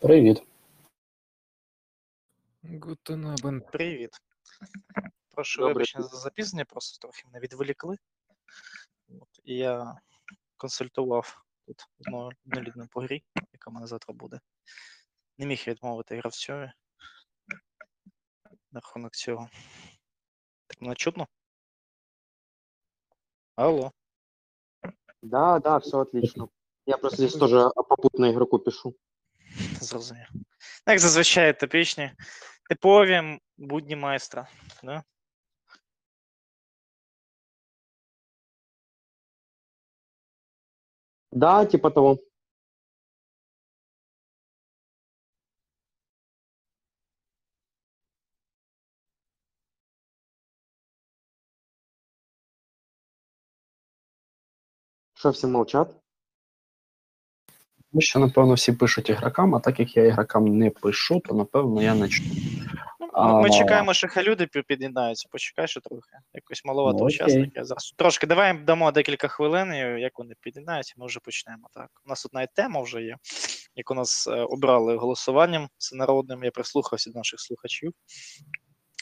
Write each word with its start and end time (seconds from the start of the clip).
Привіт. 0.00 0.42
Abend. 2.64 3.70
Привіт. 3.72 4.10
Прошу 5.30 5.60
Добрий 5.60 5.74
вибачення 5.74 6.04
за 6.04 6.16
запізнення, 6.16 6.64
просто 6.64 6.98
трохи 7.00 7.22
мене 7.26 7.40
відволікли. 7.40 7.96
От, 9.08 9.28
і 9.44 9.56
я 9.56 10.00
консультував 10.56 11.44
тут 11.66 11.86
одну 12.00 12.30
однолюдну 12.44 12.86
по 12.90 13.00
грі, 13.00 13.22
яка 13.52 13.70
в 13.70 13.74
мене 13.74 13.86
завтра 13.86 14.14
буде. 14.14 14.40
Не 15.38 15.46
міг 15.46 15.64
відмовити 15.66 16.16
гравцеві 16.16 16.72
на 18.72 18.80
рахунок 18.80 19.12
цього. 19.12 19.48
Так 20.66 20.80
мене 20.80 20.94
чутно? 20.94 21.28
Алло. 23.56 23.92
Да, 25.22 25.58
да, 25.58 25.76
все 25.76 25.96
отлично. 25.96 26.48
Я 26.86 26.96
просто 26.96 27.16
здесь 27.16 27.40
тоже 27.40 27.70
попутно 27.74 28.30
игроку 28.30 28.58
пишу. 28.58 28.94
Зрозумів. 29.81 30.27
Ну, 30.33 30.41
Як 30.87 30.99
зазвичай 30.99 31.59
типічні, 31.59 32.11
типові 32.69 33.11
м- 33.13 33.39
будні 33.57 33.95
майстра. 33.95 34.47
Да? 34.83 35.03
Да, 41.31 41.65
типа 41.65 41.89
того. 41.89 42.17
Что, 55.13 55.31
все 55.31 55.47
молчат? 55.47 55.95
Тому 57.92 58.00
що, 58.00 58.18
напевно, 58.18 58.54
всі 58.54 58.72
пишуть 58.72 59.08
ігрокам, 59.10 59.54
а 59.54 59.60
так 59.60 59.80
як 59.80 59.96
я 59.96 60.04
ігрокам 60.04 60.58
не 60.58 60.70
пишу, 60.70 61.20
то 61.20 61.34
напевно 61.34 61.82
я 61.82 61.94
начну. 61.94 62.26
Ну, 63.00 63.08
А, 63.12 63.40
ми 63.40 63.50
чекаємо, 63.50 63.94
що 63.94 64.08
хай 64.08 64.24
люди 64.24 64.46
під'єднаються. 64.46 65.28
Почекай 65.30 65.68
ще 65.68 65.80
трохи. 65.80 66.10
Якось 66.34 66.64
маловато 66.64 66.98
Ну, 66.98 67.04
учасників. 67.04 67.64
Зараз 67.64 67.94
трошки 67.96 68.26
давай 68.26 68.54
їм 68.54 68.64
дамо 68.64 68.92
декілька 68.92 69.28
хвилин, 69.28 69.74
і 69.74 70.00
як 70.00 70.18
вони 70.18 70.34
під'єднаються, 70.40 70.94
ми 70.96 71.06
вже 71.06 71.20
почнемо. 71.20 71.68
Так. 71.74 71.90
У 72.06 72.08
нас 72.08 72.26
навіть 72.32 72.54
тема 72.54 72.82
вже 72.82 73.02
є, 73.02 73.16
яку 73.74 73.94
нас 73.94 74.28
е, 74.28 74.30
обрали 74.30 74.96
голосуванням 74.96 75.68
всенародним. 75.78 76.44
Я 76.44 76.50
прислухався 76.50 77.10
до 77.10 77.18
наших 77.18 77.40
слухачів. 77.40 77.92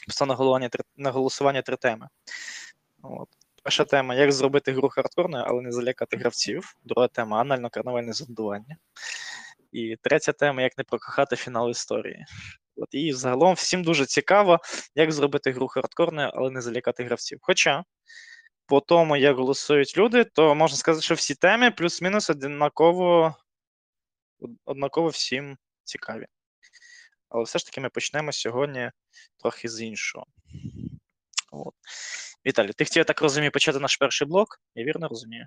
Просто 0.05 0.25
на 0.25 0.33
голосування 0.33 0.69
три, 0.69 0.83
на 0.97 1.11
голосування 1.11 1.61
три 1.61 1.75
теми. 1.75 2.07
От. 3.01 3.29
Перша 3.63 3.85
тема: 3.85 4.15
як 4.15 4.31
зробити 4.31 4.71
гру 4.71 4.89
хардкорною, 4.89 5.43
але 5.47 5.61
не 5.61 5.71
залякати 5.71 6.17
гравців. 6.17 6.75
Друга 6.83 7.07
тема 7.07 7.43
анально-карнавальне 7.43 8.13
зондування. 8.13 8.77
І 9.71 9.95
третя 10.01 10.31
тема 10.31 10.61
як 10.61 10.77
не 10.77 10.83
прокохати 10.83 11.35
фінал 11.35 11.69
історії. 11.69 12.25
От, 12.75 12.89
і 12.91 13.13
загалом 13.13 13.53
всім 13.53 13.83
дуже 13.83 14.05
цікаво, 14.05 14.59
як 14.95 15.11
зробити 15.11 15.51
гру 15.51 15.67
хардкорною, 15.67 16.31
але 16.33 16.51
не 16.51 16.61
залякати 16.61 17.03
гравців. 17.03 17.39
Хоча, 17.41 17.83
по 18.65 18.79
тому, 18.79 19.17
як 19.17 19.37
голосують 19.37 19.97
люди, 19.97 20.23
то 20.23 20.55
можна 20.55 20.77
сказати, 20.77 21.03
що 21.03 21.15
всі 21.15 21.35
теми 21.35 21.71
плюс-мінус 21.71 22.29
однаково, 22.29 23.35
однаково 24.65 25.07
всім 25.07 25.57
цікаві. 25.83 26.25
Але 27.29 27.43
все 27.43 27.59
ж 27.59 27.65
таки 27.65 27.81
ми 27.81 27.89
почнемо 27.89 28.31
сьогодні 28.31 28.91
трохи 29.37 29.69
з 29.69 29.81
іншого. 29.81 30.25
От. 31.51 31.73
Віталій, 32.45 32.71
ти 32.73 32.85
хотів, 32.85 33.01
я 33.01 33.03
так 33.03 33.21
розумію, 33.21 33.51
почати 33.51 33.79
наш 33.79 33.97
перший 33.97 34.27
блок? 34.27 34.61
Я 34.75 34.83
вірно 34.83 35.07
розумію? 35.07 35.45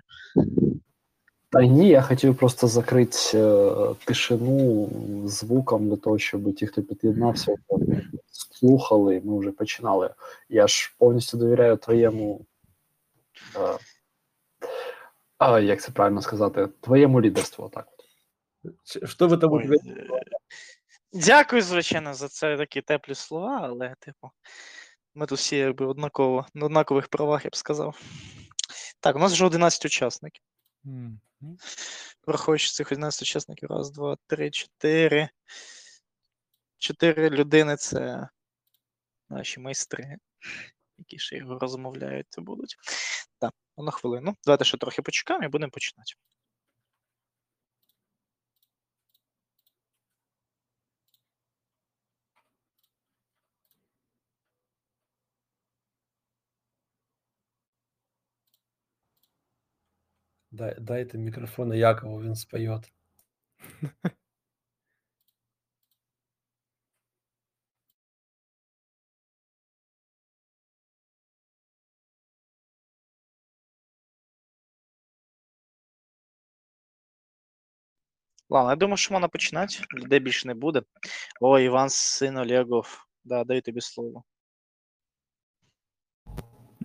Та 1.49 1.61
ні, 1.61 1.89
я 1.89 2.01
хотів 2.01 2.37
просто 2.37 2.67
закрити 2.67 3.17
е, 3.33 3.71
тишину 4.05 4.89
звуком 5.25 5.89
для 5.89 5.95
того, 5.97 6.19
щоб 6.19 6.55
ті, 6.55 6.67
хто 6.67 6.81
під'єднався, 6.81 7.55
слухали, 8.31 9.21
ми 9.23 9.39
вже 9.39 9.51
починали. 9.51 10.13
Я 10.49 10.67
ж 10.67 10.95
повністю 10.97 11.37
довіряю 11.37 11.77
твоєму. 11.77 12.45
Е, 13.55 13.77
а, 15.37 15.59
як 15.59 15.81
це 15.81 15.91
правильно 15.91 16.21
сказати? 16.21 16.67
Твоєму 16.81 17.21
лідерству, 17.21 17.69
так. 17.69 17.87
от. 18.63 19.09
Что 19.09 19.27
в 19.27 19.33
этом 19.33 19.53
Ой, 19.53 19.77
е, 19.87 20.07
Дякую, 21.13 21.61
звичайно, 21.61 22.13
за 22.13 22.27
це 22.27 22.57
такі 22.57 22.81
теплі 22.81 23.15
слова, 23.15 23.59
але, 23.63 23.95
типу, 23.99 24.31
ми 25.15 25.25
тут 25.25 25.39
всі 25.39 25.55
якби 25.57 25.85
однаково, 25.85 26.45
на 26.53 26.65
однакових 26.65 27.07
правах, 27.07 27.45
я 27.45 27.49
б 27.49 27.55
сказав. 27.55 28.01
Так, 28.99 29.15
у 29.15 29.19
нас 29.19 29.31
вже 29.33 29.45
11 29.45 29.85
учасників. 29.85 30.43
М, 30.85 31.19
ну, 31.41 31.57
Враховуючи 32.27 32.69
цих 32.69 32.91
11 32.91 33.21
учасників, 33.21 33.69
раз, 33.69 33.91
два, 33.91 34.17
три, 34.27 34.51
чотири. 34.51 35.29
Чотири 36.77 37.29
людини 37.29 37.77
це 37.77 38.29
наші 39.29 39.59
майстри, 39.59 40.17
які 40.97 41.19
ще 41.19 41.37
його 41.37 41.59
розмовляють, 41.59 42.27
будуть. 42.37 42.75
Так, 43.39 43.53
на 43.77 43.91
хвилину. 43.91 44.35
Давайте 44.45 44.65
ще 44.65 44.77
трохи 44.77 45.01
почекаємо 45.01 45.45
і 45.45 45.49
будемо 45.49 45.71
починати. 45.71 46.13
Дай, 60.52 60.76
дайте 60.80 61.18
микрофон 61.18 61.74
Якову, 61.74 62.22
він 62.22 62.34
споет. 62.34 62.92
Ладно, 78.50 78.70
я 78.70 78.76
думаю, 78.76 78.96
що 78.96 79.14
можна 79.14 79.28
починати. 79.28 79.74
Людей 79.94 80.20
більше 80.20 80.48
не 80.48 80.54
буде. 80.54 80.82
О, 81.40 81.58
Іван 81.58 81.90
син 81.90 82.36
Олегов. 82.36 83.06
Да, 83.24 83.44
даю 83.44 83.62
тобі 83.62 83.80
слово. 83.80 84.24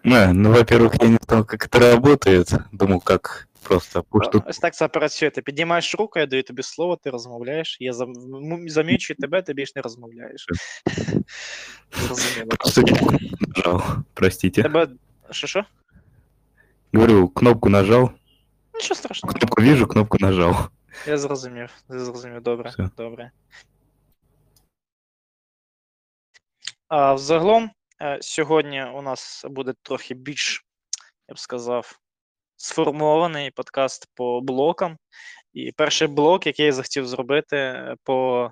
Не, 0.04 0.34
ну, 0.34 0.52
во-первых, 0.52 0.96
я 1.02 1.08
не 1.08 1.18
знал, 1.22 1.46
как 1.46 1.66
это 1.66 1.80
работает. 1.80 2.52
Думал, 2.74 3.00
как 3.00 3.47
просто 3.63 4.05
пусть 4.11 4.31
тут 4.31 4.43
Ось 4.47 4.59
так 4.59 4.75
це 4.75 4.89
працює. 4.89 5.31
Ти 5.31 5.43
піднімаєш 5.43 5.95
руку, 5.95 6.19
я 6.19 6.27
даю 6.27 6.43
тобі 6.43 6.63
слово, 6.63 6.97
ти 6.97 7.11
розмовляєш. 7.11 7.77
Я 7.81 7.93
зам- 7.93 8.69
замічую 8.69 9.17
тебе, 9.17 9.43
ти 9.43 9.55
більш 9.55 9.75
не 9.75 9.83
розмовляєш. 9.83 10.47
Нажал. 13.57 13.83
Простите. 14.15 14.63
Тебе. 14.63 14.89
Що 15.31 15.47
що? 15.47 15.65
Говорю, 16.95 17.29
кнопку 17.29 17.69
нажал. 17.69 18.11
Нічого 18.75 18.95
страшного. 18.95 19.39
Кнопку 19.39 19.63
вижу, 19.63 19.87
кнопку 19.87 20.17
нажал. 20.21 20.55
Я 21.07 21.19
зрозумів. 21.19 21.71
Я 21.91 21.99
зрозумів, 21.99 22.43
добре. 22.43 22.71
Все. 22.71 22.91
Добре. 22.97 23.31
А, 26.89 27.15
взагалом, 27.15 27.71
е, 28.03 28.19
сьогодні 28.21 28.85
у 28.85 29.03
нас 29.03 29.45
буде 29.49 29.75
трохи 29.83 30.15
більш, 30.15 30.67
я 31.29 31.35
б 31.35 31.39
сказав, 31.39 31.99
сформований 32.59 33.51
подкаст 33.51 34.07
по 34.15 34.41
блокам. 34.41 34.99
І 35.53 35.73
перший 35.73 36.09
блок, 36.09 36.47
який 36.47 36.67
я 36.67 36.73
захотів 36.73 37.07
зробити 37.07 37.57
е, 37.57 37.97
по 38.03 38.51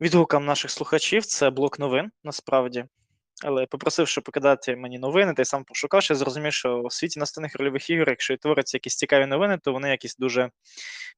відгукам 0.00 0.44
наших 0.44 0.70
слухачів, 0.70 1.26
це 1.26 1.50
блок 1.50 1.78
новин, 1.78 2.10
насправді. 2.24 2.84
Але 3.44 3.66
попросив, 3.66 4.08
щоб 4.08 4.24
покидати 4.24 4.76
мені 4.76 4.98
новини, 4.98 5.34
та 5.34 5.42
й 5.42 5.44
сам 5.44 5.64
пошукав, 5.64 6.06
я 6.10 6.16
зрозумів, 6.16 6.52
що 6.52 6.82
в 6.82 6.92
світі 6.92 7.20
настільних 7.20 7.56
рольових 7.56 7.90
ігор, 7.90 8.08
якщо 8.08 8.34
і 8.34 8.36
творяться 8.36 8.76
якісь 8.76 8.96
цікаві 8.96 9.26
новини, 9.26 9.58
то 9.62 9.72
вони 9.72 9.90
якісь 9.90 10.16
дуже, 10.16 10.40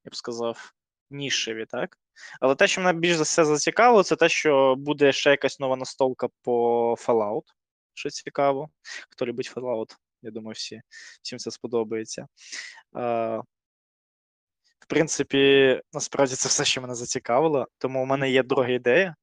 я 0.04 0.10
б 0.10 0.16
сказав, 0.16 0.72
нішеві, 1.10 1.66
так? 1.66 1.98
Але 2.40 2.54
те, 2.54 2.66
що 2.66 2.80
мене 2.80 2.98
більш 2.98 3.16
за 3.16 3.22
все 3.22 3.44
зацікавило, 3.44 4.02
це 4.02 4.16
те, 4.16 4.28
що 4.28 4.74
буде 4.78 5.12
ще 5.12 5.30
якась 5.30 5.60
нова 5.60 5.76
настолка 5.76 6.28
по 6.42 6.94
Fallout, 6.94 7.42
що 7.94 8.10
цікаво. 8.10 8.68
Хто 9.10 9.26
любить 9.26 9.52
Fallout, 9.54 9.96
я 10.22 10.30
думаю, 10.30 10.52
всі, 10.52 10.80
всім 11.22 11.38
це 11.38 11.50
сподобається. 11.50 12.26
А, 14.89 14.89
в 14.89 14.89
принципі, 14.89 15.81
насправді 15.93 16.35
це 16.35 16.49
все, 16.49 16.65
що 16.65 16.81
мене 16.81 16.95
зацікавило, 16.95 17.67
тому 17.77 18.03
у 18.03 18.05
мене 18.05 18.31
є 18.31 18.43
друга 18.43 18.69
ідея 18.69 19.15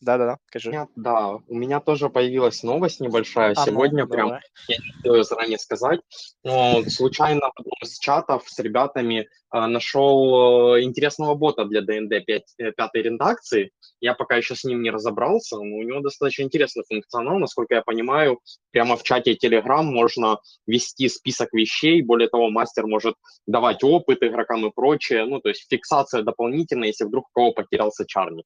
Да-да-да, 0.00 0.38
кажи. 0.52 0.70
Меня- 0.70 0.86
Да, 0.96 1.38
у 1.48 1.54
меня 1.54 1.80
тоже 1.80 2.08
появилась 2.08 2.62
новость 2.62 3.00
небольшая. 3.00 3.54
А 3.56 3.60
ну, 3.60 3.66
Сегодня 3.66 4.06
прям 4.06 4.28
давай. 4.28 4.42
я 4.68 4.76
не 4.76 4.90
успел 4.90 5.24
заранее 5.24 5.58
сказать, 5.58 6.00
но 6.44 6.72
вот 6.74 6.90
случайно 6.90 7.40
в 7.40 7.60
одном 7.60 7.74
из 7.82 7.98
чатов 7.98 8.48
с 8.48 8.58
ребятами 8.58 9.28
а, 9.50 9.66
нашел 9.66 10.76
э, 10.76 10.82
интересного 10.82 11.34
бота 11.34 11.64
для 11.64 11.80
ДНД 11.80 12.24
5, 12.24 12.42
э, 12.58 12.72
пятой 12.72 13.02
редакции. 13.02 13.70
Я 14.00 14.14
пока 14.14 14.36
еще 14.36 14.54
с 14.54 14.64
ним 14.64 14.82
не 14.82 14.90
разобрался, 14.90 15.56
но 15.56 15.62
у 15.62 15.82
него 15.82 16.00
достаточно 16.00 16.42
интересный 16.42 16.84
функционал, 16.88 17.38
насколько 17.38 17.74
я 17.74 17.82
понимаю. 17.82 18.38
Прямо 18.70 18.96
в 18.96 19.02
чате 19.02 19.36
Telegram 19.42 19.82
можно 19.82 20.38
вести 20.66 21.08
список 21.08 21.52
вещей, 21.52 22.02
более 22.02 22.28
того, 22.28 22.50
мастер 22.50 22.86
может 22.86 23.14
давать 23.46 23.82
опыт 23.82 24.22
игрокам 24.22 24.66
и 24.66 24.70
прочее. 24.70 25.11
Ну, 25.26 25.40
то 25.40 25.48
есть 25.48 25.66
фиксация 25.70 26.22
дополнительная, 26.22 26.88
если 26.88 27.04
вдруг 27.04 27.24
у 27.28 27.32
кого 27.32 27.52
потерялся 27.52 28.04
чарник. 28.06 28.44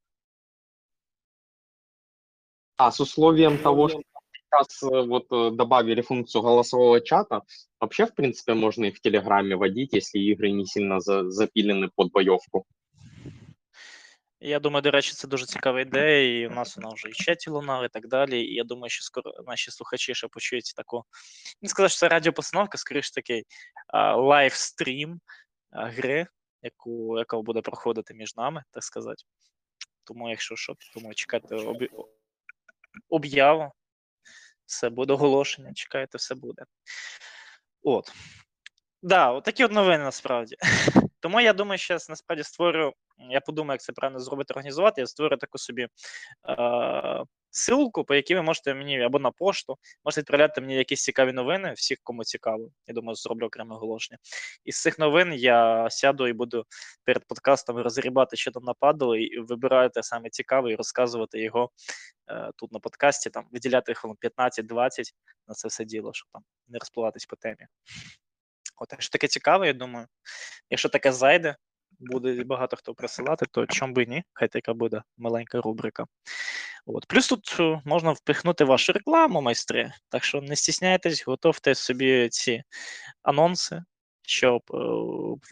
А 2.76 2.90
с 2.90 3.00
условием 3.00 3.58
того, 3.58 3.88
что 3.88 4.02
сейчас 4.32 4.82
э, 4.82 5.06
вот 5.06 5.26
э, 5.30 5.50
добавили 5.56 6.00
функцию 6.00 6.42
голосового 6.42 7.00
чата, 7.00 7.42
вообще, 7.80 8.06
в 8.06 8.14
принципе, 8.14 8.54
можно 8.54 8.86
и 8.86 8.90
в 8.90 9.00
Телеграме 9.00 9.56
водить, 9.56 9.94
если 9.94 10.18
игры 10.18 10.50
не 10.50 10.66
сильно 10.66 11.00
за- 11.00 11.30
запилены 11.30 11.90
под 11.94 12.10
боевку. 12.12 12.66
Я 14.44 14.60
думаю, 14.60 14.82
до 14.82 14.90
речі, 14.90 15.12
це 15.12 15.28
дуже 15.28 15.46
цікава 15.46 15.80
ідея, 15.80 16.40
і 16.40 16.46
у 16.46 16.50
нас 16.50 16.76
вона 16.76 16.88
вже 16.88 17.08
і 17.08 17.12
в 17.12 17.14
чаті 17.14 17.50
лунала, 17.50 17.84
і 17.84 17.88
так 17.88 18.08
далі. 18.08 18.40
І 18.40 18.54
я 18.54 18.64
думаю, 18.64 18.90
що 18.90 19.02
скоро 19.02 19.32
наші 19.46 19.70
слухачі 19.70 20.14
ще 20.14 20.28
почують 20.28 20.74
таку. 20.76 21.04
Не 21.62 21.68
сказати, 21.68 21.90
що 21.90 21.98
це 21.98 22.08
радіопостановка, 22.08 22.78
скоріше 22.78 23.12
такий 23.12 23.44
а, 23.88 24.16
лайвстрім 24.16 25.20
а, 25.70 25.86
гри, 25.86 26.26
яку, 26.61 27.17
яка 27.17 27.41
буде 27.41 27.61
проходити 27.61 28.13
між 28.13 28.35
нами, 28.35 28.63
так 28.71 28.83
сказати. 28.83 29.23
Тому, 30.03 30.29
якщо 30.29 30.55
що, 30.55 30.75
тому 30.93 31.13
чекайте 31.13 31.55
об'яву. 33.09 33.71
Все 34.65 34.89
буде 34.89 35.13
оголошення, 35.13 35.73
чекайте, 35.73 36.17
все 36.17 36.35
буде. 36.35 36.63
От. 37.83 38.11
Да, 39.01 39.31
от 39.31 39.43
такі 39.43 39.65
от 39.65 39.71
новини 39.71 40.03
насправді. 40.03 40.55
Тому 41.19 41.41
я 41.41 41.53
думаю, 41.53 41.77
що 41.77 41.93
я 41.93 41.99
насправді 42.09 42.43
створю. 42.43 42.93
Я 43.29 43.41
подумаю, 43.41 43.73
як 43.73 43.81
це 43.81 43.93
правильно 43.93 44.19
зробити, 44.19 44.53
організувати. 44.53 45.01
Я 45.01 45.07
створю 45.07 45.37
таку 45.37 45.57
собі 45.57 45.87
е- 46.49 47.23
ссылку, 47.51 48.03
по 48.03 48.15
якій 48.15 48.35
ви 48.35 48.41
можете 48.41 48.73
мені 48.73 49.01
або 49.01 49.19
на 49.19 49.31
пошту, 49.31 49.77
можете 50.05 50.21
відправляти 50.21 50.61
мені 50.61 50.75
якісь 50.75 51.03
цікаві 51.03 51.33
новини, 51.33 51.73
всіх, 51.75 51.97
кому 52.03 52.23
цікаво. 52.23 52.69
Я 52.87 52.93
думаю, 52.93 53.15
зроблю 53.15 53.45
окреме 53.45 53.75
оголошення. 53.75 54.17
Із 54.63 54.81
цих 54.81 54.99
новин 54.99 55.33
я 55.33 55.87
сяду 55.89 56.27
і 56.27 56.33
буду 56.33 56.65
перед 57.03 57.27
подкастом 57.27 57.77
розгрібати, 57.77 58.37
що 58.37 58.51
там 58.51 58.63
нападало, 58.63 59.15
і 59.15 59.39
вибирати 59.39 60.03
саме 60.03 60.29
цікаве 60.29 60.71
і 60.71 60.75
розказувати 60.75 61.41
його 61.41 61.71
е, 62.27 62.51
тут 62.55 62.71
на 62.71 62.79
подкасті, 62.79 63.29
там 63.29 63.45
виділяти 63.51 63.93
хвилин 63.93 64.17
15-20 64.21 65.13
на 65.47 65.53
це 65.53 65.67
все 65.67 65.85
діло, 65.85 66.11
щоб 66.13 66.29
там 66.33 66.41
не 66.67 66.79
розпливатись 66.79 67.25
по 67.25 67.35
темі. 67.35 67.67
От, 68.77 68.87
якщо 68.91 69.11
таке 69.11 69.27
цікаве, 69.27 69.67
я 69.67 69.73
думаю, 69.73 70.07
якщо 70.69 70.89
таке 70.89 71.11
зайде, 71.11 71.55
буде 71.99 72.43
багато 72.43 72.77
хто 72.77 72.93
присилати, 72.93 73.45
то 73.51 73.65
чом 73.65 73.93
би 73.93 74.05
ні, 74.05 74.23
хай 74.33 74.47
така 74.47 74.73
буде 74.73 75.03
маленька 75.17 75.61
рубрика. 75.61 76.05
От. 76.85 77.05
Плюс 77.05 77.27
тут 77.27 77.57
е, 77.59 77.81
можна 77.85 78.11
впихнути 78.11 78.63
вашу 78.63 78.93
рекламу, 78.93 79.41
майстри. 79.41 79.91
Так 80.09 80.23
що 80.23 80.41
не 80.41 80.55
стісняйтесь, 80.55 81.27
готовте 81.27 81.75
собі 81.75 82.29
ці 82.29 82.63
анонси, 83.23 83.83
щоб 84.21 84.61
е, 84.73 84.77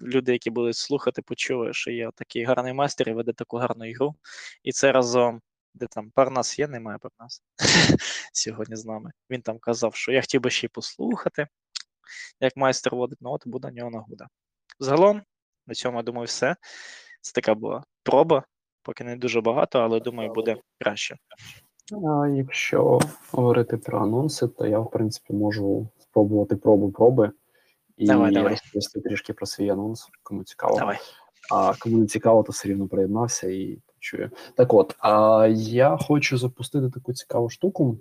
люди, 0.01 0.31
які 0.31 0.49
будуть 0.49 0.77
слухати, 0.77 1.21
почули, 1.21 1.73
що 1.73 1.91
є 1.91 2.09
такий 2.15 2.43
гарний 2.43 2.73
майстер 2.73 3.09
і 3.09 3.13
веде 3.13 3.33
таку 3.33 3.57
гарну 3.57 3.85
ігру. 3.85 4.15
І 4.63 4.71
це 4.71 4.91
разом, 4.91 5.41
де 5.73 5.87
там 5.87 6.11
Парнас 6.11 6.59
є, 6.59 6.67
немає 6.67 6.97
Парнас 6.97 7.43
сьогодні 8.33 8.75
з 8.75 8.85
нами. 8.85 9.11
Він 9.29 9.41
там 9.41 9.59
казав, 9.59 9.95
що 9.95 10.11
я 10.11 10.21
хотів 10.21 10.41
би 10.41 10.49
ще 10.49 10.67
й 10.67 10.69
послухати, 10.69 11.47
як 12.39 12.57
майстер 12.57 12.95
водить, 12.95 13.19
ну 13.21 13.31
от 13.31 13.47
буде 13.47 13.67
в 13.67 13.73
нього 13.73 13.91
нагода. 13.91 14.27
Загалом, 14.79 15.21
на 15.67 15.73
цьому, 15.73 15.97
я 15.97 16.03
думаю, 16.03 16.25
все. 16.25 16.55
Це 17.21 17.31
така 17.33 17.55
була 17.55 17.83
проба, 18.03 18.43
поки 18.83 19.03
не 19.03 19.15
дуже 19.15 19.41
багато, 19.41 19.79
але 19.79 19.99
думаю, 19.99 20.33
буде 20.33 20.57
краще. 20.79 21.17
А 21.91 22.27
якщо 22.27 22.99
говорити 23.31 23.77
про 23.77 24.01
анонси, 24.01 24.47
то 24.47 24.67
я, 24.67 24.79
в 24.79 24.91
принципі, 24.91 25.33
можу 25.33 25.89
спробувати 25.99 26.55
пробу 26.55 26.91
проби 26.91 27.31
і 27.97 28.07
Давай, 28.07 28.33
давай. 28.33 28.51
розповісти 28.51 29.01
трішки 29.01 29.33
про 29.33 29.45
свій 29.45 29.69
анонс, 29.69 30.09
кому 30.23 30.43
цікаво. 30.43 30.79
Давай. 30.79 30.97
А 31.51 31.73
кому 31.79 31.97
не 31.97 32.07
цікаво, 32.07 32.43
то 32.43 32.51
все 32.51 32.69
рівно 32.69 32.87
приєднався 32.87 33.47
і 33.47 33.77
почує. 33.93 34.31
Так 34.55 34.73
от, 34.73 34.95
а, 34.99 35.47
я 35.57 35.97
хочу 35.97 36.37
запустити 36.37 36.89
таку 36.89 37.13
цікаву 37.13 37.49
штуку. 37.49 37.97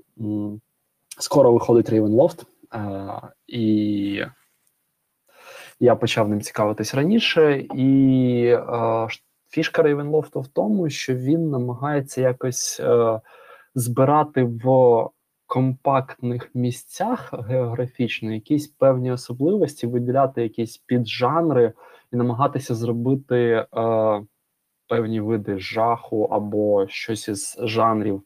Скоро 1.18 1.52
виходить 1.52 1.90
Ravenloft, 1.90 2.44
і 3.46 4.24
я 5.80 5.96
почав 5.96 6.28
ним 6.28 6.40
цікавитись 6.40 6.94
раніше, 6.94 7.66
і 7.74 8.56
фішка 9.54 9.82
Ravenloft 9.82 10.40
в 10.40 10.46
тому, 10.46 10.90
що 10.90 11.14
він 11.14 11.50
намагається 11.50 12.20
якось 12.20 12.80
е, 12.80 13.20
збирати 13.74 14.44
в 14.44 15.08
компактних 15.46 16.50
місцях 16.54 17.34
географічно 17.48 18.32
якісь 18.32 18.66
певні 18.66 19.12
особливості, 19.12 19.86
виділяти 19.86 20.42
якісь 20.42 20.76
піджанри 20.78 21.72
і 22.12 22.16
намагатися 22.16 22.74
зробити 22.74 23.36
е, 23.36 23.66
певні 24.88 25.20
види 25.20 25.58
жаху 25.58 26.24
або 26.24 26.88
щось 26.88 27.28
із 27.28 27.56
жанрів 27.62 28.22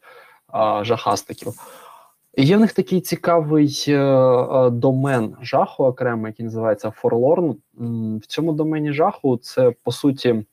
е, 0.55 0.83
жахастиків. 0.83 1.53
І 2.39 2.45
є 2.45 2.57
в 2.57 2.59
них 2.59 2.73
такий 2.73 3.01
цікавий 3.01 3.85
е, 3.87 3.93
е, 3.93 4.69
домен 4.69 5.35
жаху 5.41 5.83
окремо, 5.83 6.27
який 6.27 6.45
називається 6.45 6.93
Forlorn. 7.03 7.55
В 8.17 8.25
цьому 8.27 8.53
домені 8.53 8.93
жаху 8.93 9.37
це 9.37 9.71
по 9.83 9.91
суті 9.91 10.45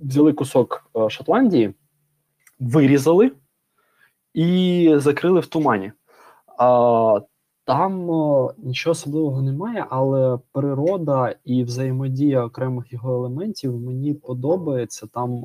взяли 0.00 0.32
кусок 0.32 0.90
е, 0.96 1.10
Шотландії, 1.10 1.74
вирізали 2.60 3.32
і 4.34 4.90
закрили 4.96 5.40
в 5.40 5.46
тумані. 5.46 5.92
А, 6.58 7.20
там 7.64 8.10
е, 8.10 8.54
нічого 8.58 8.92
особливого 8.92 9.42
немає, 9.42 9.86
але 9.90 10.38
природа 10.52 11.34
і 11.44 11.64
взаємодія 11.64 12.44
окремих 12.44 12.92
його 12.92 13.14
елементів 13.14 13.80
мені 13.80 14.14
подобається. 14.14 15.06
Там 15.06 15.44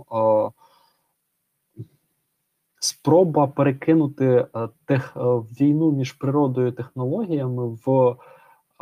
спроба 2.79 3.47
перекинути 3.47 4.25
е, 4.25 4.69
тех, 4.85 5.17
е, 5.17 5.19
війну 5.61 5.91
між 5.91 6.11
природою 6.11 6.67
і 6.67 6.71
технологіями 6.71 7.77
в 7.85 8.15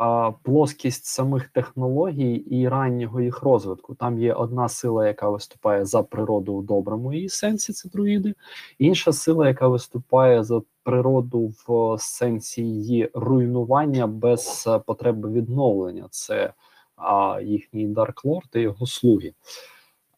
е, 0.00 0.34
плоскість 0.42 1.04
самих 1.04 1.48
технологій 1.48 2.34
і 2.34 2.68
раннього 2.68 3.20
їх 3.20 3.42
розвитку. 3.42 3.94
Там 3.94 4.18
є 4.18 4.34
одна 4.34 4.68
сила, 4.68 5.06
яка 5.06 5.28
виступає 5.30 5.84
за 5.84 6.02
природу 6.02 6.52
у 6.52 6.62
доброму 6.62 7.12
її 7.12 7.28
сенсі, 7.28 7.72
це 7.72 7.88
друїди, 7.88 8.34
інша 8.78 9.12
сила, 9.12 9.48
яка 9.48 9.68
виступає 9.68 10.44
за 10.44 10.62
природу 10.82 11.52
в 11.66 11.96
сенсі 11.98 12.62
її 12.62 13.10
руйнування 13.14 14.06
без 14.06 14.68
потреби 14.86 15.30
відновлення. 15.30 16.06
Це 16.10 16.52
а, 16.96 17.40
їхній 17.44 17.88
Lord 17.88 18.56
і 18.58 18.60
його 18.60 18.86
слуги. 18.86 19.32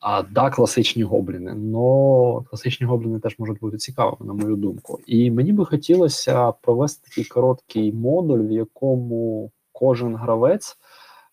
А 0.00 0.22
да, 0.22 0.50
класичні 0.50 1.02
гобліни. 1.02 1.54
Но 1.54 2.42
класичні 2.50 2.86
гобліни 2.86 3.20
теж 3.20 3.38
можуть 3.38 3.60
бути 3.60 3.76
цікавими, 3.76 4.26
на 4.26 4.32
мою 4.32 4.56
думку. 4.56 4.98
І 5.06 5.30
мені 5.30 5.52
би 5.52 5.66
хотілося 5.66 6.52
провести 6.52 7.08
такий 7.08 7.24
короткий 7.24 7.92
модуль, 7.92 8.38
в 8.38 8.50
якому 8.50 9.50
кожен 9.72 10.16
гравець 10.16 10.76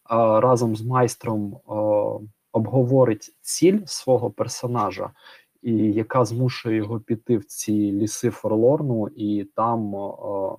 а, 0.03 0.41
разом 0.41 0.75
з 0.75 0.81
майстром 0.81 1.57
а, 1.67 1.73
обговорить 2.51 3.35
ціль 3.41 3.79
свого 3.85 4.31
персонажа, 4.31 5.09
і 5.61 5.73
яка 5.73 6.25
змушує 6.25 6.75
його 6.77 6.99
піти 6.99 7.37
в 7.37 7.45
ці 7.45 7.91
ліси 7.91 8.29
Форлорну 8.29 9.07
і 9.07 9.43
там 9.55 9.95
а, 9.95 10.55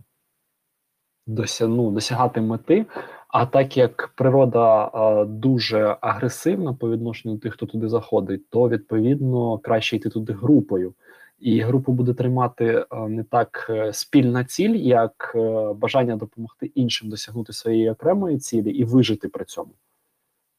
дося, 1.29 1.69
ну, 1.69 1.91
досягати 1.91 2.41
мети. 2.41 2.87
А 3.29 3.47
так 3.47 3.77
як 3.77 4.13
природа 4.15 4.85
е, 4.87 5.25
дуже 5.25 5.97
агресивна 6.01 6.75
по 6.75 6.91
відношенню 6.91 7.35
до 7.35 7.41
тих, 7.41 7.53
хто 7.53 7.67
туди 7.67 7.89
заходить, 7.89 8.51
то 8.51 8.69
відповідно 8.69 9.59
краще 9.59 9.97
йти 9.97 10.11
туди 10.11 10.33
групою. 10.33 10.95
І 11.39 11.61
групу 11.61 11.93
буде 11.93 12.15
тримати 12.15 12.65
е, 12.65 13.09
не 13.09 13.25
так 13.25 13.67
е, 13.71 13.93
спільна 13.93 14.45
ціль, 14.45 14.75
як 14.75 15.33
е, 15.35 15.73
бажання 15.73 16.17
допомогти 16.17 16.67
іншим 16.67 17.11
досягнути 17.11 17.53
своєї 17.53 17.91
окремої 17.91 18.39
цілі 18.39 18.71
і 18.71 18.85
вижити 18.85 19.29
при 19.29 19.45
цьому. 19.45 19.71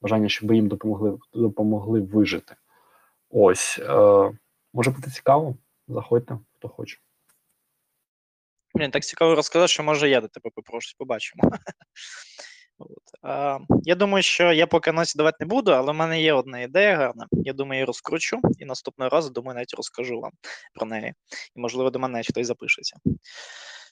Бажання, 0.01 0.29
щоб 0.29 0.51
їм 0.51 0.67
допомогли 0.67 1.17
допомогли 1.33 2.01
вижити. 2.01 2.55
Ось 3.29 3.79
може 4.73 4.91
бути 4.91 5.11
цікаво. 5.11 5.55
Заходьте, 5.87 6.37
хто 6.57 6.69
хоче. 6.69 6.97
Блін, 8.79 8.91
так 8.91 9.03
цікаво 9.03 9.35
розказав, 9.35 9.69
що 9.69 9.83
може 9.83 10.09
я 10.09 10.21
до 10.21 10.27
тебе 10.27 10.49
попрошу, 10.55 10.95
побачимо. 10.97 11.43
От. 12.77 13.03
А, 13.21 13.57
я 13.83 13.95
думаю, 13.95 14.23
що 14.23 14.53
я 14.53 14.67
поки 14.67 14.89
анонсі 14.89 15.17
давати 15.17 15.37
не 15.39 15.45
буду, 15.45 15.71
але 15.71 15.91
в 15.91 15.95
мене 15.95 16.21
є 16.21 16.33
одна 16.33 16.59
ідея 16.59 16.95
гарна. 16.95 17.27
Я 17.31 17.53
думаю, 17.53 17.77
її 17.77 17.85
розкручу, 17.85 18.39
і 18.59 18.65
наступного 18.65 19.09
разу, 19.09 19.29
думаю, 19.29 19.55
навіть 19.55 19.73
розкажу 19.73 20.19
вам 20.19 20.31
про 20.73 20.85
неї. 20.85 21.13
І, 21.55 21.59
можливо, 21.59 21.89
до 21.89 21.99
мене 21.99 22.23
хтось 22.23 22.47
запишеться. 22.47 22.97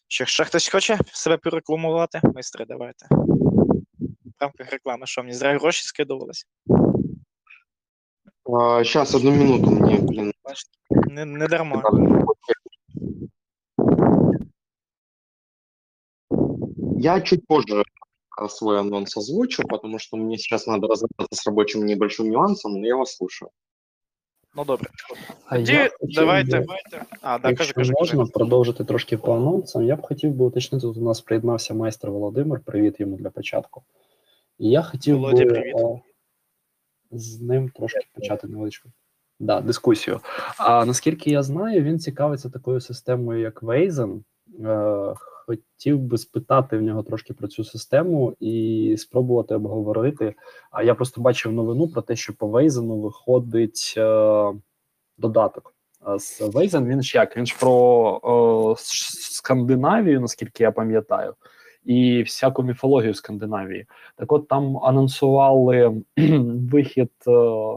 Що 0.08 0.26
ще 0.26 0.44
хтось 0.44 0.70
хоче 0.70 1.00
себе 1.06 1.38
порекламувати? 1.38 2.22
Майстри, 2.24 2.66
давайте. 2.66 3.06
В 3.10 4.40
рамках 4.40 4.72
реклами, 4.72 5.08
що 5.08 5.24
мені 5.24 5.34
зря 5.34 5.58
гроші 5.58 5.84
скидувалися? 5.84 6.46
Сейчас, 8.84 9.16
одну 9.16 9.32
минуту 9.32 9.72
мне, 9.72 9.98
блин. 9.98 10.34
Не, 10.90 11.26
не 11.26 11.48
дарма. 11.48 11.84
Я 16.99 17.21
чуть 17.21 17.47
позже 17.47 17.83
а, 18.39 18.49
свой 18.49 18.81
анонс 18.81 19.17
озвучу, 19.17 19.63
потому 19.69 19.99
что 19.99 20.17
мне 20.17 20.39
сейчас 20.39 20.67
надо 20.67 20.87
разобраться 20.87 21.35
с 21.43 21.47
рабочим 21.47 21.87
небольшим 21.87 22.31
нюансом, 22.31 22.81
но 22.81 22.87
я 22.87 22.97
вас 22.97 23.17
слушаю. 23.17 23.51
Ну 24.57 24.65
добре. 24.65 24.91
А 25.47 25.57
Тоді 25.57 25.73
я 25.73 25.89
хотів 26.01 26.15
давайте. 26.17 26.61
би, 26.61 26.67
А, 27.21 27.39
да, 27.39 27.43
кажи, 27.43 27.55
Якщо 27.59 27.75
кажи, 27.75 27.93
можна 27.93 28.19
кажи. 28.19 28.33
продовжити 28.33 28.85
трошки 28.85 29.17
по 29.17 29.35
анонсам, 29.37 29.83
я 29.85 29.97
б 29.97 30.03
хотів 30.03 30.31
би 30.35 30.45
уточнити, 30.45 30.83
тут 30.83 30.97
у 30.97 31.01
нас 31.01 31.21
приєднався 31.21 31.75
майстер 31.75 32.11
Володимир. 32.11 32.61
Привіт 32.61 33.01
йому 33.01 33.17
для 33.17 33.31
початку. 33.31 33.83
І 34.59 34.71
я 34.71 34.83
хотів 34.83 35.17
Володя, 35.17 35.45
би 35.45 35.51
привіт. 35.51 35.75
о, 35.77 36.01
з 37.11 37.41
ним 37.41 37.69
трошки 37.69 38.01
почати 38.15 38.47
невеличку 38.47 38.89
да, 39.41 39.61
дискусію. 39.61 40.21
А 40.59 40.85
наскільки 40.85 41.31
я 41.31 41.43
знаю, 41.43 41.83
він 41.83 41.99
цікавиться 41.99 42.51
такою 42.51 42.81
системою, 42.81 43.41
як 43.41 43.63
Weizen. 43.63 44.21
Е, 45.52 45.58
хотів 45.78 46.00
би 46.00 46.18
спитати 46.18 46.78
в 46.78 46.82
нього 46.82 47.04
трошки 47.04 47.34
про 47.34 47.48
цю 47.48 47.64
систему 47.64 48.36
і 48.40 48.96
спробувати 48.98 49.56
обговорити. 49.56 50.36
А 50.72 50.84
я 50.84 50.96
просто 50.96 51.22
бачив 51.22 51.52
новину 51.52 51.88
про 51.88 52.02
те, 52.02 52.16
що 52.16 52.34
по 52.34 52.48
Weizen 52.48 53.02
виходить 53.02 53.94
е, 53.98 54.54
додаток. 55.18 55.74
З 56.18 56.42
Weizen 56.42 56.88
він 56.88 57.04
ж 57.04 57.18
як? 57.18 57.38
Він 57.38 57.46
ж 57.46 57.56
про 57.60 58.76
Ш- 58.78 59.36
Скандинавію, 59.36 60.22
наскільки 60.22 60.64
я 60.64 60.72
пам'ятаю, 60.72 61.36
і 61.86 62.22
всяку 62.24 62.64
міфологію 62.64 63.14
Скандинавії. 63.14 63.86
Так 64.16 64.32
от 64.32 64.48
там 64.48 64.78
анонсували 64.84 66.02
вихід 66.72 67.12
е, 67.28 67.32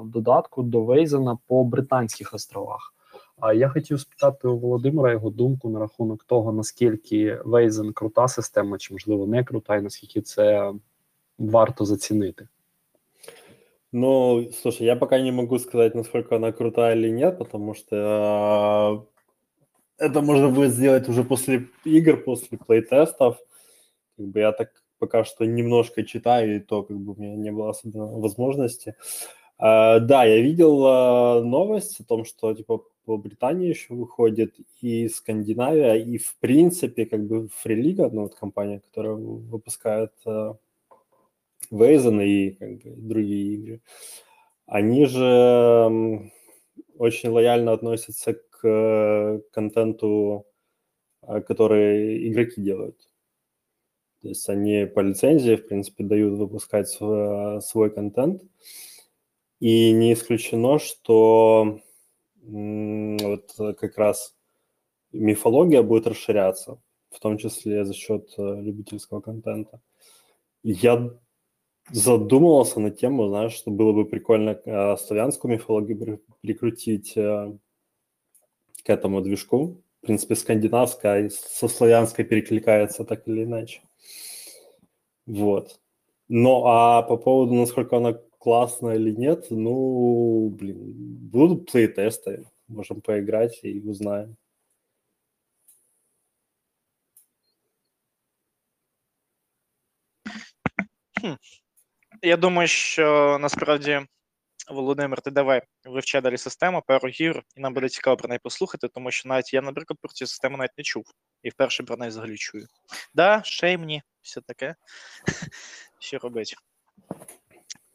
додатку 0.05 0.62
до 0.62 0.83
Вейзена 0.83 1.39
по 1.47 1.65
Британських 1.65 2.35
островах. 2.35 2.95
А 3.39 3.53
я 3.53 3.70
хотів 3.70 4.00
спитати 4.00 4.48
у 4.48 4.58
Володимира 4.58 5.12
його 5.12 5.29
думку 5.29 5.70
на 5.70 5.79
рахунок 5.79 6.24
того, 6.24 6.51
наскільки 6.51 7.39
Вейзен 7.46 7.94
крута 7.94 8.27
система, 8.27 8.77
чи 8.77 8.94
можливо 8.94 9.27
не 9.27 9.44
крута, 9.44 9.75
і 9.75 9.82
наскільки 9.82 10.22
це 10.22 10.74
варто 11.38 11.86
зацінити. 11.86 12.48
Ну, 13.91 14.44
слушай, 14.51 14.88
я 14.88 14.96
пока 14.96 15.22
не 15.22 15.32
могу 15.32 15.60
сказать, 15.60 15.96
насколько 15.96 16.36
она 16.36 16.51
крутая 16.51 16.96
или 16.96 17.10
нет, 17.12 17.38
потому 17.38 17.74
что 17.74 19.05
э, 19.98 20.05
это 20.05 20.22
можно 20.22 20.50
будет 20.50 20.74
сделать 20.74 21.08
уже 21.10 21.24
после 21.24 21.67
игр, 21.86 22.24
после 22.24 22.58
плейтестов. 22.58 23.38
Как 24.17 24.25
бы 24.25 24.39
я 24.39 24.51
так 24.51 24.70
пока 25.00 25.24
что 25.24 25.46
немножко 25.46 26.03
читаю, 26.03 26.58
и 26.58 26.60
то 26.60 26.84
как 26.84 26.98
бы 26.98 27.13
у 27.13 27.22
меня 27.22 27.36
не 27.36 27.51
было 27.51 27.70
особенно 27.70 28.05
возможности. 28.05 28.89
А, 28.89 29.38
да, 29.61 30.25
я 30.25 30.40
видел 30.40 30.87
а, 30.87 31.43
новость 31.43 32.00
о 32.00 32.05
том, 32.05 32.25
что 32.25 32.55
типа 32.55 32.83
по 33.05 33.19
Британии 33.19 33.69
еще 33.69 33.93
выходит 33.93 34.57
и 34.81 35.07
Скандинавия, 35.09 35.97
и 35.97 36.17
в 36.17 36.37
принципе 36.38 37.05
как 37.05 37.26
бы 37.26 37.49
Фрилига, 37.57 38.09
ну 38.11 38.23
вот 38.23 38.35
компания, 38.35 38.81
которая 38.81 39.14
выпускает 39.14 40.12
а, 40.25 40.57
Вейзен 41.71 42.21
и 42.23 42.50
как 42.52 42.79
бы 42.79 42.95
другие 42.97 43.55
игры, 43.55 43.83
они 44.67 45.05
же 45.05 46.31
очень 46.97 47.29
лояльно 47.29 47.73
относятся 47.73 48.35
к 48.35 48.67
э, 48.67 49.40
контенту, 49.52 50.47
который 51.23 52.29
игроки 52.29 52.61
делают. 52.61 52.97
То 54.23 54.29
есть 54.29 54.49
они 54.49 54.87
по 54.87 55.00
лицензии, 55.00 55.57
в 55.57 55.67
принципе, 55.67 56.05
дают 56.05 56.38
выпускать 56.38 56.88
свой, 56.88 57.61
свой 57.62 57.90
контент. 57.90 58.43
И 59.61 59.93
не 59.93 60.14
исключено, 60.14 60.79
что 60.79 61.81
вот 62.43 63.76
как 63.79 63.99
раз 63.99 64.35
мифология 65.12 65.83
будет 65.83 66.07
расширяться, 66.07 66.81
в 67.11 67.21
том 67.21 67.38
числе 67.38 67.85
за 67.85 67.95
счет 67.95 68.33
э, 68.38 68.61
любительского 68.61 69.21
контента. 69.21 69.81
Я 70.62 71.11
задумывался 71.90 72.81
на 72.81 72.90
тему, 72.90 73.29
знаешь, 73.29 73.52
что 73.52 73.71
было 73.71 73.93
бы 73.93 74.05
прикольно 74.07 74.61
э, 74.64 74.97
славянскую 74.97 75.52
мифологию 75.52 75.99
при- 75.99 76.21
прикрутить 76.40 77.17
э, 77.17 77.52
к 78.85 78.88
этому 78.88 79.21
движку. 79.21 79.83
В 80.02 80.07
принципе, 80.07 80.35
скандинавская 80.35 81.29
со 81.29 81.69
славянской 81.69 82.25
перекликается 82.25 83.05
так 83.05 83.29
или 83.29 83.45
иначе. 83.45 83.83
Вот. 85.26 85.79
Ну, 86.29 86.64
а 86.64 87.02
по 87.02 87.17
поводу, 87.17 87.55
насколько 87.55 87.97
она 87.99 88.19
классная 88.40 88.97
или 88.97 89.12
нет, 89.12 89.47
ну, 89.50 90.49
блин, 90.49 90.78
будут 91.30 91.70
плей-тесты, 91.70 92.47
можем 92.68 93.02
поиграть 93.02 93.61
и 93.62 93.80
узнаем. 93.80 94.37
Я 102.23 102.37
думаю, 102.37 102.68
що 102.68 103.38
насправді, 103.40 104.00
Володимир, 104.70 105.20
ти 105.20 105.30
давай 105.30 105.62
вивчай 105.85 106.20
далі 106.20 106.38
систему, 106.38 106.82
пару 106.87 107.09
гір, 107.09 107.42
і 107.56 107.61
нам 107.61 107.75
буде 107.75 107.88
цікаво 107.88 108.16
про 108.16 108.28
неї 108.28 108.38
послухати, 108.42 108.88
тому 108.88 109.11
що 109.11 109.28
навіть 109.28 109.54
я, 109.54 109.62
наприклад, 109.62 109.99
про 110.02 110.12
цю 110.12 110.26
систему 110.26 110.56
навіть 110.56 110.78
не 110.78 110.85
чув. 110.85 111.04
І 111.42 111.49
вперше 111.50 111.82
про 111.82 111.97
неї 111.97 112.09
взагалі 112.09 112.37
чую. 112.37 112.66
Да, 113.14 113.42
шеймні, 113.44 114.02
все 114.20 114.40
таке. 114.40 114.75
Що 115.99 116.18
робить? 116.18 116.54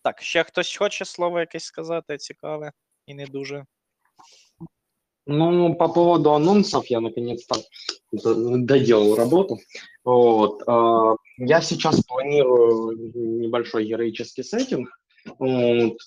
Так, 0.05 0.21
ще 0.21 0.43
хтось 0.43 0.77
хоче 0.77 1.05
слово 1.05 1.39
якесь 1.39 1.63
сказати, 1.63 2.17
цікаве 2.17 2.71
і 3.07 3.13
не 3.13 3.25
дуже. 3.25 3.65
Ну, 5.27 5.75
по 5.75 5.89
поводу 5.89 6.29
анонсов 6.29 6.85
я 6.91 6.99
наконец-то 6.99 7.55
доделал 8.57 9.15
работу. 9.15 9.57
Вот. 10.03 10.63
а, 10.67 11.15
Я 11.37 11.61
сейчас 11.61 12.01
планирую 12.01 13.11
небольшой 13.15 13.85
героический 13.85 14.43
сеттинг. 14.43 14.89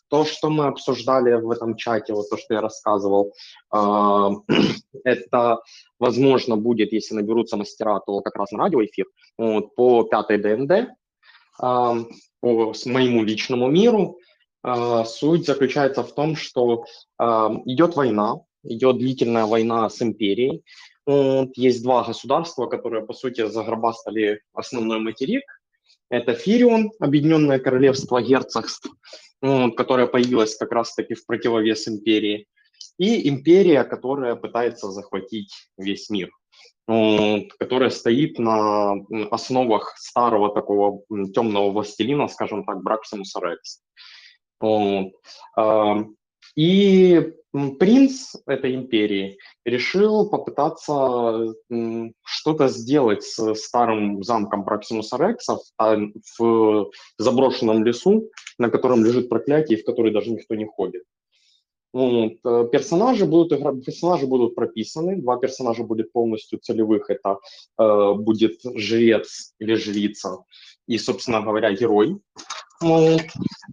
То, 0.08 0.24
что 0.24 0.50
мы 0.50 0.66
обсуждали 0.68 1.34
в 1.34 1.50
этом 1.50 1.76
чате, 1.76 2.12
вот 2.12 2.30
то, 2.30 2.36
что 2.36 2.54
я 2.54 2.60
рассказывал, 2.60 3.34
а, 3.70 4.30
это, 5.04 5.58
возможно, 5.98 6.56
будет, 6.56 6.92
если 6.92 7.16
наберутся 7.16 7.56
мастера, 7.56 7.98
то 8.06 8.20
как 8.20 8.36
раз 8.36 8.52
на 8.52 8.58
радиоэфир, 8.58 9.06
вот, 9.38 9.74
по 9.74 10.04
пятой 10.04 10.38
ДНД, 10.38 10.94
а, 11.60 11.96
по 12.40 12.74
моему 12.86 13.24
личному 13.24 13.68
миру. 13.68 14.18
А, 14.62 15.04
Суть 15.04 15.46
заключается 15.46 16.02
в 16.02 16.14
том, 16.14 16.36
что 16.36 16.84
а, 17.18 17.50
идет 17.64 17.96
война, 17.96 18.40
идет 18.62 18.98
длительная 18.98 19.46
война 19.46 19.88
с 19.88 20.02
империей. 20.02 20.62
Есть 21.56 21.82
два 21.82 22.04
государства, 22.04 22.66
которые, 22.66 23.02
по 23.06 23.14
сути, 23.14 23.48
загробастали 23.48 24.42
основной 24.52 24.98
материк. 25.00 25.42
Это 26.10 26.34
Фирион, 26.34 26.90
Объединенное 27.00 27.58
Королевство 27.58 28.20
Герцогств, 28.20 28.90
которое 29.40 30.06
появилось 30.06 30.54
как 30.56 30.70
раз-таки 30.70 31.14
в 31.14 31.24
противовес 31.24 31.88
империи, 31.88 32.46
и 32.98 33.28
империя, 33.28 33.84
которая 33.84 34.34
пытается 34.34 34.90
захватить 34.90 35.70
весь 35.78 36.10
мир, 36.10 36.30
которая 36.88 37.90
стоит 37.90 38.38
на 38.38 38.94
основах 39.30 39.94
старого 39.98 40.54
такого 40.54 41.02
темного 41.34 41.70
властелина, 41.70 42.28
скажем 42.28 42.64
так, 42.64 42.82
Браксимуса 42.82 43.40
Рекс. 43.40 43.82
А, 45.54 45.96
И 46.56 47.32
принц 47.78 48.34
этой 48.46 48.74
империи 48.74 49.36
решил 49.66 50.30
попытаться 50.30 51.54
что-то 52.24 52.68
сделать 52.68 53.22
с 53.22 53.54
старым 53.54 54.22
замком 54.22 54.64
Проксимуса 54.64 55.18
Рекса 55.18 55.58
а, 55.76 55.94
в 56.38 56.90
заброшенном 57.18 57.84
лесу, 57.84 58.30
на 58.56 58.70
котором 58.70 59.04
лежит 59.04 59.28
проклятие, 59.28 59.76
в 59.76 59.84
который 59.84 60.10
даже 60.10 60.30
никто 60.30 60.54
не 60.54 60.64
ходит. 60.64 61.02
Вот. 61.92 62.70
Персонажи 62.70 63.24
будут, 63.24 63.58
персонажи 63.84 64.26
будут 64.26 64.54
прописаны, 64.54 65.16
два 65.16 65.38
персонажа 65.38 65.84
будет 65.84 66.12
полностью 66.12 66.58
целевых, 66.58 67.08
это 67.08 67.38
э, 67.78 68.12
будет 68.14 68.60
жрец 68.74 69.54
или 69.58 69.74
жрица 69.74 70.44
и, 70.86 70.98
собственно 70.98 71.40
говоря, 71.40 71.72
герой. 71.72 72.18
Вот. 72.80 73.22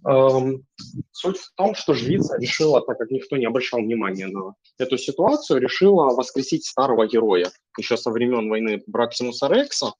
Эм, 0.06 0.64
Суть 1.12 1.38
в 1.38 1.54
том, 1.54 1.74
что 1.74 1.94
жрица 1.94 2.36
решила, 2.38 2.82
так 2.82 2.98
как 2.98 3.10
никто 3.10 3.36
не 3.36 3.46
обращал 3.46 3.80
внимания 3.80 4.26
на 4.26 4.54
эту 4.78 4.98
ситуацию, 4.98 5.60
решила 5.60 6.14
воскресить 6.14 6.66
старого 6.66 7.06
героя. 7.06 7.50
Еще 7.78 7.96
со 7.96 8.10
времен 8.10 8.48
войны 8.48 8.82
Браксимуса 8.86 9.48
Рекса. 9.48 9.94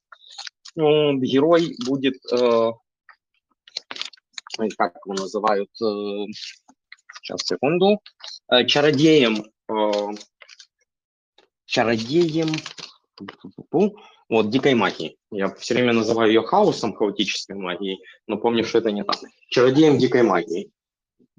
Э, 0.75 1.13
Герой 1.15 1.75
будет 1.87 2.15
э, 2.31 2.71
как 4.77 4.95
его 5.05 5.15
называют, 5.15 5.69
э, 5.81 6.25
сейчас, 7.27 7.41
секунду, 7.43 8.01
э, 8.49 8.65
чародеем, 8.65 9.45
э, 9.69 10.15
чародеем, 11.65 12.47
вот, 14.29 14.49
дикой 14.49 14.75
магии. 14.75 15.17
Я 15.31 15.53
все 15.55 15.73
время 15.73 15.93
называю 15.93 16.29
ее 16.29 16.41
хаосом, 16.41 16.93
хаотической 16.93 17.55
магией, 17.55 17.99
но 18.27 18.37
помню, 18.37 18.63
что 18.63 18.77
это 18.77 18.91
не 18.91 19.03
так. 19.03 19.17
Чародеем 19.49 19.97
дикой 19.97 20.23
магии. 20.23 20.71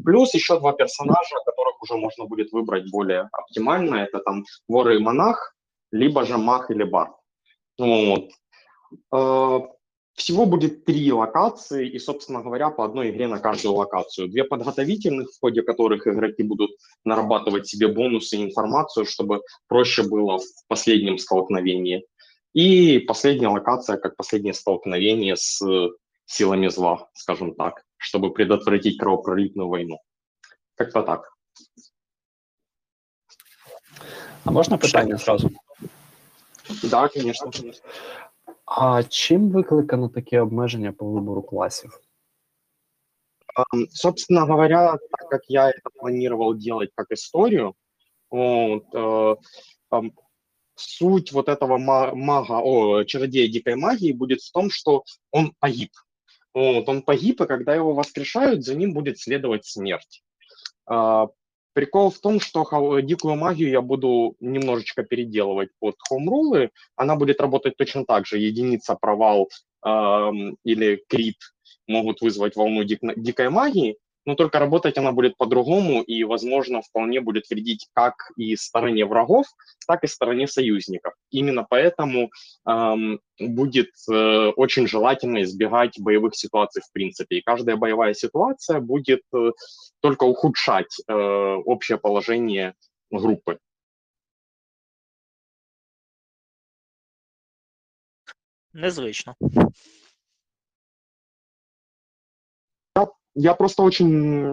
Плюс 0.05 0.35
еще 0.35 0.59
два 0.59 0.73
персонажа, 0.73 1.37
которых 1.45 1.83
уже 1.83 1.97
можно 1.97 2.25
будет 2.27 2.53
выбрать 2.53 2.91
более 2.91 3.29
оптимально. 3.33 3.97
Это 3.97 4.21
там 4.21 4.45
вор 4.69 4.91
и 4.91 4.99
монах, 4.99 5.55
либо 5.91 6.25
же 6.25 6.39
маг 6.39 6.71
или 6.71 6.85
бар. 6.85 7.15
Вот. 7.79 8.31
Э, 10.19 10.21
Всего 10.21 10.47
будет 10.47 10.85
три 10.85 11.13
локации 11.13 11.89
и, 11.89 11.99
собственно 11.99 12.43
говоря, 12.43 12.71
по 12.71 12.85
одной 12.85 13.11
игре 13.11 13.29
на 13.29 13.39
каждую 13.39 13.75
локацию. 13.75 14.29
Две 14.29 14.45
подготовительных, 14.45 15.29
в 15.31 15.41
ходе 15.41 15.63
которых 15.63 16.07
игроки 16.07 16.43
будут 16.43 16.71
нарабатывать 17.05 17.67
себе 17.67 17.89
бонусы 17.89 18.37
и 18.37 18.45
информацию, 18.45 19.07
чтобы 19.07 19.41
проще 19.69 20.03
было 20.03 20.39
в 20.39 20.67
последнем 20.69 21.19
столкновении. 21.19 22.05
И 22.55 22.99
последняя 22.99 23.49
локация, 23.49 23.97
как 23.97 24.17
последнее 24.17 24.55
столкновение 24.55 25.37
с 25.37 25.63
силами 26.27 26.69
зла, 26.69 27.09
скажем 27.15 27.55
так, 27.55 27.85
чтобы 27.97 28.33
предотвратить 28.33 28.99
кровопролитную 28.99 29.69
войну. 29.69 29.99
Как-то 30.75 31.03
так. 31.03 31.33
А 34.45 34.51
можна 34.51 34.79
питання 34.79 35.17
зразу? 35.17 35.51
Да, 36.83 37.09
конечно. 37.09 37.51
А 38.71 39.03
чим 39.03 39.51
викликано 39.51 40.09
таке 40.09 40.41
обмеження 40.41 40.93
по 40.93 41.11
вибору 41.11 41.43
класів? 41.43 42.01
Ам, 43.55 43.87
Собственно 43.91 44.47
говоря, 44.47 44.93
так 44.93 45.29
как 45.31 45.41
я 45.49 45.69
это 45.71 45.91
планировал 45.95 46.55
делать 46.55 46.91
как 46.95 47.11
историю, 47.11 47.75
вот, 48.31 48.85
э, 48.95 49.37
ам, 49.91 50.13
суть 50.75 51.33
вот 51.33 51.49
этого 51.49 51.79
ма- 51.79 52.15
мага, 52.15 52.61
о, 52.63 53.05
чародея 53.05 53.49
дикой 53.49 53.75
магии 53.77 54.13
будет 54.13 54.41
в 54.41 54.53
том, 54.53 54.71
что 54.71 55.05
он 55.31 55.53
погиб. 55.59 55.91
Вот, 56.55 56.89
он 56.89 57.03
погиб, 57.03 57.41
и 57.41 57.47
когда 57.47 57.75
его 57.75 57.95
воскрешают, 57.95 58.65
за 58.65 58.75
ним 58.75 58.93
будет 58.93 59.19
следовать 59.19 59.65
смерть. 59.65 60.23
А, 60.87 61.29
Прикол 61.79 62.11
в 62.11 62.19
том, 62.19 62.41
что 62.41 62.99
дикую 62.99 63.37
магию 63.37 63.71
я 63.71 63.81
буду 63.81 64.35
немножечко 64.41 65.05
переделывать 65.05 65.69
под 65.79 65.95
хоум-рулы. 66.01 66.71
Она 66.97 67.15
будет 67.15 67.41
работать 67.41 67.77
точно 67.77 68.05
так 68.05 68.27
же. 68.27 68.39
Единица, 68.39 68.97
провал 69.01 69.49
ам, 69.81 70.57
или 70.65 71.01
крит 71.09 71.37
могут 71.87 72.21
вызвать 72.21 72.57
волну 72.57 72.83
дик- 72.83 73.15
дикой 73.15 73.51
магии, 73.51 73.97
но 74.29 74.35
только 74.35 74.59
работать 74.59 74.99
она 74.99 75.13
будет 75.13 75.39
по-другому 75.39 76.03
и, 76.03 76.23
возможно, 76.23 76.83
вполне 76.83 77.23
будет 77.23 77.49
вредить 77.49 77.89
как 77.95 78.31
и 78.37 78.57
стороне 78.57 79.07
врагов, 79.07 79.47
так 79.87 80.05
и 80.05 80.07
стороне 80.07 80.47
союзников. 80.47 81.15
Именно 81.31 81.67
поэтому 81.67 82.31
ам, 82.67 83.21
будет 83.41 83.89
э, 84.07 84.49
очень 84.55 84.87
желательно 84.87 85.43
избегать 85.45 85.99
боевых 85.99 86.37
ситуаций 86.37 86.83
в 86.83 86.93
принципе. 86.93 87.39
И 87.39 87.41
каждая 87.41 87.77
боевая 87.77 88.13
ситуация 88.13 88.81
будет 88.81 89.23
э, 89.35 89.53
только 90.01 90.25
ухудшать 90.25 90.95
э, 91.09 91.15
общее 91.15 91.97
положение 91.97 92.75
группы. 93.11 93.59
Незвично. 98.75 99.37
Я 103.41 103.55
просто 103.55 103.85
очень 103.85 104.09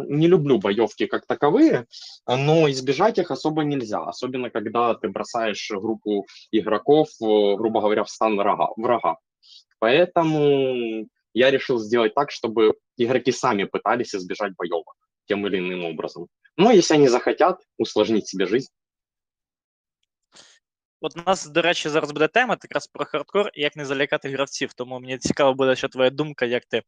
не 0.09 0.27
люблю 0.27 0.59
боевки 0.59 1.07
как 1.07 1.25
таковые, 1.25 1.87
но 2.27 2.69
избежать 2.69 3.17
их 3.17 3.31
особо 3.31 3.63
нельзя, 3.63 4.03
особенно 4.03 4.51
когда 4.51 4.93
ты 4.93 5.09
бросаешь 5.09 5.71
группу 5.71 6.27
игроков, 6.51 7.07
э, 7.19 7.55
грубо 7.55 7.81
говоря, 7.81 8.03
в 8.03 8.09
стан 8.11 8.35
врага. 8.35 8.69
врага. 8.77 9.17
Поэтому 9.79 11.07
я 11.33 11.49
решил 11.49 11.79
сделать 11.79 12.13
так, 12.13 12.29
чтобы 12.29 12.75
игроки 12.95 13.31
сами 13.31 13.63
пытались 13.63 14.13
избежать 14.13 14.53
боевок 14.55 14.93
тем 15.27 15.47
или 15.47 15.57
иным 15.57 15.85
образом. 15.85 16.27
Но 16.55 16.69
если 16.69 16.93
они 16.93 17.07
захотят 17.07 17.61
усложнить 17.79 18.27
себе 18.27 18.45
жизнь, 18.45 18.69
От 21.01 21.17
у 21.17 21.21
нас, 21.25 21.45
до 21.45 21.61
речі, 21.61 21.89
зараз 21.89 22.11
буде 22.11 22.27
тема 22.27 22.57
якраз 22.63 22.87
про 22.87 23.05
хардкор 23.05 23.49
і 23.53 23.61
як 23.61 23.75
не 23.75 23.85
залякати 23.85 24.29
гравців. 24.29 24.73
Тому 24.73 24.99
мені 24.99 25.17
цікаво 25.17 25.53
буде, 25.53 25.75
що 25.75 25.87
твоя 25.87 26.09
думка, 26.09 26.45
як 26.45 26.65
ти, 26.65 26.81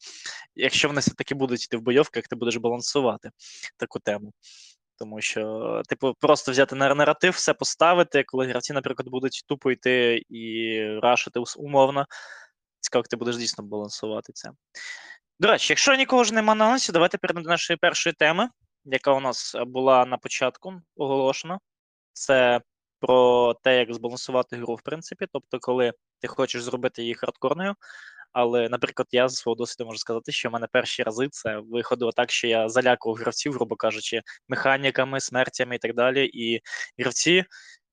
якщо 0.55 0.87
вони 0.87 1.01
все-таки 1.01 1.35
будуть 1.35 1.63
йти 1.63 1.77
в 1.77 1.81
бойовки, 1.81 2.19
як 2.19 2.27
ти 2.27 2.35
будеш 2.35 2.55
балансувати 2.55 3.29
таку 3.77 3.99
тему. 3.99 4.33
Тому 4.99 5.21
що, 5.21 5.81
типу, 5.89 6.13
просто 6.19 6.51
взяти 6.51 6.75
на 6.75 6.95
наратив, 6.95 7.33
все 7.33 7.53
поставити, 7.53 8.23
коли 8.23 8.47
гравці, 8.47 8.73
наприклад, 8.73 9.09
будуть 9.09 9.43
тупо 9.47 9.71
йти 9.71 10.23
і 10.29 10.81
рашити 11.01 11.39
умовно. 11.57 12.05
Цікаво, 12.79 12.99
як 12.99 13.07
ти 13.07 13.15
будеш 13.15 13.37
дійсно 13.37 13.63
балансувати 13.63 14.33
це. 14.33 14.51
До 15.39 15.47
речі, 15.47 15.73
якщо 15.73 15.95
нікого 15.95 16.23
ж 16.23 16.33
нема 16.33 16.55
на 16.55 16.65
анонсі, 16.65 16.91
давайте 16.91 17.17
перейдемо 17.17 17.43
до 17.43 17.49
нашої 17.49 17.77
першої 17.77 18.13
теми, 18.13 18.49
яка 18.85 19.11
у 19.11 19.19
нас 19.19 19.55
була 19.59 20.05
на 20.05 20.17
початку 20.17 20.81
оголошена. 20.95 21.59
Це 22.13 22.61
про 22.99 23.53
те, 23.63 23.77
як 23.77 23.93
збалансувати 23.93 24.55
гру, 24.55 24.75
в 24.75 24.81
принципі. 24.81 25.25
Тобто, 25.33 25.59
коли 25.59 25.93
ти 26.19 26.27
хочеш 26.27 26.63
зробити 26.63 27.01
її 27.01 27.13
хардкорною. 27.15 27.75
Але, 28.31 28.69
наприклад, 28.69 29.07
я 29.11 29.29
з 29.29 29.35
свого 29.35 29.55
досвіду 29.55 29.85
можу 29.85 29.97
сказати, 29.97 30.31
що 30.31 30.49
в 30.49 30.51
мене 30.51 30.67
перші 30.71 31.03
рази 31.03 31.27
це 31.31 31.57
виходило 31.57 32.11
так, 32.11 32.31
що 32.31 32.47
я 32.47 32.69
залякував 32.69 33.17
гравців, 33.17 33.53
грубо 33.53 33.75
кажучи, 33.75 34.21
механіками, 34.49 35.19
смертями 35.19 35.75
і 35.75 35.79
так 35.79 35.95
далі. 35.95 36.29
І 36.33 36.61
гравці 36.97 37.45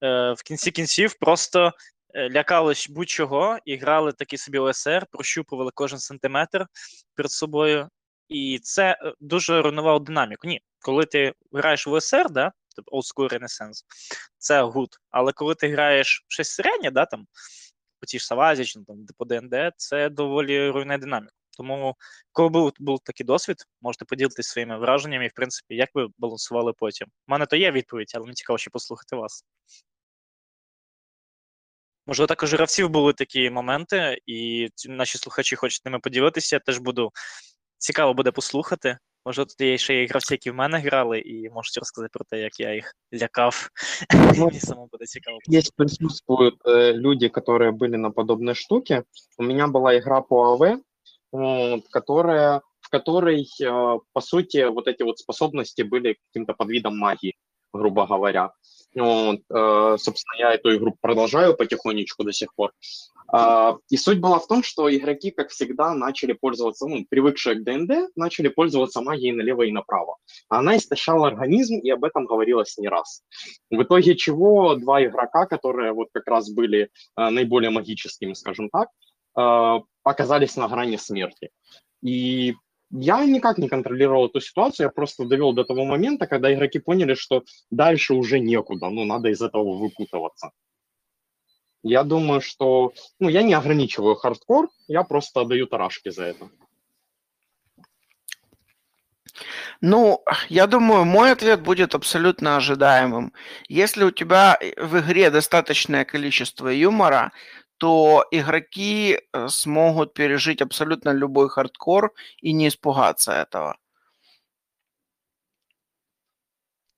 е, 0.03 0.31
в 0.31 0.43
кінці 0.45 0.71
кінців 0.71 1.15
просто 1.19 1.71
е, 2.13 2.29
лякались 2.29 2.89
будь-чого 2.89 3.57
і 3.65 3.77
грали 3.77 4.11
такий 4.11 4.39
собі 4.39 4.57
ОСР, 4.57 5.05
прощупували 5.11 5.71
кожен 5.73 5.99
сантиметр 5.99 6.67
перед 7.15 7.31
собою. 7.31 7.89
І 8.29 8.59
це 8.63 8.91
е, 8.91 9.13
дуже 9.19 9.61
руйнувало 9.61 9.99
динаміку. 9.99 10.47
Ні, 10.47 10.61
коли 10.79 11.05
ти 11.05 11.33
граєш 11.53 11.87
в 11.87 11.91
ОСР, 11.91 12.29
да, 12.29 12.51
тобто 12.75 12.97
Old 12.97 13.29
School 13.29 13.71
це 14.37 14.61
good. 14.61 14.89
Але 15.09 15.31
коли 15.31 15.55
ти 15.55 15.67
граєш 15.69 16.25
щось 16.27 16.49
середнє, 16.49 16.91
да, 16.91 17.05
там, 17.05 17.27
по 17.99 18.05
тій 18.05 18.19
ж 18.19 18.25
Савазі, 18.25 18.65
чи 18.65 18.79
там, 18.87 19.05
по 19.17 19.25
ДНД, 19.25 19.73
це 19.77 20.09
доволі 20.09 20.69
руйнує 20.69 20.97
динаміку. 20.97 21.33
Тому, 21.57 21.95
коли 22.31 22.49
був, 22.49 22.71
був 22.79 22.99
такий 23.03 23.25
досвід, 23.25 23.57
можете 23.81 24.05
поділитися 24.05 24.51
своїми 24.51 24.77
враженнями, 24.77 25.25
і, 25.25 25.27
в 25.27 25.33
принципі, 25.33 25.75
як 25.75 25.89
ви 25.93 26.07
балансували 26.17 26.73
потім. 26.73 27.07
У 27.07 27.31
мене 27.31 27.45
то 27.45 27.55
є 27.55 27.71
відповідь, 27.71 28.11
але 28.15 28.23
мені 28.23 28.33
цікаво 28.33 28.57
ще 28.57 28.69
послухати 28.69 29.15
вас. 29.15 29.43
Можливо, 32.07 32.27
також 32.27 32.53
у 32.53 32.55
гравців 32.55 32.89
були 32.89 33.13
такі 33.13 33.49
моменти, 33.49 34.19
і 34.25 34.69
наші 34.87 35.17
слухачі 35.17 35.55
хочуть 35.55 35.85
ними 35.85 35.99
поділитися. 35.99 36.55
Я 36.55 36.59
теж 36.59 36.77
буду 36.77 37.11
цікаво 37.77 38.13
буде 38.13 38.31
послухати. 38.31 38.97
Може, 39.26 39.44
тут 39.44 39.60
є 39.60 39.78
ще 39.78 39.94
є 39.94 40.06
гравці, 40.06 40.34
які 40.34 40.50
в 40.50 40.54
мене 40.54 40.78
грали, 40.78 41.18
і 41.20 41.50
можуть 41.50 41.76
розказати 41.76 42.10
про 42.12 42.24
те, 42.24 42.40
як 42.40 42.60
я 42.60 42.74
їх 42.74 42.92
лякав. 43.22 43.68
Ну, 44.36 44.46
Мені 44.46 44.60
самому 44.60 44.88
буде 44.92 45.06
цікаво. 45.06 45.38
Здесь 45.46 45.70
присутствуют 45.70 46.54
э, 46.64 46.92
люди, 46.92 47.28
которые 47.28 47.72
были 47.72 47.96
на 47.96 48.10
подобной 48.10 48.54
штуке. 48.54 49.04
У 49.38 49.42
меня 49.42 49.66
была 49.66 49.98
игра 49.98 50.20
по 50.20 50.52
АВ, 50.52 50.80
вот, 51.32 51.88
которая, 51.90 52.60
в 52.80 52.90
которой, 52.90 53.46
э, 53.62 53.98
по 54.12 54.20
сути, 54.20 54.68
вот 54.68 54.88
эти 54.88 55.02
вот 55.02 55.18
способности 55.18 55.82
были 55.82 56.16
каким-то 56.32 56.54
подвидом 56.54 56.98
магии, 56.98 57.34
Грубо 57.77 58.05
говоря. 58.05 58.51
Вот, 58.95 59.39
э, 59.49 59.97
собственно, 59.97 60.39
я 60.39 60.53
эту 60.53 60.75
игру 60.75 60.95
продолжаю 61.01 61.55
потихонечку 61.55 62.23
до 62.23 62.31
сих 62.31 62.53
пор. 62.55 62.71
А, 63.27 63.77
И 63.89 63.97
суть 63.97 64.19
была 64.19 64.39
в 64.39 64.47
том, 64.47 64.63
что 64.63 64.93
игроки, 64.95 65.31
как 65.31 65.49
всегда, 65.49 65.93
начали 65.93 66.33
пользоваться, 66.33 66.87
ну, 66.87 67.05
привыкшие 67.09 67.55
к 67.55 67.63
ДНД, 67.63 68.15
начали 68.15 68.47
пользоваться 68.47 69.01
магией 69.01 69.33
налево 69.33 69.63
и 69.63 69.71
направо. 69.71 70.17
Она 70.47 70.77
истощала 70.77 71.27
организм, 71.27 71.79
и 71.79 71.89
об 71.89 72.03
этом 72.03 72.25
говорилось 72.25 72.77
не 72.77 72.87
раз. 72.87 73.23
В 73.69 73.81
итоге 73.81 74.15
чего 74.15 74.75
два 74.75 75.03
игрока, 75.03 75.45
которые 75.47 75.91
вот 75.91 76.09
как 76.13 76.27
раз 76.27 76.49
были 76.49 76.83
э, 77.17 77.29
наиболее 77.29 77.71
магическими, 77.71 78.33
скажем 78.33 78.69
так, 78.69 78.89
э, 79.37 79.81
оказались 80.03 80.55
на 80.55 80.67
грани 80.67 80.97
смерти. 80.97 81.49
И 82.01 82.53
я 82.91 83.25
никак 83.25 83.57
не 83.57 83.67
контролировал 83.69 84.27
эту 84.27 84.41
ситуацию, 84.41 84.85
я 84.85 84.89
просто 84.89 85.25
довел 85.25 85.53
до 85.53 85.63
того 85.63 85.85
момента, 85.85 86.27
когда 86.27 86.53
игроки 86.53 86.79
поняли, 86.79 87.15
что 87.15 87.43
дальше 87.71 88.13
уже 88.13 88.39
некуда, 88.39 88.89
ну, 88.89 89.05
надо 89.05 89.29
из 89.29 89.41
этого 89.41 89.77
выпутываться. 89.77 90.51
Я 91.83 92.03
думаю, 92.03 92.41
что, 92.41 92.93
ну, 93.19 93.29
я 93.29 93.43
не 93.43 93.53
ограничиваю 93.53 94.15
хардкор, 94.15 94.69
я 94.87 95.03
просто 95.03 95.45
даю 95.45 95.67
тарашки 95.67 96.09
за 96.09 96.23
это. 96.23 96.49
Ну, 99.81 100.23
я 100.49 100.67
думаю, 100.67 101.05
мой 101.05 101.31
ответ 101.31 101.61
будет 101.61 101.93
абсолютно 101.93 102.57
ожидаемым. 102.57 103.33
Если 103.67 104.03
у 104.03 104.11
тебя 104.11 104.57
в 104.77 104.99
игре 104.99 105.29
достаточное 105.29 106.05
количество 106.05 106.69
юмора, 106.69 107.31
то 107.77 108.25
игроки 108.31 109.19
э, 109.33 109.47
смогут 109.47 110.13
пережить 110.13 110.61
абсолютно 110.61 111.11
любой 111.11 111.49
хардкор 111.49 112.13
и 112.39 112.53
не 112.53 112.67
испугаться 112.67 113.31
этого. 113.33 113.77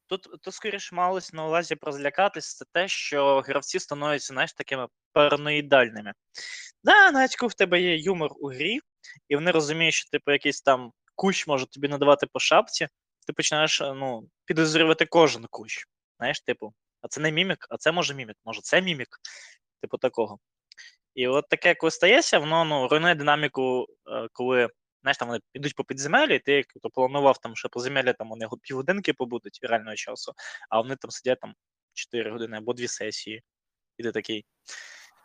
Тут, 0.08 0.42
тут 0.42 0.54
скоріше 0.54 0.96
малось 0.96 1.34
на 1.34 1.46
увазі 1.46 1.76
про 1.76 1.92
злякатись, 1.92 2.56
це 2.56 2.66
те, 2.72 2.88
що 2.88 3.42
гравці 3.42 3.80
становляться, 3.80 4.34
знаєш, 4.34 4.54
такими 4.54 4.88
параноїдальними. 5.12 6.14
Да, 6.84 7.12
навіть 7.12 7.36
коли 7.36 7.50
в 7.50 7.54
тебе 7.54 7.82
є 7.82 7.98
юмор 7.98 8.32
у 8.40 8.48
грі, 8.48 8.80
і 9.30 9.36
вони 9.36 9.52
розуміють, 9.52 9.94
що 9.94 10.10
типу 10.10 10.32
якийсь 10.32 10.62
там 10.62 10.92
кущ 11.16 11.48
може 11.48 11.66
тобі 11.66 11.88
надавати 11.88 12.28
по 12.28 12.40
шапці, 12.40 12.88
ти 13.28 13.34
починаєш 13.34 13.82
е, 13.82 13.94
ну, 13.94 14.30
підозрювати 14.46 15.06
кожен 15.06 15.46
кущ. 15.50 15.88
Знаєш, 16.18 16.42
типу, 16.42 16.74
а 17.02 17.08
це 17.08 17.22
не 17.22 17.32
мімік, 17.32 17.68
а 17.70 17.78
це 17.78 17.92
може 17.92 18.14
мімік, 18.14 18.38
може 18.46 18.62
це 18.62 18.82
мімік, 18.82 19.10
типу 19.82 19.98
такого. 19.98 20.40
І 21.18 21.28
от 21.28 21.50
таке, 21.50 21.76
коли 21.76 21.92
стається, 21.92 22.40
воно 22.40 22.66
ну, 22.66 22.88
руйнує 22.88 23.16
динаміку, 23.16 23.88
е, 24.08 24.28
коли 24.34 24.70
знаєш, 25.02 25.18
там 25.18 25.28
вони 25.28 25.40
йдуть 25.54 25.76
по 25.76 25.84
підземеллі, 25.84 26.36
і 26.36 26.40
ти 26.40 26.52
як 26.52 26.66
то 26.84 26.90
планував, 26.90 27.38
там, 27.38 27.56
що 27.56 27.70
підземелля 27.70 28.14
там 28.14 28.30
вони 28.30 28.48
півгодинки 28.62 29.14
побудуть 29.14 29.60
реального 29.64 29.96
часу, 29.96 30.34
а 30.70 30.82
вони 30.82 30.96
там 30.96 31.12
сидять 31.12 31.40
там 31.40 31.54
4 31.94 32.32
години 32.32 32.58
або 32.58 32.74
2 32.74 32.88
сесії. 32.88 33.44
І 33.98 34.04
ти 34.04 34.12
такий. 34.12 34.46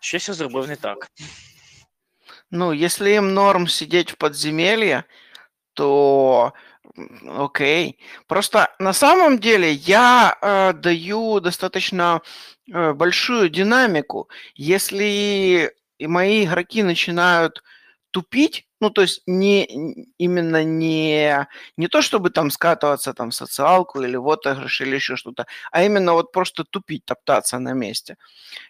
Щось 0.01 0.29
я 0.29 0.35
зробив 0.35 0.69
не 0.69 0.77
так. 0.77 1.09
Ну, 2.51 2.73
если 2.73 3.13
им 3.13 3.35
норм 3.35 3.69
сидеть 3.69 4.13
в 4.13 4.17
подземелье, 4.17 5.05
то 5.75 6.53
окей. 7.39 7.99
Просто 8.27 8.69
на 8.79 8.93
самом 8.93 9.39
деле 9.39 9.73
я 9.73 10.39
э, 10.41 10.73
даю 10.73 11.41
достаточно 11.41 12.23
э, 12.73 12.93
большую 12.95 13.51
динамику. 13.51 14.29
Если 14.55 15.73
и 16.03 16.07
мои 16.09 16.45
игроки 16.45 16.83
начинают 16.83 17.63
тупить, 18.11 18.67
ну, 18.81 18.91
то 18.91 19.03
есть 19.03 19.23
не 19.27 19.65
именно 20.19 20.65
не, 20.65 21.47
не 21.77 21.89
то, 21.89 22.03
чтобы 22.03 22.31
там 22.31 22.51
скатываться 22.51 23.15
там 23.15 23.31
в 23.31 23.35
социалку 23.35 24.03
или 24.03 24.17
вот 24.17 24.47
или 24.47 24.95
еще 24.97 25.17
что-то, 25.17 25.47
а 25.71 25.85
именно 25.85 26.13
вот 26.15 26.33
просто 26.33 26.65
тупить, 26.65 27.05
топтаться 27.05 27.59
на 27.59 27.73
месте, 27.73 28.17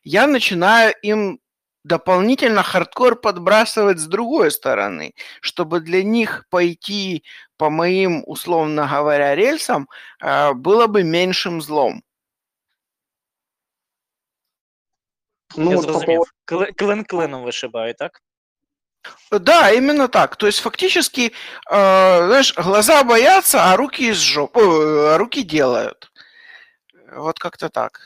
я 0.04 0.26
начинаю 0.26 0.94
им 1.02 1.40
дополнительно 1.84 2.62
хардкор 2.62 3.16
подбрасывать 3.20 3.98
с 3.98 4.06
другой 4.06 4.50
стороны, 4.50 5.14
чтобы 5.40 5.80
для 5.80 6.02
них 6.04 6.44
пойти 6.50 7.24
по 7.56 7.70
моим, 7.70 8.22
условно 8.26 8.88
говоря, 8.90 9.34
рельсам 9.34 9.88
э, 10.20 10.52
было 10.52 10.86
бы 10.86 11.02
меньшим 11.04 11.62
злом. 11.62 12.02
Ну, 15.56 15.70
я 15.70 15.76
вот 15.76 15.86
по 15.86 15.92
зрозумів. 15.92 16.22
Кли- 16.46 16.72
Клин 16.76 17.04
клином 17.04 17.44
вишибає, 17.44 17.94
так? 17.94 18.22
Да, 19.40 19.70
именно 19.70 20.08
так. 20.08 20.36
То 20.36 20.46
есть 20.46 20.60
фактически, 20.60 21.32
э, 21.72 22.26
знаешь, 22.26 22.54
глаза 22.58 23.02
боятся, 23.02 23.58
а 23.58 23.76
руки 23.76 24.08
из 24.10 24.16
жоп, 24.16 24.56
э, 24.56 25.14
а 25.14 25.18
руки 25.18 25.42
делают. 25.42 26.12
Вот 27.16 27.38
как-то 27.38 27.68
так. 27.68 28.00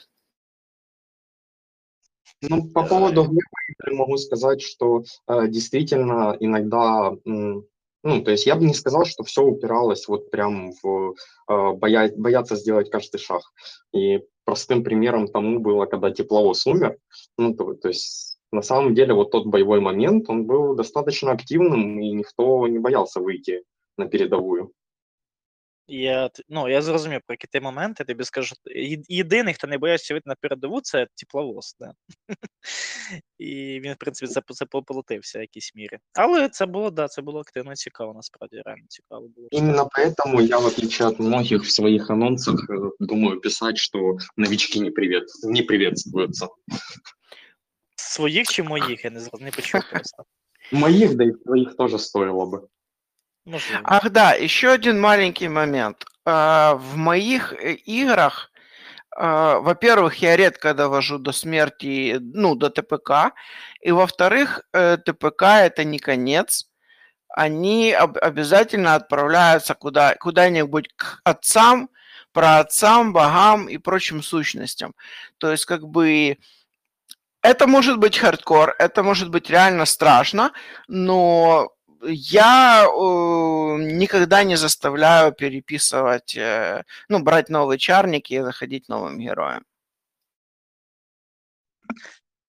Ну, 2.43 2.69
по 2.69 2.83
поводу 2.83 3.31
могу 3.93 4.17
сказать, 4.19 4.63
что 4.63 5.03
э, 5.29 5.49
действительно 5.49 6.37
иногда, 6.41 7.13
ну, 8.07 8.23
то 8.23 8.31
есть 8.31 8.47
я 8.47 8.55
бы 8.55 8.65
не 8.65 8.75
сказал, 8.75 9.05
что 9.05 9.25
все 9.25 9.43
упиралось 9.43 10.07
вот 10.07 10.31
прям 10.31 10.73
в 10.83 11.15
э, 11.51 11.73
боя- 11.73 12.13
бояться 12.17 12.57
сделать 12.57 12.89
каждый 12.89 13.19
шаг. 13.19 13.43
И 13.93 14.23
простым 14.45 14.85
примером 14.85 15.27
тому 15.27 15.59
было, 15.59 15.87
когда 15.87 16.11
тепловоз 16.11 16.67
умер. 16.67 16.97
Ну, 17.37 17.55
то, 17.55 17.75
то 17.75 17.89
есть 17.89 18.39
на 18.53 18.63
самом 18.63 18.95
деле 18.95 19.13
вот 19.13 19.33
тот 19.33 19.47
боевой 19.47 19.81
момент, 19.81 20.31
он 20.31 20.47
был 20.47 20.75
достаточно 20.75 21.33
активным, 21.33 22.01
и 22.01 22.13
никто 22.13 22.69
не 22.69 22.79
боялся 22.79 23.21
выйти 23.21 23.65
на 23.97 24.07
передовую. 24.07 24.73
Я, 25.88 26.30
т- 26.30 26.44
ну, 26.50 26.70
я 26.70 26.82
зрозумів, 26.82 27.22
про 27.28 27.34
які 27.34 27.48
ти 27.48 27.62
моменти, 27.62 28.04
тобі 28.04 28.24
скажу. 28.24 28.56
є- 28.76 29.02
Єдиний, 29.08 29.54
хто 29.54 29.68
не 29.68 29.78
боявся 29.78 30.14
вийти 30.14 30.30
на 30.30 30.36
передову, 30.36 30.82
це 30.82 31.08
тепловоз. 31.16 31.76
Да. 31.80 31.94
І 33.38 33.80
він, 33.84 33.94
в 33.94 33.98
принципі, 33.98 34.32
це, 34.34 34.42
це 34.48 34.66
поплатився 34.66 35.40
в 35.40 35.42
якійсь 35.42 35.72
мірі. 35.76 35.98
Але 36.14 36.50
це 36.50 36.66
було, 36.66 36.92
да, 36.92 37.08
це 37.08 37.22
було 37.22 37.40
активно 37.40 37.72
і 37.72 37.76
цікаво, 37.76 38.14
насправді, 38.14 38.62
реально 38.66 38.84
цікаво 38.88 39.28
було. 39.36 39.48
Именно 39.52 39.90
поэтому 39.98 40.42
я, 40.42 40.58
в 40.60 40.66
отличие 40.66 41.08
от 41.10 41.20
многих 41.20 41.64
в 41.64 41.72
своих 41.72 42.10
анонсах, 42.10 42.70
э, 42.70 42.92
думаю 43.00 43.42
писать, 43.42 43.78
что 43.78 44.18
новички 44.38 44.80
не, 44.80 44.92
привет, 44.92 45.24
не 45.44 45.64
приветствуются. 45.64 46.48
Своїх 47.96 48.48
чи 48.48 48.64
моїх, 48.64 49.06
я 49.06 49.12
не, 49.12 49.20
зро- 49.20 49.42
не 49.42 49.52
почув 49.52 49.82
просто. 49.92 50.24
Моих, 50.72 51.16
да 51.16 51.24
и 51.24 51.34
своих 51.46 51.76
тоже 51.76 52.00
стоило 52.00 52.46
бы. 52.46 52.68
Можливо. 53.47 53.81
Ах 53.85 54.11
да, 54.11 54.33
еще 54.35 54.71
один 54.73 55.01
маленький 55.01 55.49
момент. 55.49 56.05
А, 56.25 56.75
В 56.75 56.97
моих 56.97 57.53
э, 57.53 57.75
играх, 57.75 58.51
а, 59.17 59.61
во-первых, 59.61 60.17
я 60.17 60.37
редко 60.37 60.75
довожу 60.75 61.19
до 61.19 61.33
смерти, 61.33 62.19
ну, 62.21 62.55
до 62.57 62.71
ТПК, 62.71 63.33
и 63.81 63.93
во-вторых, 63.93 64.63
э, 64.73 64.99
ТПК 64.99 65.43
это 65.43 65.85
не 65.85 65.99
конец. 65.99 66.67
Они 67.29 67.93
об- 67.93 68.19
обязательно 68.19 68.95
отправляются 68.97 69.75
куда, 69.75 70.15
куда-нибудь 70.17 70.89
к 70.97 71.21
отцам, 71.25 71.89
праотцам, 72.33 73.13
богам 73.13 73.69
и 73.69 73.79
прочим 73.79 74.23
сущностям. 74.23 74.95
То 75.39 75.51
есть, 75.53 75.65
как 75.67 75.83
бы, 75.87 76.37
это 77.43 77.67
может 77.67 77.99
быть 77.99 78.19
хардкор, 78.19 78.75
это 78.79 79.03
может 79.03 79.31
быть 79.31 79.51
реально 79.51 79.85
страшно, 79.87 80.53
но 80.89 81.71
я 82.04 82.86
э, 82.86 83.78
никогда 83.80 84.44
не 84.44 84.56
заставляю 84.56 85.32
переписывать, 85.32 86.36
э, 86.36 86.84
ну, 87.10 87.20
брать 87.20 87.50
новые 87.50 87.78
чарники 87.78 88.34
и 88.34 88.42
заходить 88.42 88.90
новым 88.90 89.20
героем. 89.20 89.66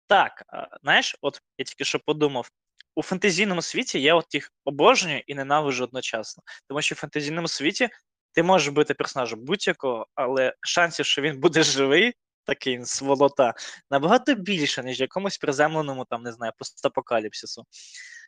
Так, 0.07 0.43
а, 0.49 0.79
знаєш, 0.83 1.17
от 1.21 1.43
я 1.59 1.65
тільки 1.65 1.85
що 1.85 1.99
подумав. 1.99 2.51
У 2.95 3.03
фентезійному 3.03 3.63
світі 3.63 4.03
я 4.03 4.15
от 4.15 4.35
їх 4.35 4.53
обожнюю 4.65 5.23
і 5.27 5.35
ненавиджу 5.35 5.85
одночасно. 5.85 6.43
Тому 6.69 6.83
що 6.83 6.95
в 6.95 6.99
фентезійному 6.99 7.49
світі 7.49 7.89
ти 8.33 8.43
можеш 8.43 8.69
бути 8.69 8.95
персонажем 8.95 9.45
будь-якого, 9.45 10.07
але 10.15 10.55
шансів, 10.61 11.07
що 11.07 11.23
він 11.23 11.41
буде 11.41 11.63
живий, 11.63 12.15
такий 12.45 12.85
сволота, 12.85 13.55
набагато 13.91 14.35
більше, 14.35 14.83
ніж 14.83 15.01
в 15.01 15.03
якомусь 15.03 15.39
приземленому, 15.39 16.05
там, 16.05 16.23
не 16.23 16.33
знаю, 16.33 16.53
постапокаліпсису. 16.59 17.67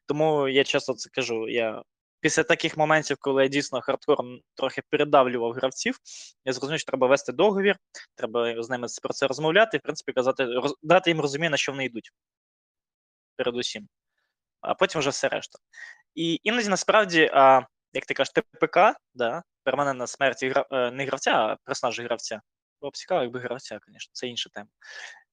Тому 0.09 0.47
я 0.47 0.63
часто 0.63 0.93
це 0.93 1.09
кажу. 1.09 1.49
Я 1.49 1.83
після 2.19 2.43
таких 2.43 2.77
моментів, 2.77 3.17
коли 3.19 3.43
я 3.43 3.49
дійсно 3.49 3.81
хардкором 3.81 4.39
трохи 4.55 4.81
передавлював 4.89 5.53
гравців, 5.53 5.97
я 6.45 6.53
зрозумів, 6.53 6.79
що 6.79 6.87
треба 6.87 7.07
вести 7.07 7.31
договір, 7.31 7.75
треба 8.15 8.63
з 8.63 8.69
ними 8.69 8.87
про 9.03 9.13
це 9.13 9.27
розмовляти, 9.27 9.77
і, 9.77 9.79
в 9.79 9.83
принципі, 9.83 10.13
казати, 10.13 10.45
роз, 10.45 10.75
дати 10.81 11.09
їм 11.09 11.21
розуміння, 11.21 11.49
на 11.49 11.57
що 11.57 11.71
вони 11.71 11.85
йдуть. 11.85 12.11
Передусім. 13.35 13.87
А 14.61 14.73
потім 14.73 14.99
вже 14.99 15.09
все 15.09 15.29
решта. 15.29 15.59
І 16.15 16.39
іноді 16.43 16.69
насправді, 16.69 17.31
а, 17.33 17.61
як 17.93 18.05
ти 18.05 18.13
кажеш, 18.13 18.33
ТПК, 18.33 18.77
да, 19.13 19.43
перманентна 19.63 20.07
смерть 20.07 20.43
гра, 20.43 20.65
е, 20.71 20.91
не 20.91 21.05
гравця, 21.05 21.31
а 21.31 21.57
персонажа 21.63 22.03
гравця. 22.03 22.41
Було 22.81 22.91
б 22.91 22.97
цікаво, 22.97 23.21
якби 23.21 23.39
гравця, 23.39 23.79
звісно, 23.87 24.09
це 24.13 24.27
інша 24.27 24.49
тема. 24.53 24.69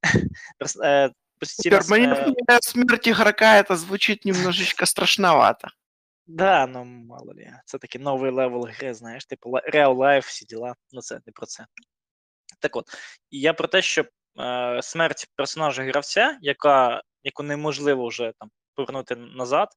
Перманентная 1.64 2.60
смерть 2.62 3.08
игрока 3.08 3.58
это 3.58 3.76
звучит 3.76 4.24
немножечко 4.24 4.86
страшновато. 4.86 5.68
Да, 6.26 6.66
ну 6.66 6.84
мало 6.84 7.32
ли. 7.34 7.52
Це 7.64 7.78
такий 7.78 8.00
новий 8.00 8.30
левел 8.30 8.66
гри, 8.66 8.94
знаєш, 8.94 9.24
типу 9.26 9.50
Real 9.50 9.96
Life, 9.96 10.26
всі 10.26 10.44
діла. 10.44 10.74
Ну 10.92 11.00
це 11.00 11.14
не 11.26 11.32
про 11.32 11.46
це. 11.46 11.66
Так 12.60 12.76
от, 12.76 12.84
я 13.30 13.52
про 13.52 13.68
те, 13.68 13.82
що 13.82 14.04
е, 14.40 14.80
смерть 14.82 15.26
персонажа 15.36 15.84
гравця, 15.84 16.38
яка, 16.40 17.02
яку 17.22 17.42
неможливо 17.42 18.08
вже 18.08 18.32
там 18.38 18.50
повернути 18.74 19.16
назад, 19.16 19.68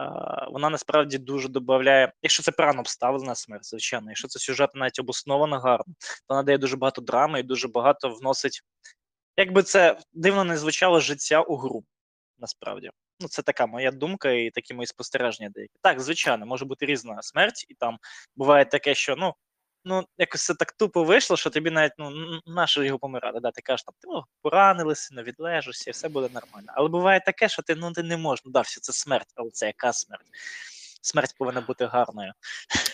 е, 0.00 0.04
вона 0.50 0.70
насправді 0.70 1.18
дуже 1.18 1.48
додає, 1.48 2.12
якщо 2.22 2.42
це 2.42 2.52
правильно 2.52 2.80
обставлена 2.80 3.34
смерть, 3.34 3.64
звичайно, 3.66 4.06
якщо 4.08 4.28
це 4.28 4.38
сюжет 4.38 4.70
навіть 4.74 4.98
обосновано 4.98 5.58
гарно, 5.58 5.94
то 5.98 6.34
вона 6.34 6.42
дає 6.42 6.58
дуже 6.58 6.76
багато 6.76 7.02
драми 7.02 7.40
і 7.40 7.42
дуже 7.42 7.68
багато 7.68 8.08
вносить, 8.10 8.62
як 9.36 9.52
би 9.52 9.62
це 9.62 9.98
дивно 10.12 10.44
не 10.44 10.56
звучало, 10.56 11.00
життя 11.00 11.40
у 11.40 11.56
гру, 11.56 11.84
насправді. 12.38 12.90
Ну, 13.20 13.28
це 13.28 13.42
така 13.42 13.66
моя 13.66 13.90
думка 13.90 14.30
і 14.30 14.50
такі 14.50 14.74
мої 14.74 14.86
спостереження 14.86 15.50
деякі. 15.50 15.74
Так, 15.82 16.00
звичайно, 16.00 16.46
може 16.46 16.64
бути 16.64 16.86
різна 16.86 17.22
смерть, 17.22 17.66
і 17.68 17.74
там 17.74 17.98
буває 18.36 18.64
таке, 18.64 18.94
що 18.94 19.16
ну, 19.16 19.34
ну 19.84 20.04
якось 20.18 20.44
це 20.44 20.54
так 20.54 20.72
тупо 20.72 21.04
вийшло, 21.04 21.36
що 21.36 21.50
тобі 21.50 21.70
навіть 21.70 21.92
ну, 21.98 22.06
н- 22.06 22.40
на 22.46 22.66
що 22.66 22.82
його 22.82 22.98
помирати. 22.98 23.40
Да? 23.40 23.50
Ти 23.50 23.62
кажеш, 23.62 23.84
там, 23.84 23.94
ти 24.00 24.26
поранилися, 24.42 25.08
ну, 25.12 25.22
відлежишся, 25.22 25.90
і 25.90 25.92
все 25.92 26.08
буде 26.08 26.28
нормально. 26.34 26.72
Але 26.74 26.88
буває 26.88 27.20
таке, 27.20 27.48
що 27.48 27.62
ти 27.62 27.74
ну, 27.74 27.92
ти 27.92 28.02
не 28.02 28.16
можеш. 28.16 28.44
Ну, 28.44 28.52
да, 28.52 28.60
все, 28.60 28.80
це 28.80 28.92
смерть, 28.92 29.32
але 29.34 29.50
це 29.50 29.66
яка 29.66 29.92
смерть? 29.92 30.26
Смерть 31.02 31.34
повинна 31.38 31.60
бути 31.60 31.86
гарною. 31.86 32.32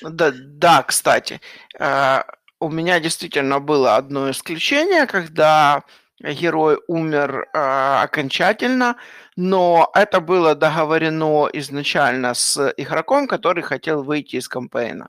Да, 0.03 0.31
да, 0.31 0.83
кстати, 0.83 1.40
э, 1.81 2.24
у 2.61 2.68
меня 2.68 3.00
действительно 3.00 3.61
было 3.61 3.96
одно 3.96 4.31
исключение, 4.31 5.07
когда 5.07 5.83
герой 6.22 6.78
умер 6.87 7.48
а, 7.52 8.02
окончательно, 8.02 8.96
но 9.37 9.90
это 9.94 10.20
было 10.20 10.54
договорено 10.54 11.48
изначально 11.52 12.35
с 12.35 12.72
игроком, 12.76 13.26
который 13.26 13.62
хотел 13.62 14.02
выйти 14.02 14.37
из 14.37 14.48
кампейна. 14.48 15.09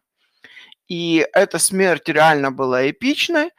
И 0.88 1.26
эта 1.34 1.60
смерть 1.60 2.10
реально 2.10 2.52
была 2.52 2.90
эпичной, 2.90 3.52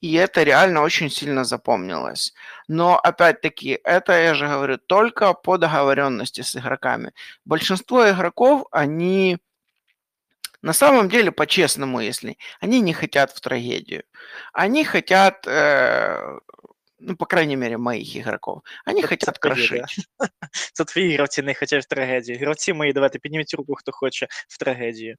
и 0.00 0.14
это 0.14 0.42
реально 0.42 0.82
очень 0.82 1.10
сильно 1.10 1.44
запомнилось. 1.44 2.32
Но, 2.68 2.98
опять-таки, 2.98 3.78
это, 3.84 4.12
я 4.12 4.34
же 4.34 4.46
говорю, 4.46 4.78
только 4.78 5.34
по 5.34 5.58
договоренности 5.58 6.40
с 6.40 6.56
игроками. 6.56 7.12
Большинство 7.44 8.08
игроков, 8.08 8.64
они 8.70 9.38
на 10.62 10.72
самом 10.74 11.08
деле, 11.08 11.32
по-честному, 11.32 12.00
если, 12.00 12.36
они 12.60 12.80
не 12.80 12.92
хотят 12.92 13.30
в 13.32 13.40
трагедию. 13.40 14.04
Они 14.52 14.84
хотят, 14.84 15.46
э, 15.46 16.38
ну, 17.00 17.16
по 17.16 17.26
крайней 17.26 17.56
мере, 17.56 17.78
моих 17.78 18.16
игроков, 18.16 18.62
они 18.86 19.00
Це 19.02 19.08
хотят 19.08 19.38
крошить. 19.38 19.82
да? 20.20 20.28
Це 20.72 20.84
твої 20.84 21.14
гравці 21.14 21.42
не 21.42 21.54
хочуть 21.54 21.84
в 21.84 21.88
трагедію. 21.88 22.38
Гравці 22.38 22.72
мої, 22.72 22.92
давайте 22.92 23.18
підніміть 23.18 23.54
руку, 23.54 23.74
хто 23.74 23.92
хоче 23.92 24.26
в 24.48 24.58
трагедію. 24.58 25.16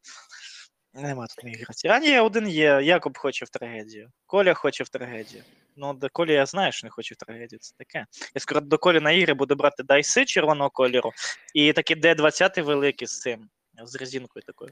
Нема 0.94 1.28
тут 1.28 1.44
моїх 1.44 1.62
гравців. 1.62 1.91
А 1.91 2.00
ні, 2.00 2.20
один 2.20 2.48
є. 2.48 2.80
Якоб 2.84 3.17
хоче 3.17 3.46
в 3.46 3.50
трагедію. 3.50 4.10
Коля 4.26 4.54
хоче 4.54 4.84
в 4.84 4.89
трагедію. 4.89 5.44
Ну, 5.76 5.94
до 5.94 6.10
Колі 6.10 6.34
я 6.34 6.46
знаю, 6.46 6.72
що 6.72 6.88
не 6.88 6.91
хочу 6.91 7.15
в 7.15 7.26
трагедію. 7.26 7.60
Це 7.60 7.74
таке. 7.78 8.06
Я 8.36 8.39
скоро 8.41 8.62
до 8.62 8.78
Колі 8.78 9.00
на 9.00 9.12
ігри 9.12 9.34
буду 9.34 9.56
брати 9.56 9.84
дайси 9.84 10.26
червоного 10.26 10.70
кольору 10.70 11.12
і 11.54 11.74
такий 11.74 11.96
Д-20 11.96 12.62
великий 12.62 13.08
з 13.08 13.20
цим. 13.20 13.50
З 13.84 13.96
резинкою 13.96 14.44
такою. 14.44 14.72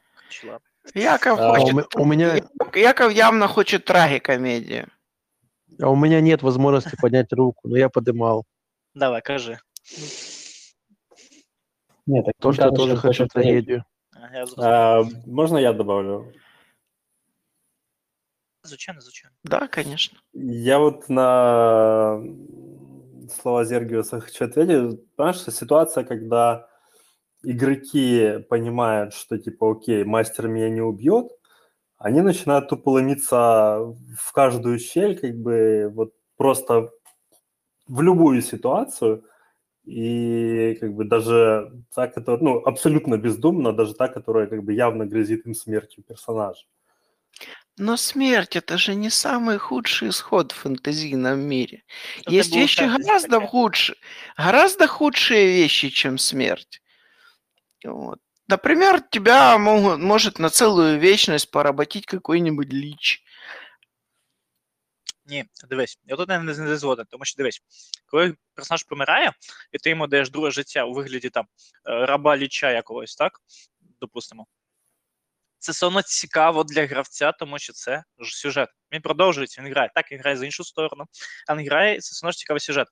Яков, 0.95 1.39
А, 1.39 1.43
А 1.43 1.51
у, 1.51 1.55
хочет, 1.55 1.95
у 1.95 2.05
меня, 2.05 2.41
Яков 2.75 3.11
явно 3.11 3.47
хочет 3.47 3.85
трагикомедию. 3.85 4.87
а 5.80 5.90
у 5.90 5.96
меня 5.96 6.20
нет 6.20 6.42
возможности 6.42 6.96
поднять 7.00 7.32
руку, 7.32 7.68
но 7.68 7.76
я 7.76 7.88
подымал. 7.88 8.44
Давай, 8.94 9.22
кажи. 9.22 9.58
Ні, 12.06 12.22
так 12.22 12.34
То, 12.38 12.48
він 12.48 12.54
что 12.54 12.62
я 12.64 12.70
каже, 12.70 12.76
тоже 12.76 12.92
що 12.92 13.00
хочу 13.00 13.22
хоче 13.24 13.32
трагедию. 13.32 13.84
А, 14.12 14.36
Я 14.36 14.46
зрозумів. 14.46 14.70
А, 14.70 15.04
можно 15.26 15.60
я 15.60 15.72
добавлю? 15.72 16.32
Звичайно, 18.64 19.00
звичайно. 19.00 19.36
Да, 19.44 19.68
конечно. 19.68 20.18
Я 20.32 20.78
вот 20.78 21.08
на 21.08 22.22
слова 23.42 23.64
Зергиуса 23.64 24.20
хочу 24.20 24.44
ответить. 24.44 25.14
Понимаешь, 25.16 25.36
что 25.40 25.50
ситуация, 25.50 26.04
когда 26.04 26.68
игроки 27.42 28.38
понимают, 28.48 29.12
что 29.12 29.38
типа, 29.38 29.70
окей, 29.70 30.04
мастер 30.04 30.48
меня 30.48 30.70
не 30.70 30.80
убьет, 30.80 31.26
они 31.99 32.21
начинают 32.21 32.69
тупо 32.69 32.89
ломиться 32.89 33.79
в 34.17 34.31
каждую 34.33 34.79
щель, 34.79 35.19
как 35.19 35.35
бы 35.35 35.91
вот 35.93 36.13
просто 36.37 36.89
в 37.87 38.01
любую 38.01 38.41
ситуацию, 38.41 39.25
и 39.85 40.77
как 40.79 40.93
бы 40.93 41.03
даже 41.05 41.71
та, 41.93 42.07
которая, 42.07 42.41
ну, 42.41 42.59
абсолютно 42.65 43.17
бездумно, 43.17 43.73
даже 43.73 43.93
та, 43.93 44.07
которая 44.07 44.47
как 44.47 44.63
бы 44.63 44.73
явно 44.73 45.05
грозит 45.05 45.45
им 45.45 45.53
смертью 45.53 46.03
персонажа. 46.03 46.65
Но 47.77 47.97
смерть 47.97 48.55
это 48.55 48.77
же 48.77 48.93
не 48.93 49.09
самый 49.09 49.57
худший 49.57 50.09
исход 50.09 50.51
в 50.51 50.55
фэнтезийном 50.55 51.39
мире. 51.39 51.83
Тобто 52.17 52.31
Есть 52.31 52.53
вещи 52.55 52.81
гораздо 52.81 53.37
таке. 53.39 53.47
худшие, 53.47 53.97
гораздо 54.37 54.87
худшие 54.87 55.47
вещи, 55.47 55.89
чем 55.89 56.17
смерть. 56.17 56.81
Вот. 57.85 58.19
Например, 58.49 58.99
тебя 58.99 59.55
могут, 59.59 59.99
может 59.99 60.39
на 60.39 60.49
целую 60.49 60.99
вечность 60.99 61.51
поработить 61.51 62.07
какой-нибудь 62.07 62.73
лич. 62.73 63.23
Ні, 65.25 65.45
дивись, 65.69 65.99
я 66.03 66.15
тут 66.15 66.29
не, 66.29 66.39
не, 66.39 66.77
згоден, 66.77 67.05
тому 67.09 67.25
що 67.25 67.37
дивись, 67.37 67.61
коли 68.05 68.35
персонаж 68.53 68.83
помирає, 68.83 69.33
і 69.71 69.77
ти 69.77 69.89
йому 69.89 70.07
даєш 70.07 70.29
друге 70.29 70.51
життя 70.51 70.83
у 70.83 70.93
вигляді 70.93 71.29
там 71.29 71.45
е, 71.89 72.05
раба 72.05 72.37
ліча 72.37 72.71
якогось, 72.71 73.15
так? 73.15 73.41
Допустимо. 74.01 74.47
Це 75.59 75.71
все 75.71 75.85
одно 75.85 76.01
цікаво 76.01 76.63
для 76.63 76.85
гравця, 76.85 77.31
тому 77.31 77.59
що 77.59 77.73
це 77.73 78.03
сюжет. 78.23 78.69
Він 78.91 79.01
продовжується, 79.01 79.61
він 79.61 79.71
грає. 79.71 79.91
Так, 79.95 80.11
він 80.11 80.19
грає 80.19 80.37
з 80.37 80.43
іншу 80.43 80.63
сторону, 80.63 81.05
а 81.47 81.55
він 81.55 81.65
грає, 81.65 82.01
це 82.01 82.11
все 82.13 82.25
одно 82.25 82.31
ж 82.31 82.37
цікавий 82.37 82.59
сюжет. 82.59 82.87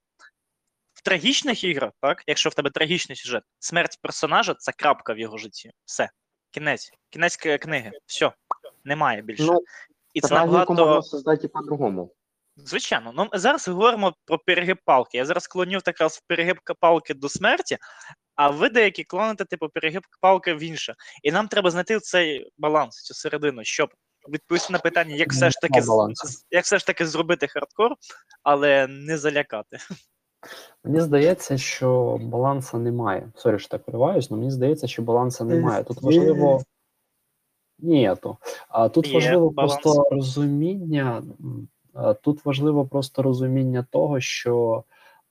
В 0.98 1.02
трагічних 1.02 1.64
іграх, 1.64 1.92
так, 2.02 2.24
якщо 2.28 2.50
в 2.50 2.54
тебе 2.54 2.70
трагічний 2.70 3.16
сюжет, 3.16 3.44
смерть 3.60 4.00
персонажа 4.02 4.54
це 4.54 4.72
крапка 4.72 5.14
в 5.14 5.20
його 5.20 5.38
житті. 5.38 5.72
Все. 5.86 6.10
Кінець. 6.52 6.92
Кінець 7.10 7.38
книги. 7.38 7.92
Все. 8.06 8.32
Немає 8.84 9.22
більше. 9.22 9.44
Ну, 9.44 9.60
і 10.14 10.22
це 10.22 10.36
набагато. 10.36 10.74
можно 10.74 11.02
создать 11.02 11.52
по-другому. 11.52 12.14
Звичайно, 12.56 13.12
ну 13.16 13.30
зараз 13.34 13.68
говоримо 13.68 14.16
про 14.26 14.40
перегиб 14.40 14.78
палки. 14.86 15.18
Я 15.18 15.26
зараз 15.26 15.48
клоню 15.48 15.80
якраз 15.88 16.18
в 16.18 16.22
перегиб 16.28 16.58
палки 16.80 17.14
до 17.14 17.30
смерті, 17.30 17.78
а 18.36 18.50
ви 18.50 18.70
деякі 18.70 19.04
клоните, 19.04 19.46
типу, 19.46 19.70
перегиб 19.70 20.04
палки 20.22 20.54
в 20.54 20.64
інше. 20.64 20.96
І 21.24 21.32
нам 21.32 21.48
треба 21.48 21.72
знайти 21.72 22.00
цей 22.00 22.52
баланс, 22.58 23.04
цю 23.04 23.14
середину, 23.14 23.64
щоб 23.64 23.90
відповісти 24.30 24.74
на 24.74 24.80
питання, 24.80 25.16
як 25.16 25.32
все 25.32 25.50
ж 25.50 25.58
таки 25.62 25.82
як 26.52 26.64
все 26.66 26.78
ж 26.78 26.86
таки 26.86 27.06
зробити 27.06 27.48
хардкор, 27.48 27.96
але 28.44 28.88
не 28.88 29.18
залякати. 29.18 29.78
Мені 30.84 31.00
здається, 31.00 31.58
що 31.58 32.20
балансу 32.24 32.78
немає. 32.78 33.32
Sorry, 33.36 33.60
що 33.60 33.70
так 33.70 33.84
перериваюсь, 33.84 34.28
але 34.32 34.40
мені 34.40 34.52
здається, 34.52 34.88
що 34.88 35.02
балансу 35.02 35.46
немає. 35.46 35.84
Тут 35.84 36.02
важливо. 36.02 36.62
Нету. 37.80 38.38
А 38.70 38.90
тут 38.90 39.08
Є 39.08 39.14
важливо 39.14 39.50
баланс. 39.50 39.74
просто 39.82 40.10
розуміння. 40.12 41.24
а, 41.94 42.14
Тут 42.14 42.46
важливо 42.46 42.86
просто 42.86 43.22
розуміння 43.22 43.86
того, 43.92 44.20
що 44.20 44.84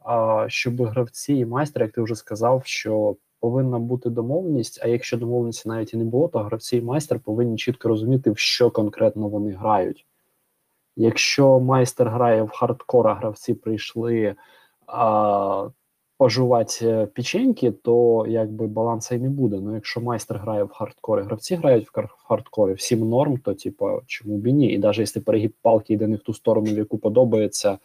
а, 0.04 0.44
щоб 0.48 0.82
гравці 0.82 1.34
і 1.34 1.46
майстер, 1.46 1.82
як 1.82 1.92
ти 1.92 2.02
вже 2.02 2.14
сказав, 2.14 2.62
що 2.64 3.16
повинна 3.40 3.78
бути 3.78 4.10
домовленість. 4.10 4.80
А 4.82 4.88
якщо 4.88 5.16
домовленості 5.16 5.68
навіть 5.68 5.94
і 5.94 5.96
не 5.96 6.04
було, 6.04 6.28
то 6.28 6.38
гравці 6.38 6.76
і 6.76 6.82
майстер 6.82 7.20
повинні 7.20 7.56
чітко 7.56 7.88
розуміти, 7.88 8.30
в 8.30 8.38
що 8.38 8.70
конкретно 8.70 9.28
вони 9.28 9.52
грають. 9.52 10.06
Якщо 10.96 11.60
майстер 11.60 12.10
грає 12.10 12.42
в 12.42 12.50
хардкор, 12.50 13.08
а 13.08 13.14
гравці 13.14 13.54
прийшли 13.54 14.34
а, 14.86 15.68
пожувати 16.18 16.86
е, 16.86 17.06
печеньки, 17.06 17.70
то 17.70 18.26
якби 18.28 18.66
балансу 18.66 19.14
і 19.14 19.18
не 19.18 19.28
буде. 19.28 19.60
Ну 19.60 19.74
якщо 19.74 20.00
майстер 20.00 20.38
грає 20.38 20.64
в 20.64 20.70
хардкори, 20.70 21.22
гравці 21.22 21.54
грають 21.54 21.88
в 21.88 22.08
хардкорі, 22.28 22.72
всім 22.72 23.08
норм, 23.08 23.38
то 23.38 23.54
типу, 23.54 24.00
чому 24.06 24.38
б 24.38 24.46
і 24.46 24.52
ні? 24.52 24.72
І 24.72 24.78
навіть 24.78 24.98
якщо 24.98 25.20
перегиб 25.20 25.52
палки 25.62 25.94
йде 25.94 26.06
не 26.06 26.16
в 26.16 26.20
ту 26.20 26.34
сторону, 26.34 26.74
в 26.74 26.78
яку 26.78 26.98
подобається 26.98 27.78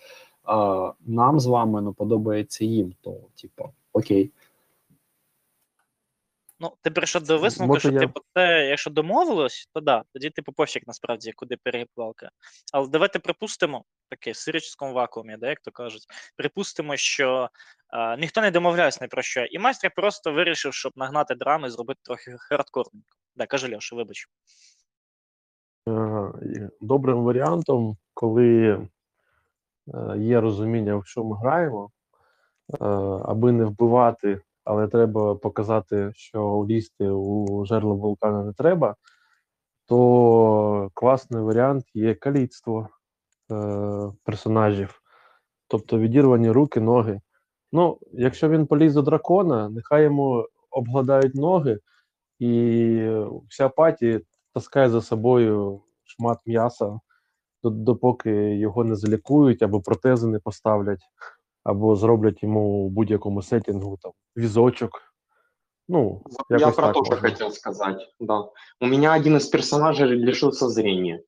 а, 0.43 0.91
нам 1.05 1.39
з 1.39 1.45
вами, 1.45 1.81
ну 1.81 1.93
подобається 1.93 2.65
їм, 2.65 2.93
то 3.01 3.15
типу, 3.41 3.69
окей. 3.93 4.31
Ну, 6.61 6.73
ти 6.81 6.91
прийшов 6.91 7.23
до 7.23 7.39
висновку, 7.39 7.79
що 7.79 7.91
я- 7.91 7.99
типу, 7.99 8.21
це, 8.33 8.65
якщо 8.65 8.89
домовилось, 8.89 9.69
то 9.73 9.81
да, 9.81 10.03
тоді 10.13 10.29
типу 10.29 10.53
пофіг 10.53 10.81
насправді, 10.87 11.31
куди 11.31 11.57
перегиб. 11.63 11.87
Але 12.73 12.87
давайте 12.87 13.19
припустимо, 13.19 13.83
таке 14.09 14.31
в 14.31 14.35
сирічському 14.35 14.93
вакуумі, 14.93 15.37
да, 15.39 15.49
як 15.49 15.59
то 15.59 15.71
кажуть, 15.71 16.05
припустимо, 16.37 16.97
що 16.97 17.49
а, 17.87 18.17
ніхто 18.17 18.41
не 18.41 18.51
домовляється 18.51 18.99
ні 19.01 19.07
про 19.07 19.21
що, 19.21 19.45
і 19.45 19.59
майстер 19.59 19.91
просто 19.95 20.33
вирішив, 20.33 20.73
щоб 20.73 20.91
нагнати 20.95 21.35
драми 21.35 21.67
і 21.67 21.71
зробити 21.71 21.99
трохи 22.03 22.35
хардкорненько. 22.39 23.17
Да, 23.35 23.45
каже 23.45 23.75
Льоша, 23.75 23.95
вибач. 23.95 24.27
Е, 25.89 26.69
Добрим 26.81 27.23
варіантом, 27.23 27.97
коли 28.13 28.69
е, 29.93 30.17
є 30.17 30.41
розуміння, 30.41 30.95
в 30.95 31.05
що 31.05 31.23
ми 31.23 31.37
граємо, 31.37 31.91
е, 32.73 32.75
аби 33.25 33.51
не 33.51 33.65
вбивати, 33.65 34.41
але 34.71 34.87
треба 34.87 35.35
показати, 35.35 36.11
що 36.15 36.65
лізти 36.69 37.09
у 37.09 37.65
жерло 37.65 37.95
вулкана 37.95 38.43
не 38.43 38.53
треба, 38.53 38.95
то 39.85 40.89
класний 40.93 41.43
варіант 41.43 41.85
є 41.93 42.15
каліцтво 42.15 42.89
е, 43.51 43.55
персонажів, 44.23 45.01
тобто 45.67 45.99
відірвані 45.99 46.51
руки, 46.51 46.79
ноги. 46.79 47.21
Ну, 47.71 47.97
якщо 48.13 48.49
він 48.49 48.67
поліз 48.67 48.93
до 48.93 49.01
дракона, 49.01 49.69
нехай 49.69 50.03
йому 50.03 50.45
обгладають 50.69 51.35
ноги, 51.35 51.79
і 52.39 53.09
вся 53.49 53.69
паті 53.69 54.19
таскає 54.53 54.89
за 54.89 55.01
собою 55.01 55.81
шмат 56.03 56.39
м'яса, 56.45 56.99
до- 57.63 57.69
допоки 57.69 58.55
його 58.55 58.83
не 58.83 58.95
залікують, 58.95 59.63
або 59.63 59.81
протези 59.81 60.27
не 60.27 60.39
поставлять, 60.39 61.01
або 61.64 61.96
зроблять 61.96 62.42
йому 62.42 62.60
у 62.60 62.88
будь-якому 62.90 63.42
сетінгу 63.42 63.98
там 64.02 64.12
візочок. 64.36 65.02
Ну, 65.88 66.22
Вот 66.24 66.46
Я 66.50 66.56
якось 66.58 66.74
про 66.76 66.84
так 66.86 66.94
то 66.94 67.04
же 67.04 67.10
можна. 67.10 67.30
хотел 67.30 67.50
сказать, 67.52 68.14
да. 68.20 68.38
У 68.80 68.86
меня 68.86 69.12
один 69.16 69.36
из 69.36 69.46
персонажей 69.46 70.08
лишился 70.08 70.68
зрения. 70.68 71.20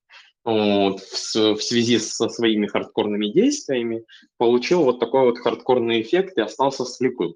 Вот, 0.45 0.99
в, 0.99 1.15
с- 1.15 1.51
в 1.53 1.61
связи 1.61 1.99
со 1.99 2.29
своими 2.29 2.67
хардкорными 2.67 3.33
действиями 3.33 4.03
получил 4.37 4.83
вот 4.83 4.99
такой 4.99 5.21
вот 5.25 5.37
хардкорный 5.39 6.01
эффект 6.01 6.37
и 6.37 6.41
остался 6.41 6.83
слепым. 6.85 7.33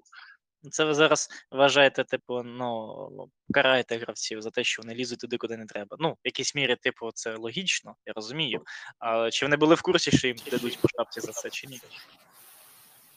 Це 0.70 0.84
ви 0.84 0.94
зараз 0.94 1.28
вважаєте, 1.50 2.04
типу, 2.04 2.42
ну, 2.42 3.28
караєте 3.52 3.96
гравців 3.96 4.42
за 4.42 4.50
те, 4.50 4.64
що 4.64 4.82
вони 4.82 4.94
лізуть 4.94 5.18
туди, 5.18 5.36
куди 5.36 5.56
не 5.56 5.66
треба. 5.66 5.96
Ну, 6.00 6.10
в 6.10 6.16
якійсь 6.24 6.54
мірі, 6.54 6.76
типу, 6.82 7.10
це 7.14 7.36
логічно, 7.36 7.94
я 8.06 8.12
розумію. 8.12 8.60
Але 8.98 9.30
чи 9.30 9.46
вони 9.46 9.56
були 9.56 9.74
в 9.74 9.82
курсі, 9.82 10.10
що 10.16 10.26
їм 10.28 10.36
дадуть 10.50 10.78
по 10.82 10.88
шапці 10.88 11.20
за 11.20 11.32
це, 11.32 11.50
чи 11.50 11.66
ні? 11.66 11.80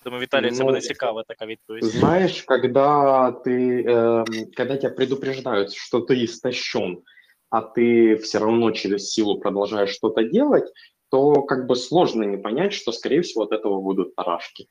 Думаю, 0.04 0.24
Віталій, 0.24 0.52
це 0.52 0.64
буде 0.64 0.78
Ну, 0.78 0.82
цікава 0.82 1.24
така 1.24 1.46
відповідь. 1.46 1.84
Знаешь, 1.84 2.42
когда 2.42 3.30
ты, 3.32 3.84
эм, 3.86 4.26
когда 4.58 4.78
тебя 4.78 4.90
предупреждают, 4.90 5.74
что 5.74 6.00
ты 6.00 6.24
истощен, 6.24 7.02
а 7.50 7.62
ты 7.62 8.16
все 8.16 8.40
равно 8.40 8.72
через 8.72 9.10
силу 9.12 9.40
продолжаешь 9.40 9.96
что-то 9.96 10.24
делать, 10.24 10.72
то 11.10 11.44
как 11.44 11.68
бы 11.68 11.76
сложно 11.76 12.24
не 12.24 12.38
понять, 12.38 12.74
что, 12.74 12.92
скорее 12.92 13.22
всего, 13.22 13.44
от 13.46 13.52
этого 13.52 13.82
будут 13.82 14.16
тарашки. 14.16 14.68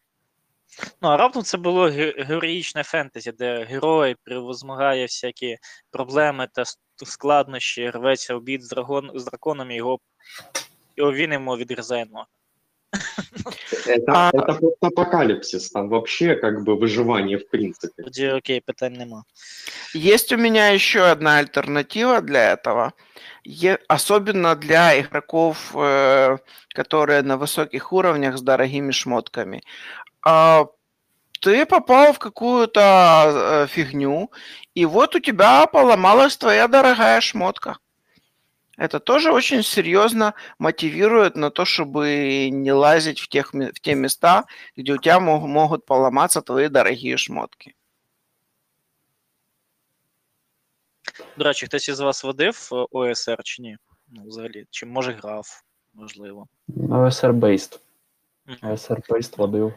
Ну, 1.03 1.09
а 1.09 1.17
раптом 1.17 1.43
це 1.43 1.59
було 1.59 1.89
ге- 1.91 2.15
героїчне 2.19 2.83
фентезі, 2.83 3.33
де 3.33 3.65
герой 3.65 4.17
превозмагає 4.25 5.05
всякі 5.05 5.57
проблеми 5.91 6.49
та 6.53 6.62
с- 6.65 6.79
складнощі, 7.05 7.91
рветься 7.91 8.35
в 8.37 8.43
бід 8.43 8.62
з, 8.65 8.69
драгон, 8.69 9.11
з 9.15 9.25
драконом, 9.25 9.71
і 9.71 9.75
його, 9.77 9.99
і 10.97 11.03
він 11.03 11.33
йому 11.33 11.57
відрізає 11.57 12.05
ноги. 12.12 12.25
Это, 13.86 14.12
А- 14.14 14.32
это 14.34 14.54
постапокалипсис, 14.54 15.72
там 15.72 15.90
вообще 15.90 16.36
как 16.36 16.64
бы 16.64 16.76
выживание 16.76 17.38
в 17.38 17.50
принципе. 17.50 18.04
Тоді 18.04 18.28
окей, 18.28 18.62
питань 18.62 18.98
нема. 18.98 19.24
Есть 19.96 20.32
у 20.34 20.38
меня 20.38 20.74
еще 20.74 21.02
одна 21.12 21.38
альтернатива 21.38 22.22
для 22.22 22.52
этого, 22.52 22.92
Е- 23.44 23.80
особенно 23.88 24.56
для 24.56 25.00
игроков, 25.00 25.58
э, 25.76 26.38
которые 26.76 27.22
на 27.22 27.38
высоких 27.38 27.94
уровнях 27.94 28.38
с 28.38 28.42
дорогими 28.42 28.92
шмотками. 28.92 29.62
А, 30.26 30.66
ты 31.40 31.66
попал 31.66 32.14
в 32.14 32.20
какую-то 32.20 32.82
э, 32.82 33.68
фигню, 33.68 34.30
и 34.76 34.86
вот 34.86 35.16
у 35.16 35.20
тебя 35.20 35.66
поломалась 35.66 36.38
твоя 36.38 36.68
дорогая 36.68 37.22
шмотка. 37.22 37.78
Это 38.79 39.01
тоже 39.01 39.33
очень 39.33 39.62
серьезно 39.62 40.35
мотивирует 40.59 41.35
на 41.37 41.51
то, 41.51 41.65
чтобы 41.65 42.51
не 42.51 42.73
лазить 42.73 43.21
в, 43.21 43.29
тех, 43.29 43.55
ме- 43.55 43.73
в 43.73 43.81
те 43.81 43.95
места, 43.95 44.45
где 44.77 44.93
у 44.93 44.99
тебя 44.99 45.19
мог- 45.19 45.47
могут 45.47 45.87
поломаться 45.87 46.41
твои 46.43 46.69
дорогие 46.69 47.17
шмотки. 47.17 47.75
До 51.37 51.45
речі, 51.45 51.67
хтось 51.67 51.89
із 51.89 52.01
вас 52.01 52.25
водив 52.25 52.69
е, 52.73 52.87
ОСР 52.91 53.43
чи 53.45 53.62
ні? 53.62 53.77
Ну, 54.09 54.23
взагалі, 54.27 54.67
чи 54.71 54.87
може 54.87 55.12
грав, 55.12 55.62
можливо. 55.95 56.47
OSR 56.69 57.33
based. 57.33 57.79
Мгм, 58.47 58.59
OSR 58.73 59.09
based 59.09 59.37
водив. 59.37 59.73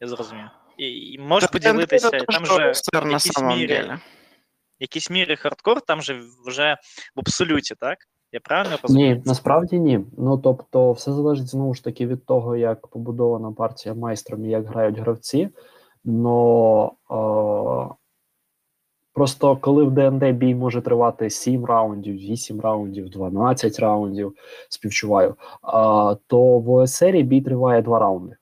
Я 0.00 0.08
зрозумів. 0.08 0.46
І, 0.78 1.12
і 1.12 1.18
можеш 1.18 1.48
Это 1.48 1.52
поділитися, 1.52 2.10
то, 2.10 2.24
там 2.24 2.44
что 2.44 2.54
же 2.60 2.74
СССР 2.74 3.04
на 3.04 3.10
якісь 3.12 3.32
самом 3.32 3.58
мірі. 3.58 3.66
деле. 3.66 4.00
якісь 4.79 5.09
міри 5.09 5.35
хардкор, 5.35 5.81
там 5.81 6.01
же 6.01 6.21
вже 6.45 6.77
в 7.15 7.19
абсолюті, 7.19 7.75
так? 7.75 7.97
Я 8.31 8.39
правильно 8.39 8.77
розумію? 8.83 9.15
Ні, 9.15 9.21
насправді 9.25 9.79
ні. 9.79 9.99
Ну 10.17 10.37
тобто, 10.37 10.91
все 10.91 11.13
залежить 11.13 11.47
знову 11.47 11.73
ж 11.73 11.83
таки 11.83 12.07
від 12.07 12.25
того, 12.25 12.55
як 12.55 12.87
побудована 12.87 13.51
партія 13.51 13.95
майстром 13.95 14.45
і 14.45 14.49
як 14.49 14.67
грають 14.67 14.99
гравці. 14.99 15.49
Но 16.03 16.91
е, 17.11 17.95
просто 19.13 19.57
коли 19.57 19.83
в 19.83 19.91
ДНД 19.91 20.23
бій 20.23 20.55
може 20.55 20.81
тривати 20.81 21.29
7 21.29 21.65
раундів, 21.65 22.15
8 22.15 22.61
раундів, 22.61 23.09
12 23.09 23.79
раундів, 23.79 24.35
співчуваю, 24.69 25.35
а, 25.61 26.15
то 26.27 26.59
в 26.59 26.69
ОСРі 26.69 27.23
бій 27.23 27.41
триває 27.41 27.81
2 27.81 27.99
раунди. 27.99 28.35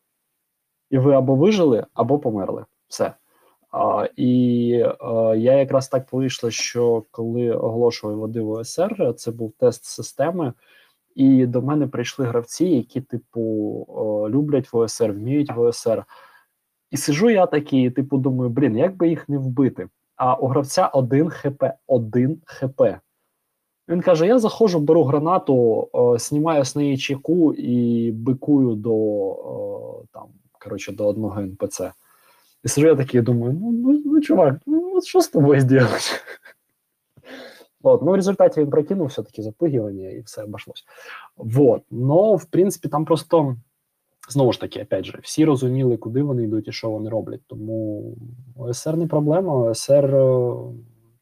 І 0.90 0.98
ви 0.98 1.14
або 1.14 1.36
вижили, 1.36 1.86
або 1.94 2.20
померли. 2.20 2.66
Все. 2.88 3.14
І 4.16 4.72
е, 4.84 5.38
я 5.38 5.54
якраз 5.54 5.88
так 5.88 6.14
вийшло, 6.14 6.52
що 6.52 7.04
коли 7.12 7.52
оголошував 7.52 8.18
водив 8.18 8.50
ОСР, 8.50 9.14
це 9.18 9.32
був 9.32 9.54
тест 9.58 9.86
системи, 9.86 10.54
і 11.16 11.46
до 11.46 11.62
мене 11.62 11.88
прийшли 11.88 12.26
гравці, 12.26 12.66
які, 12.66 13.02
типу, 13.02 13.40
люблять 14.30 14.70
ВСР, 14.74 15.12
вміють 15.12 15.52
ВСР. 15.58 16.06
І 16.92 16.98
сижу 16.98 17.30
я 17.30 17.46
такий, 17.46 17.92
типу, 17.92 18.18
думаю, 18.18 18.50
блін, 18.50 18.78
як 18.78 18.98
би 18.98 19.10
їх 19.10 19.30
не 19.30 19.38
вбити? 19.38 19.90
А 20.16 20.36
у 20.36 20.48
гравця 20.48 20.88
один 20.88 21.30
хп, 21.30 21.64
один 21.88 22.42
хп. 22.46 22.82
Він 23.88 24.02
каже: 24.02 24.28
я 24.28 24.40
заходжу, 24.40 24.80
беру 24.80 25.04
гранату, 25.04 25.90
е, 25.96 26.20
знімаю 26.20 26.66
з 26.66 26.76
неї 26.76 26.98
чеку 26.98 27.54
і 27.54 28.12
бикую 28.12 28.76
до 28.76 30.06
там, 30.12 30.28
коротше, 30.60 30.92
до 30.92 31.08
одного 31.08 31.42
НПЦ. 31.42 31.82
І 32.64 32.68
сижу 32.68 32.88
я 32.88 32.96
такий 32.96 33.22
думаю: 33.22 33.54
ну, 33.62 33.72
ну, 33.72 34.02
ну 34.06 34.22
чувак, 34.22 34.56
ну 34.66 34.96
от 34.96 35.06
що 35.06 35.22
з 35.22 35.28
тобою 35.28 35.62
зробити? 35.62 36.06
Вот. 37.84 38.02
В 38.02 38.16
результаті 38.16 38.62
він 38.62 38.70
прокинув 38.70 39.08
все-таки 39.08 39.42
запугивання 39.42 40.10
і 40.10 40.22
все 40.22 40.44
обошлось. 40.44 40.86
Вот. 41.38 41.82
Но, 41.92 42.36
в 42.36 42.46
принципі, 42.46 42.90
там 42.90 43.06
просто 43.06 43.56
знову 44.30 44.54
ж 44.54 44.60
таки, 44.60 44.82
опять 44.82 45.06
же, 45.06 45.20
всі 45.24 45.46
розуміли, 45.46 45.98
куди 45.98 46.24
вони 46.24 46.44
йдуть 46.44 46.68
і 46.68 46.72
що 46.72 46.90
вони 46.90 47.10
роблять. 47.10 47.42
Тому 47.48 48.04
ОСР 48.56 48.98
не 48.98 49.08
проблема. 49.08 49.56
ОСР 49.56 50.16
е, 50.16 50.54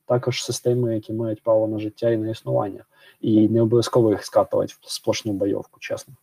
також 0.06 0.44
системи, 0.44 0.96
які 0.96 1.14
мають 1.14 1.44
право 1.44 1.68
на 1.68 1.80
життя 1.80 2.10
і 2.10 2.18
на 2.18 2.30
існування. 2.30 2.86
І 3.22 3.50
не 3.50 3.62
обов'язково 3.62 4.12
їх 4.12 4.26
скатувати 4.26 4.74
в 4.82 4.92
сплошну 4.92 5.34
бойовку, 5.34 5.80
чесно. 5.80 6.14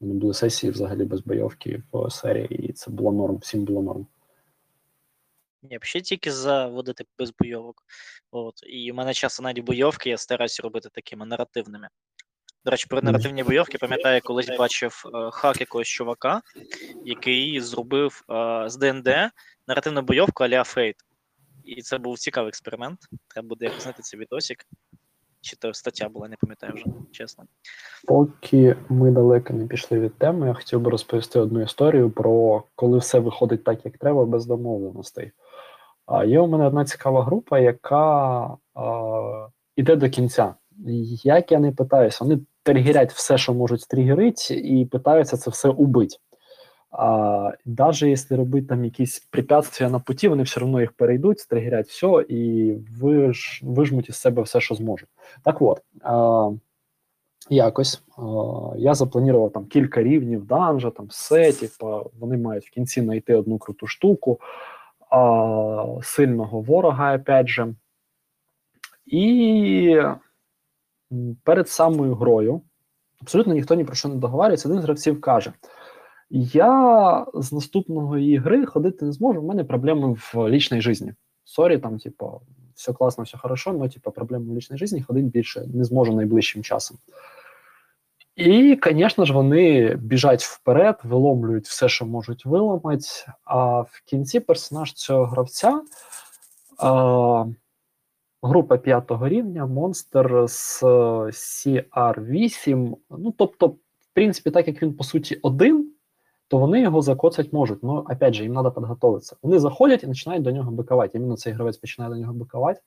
Мене 0.00 0.14
були 0.14 0.34
сесії 0.34 0.70
взагалі 0.70 1.04
без 1.04 1.20
бойовки 1.20 1.82
в 1.92 1.96
ОСР, 1.96 2.36
і 2.50 2.72
це 2.72 2.90
було 2.90 3.12
норм, 3.12 3.36
всім 3.36 3.64
було 3.64 3.82
норм. 3.82 4.06
Ні, 5.70 5.78
ще 5.82 6.00
тільки 6.00 6.32
заводити 6.32 7.04
без 7.18 7.32
бойовок. 7.38 7.82
От. 8.30 8.54
І 8.66 8.92
в 8.92 8.94
мене 8.94 9.14
часто 9.14 9.42
навіть 9.42 9.64
бойовки 9.64 10.10
я 10.10 10.18
стараюся 10.18 10.62
робити 10.62 10.88
такими 10.92 11.26
наративними. 11.26 11.88
До 12.64 12.70
речі, 12.70 12.86
про 12.90 13.02
наративні 13.02 13.42
бойовки, 13.42 13.78
пам'ятаю, 13.78 14.20
колись 14.24 14.56
бачив 14.58 15.02
е, 15.06 15.30
хак 15.30 15.60
якогось 15.60 15.88
чувака, 15.88 16.42
який 17.04 17.60
зробив 17.60 18.24
е, 18.30 18.64
з 18.68 18.76
ДНД 18.76 19.08
наративну 19.68 20.02
бойовку 20.02 20.44
а-ля 20.44 20.64
Фейт. 20.64 20.96
І 21.64 21.82
це 21.82 21.98
був 21.98 22.18
цікавий 22.18 22.48
експеримент. 22.48 22.98
Треба 23.28 23.48
буде 23.48 23.64
якось 23.64 23.82
знайти 23.82 24.02
цей 24.02 24.20
відосик. 24.20 24.66
Чи 25.40 25.56
то 25.56 25.74
стаття 25.74 26.08
була, 26.08 26.28
не 26.28 26.36
пам'ятаю 26.40 26.72
вже, 26.74 26.84
чесно. 27.12 27.44
Поки 28.06 28.76
ми 28.88 29.10
далеко 29.10 29.54
не 29.54 29.66
пішли 29.66 30.00
від 30.00 30.18
теми, 30.18 30.46
я 30.46 30.54
хотів 30.54 30.80
би 30.80 30.90
розповісти 30.90 31.38
одну 31.38 31.62
історію 31.62 32.10
про 32.10 32.62
коли 32.74 32.98
все 32.98 33.18
виходить 33.18 33.64
так, 33.64 33.84
як 33.84 33.98
треба, 33.98 34.24
без 34.24 34.46
домовленостей. 34.46 35.32
А 36.06 36.24
є 36.24 36.40
у 36.40 36.46
мене 36.46 36.66
одна 36.66 36.84
цікава 36.84 37.24
група, 37.24 37.58
яка 37.58 38.56
а, 38.74 39.48
іде 39.76 39.96
до 39.96 40.10
кінця. 40.10 40.54
Як 41.24 41.52
я 41.52 41.58
не 41.58 41.72
питаюся, 41.72 42.24
вони 42.24 42.40
тригерять 42.62 43.12
все, 43.12 43.38
що 43.38 43.54
можуть 43.54 43.80
стригерити, 43.80 44.54
і 44.54 44.86
питаються 44.86 45.36
це 45.36 45.50
все 45.50 45.68
убити. 45.68 46.16
А, 46.90 47.50
навіть 47.66 48.02
якщо 48.02 48.36
робити 48.36 48.66
там 48.66 48.84
якісь 48.84 49.18
препятствия 49.30 49.90
на 49.90 49.98
путі, 49.98 50.28
вони 50.28 50.42
все 50.42 50.60
одно 50.60 50.80
їх 50.80 50.92
перейдуть, 50.92 51.40
стригерять 51.40 51.88
все 51.88 52.24
і 52.28 52.72
виж, 53.00 53.60
вижмуть 53.64 54.08
із 54.08 54.16
себе 54.16 54.42
все, 54.42 54.60
що 54.60 54.74
зможуть. 54.74 55.08
Так 55.44 55.62
от. 55.62 55.82
А, 56.02 56.50
якось 57.50 58.02
е, 58.18 58.22
я 58.76 58.94
запланував 58.94 59.52
там 59.52 59.66
кілька 59.66 60.02
рівнів 60.02 60.44
данжа, 60.44 60.90
там 60.90 61.08
типу, 61.60 62.10
вони 62.18 62.36
мають 62.36 62.66
в 62.66 62.70
кінці 62.70 63.00
знайти 63.00 63.34
одну 63.34 63.58
круту 63.58 63.86
штуку, 63.86 64.40
а, 64.40 64.75
сильного 66.02 66.60
ворога, 66.60 67.14
опять 67.16 67.48
же. 67.48 67.74
І 69.06 70.00
перед 71.44 71.68
самою 71.68 72.14
грою 72.14 72.62
абсолютно 73.20 73.54
ніхто 73.54 73.74
ні 73.74 73.84
про 73.84 73.94
що 73.94 74.08
не 74.08 74.14
договарюється. 74.14 74.68
Один 74.68 74.80
з 74.80 74.84
гравців 74.84 75.20
каже: 75.20 75.52
Я 76.30 77.26
з 77.34 77.52
наступного 77.52 78.18
її 78.18 78.36
гри 78.38 78.66
ходити 78.66 79.04
не 79.04 79.12
зможу, 79.12 79.40
в 79.40 79.44
мене 79.44 79.64
проблеми 79.64 80.16
в 80.18 80.48
лічній 80.48 80.80
житті. 80.80 81.14
Sorry, 81.44 81.78
там, 81.78 81.98
типу, 81.98 82.40
все 82.74 82.92
класно, 82.92 83.24
все 83.24 83.38
хорошо, 83.38 83.72
но 83.72 83.88
типу, 83.88 84.10
проблеми 84.10 84.52
в 84.52 84.56
лічній 84.56 84.76
житті 84.76 85.02
ходити 85.02 85.26
більше 85.26 85.66
не 85.74 85.84
зможу 85.84 86.12
найближчим 86.12 86.62
часом. 86.62 86.98
І, 88.36 88.78
звісно 88.84 89.24
ж, 89.24 89.32
вони 89.32 89.94
біжать 89.94 90.42
вперед, 90.42 91.00
виломлюють 91.04 91.66
все, 91.66 91.88
що 91.88 92.06
можуть 92.06 92.46
виламати. 92.46 93.06
А 93.44 93.80
в 93.80 94.02
кінці 94.06 94.40
персонаж 94.40 94.92
цього 94.92 95.24
гравця 95.24 95.82
а, 96.78 97.44
група 98.42 98.76
п'ятого 98.76 99.28
рівня, 99.28 99.66
монстр 99.66 100.44
з 100.48 100.82
CR8. 100.82 102.96
Ну, 103.10 103.34
тобто, 103.38 103.68
в 103.68 103.76
принципі, 104.12 104.50
так 104.50 104.68
як 104.68 104.82
він 104.82 104.94
по 104.94 105.04
суті 105.04 105.38
один, 105.42 105.92
то 106.48 106.58
вони 106.58 106.80
його 106.80 107.02
закоцать 107.02 107.52
можуть. 107.52 107.82
Ну, 107.82 107.96
опять 107.96 108.34
же, 108.34 108.42
їм 108.42 108.52
треба 108.52 108.70
підготуватися. 108.70 109.36
Вони 109.42 109.58
заходять 109.58 110.04
і 110.04 110.06
починають 110.06 110.42
до 110.42 110.52
нього 110.52 110.70
бикувати. 110.70 111.18
Іменно 111.18 111.36
цей 111.36 111.52
гравець 111.52 111.76
починає 111.76 112.14
до 112.14 112.20
нього 112.20 112.32
бикувати. 112.32 112.80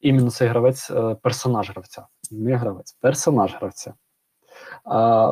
Іменно 0.00 0.30
цей 0.30 0.48
гравець, 0.48 0.90
е, 0.90 1.16
персонаж 1.22 1.70
гравця. 1.70 2.06
Не 2.30 2.56
гравець, 2.56 2.96
персонаж 3.00 3.54
гравця. 3.54 3.94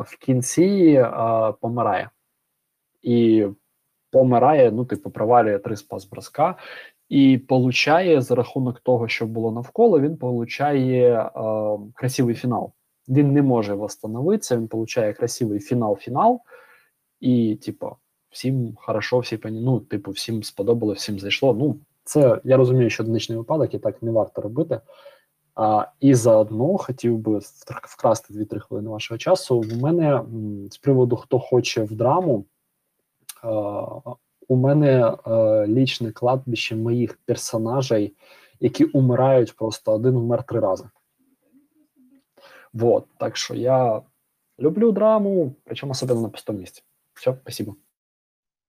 В 0.05 0.17
кінці 0.19 1.05
помирає. 1.61 2.09
І 3.01 3.47
помирає, 4.11 4.71
ну, 4.71 4.85
типу, 4.85 5.09
провалює 5.09 5.59
три 5.59 5.75
спас 5.75 6.05
броска, 6.05 6.55
і 7.09 7.37
получає 7.37 8.21
за 8.21 8.35
рахунок 8.35 8.79
того, 8.79 9.07
що 9.07 9.25
було 9.25 9.51
навколо, 9.51 9.99
він 9.99 10.17
получає 10.17 11.13
а, 11.15 11.77
красивий 11.93 12.35
фінал. 12.35 12.71
Він 13.09 13.33
не 13.33 13.41
може 13.41 13.73
восстановитися, 13.73 14.57
він 14.57 14.67
получає 14.67 15.13
красивий 15.13 15.59
фінал-фінал, 15.59 16.39
і, 17.19 17.55
типу, 17.55 17.95
всім 18.29 18.73
хорошо, 18.75 19.19
всі 19.19 19.37
пані, 19.37 19.61
ну, 19.61 19.79
типу, 19.79 20.11
всім 20.11 20.43
сподобалось, 20.43 20.99
всім 20.99 21.19
зайшло. 21.19 21.53
Ну, 21.53 21.79
це 22.03 22.41
я 22.43 22.57
розумію, 22.57 22.89
що 22.89 23.03
одиничний 23.03 23.37
випадок 23.37 23.73
і 23.73 23.79
так 23.79 24.03
не 24.03 24.11
варто 24.11 24.41
робити. 24.41 24.79
А, 25.55 25.87
І 25.99 26.13
заодно 26.13 26.77
хотів 26.77 27.17
би 27.17 27.39
вкрасти 27.83 28.33
2-3 28.33 28.59
хвилини 28.59 28.89
вашого 28.89 29.17
часу. 29.17 29.63
У 29.73 29.75
мене 29.75 30.23
з 30.71 30.77
приводу 30.77 31.15
хто 31.15 31.39
хоче 31.39 31.83
в 31.83 31.95
драму. 31.95 32.45
е, 33.43 33.47
У 34.47 34.55
мене 34.55 35.15
е, 35.27 35.67
лічне 35.67 36.11
кладбище 36.11 36.75
моїх 36.75 37.19
персонажей, 37.25 38.15
які 38.59 38.85
умирають 38.85 39.55
просто 39.55 39.91
один 39.93 40.17
вмер 40.19 40.43
три 40.43 40.59
рази. 40.59 40.85
Вот, 42.73 43.05
так 43.17 43.37
що 43.37 43.55
я 43.55 44.01
люблю 44.59 44.91
драму, 44.91 45.53
причому 45.63 45.91
особливо 45.91 46.21
на 46.21 46.29
пустому 46.29 46.59
місці. 46.59 46.83
Все, 47.13 47.35
спасибо. 47.41 47.75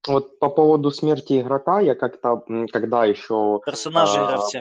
Вот 0.09 0.38
по 0.38 0.50
поводу 0.50 0.90
смерти 0.90 1.40
игрока, 1.40 1.80
я 1.80 1.94
как-то, 1.94 2.42
когда 2.72 3.07
еще... 3.07 3.61
Персонажі 3.66 4.18
а, 4.18 4.24
гравця. 4.24 4.61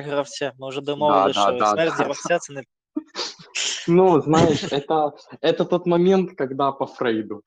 гравця. 0.00 0.52
Ми 0.58 0.68
вже 0.68 0.80
домовили, 0.80 1.32
Да, 1.32 1.32
да, 1.32 1.32
що 1.32 1.58
да, 1.58 1.72
смерть 1.72 1.94
да. 1.98 2.04
гравця 2.04 2.38
не 2.50 2.62
Ну, 3.88 4.20
знаешь, 4.22 4.64
это, 4.64 5.12
это 5.42 5.64
тот 5.64 5.86
момент, 5.86 6.30
когда 6.36 6.72
по 6.72 6.86
Фрейду. 6.86 7.42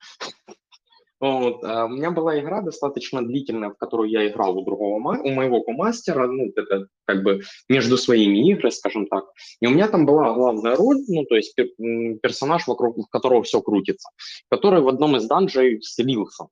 Вот, 1.20 1.64
а, 1.64 1.86
у 1.86 1.88
меня 1.88 2.10
была 2.12 2.38
игра 2.38 2.62
достаточно 2.62 3.22
длительная, 3.22 3.70
в 3.70 3.76
которую 3.76 4.08
я 4.08 4.28
играл 4.28 4.56
у 4.56 4.64
другого, 4.64 5.18
у 5.18 5.30
моего 5.30 5.62
комастера, 5.62 6.28
ну, 6.28 6.52
это 6.54 6.86
как 7.06 7.22
бы 7.24 7.40
между 7.68 7.96
своими 7.96 8.50
игры, 8.50 8.70
скажем 8.70 9.06
так. 9.06 9.24
И 9.60 9.66
у 9.66 9.70
меня 9.70 9.88
там 9.88 10.06
была 10.06 10.32
главная 10.32 10.76
роль, 10.76 10.98
ну, 11.08 11.24
то 11.24 11.34
есть 11.34 11.56
персонаж, 12.22 12.68
вокруг 12.68 13.10
которого 13.10 13.42
все 13.42 13.60
крутится, 13.60 14.08
который 14.48 14.80
в 14.80 14.88
одном 14.88 15.16
из 15.16 15.26
данжей 15.26 15.78
вселился. 15.80 16.44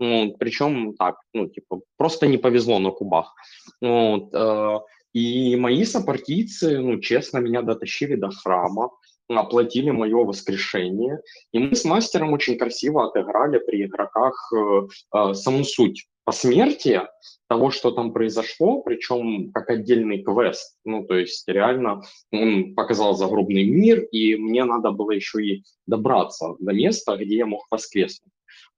Вот, 0.00 0.38
причем 0.38 0.94
так, 0.94 1.16
ну, 1.34 1.46
типа, 1.46 1.82
просто 1.98 2.26
не 2.26 2.38
повезло 2.38 2.78
на 2.78 2.90
кубах. 2.90 3.34
Вот, 3.82 4.34
э, 4.34 4.78
и 5.12 5.56
мои 5.56 5.84
сопартийцы, 5.84 6.78
ну, 6.78 6.98
честно, 7.00 7.38
меня 7.38 7.60
дотащили 7.62 8.14
до 8.14 8.30
храма, 8.30 8.90
оплатили 9.28 9.90
мое 9.90 10.24
воскрешение, 10.24 11.20
и 11.52 11.58
мы 11.58 11.76
с 11.76 11.84
мастером 11.84 12.32
очень 12.32 12.56
красиво 12.56 13.04
отыграли 13.04 13.58
при 13.58 13.84
игроках 13.84 14.52
э, 14.54 14.88
э, 15.14 15.34
саму 15.34 15.64
суть 15.64 16.06
посмертия 16.24 17.10
того, 17.48 17.70
что 17.70 17.90
там 17.90 18.12
произошло, 18.12 18.80
причем 18.82 19.50
как 19.52 19.68
отдельный 19.68 20.22
квест. 20.22 20.76
Ну, 20.84 21.04
то 21.04 21.16
есть 21.16 21.46
реально 21.46 22.02
он 22.32 22.74
показал 22.74 23.14
загробный 23.14 23.64
мир, 23.64 24.00
и 24.12 24.36
мне 24.36 24.64
надо 24.64 24.92
было 24.92 25.10
еще 25.10 25.44
и 25.44 25.64
добраться 25.86 26.54
до 26.58 26.72
места, 26.72 27.16
где 27.16 27.36
я 27.36 27.46
мог 27.46 27.66
воскреснуть. 27.70 28.32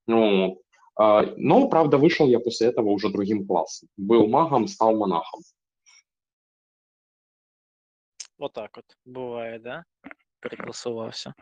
Ну, 0.07 0.62
но, 1.38 1.70
правда, 1.70 1.98
вышел 1.98 2.28
я 2.28 2.40
после 2.40 2.68
этого 2.68 2.90
уже 2.90 3.10
другим 3.10 3.48
классом. 3.48 3.90
Был 3.98 4.28
магом, 4.28 4.68
стал 4.68 4.96
монахом. 4.96 5.42
Отак 8.40 8.78
от 8.78 8.98
буває, 9.06 9.60
да? 9.60 9.86
Перекласувався. 10.40 11.34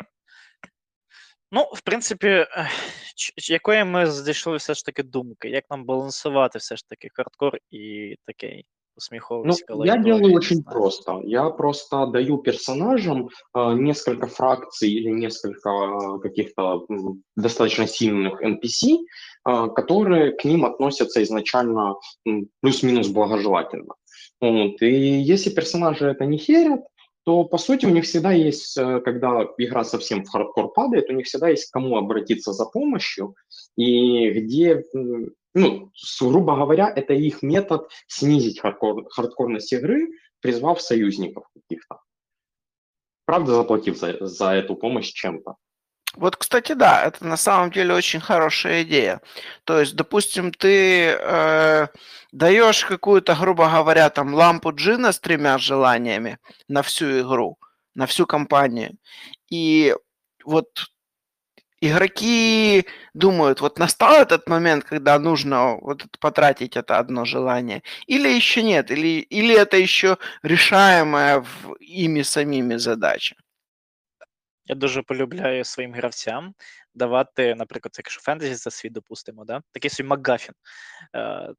Ну, 1.51 1.71
в 1.73 1.81
принципі, 1.81 2.27
ех, 2.27 2.69
ч- 3.15 3.33
ч- 3.35 3.53
якої 3.53 3.83
ми 3.83 4.05
дійшли 4.25 4.57
все 4.57 4.73
ж 4.73 4.85
таки 4.85 5.03
думки, 5.03 5.49
як 5.49 5.69
нам 5.69 5.85
балансувати 5.85 6.59
все 6.59 6.75
ж 6.75 6.87
таки 6.87 7.09
хардкор 7.13 7.57
і 7.69 8.15
такий 8.25 8.65
усміховий 9.00 9.52
Ну, 9.68 9.84
я 9.84 9.96
делаю 9.96 10.34
очень 10.34 10.62
просто. 10.62 11.22
Я 11.24 11.50
просто 11.50 12.06
даю 12.06 12.38
персонажам 12.38 13.28
э, 13.54 13.74
несколько 13.74 14.26
фракций 14.26 14.90
или 14.90 15.10
несколько 15.10 15.70
э, 15.70 16.18
каких-то 16.22 16.86
достаточно 17.36 17.86
сильных 17.86 18.42
NPC, 18.42 18.98
э, 19.48 19.68
которые 19.74 20.32
к 20.32 20.44
ним 20.44 20.64
относятся 20.64 21.22
изначально 21.22 21.94
плюс-минус 22.62 23.08
благожелательно. 23.08 23.94
Вот. 24.40 24.82
И 24.82 25.30
если 25.32 25.54
персонажи 25.54 26.06
это 26.06 26.26
не 26.26 26.38
херят, 26.38 26.80
то 27.24 27.44
по 27.44 27.58
сути 27.58 27.86
у 27.86 27.90
них 27.90 28.04
всегда 28.04 28.32
есть, 28.32 28.78
э, 28.78 29.00
когда 29.00 29.46
игра 29.58 29.84
совсем 29.84 30.24
в 30.24 30.28
хардкор 30.28 30.72
падает, 30.72 31.10
у 31.10 31.12
них 31.12 31.26
всегда 31.26 31.48
есть 31.48 31.70
к 31.70 31.72
кому 31.72 31.96
обратиться 31.96 32.52
за 32.52 32.64
помощью, 32.64 33.34
и 33.76 34.30
где, 34.30 34.82
ну, 35.54 35.92
грубо 36.20 36.56
говоря, 36.56 36.92
это 36.94 37.12
их 37.14 37.42
метод 37.42 37.90
снизить 38.06 38.60
хардкор, 38.60 39.08
хардкорность 39.10 39.72
игры, 39.72 40.08
призвав 40.40 40.80
союзников 40.80 41.44
каких-то. 41.54 42.00
Правда, 43.24 43.54
заплатив 43.54 43.96
за, 43.96 44.26
за 44.26 44.52
эту 44.52 44.74
помощь 44.74 45.12
чем-то. 45.12 45.56
Вот, 46.16 46.36
кстати, 46.36 46.72
да, 46.72 47.04
это 47.04 47.24
на 47.24 47.36
самом 47.36 47.70
деле 47.70 47.94
очень 47.94 48.20
хорошая 48.20 48.82
идея. 48.82 49.20
То 49.64 49.78
есть, 49.78 49.94
допустим, 49.94 50.52
ты 50.52 51.10
э, 51.12 51.86
даешь 52.32 52.84
какую-то, 52.84 53.36
грубо 53.36 53.70
говоря, 53.70 54.10
там 54.10 54.34
лампу 54.34 54.72
джина 54.72 55.12
с 55.12 55.20
тремя 55.20 55.58
желаниями 55.58 56.38
на 56.66 56.82
всю 56.82 57.20
игру, 57.20 57.58
на 57.94 58.06
всю 58.06 58.26
компанию. 58.26 58.96
И 59.50 59.94
вот 60.44 60.90
игроки 61.81 62.85
думают, 63.13 63.61
вот 63.61 63.79
настал 63.79 64.21
этот 64.21 64.47
момент, 64.47 64.83
когда 64.83 65.19
нужно 65.19 65.77
вот 65.81 66.05
это- 66.05 66.17
потратить 66.19 66.77
это 66.77 66.99
одно 66.99 67.25
желание, 67.25 67.81
или 68.07 68.29
еще 68.29 68.63
нет, 68.63 68.91
или, 68.91 69.19
или 69.29 69.55
это 69.55 69.77
еще 69.77 70.17
решаемая 70.43 71.39
в 71.39 71.75
ими 71.79 72.23
самими 72.23 72.77
задача. 72.77 73.35
Я 74.67 74.75
дуже 74.75 75.01
полюбляю 75.01 75.63
своїм 75.63 75.93
гравцям 75.93 76.53
давати, 76.95 77.55
наприклад, 77.55 77.95
якщо 77.97 78.21
фентезі 78.21 78.55
це 78.55 78.71
світ, 78.71 78.93
допустимо, 78.93 79.45
да? 79.45 79.61
такий 79.71 79.89
свій 79.89 80.03
Макгафін. 80.03 80.53
Е, 81.15 81.49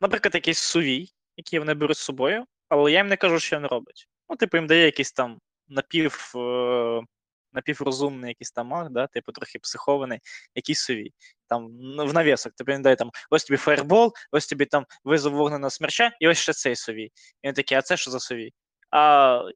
наприклад, 0.00 0.34
якийсь 0.34 0.58
сувій, 0.58 1.08
який 1.36 1.58
вони 1.58 1.74
беруть 1.74 1.96
з 1.96 2.00
собою, 2.00 2.44
але 2.68 2.92
я 2.92 2.98
їм 2.98 3.06
не 3.08 3.16
кажу, 3.16 3.38
що 3.40 3.56
він 3.56 3.66
робить. 3.66 4.08
Ну, 4.28 4.36
типу, 4.36 4.56
їм 4.56 4.66
дає 4.66 4.84
якийсь 4.84 5.12
там 5.12 5.40
напів, 5.68 6.32
е, 6.36 7.00
напіврозумний 7.53 8.29
якийсь 8.29 8.51
там 8.51 8.67
маг, 8.67 8.89
да? 8.89 9.07
типу 9.07 9.31
трохи 9.31 9.59
психований, 9.59 10.19
якийсь 10.55 10.79
сувій. 10.79 11.13
Там 11.47 11.67
в 11.97 12.13
навісок, 12.13 12.53
тобі 12.53 12.71
не 12.71 12.79
дає 12.79 12.95
там 12.95 13.11
ось 13.29 13.43
тобі 13.43 13.57
фаербол, 13.57 14.13
ось 14.31 14.47
тобі 14.47 14.65
там 14.65 14.85
визов 15.03 15.33
вогненого 15.33 15.69
смерча, 15.69 16.11
і 16.19 16.27
ось 16.27 16.37
ще 16.37 16.53
цей 16.53 16.75
совій. 16.75 17.11
І 17.41 17.47
він 17.47 17.53
такий, 17.53 17.77
а 17.77 17.81
це 17.81 17.97
що 17.97 18.11
за 18.11 18.19
совій? 18.19 18.53
А 18.91 18.99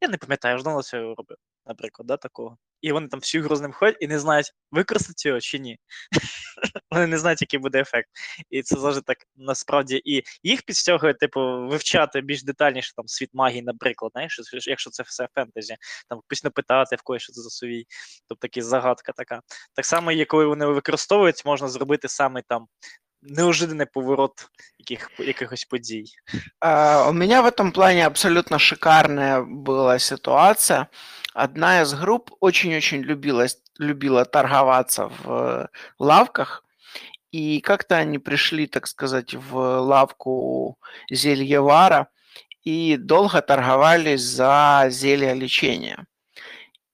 я 0.02 0.08
не 0.08 0.18
пам'ятаю, 0.18 0.54
я 0.54 0.58
ж 0.58 0.64
давно 0.64 0.84
це 0.84 1.00
робив, 1.00 1.38
наприклад, 1.66 2.08
да, 2.08 2.18
такого. 2.18 2.58
І 2.82 2.92
вони 2.92 3.08
там 3.08 3.20
всю 3.20 3.44
гру 3.44 3.56
з 3.56 3.62
ним 3.62 3.72
ходять 3.74 3.98
і 4.00 4.08
не 4.08 4.20
знають, 4.20 4.52
використати 4.72 5.30
його 5.30 5.42
чи 5.42 5.60
ні. 5.60 5.78
вони 6.92 7.08
не 7.08 7.18
знають, 7.18 7.42
який 7.42 7.60
буде 7.60 7.82
ефект. 7.82 8.10
І 8.50 8.62
це 8.64 8.80
завжди 8.80 9.02
так 9.02 9.18
насправді 9.36 10.02
і 10.06 10.24
їх 10.44 10.62
підстягує, 10.62 11.14
типу, 11.14 11.40
вивчати 11.42 12.22
більш 12.22 12.44
детальніше 12.44 12.94
там 12.96 13.08
світ 13.08 13.30
магії, 13.34 13.62
наприклад, 13.62 14.12
знаєш, 14.12 14.40
якщо- 14.68 14.90
це 14.90 15.04
все 15.04 15.28
фентезі, 15.36 15.76
там 16.10 16.20
постійно 16.28 16.52
питати 16.52 16.96
в 16.96 17.02
когось, 17.02 17.22
що 17.22 17.34
це 17.34 17.42
за 17.42 17.50
сувій. 17.50 17.86
Тобто 18.28 18.40
такі 18.42 18.62
загадка 18.62 19.12
така. 19.12 19.42
Так 19.74 19.86
само, 19.86 20.12
і 20.12 20.26
коли 20.26 20.46
вони 20.46 20.66
використовують, 20.66 21.46
можна 21.46 21.68
зробити 21.68 22.08
саме 22.08 22.42
там 22.48 22.68
неожиданний 23.30 23.86
поворот 23.86 24.50
яких, 24.80 25.12
якихось 25.20 25.66
подій. 25.66 26.06
А, 26.60 27.10
У 27.10 27.14
меня 27.14 27.42
в 27.42 27.46
этом 27.46 27.72
плане 27.72 28.06
абсолютно 28.06 28.60
шикарная 28.60 29.42
была 29.42 30.00
ситуация. 30.00 30.88
Одна 31.34 31.82
из 31.82 31.94
групп 31.94 32.32
очень-очень 32.40 33.02
любила, 33.02 33.48
любила 33.80 34.26
торговаться 34.26 35.10
в 35.24 35.70
лавках, 36.00 36.64
и 37.32 37.62
как-то 37.62 37.96
они 37.98 38.20
пришли, 38.20 38.68
так 38.68 38.88
сказать, 38.88 39.36
в 39.36 39.82
лавку 39.82 40.78
зельевара 41.12 42.08
и 42.64 42.98
долго 42.98 43.42
торговались 43.42 44.22
за 44.22 44.88
зелье 44.90 45.34
лечения. 45.34 46.06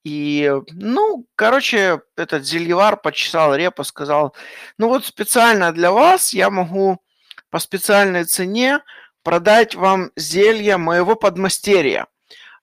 И, 0.04 0.52
ну, 0.72 1.26
короче, 1.34 2.02
этот 2.16 2.44
зельевар 2.44 2.98
почесал 2.98 3.54
репу, 3.54 3.84
сказал, 3.84 4.34
ну 4.76 4.88
вот 4.88 5.06
специально 5.06 5.72
для 5.72 5.90
вас 5.92 6.34
я 6.34 6.50
могу 6.50 7.00
по 7.48 7.58
специальной 7.58 8.24
цене 8.24 8.80
продать 9.22 9.74
вам 9.74 10.10
зелья 10.14 10.76
моего 10.76 11.16
подмастерья. 11.16 12.06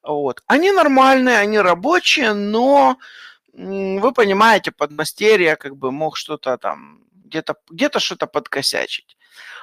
Вот. 0.03 0.43
Они 0.45 0.71
нормальные, 0.71 1.39
они 1.39 1.59
рабочие, 1.59 2.33
но 2.33 2.97
вы 3.53 4.11
понимаете, 4.13 4.71
подмастерье 4.71 5.55
как 5.55 5.75
бы 5.75 5.91
мог 5.91 6.17
что-то 6.17 6.57
там, 6.57 7.01
где-то 7.25 7.55
где 7.69 7.89
что-то 7.97 8.27
подкосячить. 8.27 9.17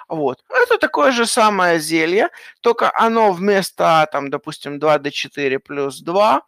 Вот. 0.08 0.42
Это 0.48 0.78
такое 0.78 1.12
же 1.12 1.26
самое 1.26 1.78
зелье, 1.78 2.30
только 2.60 2.90
оно 2.98 3.30
вместо, 3.32 4.08
там, 4.10 4.30
допустим, 4.30 4.78
2d4 4.78 5.58
плюс 5.58 6.00
2, 6.00 6.42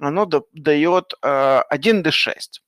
оно 0.00 0.24
да- 0.26 0.42
дает 0.52 1.14
э, 1.22 1.62
1d6. 1.70 2.60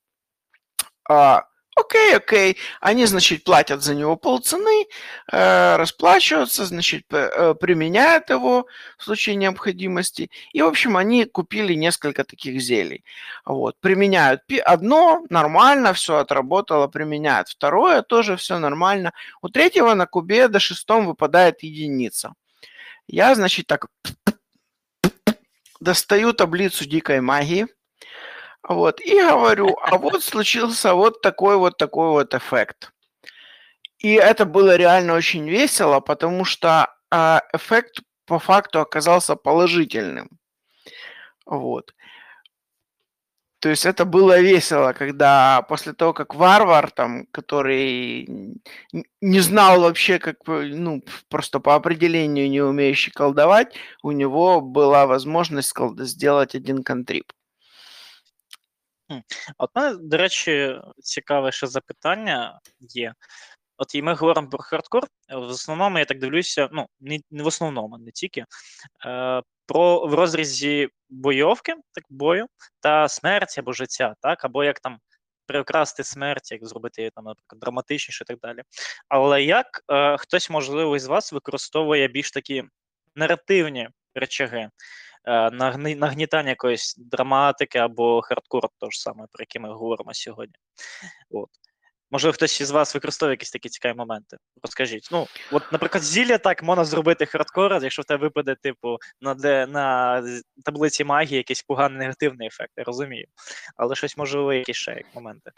А, 1.09 1.45
Окей, 1.79 2.17
окей. 2.17 2.57
Они, 2.81 3.07
значит, 3.07 3.45
платят 3.45 3.83
за 3.83 3.95
него 3.95 4.17
полцены, 4.17 4.87
э, 5.31 5.77
расплачиваются, 5.77 6.65
значит, 6.65 7.07
применяют 7.07 8.31
его 8.31 8.67
в 8.99 9.05
случае 9.05 9.37
необходимости. 9.37 10.29
И, 10.53 10.63
в 10.63 10.67
общем, 10.67 10.97
они 10.97 11.25
купили 11.25 11.75
несколько 11.75 12.25
таких 12.25 12.61
зелий. 12.61 13.05
Вот. 13.45 13.77
Применяют 13.81 14.41
одно, 14.65 15.25
нормально, 15.31 15.93
все 15.93 16.17
отработало, 16.17 16.89
применяют 16.89 17.49
второе, 17.49 18.03
тоже 18.03 18.37
все 18.37 18.59
нормально. 18.59 19.13
У 19.41 19.49
третьего 19.49 19.95
на 19.95 20.07
кубе 20.07 20.49
до 20.49 20.59
шестом 20.59 21.07
выпадает 21.07 21.63
единица. 21.63 22.35
Я, 23.07 23.35
значит, 23.35 23.67
так 23.67 23.87
достаю 25.81 26.33
таблицу 26.33 26.85
дикой 26.87 27.21
магии, 27.21 27.67
вот, 28.63 29.01
и 29.01 29.21
говорю, 29.21 29.77
а 29.81 29.97
вот 29.99 30.23
случился 30.23 30.95
вот 30.95 31.23
такой 31.23 31.57
вот 31.57 31.79
такой 31.79 32.11
вот 32.11 32.35
эффект. 32.35 32.93
И 33.99 34.13
это 34.13 34.45
было 34.45 34.77
реально 34.77 35.15
очень 35.15 35.49
весело, 35.49 36.01
потому 36.01 36.45
что 36.45 36.95
а, 37.11 37.43
эффект 37.53 38.01
по 38.27 38.39
факту 38.39 38.81
оказался 38.81 39.37
положительным. 39.37 40.29
Вот. 41.47 41.95
То 43.60 43.70
есть 43.70 43.86
это 43.86 44.04
было 44.04 44.42
весело, 44.42 44.92
когда 44.94 45.62
после 45.62 45.94
того, 45.94 46.14
как 46.14 46.36
варвар, 46.36 46.92
там, 46.92 47.26
который 47.32 48.26
н- 48.94 49.06
не 49.22 49.40
знал 49.40 49.82
вообще, 49.82 50.20
как, 50.20 50.44
бы, 50.46 50.66
ну, 50.76 51.02
просто 51.30 51.60
по 51.60 51.76
определению 51.76 52.50
не 52.50 52.62
умеющий 52.62 53.14
колдовать, 53.14 53.76
у 54.04 54.12
него 54.12 54.60
была 54.60 55.06
возможность 55.06 55.72
колд- 55.80 56.04
сделать 56.04 56.56
один 56.56 56.84
контрип. 56.84 57.32
А 59.10 59.22
От 59.58 59.76
мене, 59.76 59.98
до 60.02 60.18
речі, 60.18 60.80
цікаве 61.00 61.52
ще 61.52 61.68
запитання 61.68 62.60
є. 62.80 63.14
От 63.79 63.95
і 63.95 64.03
ми 64.03 64.15
говоримо 64.15 64.49
про 64.49 64.59
хардкор. 64.59 65.07
В 65.29 65.39
основному 65.39 65.99
я 65.99 66.05
так 66.05 66.19
дивлюся, 66.19 66.69
ну, 66.73 66.87
не, 67.01 67.21
не 67.31 67.43
в 67.43 67.47
основному, 67.47 67.99
не 67.99 68.11
тільки, 68.11 68.45
е, 69.07 69.43
про 69.67 70.07
в 70.07 70.15
розрізі 70.15 70.89
бойовки, 71.09 71.75
так 71.93 72.05
бою, 72.11 72.47
та 72.81 73.09
смерті 73.09 73.61
або 73.61 73.73
життя, 73.73 74.15
так, 74.21 74.45
або 74.45 74.65
як 74.65 74.81
там 74.81 74.99
прикрасти 75.47 76.05
смерть, 76.05 76.53
як 76.53 76.67
зробити 76.67 77.03
її 77.03 77.11
там, 77.11 77.25
наприклад, 77.25 77.61
драматичніше 77.61 78.25
і 78.25 78.27
так 78.27 78.39
далі. 78.41 78.63
Але 79.09 79.43
як 79.43 79.85
е, 79.89 80.17
хтось, 80.17 80.51
можливо, 80.51 80.97
із 80.97 81.07
вас 81.07 81.33
використовує 81.33 82.09
більш 82.09 82.31
такі 82.31 82.65
наративні 83.15 83.89
речаги, 84.15 84.71
е, 85.25 85.51
нагнітання 85.97 86.49
якоїсь 86.49 86.95
драматики 86.99 87.79
або 87.79 88.23
хардкору, 88.23 88.69
того 88.79 88.91
ж 88.91 89.01
саме, 89.01 89.27
про 89.33 89.43
який 89.43 89.63
ми 89.63 89.73
говоримо 89.73 90.15
сьогодні. 90.15 90.55
От. 91.31 91.49
Можливо, 92.12 92.34
хтось 92.34 92.62
із 92.62 92.72
вас 92.72 92.94
використовує 92.96 93.34
якісь 93.34 93.52
такі 93.52 93.70
цікаві 93.70 93.94
моменти. 93.98 94.38
Розкажіть. 94.64 95.10
Ну, 95.12 95.28
от, 95.52 95.72
наприклад, 95.72 96.04
зілля 96.04 96.38
так 96.38 96.64
можна 96.64 96.86
зробити 96.86 97.26
хардкор, 97.26 97.80
якщо 97.84 98.02
в 98.02 98.06
тебе 98.06 98.22
випаде, 98.22 98.56
типу, 98.64 98.98
на, 99.22 99.34
де, 99.34 99.68
на 99.68 100.22
з- 100.24 100.44
таблиці 100.66 101.04
магії 101.04 101.38
якийсь 101.38 101.62
поганий 101.62 102.00
негативний 102.00 102.48
ефект, 102.48 102.72
я 102.78 102.84
розумію. 102.84 103.26
Але 103.78 103.96
щось 103.96 104.18
можливо, 104.18 104.54
якісь 104.54 104.76
ще 104.78 104.92
як 104.92 105.06
моменти. 105.16 105.52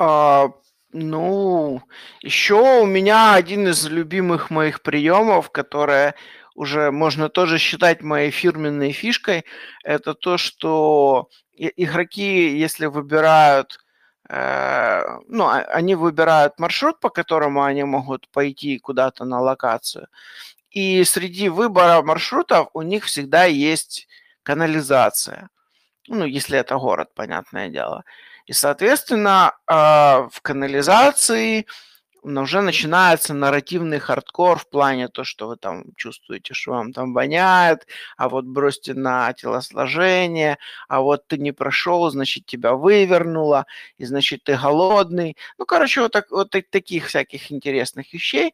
А, 0.00 0.48
ну, 0.92 1.82
еще 2.24 2.54
у 2.82 2.86
меня 2.86 3.36
один 3.38 3.68
из 3.68 3.86
любимых 3.86 4.50
моих 4.50 4.78
приемов, 4.78 5.48
которое 5.48 6.14
уже 6.56 6.90
можно 6.90 7.28
тоже 7.28 7.58
считать 7.58 8.02
моей 8.02 8.30
фирменной 8.30 8.92
фишкой, 8.92 9.42
это 9.88 10.14
то, 10.14 10.38
что 10.38 11.28
и- 11.60 11.72
игроки, 11.84 12.58
если 12.64 12.86
выбирают, 12.86 13.66
э, 13.66 13.76
ну, 14.29 15.45
а- 15.45 15.65
они 15.71 15.95
выбирают 15.95 16.59
маршрут, 16.59 16.99
по 16.99 17.09
которому 17.09 17.63
они 17.63 17.83
могут 17.83 18.27
пойти 18.29 18.79
куда-то 18.79 19.25
на 19.25 19.39
локацию, 19.41 20.07
и 20.71 21.03
среди 21.05 21.49
выбора 21.49 22.01
маршрутов 22.01 22.69
у 22.73 22.81
них 22.81 23.05
всегда 23.05 23.45
есть 23.45 24.07
канализация. 24.43 25.49
Ну, 26.07 26.25
если 26.25 26.57
это 26.59 26.77
город, 26.77 27.09
понятное 27.15 27.69
дело. 27.69 28.03
И, 28.45 28.53
соответственно, 28.53 29.57
а, 29.67 30.27
в 30.31 30.41
канализации 30.41 31.67
уже 32.23 32.61
начинается 32.61 33.33
нарративный 33.33 33.99
хардкор 33.99 34.57
в 34.59 34.67
плане 34.69 35.07
то, 35.07 35.23
что 35.23 35.47
вы 35.47 35.57
там 35.57 35.85
чувствуете, 35.95 36.53
что 36.53 36.71
вам 36.71 36.93
там 36.93 37.13
воняет, 37.13 37.87
а 38.17 38.29
вот 38.29 38.45
бросьте 38.45 38.93
на 38.93 39.31
телосложение, 39.33 40.57
а 40.87 41.01
вот 41.01 41.27
ты 41.27 41.37
не 41.37 41.51
прошел, 41.51 42.09
значит, 42.09 42.45
тебя 42.45 42.73
вывернуло, 42.73 43.65
и 43.97 44.05
значит, 44.05 44.43
ты 44.43 44.57
голодный. 44.57 45.37
Ну, 45.57 45.65
короче, 45.65 46.01
вот, 46.01 46.11
так, 46.11 46.31
вот 46.31 46.49
так- 46.49 46.69
таких 46.69 47.07
всяких 47.07 47.51
интересных 47.51 48.13
вещей. 48.13 48.53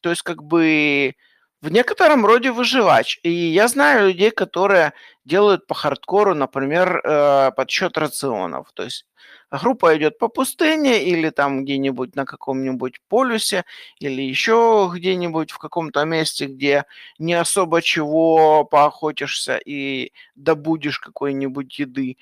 То 0.00 0.10
есть, 0.10 0.22
как 0.22 0.42
бы 0.42 1.14
в 1.62 1.70
некотором 1.70 2.24
роде 2.26 2.50
выживач. 2.52 3.18
И 3.22 3.30
я 3.30 3.68
знаю 3.68 4.08
людей, 4.08 4.30
которые 4.30 4.92
делают 5.24 5.66
по 5.66 5.74
хардкору, 5.74 6.34
например, 6.34 7.00
э, 7.04 7.50
подсчет 7.52 7.98
рационов. 7.98 8.72
То 8.72 8.84
есть 8.84 9.06
группа 9.50 9.96
идет 9.96 10.18
по 10.18 10.28
пустыне 10.28 11.04
или 11.04 11.30
там 11.30 11.64
где-нибудь 11.64 12.16
на 12.16 12.24
каком-нибудь 12.24 13.00
полюсе 13.08 13.64
или 13.98 14.22
еще 14.22 14.90
где-нибудь 14.94 15.50
в 15.50 15.58
каком-то 15.58 16.04
месте, 16.04 16.46
где 16.46 16.84
не 17.18 17.34
особо 17.34 17.82
чего 17.82 18.64
поохотишься 18.64 19.58
и 19.58 20.12
добудешь 20.34 20.98
какой-нибудь 20.98 21.78
еды. 21.78 22.16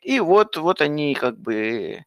И 0.00 0.20
вот, 0.20 0.56
вот 0.56 0.80
они 0.80 1.14
как 1.14 1.38
бы 1.38 2.04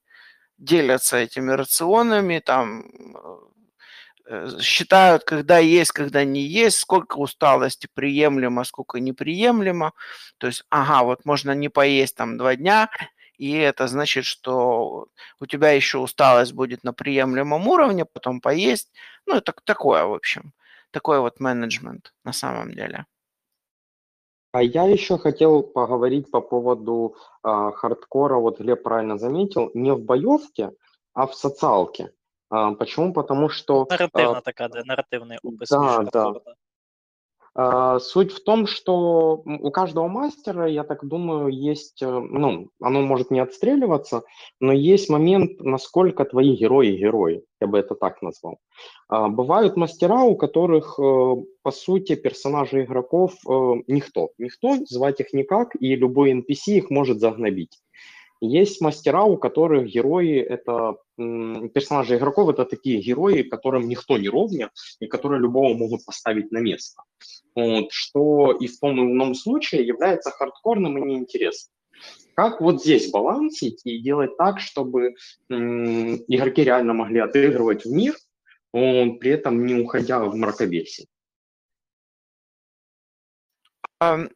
делятся 0.58 1.18
этими 1.18 1.52
рационами, 1.52 2.40
там 2.40 2.86
э, 3.16 3.38
считают, 4.60 5.24
когда 5.24 5.58
есть, 5.58 5.92
когда 5.92 6.24
не 6.24 6.42
есть, 6.42 6.78
сколько 6.78 7.18
усталости 7.18 7.88
приемлемо, 7.94 8.64
сколько 8.64 9.00
неприемлемо. 9.00 9.94
То 10.38 10.48
есть, 10.48 10.64
ага, 10.70 11.04
вот 11.04 11.26
можно 11.26 11.52
не 11.52 11.70
поесть 11.70 12.16
там 12.16 12.38
два 12.38 12.56
дня, 12.56 12.90
и 13.38 13.52
это 13.52 13.88
значит, 13.88 14.26
что 14.26 15.08
у 15.40 15.46
тебя 15.46 15.72
еще 15.72 15.98
усталость 15.98 16.54
будет 16.54 16.84
на 16.84 16.94
приемлемом 16.94 17.68
уровне, 17.68 18.06
потом 18.06 18.40
поесть. 18.40 18.92
Ну, 19.26 19.36
это 19.36 19.54
такое, 19.64 20.06
в 20.06 20.14
общем. 20.14 20.54
Такой 20.92 21.20
вот 21.20 21.40
менеджмент 21.40 22.14
на 22.24 22.34
самом 22.34 22.74
деле. 22.74 23.06
А 24.54 24.62
я 24.62 24.84
еще 24.84 25.18
хотел 25.18 25.64
поговорить 25.64 26.30
по 26.30 26.40
поводу 26.40 27.16
а, 27.42 27.72
хардкора. 27.72 28.36
Вот 28.36 28.60
Глеб 28.60 28.84
правильно 28.84 29.18
заметил, 29.18 29.72
не 29.74 29.92
в 29.92 30.00
боевке, 30.00 30.72
а 31.14 31.26
в 31.26 31.34
социалке. 31.34 32.12
А, 32.50 32.74
почему? 32.74 33.14
Потому 33.14 33.50
что 33.50 33.88
а, 33.90 34.42
така, 34.42 34.68
де 34.68 34.84
наративний 34.86 35.38
опис 35.44 35.70
да, 35.70 36.04
да. 36.14 36.32
да. 36.32 36.56
А, 37.56 38.00
Суть 38.00 38.32
в 38.32 38.44
том, 38.44 38.66
что 38.66 39.44
у 39.46 39.72
каждого 39.72 40.08
мастера, 40.08 40.68
я 40.68 40.84
так 40.84 41.06
думаю, 41.06 41.50
есть, 41.50 42.02
э, 42.02 42.08
ну, 42.10 42.70
оно 42.82 43.02
может 43.02 43.30
не 43.30 43.40
отстреливаться, 43.40 44.24
но 44.60 44.74
есть 44.74 45.10
момент, 45.10 45.60
насколько 45.60 46.26
твои 46.26 46.56
герои 46.56 46.98
герои, 46.98 47.44
я 47.62 47.68
бы 47.68 47.78
это 47.78 47.94
так 47.94 48.22
назвал. 48.24 48.58
Бывают 49.10 49.78
мастера, 49.78 50.24
у 50.24 50.36
которых, 50.36 50.98
э, 51.00 51.36
по 51.62 51.72
сути, 51.72 52.16
персонажи 52.16 52.84
игроков 52.84 53.34
э, 53.48 53.52
никто. 53.88 54.30
Никто, 54.40 54.78
звать 54.86 55.20
их 55.20 55.34
никак, 55.34 55.76
и 55.80 55.96
любой 55.96 56.34
NPC 56.34 56.78
их 56.78 56.90
может 56.90 57.20
загнобить. 57.20 57.78
Есть 58.46 58.82
мастера, 58.82 59.24
у 59.24 59.38
которых 59.38 59.88
герои 59.88 60.38
это 60.38 60.98
персонажи 61.16 62.18
игроков 62.18 62.50
это 62.50 62.66
такие 62.66 63.02
герои, 63.02 63.42
которым 63.42 63.88
никто 63.88 64.18
не 64.18 64.28
ровня 64.28 64.70
и 65.00 65.08
которые 65.08 65.40
любого 65.40 65.74
могут 65.74 66.04
поставить 66.04 66.52
на 66.52 66.58
место. 66.58 67.04
Вот, 67.56 67.94
что 67.94 68.52
и 68.52 68.68
в 68.68 68.78
том 68.82 69.00
и 69.00 69.14
ином 69.14 69.34
случае 69.34 69.88
является 69.88 70.30
хардкорным 70.30 70.98
и 70.98 71.08
неинтересным. 71.08 71.74
Как 72.36 72.60
вот 72.60 72.82
здесь 72.82 73.10
балансить 73.12 73.80
и 73.86 74.00
делать 74.00 74.36
так, 74.36 74.60
чтобы 74.60 75.14
игроки 75.48 76.66
реально 76.66 76.94
могли 76.94 77.20
отыгрывать 77.20 77.86
в 77.86 77.94
мир, 77.94 78.14
вот, 78.74 79.20
при 79.20 79.32
этом 79.32 79.66
не 79.66 79.76
уходя 79.76 80.20
в 80.20 80.36
мракобесие? 80.36 81.08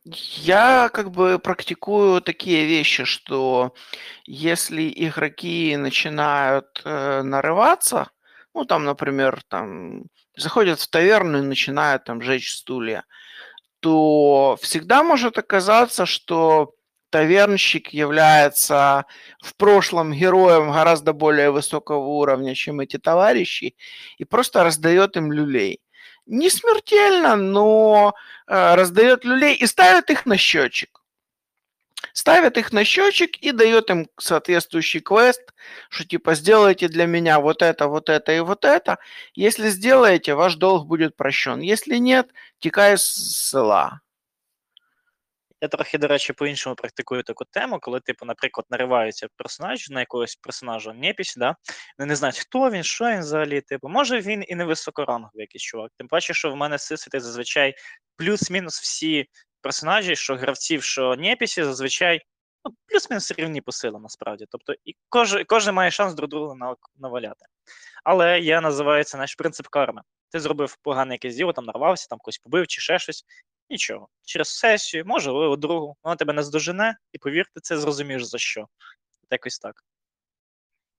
Я 0.06 0.90
как 0.94 1.12
бы 1.12 1.40
практикую 1.40 2.22
такие 2.22 2.66
вещи, 2.66 3.04
что 3.04 3.74
если 4.26 4.92
игроки 4.96 5.76
начинают 5.78 6.82
э, 6.86 7.22
нарываться, 7.24 8.10
ну 8.54 8.66
там, 8.66 8.86
например, 8.86 9.42
там 9.48 10.04
заходят 10.36 10.80
в 10.80 10.90
таверну 10.90 11.40
и 11.40 11.42
начинают 11.42 12.04
там 12.06 12.22
жечь 12.22 12.52
стулья, 12.56 13.06
то 13.80 14.58
всегда 14.62 15.04
может 15.04 15.38
оказаться, 15.38 16.06
что 16.06 16.74
тавернщик 17.10 17.90
является 17.90 19.06
в 19.42 19.56
прошлом 19.56 20.14
героем 20.14 20.72
гораздо 20.72 21.14
более 21.14 21.52
высокого 21.52 22.00
уровня, 22.00 22.56
чем 22.56 22.80
эти 22.80 22.98
товарищи, 22.98 23.76
и 24.18 24.26
просто 24.26 24.64
раздает 24.64 25.18
им 25.18 25.32
люлей. 25.32 25.80
Не 26.28 26.50
смертельно, 26.50 27.36
но 27.36 28.14
э, 28.48 28.76
раздает 28.76 29.26
люлей 29.26 29.56
и 29.56 29.66
ставит 29.66 30.10
их 30.10 30.26
на 30.26 30.38
счетчик. 30.38 31.02
ставит 32.18 32.58
их 32.58 32.74
на 32.74 32.84
счетчик 32.84 33.38
и 33.38 33.52
дает 33.52 33.90
им 33.90 34.08
соответствующий 34.20 35.02
квест, 35.02 35.54
что 35.90 36.04
типа 36.04 36.36
сделайте 36.36 36.88
для 36.88 37.06
меня 37.06 37.40
вот 37.40 37.62
это, 37.62 37.88
вот 37.88 38.10
это 38.10 38.32
и 38.32 38.40
вот 38.40 38.66
это. 38.66 38.98
Если 39.36 39.70
сделаете, 39.70 40.34
ваш 40.34 40.56
долг 40.56 40.88
будет 40.88 41.16
прощен. 41.16 41.60
Если 41.62 41.98
нет, 41.98 42.34
тікай 42.60 42.98
з 42.98 43.04
села. 43.50 44.02
Я 45.62 45.68
трохи, 45.68 45.98
до 45.98 46.08
речі, 46.08 46.34
по-іншому 46.34 46.76
практикую 46.76 47.24
таку 47.24 47.46
тему, 47.46 47.80
коли, 47.82 48.00
типу, 48.00 48.26
наприклад, 48.26 48.66
нариваються 48.70 49.28
персонаж 49.36 49.90
на 49.90 50.00
якогось 50.00 50.36
персонажа 50.36 50.94
непісь, 50.94 51.36
да? 51.36 51.56
Вони 51.98 52.08
не 52.08 52.16
знають, 52.16 52.38
хто 52.38 52.72
він, 52.72 52.84
що 52.84 53.06
він 53.06 53.20
взагалі. 53.20 53.62
Типу, 53.62 53.90
може 53.90 54.22
він 54.22 54.44
і 54.48 54.56
не 54.56 54.66
високоранговий 54.66 55.42
якийсь 55.42 55.64
чувак. 55.64 55.92
Тим 55.98 56.08
паче, 56.08 56.34
що 56.34 56.52
в 56.52 56.56
мене 56.56 56.78
сисити 56.78 57.20
зазвичай 57.20 57.76
плюс-мінус 58.18 58.80
всі 58.80 59.26
персонажі, 59.62 60.16
що 60.16 60.36
гравців, 60.36 60.84
що 60.84 61.16
непісі, 61.16 61.64
зазвичай 61.64 62.22
ну, 62.66 62.76
плюс-мінус 62.86 63.32
рівні 63.32 63.62
по 63.62 63.72
силам, 63.72 64.02
насправді. 64.02 64.46
Тобто, 64.50 64.74
і 64.86 64.96
кожен, 65.10 65.44
кожен 65.48 65.76
має 65.76 65.92
шанс 65.92 66.14
друг 66.14 66.30
друга 66.30 66.76
наваляти. 66.98 67.46
Але 68.04 68.40
я 68.40 68.62
називаю 68.62 69.04
це 69.04 69.18
наш 69.18 69.36
принцип 69.36 69.68
карми. 69.68 70.02
Ти 70.30 70.40
зробив 70.40 70.78
погане 70.82 71.14
якесь 71.14 71.36
діло, 71.36 71.54
там 71.54 71.66
нарвався, 71.66 72.08
там 72.10 72.20
когось 72.20 72.38
побив 72.38 72.68
чи 72.68 72.82
ще 72.82 73.00
щось. 73.00 73.26
Нічого. 73.71 74.09
Через 74.25 74.49
сесію, 74.49 75.05
може, 75.07 75.31
у 75.31 75.57
другу, 75.57 75.97
вона 76.03 76.17
тебе 76.17 76.33
не 76.33 76.43
здожене, 76.43 76.97
і 77.13 77.19
повірте, 77.19 77.61
це 77.63 77.79
зрозумієш 77.79 78.25
за 78.25 78.39
що. 78.39 78.61
От 78.61 79.33
Якось 79.33 79.59
так. 79.59 79.85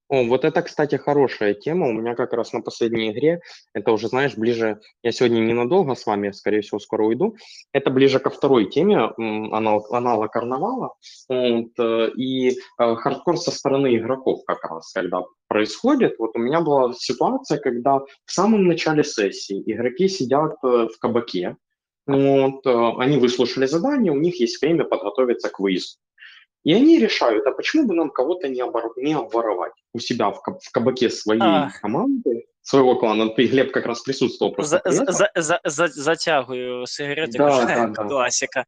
О, 0.09 0.23
вот 0.25 0.45
это, 0.45 0.61
кстати, 0.61 0.97
хорошая 0.97 1.53
тема. 1.55 1.87
У 1.87 1.91
меня 1.91 2.13
как 2.13 2.33
раз 2.33 2.53
на 2.53 2.61
последней 2.61 3.11
игре, 3.11 3.41
это 3.73 3.91
уже, 3.91 4.07
знаешь, 4.09 4.35
ближе, 4.35 4.79
я 5.01 5.11
сегодня 5.11 5.39
ненадолго 5.39 5.95
с 5.95 6.05
вами, 6.05 6.31
скорее 6.31 6.61
всего, 6.61 6.79
скоро 6.79 7.05
уйду. 7.05 7.35
Это 7.71 7.89
ближе 7.89 8.19
ко 8.19 8.29
второй 8.29 8.69
теме, 8.69 9.11
м, 9.17 9.53
аналог, 9.55 9.91
аналог 9.91 10.29
карнавала. 10.29 10.93
Вот, 11.29 11.79
э, 11.79 12.11
и 12.15 12.49
э, 12.51 12.95
хардкор 12.95 13.37
со 13.37 13.49
стороны 13.49 13.95
игроков 13.95 14.43
как 14.45 14.63
раз, 14.69 14.91
когда 14.91 15.23
происходит. 15.47 16.19
Вот 16.19 16.35
у 16.35 16.39
меня 16.39 16.61
была 16.61 16.93
ситуация, 16.93 17.57
когда 17.57 17.99
в 17.99 18.31
самом 18.31 18.67
начале 18.67 19.03
сессии 19.03 19.63
игроки 19.65 20.09
сидят 20.09 20.57
э, 20.63 20.87
в 20.93 20.99
кабаке, 20.99 21.55
вот, 22.07 22.65
э, 22.65 22.91
они 22.99 23.17
выслушали 23.17 23.65
задание, 23.65 24.11
у 24.11 24.19
них 24.19 24.39
есть 24.39 24.61
время 24.61 24.83
подготовиться 24.83 25.49
к 25.49 25.59
выезду. 25.59 25.97
И 26.63 26.73
они 26.73 26.97
решают, 26.97 27.45
а 27.45 27.51
почему 27.51 27.85
бы 27.85 27.93
нам 27.93 28.09
кого-то 28.09 28.47
не, 28.47 28.61
обор- 28.61 28.93
не 28.95 29.13
обворовать 29.13 29.73
у 29.93 29.99
себя 29.99 30.29
в, 30.31 30.41
каб- 30.41 30.61
в 30.61 30.71
кабаке 30.71 31.09
своей 31.09 31.41
Ах. 31.41 31.81
команды, 31.81 32.45
своего 32.61 32.95
клана. 32.95 33.25
Ну, 33.25 33.33
Ты, 33.33 33.47
Глеб, 33.47 33.71
как 33.73 33.85
раз 33.85 34.01
присутствовал 34.01 34.53
просто 34.53 34.77
За, 34.77 34.81
при 34.81 34.91
за, 34.95 35.03
этом. 35.03 35.13
за, 35.15 35.31
за, 35.35 35.59
за, 35.63 35.87
затягую 35.89 36.85
сигарети, 36.87 37.37
Да, 37.37 37.49
кажу, 37.49 37.67
да, 37.67 37.73
«Е, 37.83 37.87
да. 37.87 38.03
класика. 38.05 38.65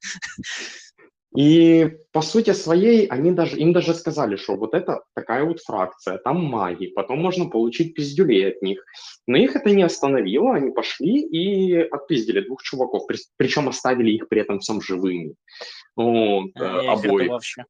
И 1.37 1.89
по 2.12 2.22
сути 2.22 2.53
своей 2.53 3.07
они 3.07 3.31
даже, 3.31 3.57
им 3.57 3.72
даже 3.72 3.95
сказали, 3.95 4.37
что 4.37 4.57
вот 4.57 4.74
это 4.74 5.03
такая 5.14 5.45
вот 5.45 5.61
фракция, 5.61 6.18
там 6.18 6.45
маги, 6.45 6.87
потом 6.87 7.20
можно 7.20 7.49
получить 7.49 7.95
пиздюлей 7.95 8.49
от 8.49 8.62
них. 8.62 8.85
Но 9.28 9.37
их 9.37 9.55
это 9.57 9.70
не 9.70 9.85
остановило, 9.85 10.55
они 10.55 10.72
пошли 10.72 11.20
и 11.20 11.74
отпиздили 11.74 12.41
двух 12.41 12.62
чуваков, 12.62 13.07
при- 13.07 13.18
причем 13.37 13.68
оставили 13.68 14.11
их 14.11 14.28
при 14.28 14.41
этом 14.41 14.59
всем 14.59 14.81
живыми. 14.81 15.35
Вот, 15.97 16.51
їх 16.57 16.91
обоих. 16.91 17.20
рятував 17.20 17.43
ще. 17.45 17.64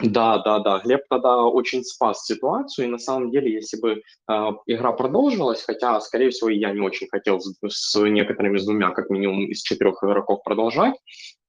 Да, 0.00 0.38
да, 0.38 0.58
да. 0.58 0.80
Глеб 0.80 1.02
тогда 1.08 1.44
очень 1.44 1.84
спас 1.84 2.24
ситуацию, 2.24 2.86
и 2.86 2.90
на 2.90 2.98
самом 2.98 3.30
деле, 3.30 3.52
если 3.52 3.78
бы 3.78 4.02
э, 4.30 4.50
игра 4.66 4.92
продолжилась, 4.92 5.62
хотя, 5.62 6.00
скорее 6.00 6.30
всего, 6.30 6.48
я 6.48 6.72
не 6.72 6.80
очень 6.80 7.08
хотел 7.08 7.40
с, 7.40 7.54
с 7.68 8.00
некоторыми, 8.00 8.58
с 8.58 8.64
двумя, 8.64 8.90
как 8.90 9.10
минимум, 9.10 9.44
из 9.46 9.60
четырех 9.60 10.02
игроков 10.02 10.42
продолжать, 10.44 10.94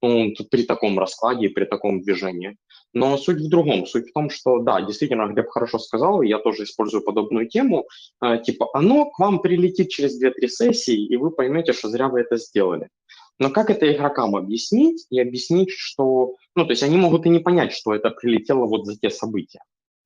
ну, 0.01 0.33
при 0.51 0.63
таком 0.63 0.99
раскладе 0.99 1.49
при 1.49 1.63
таком 1.63 2.01
движении. 2.01 2.57
Но 2.93 3.17
суть 3.17 3.39
в 3.39 3.49
другом. 3.49 3.85
Суть 3.85 4.09
в 4.09 4.13
том, 4.13 4.29
что, 4.29 4.59
да, 4.59 4.81
действительно, 4.81 5.27
Глеб 5.27 5.49
хорошо 5.49 5.79
сказал, 5.79 6.21
и 6.21 6.27
я 6.27 6.37
тоже 6.37 6.63
использую 6.63 7.03
подобную 7.03 7.47
тему. 7.47 7.87
э, 8.21 8.39
типа, 8.43 8.67
оно 8.73 9.09
к 9.09 9.19
вам 9.19 9.39
прилетит 9.39 9.89
через 9.89 10.21
2-3 10.21 10.47
сессии, 10.47 11.05
и 11.05 11.15
вы 11.15 11.31
поймете, 11.31 11.71
что 11.71 11.87
зря 11.87 12.09
вы 12.09 12.21
это 12.21 12.37
сделали. 12.37 12.89
Но 13.38 13.50
как 13.50 13.70
это 13.70 13.92
игрокам 13.92 14.34
объяснить 14.36 15.06
и 15.10 15.20
объяснить, 15.20 15.70
что... 15.70 16.34
Ну, 16.56 16.64
то 16.64 16.70
есть 16.72 16.82
они 16.82 16.96
могут 16.96 17.26
и 17.26 17.28
не 17.28 17.38
понять, 17.40 17.72
что 17.72 17.94
это 17.94 18.10
прилетело 18.10 18.66
вот 18.66 18.86
за 18.86 18.96
те 18.98 19.10
события. 19.10 19.60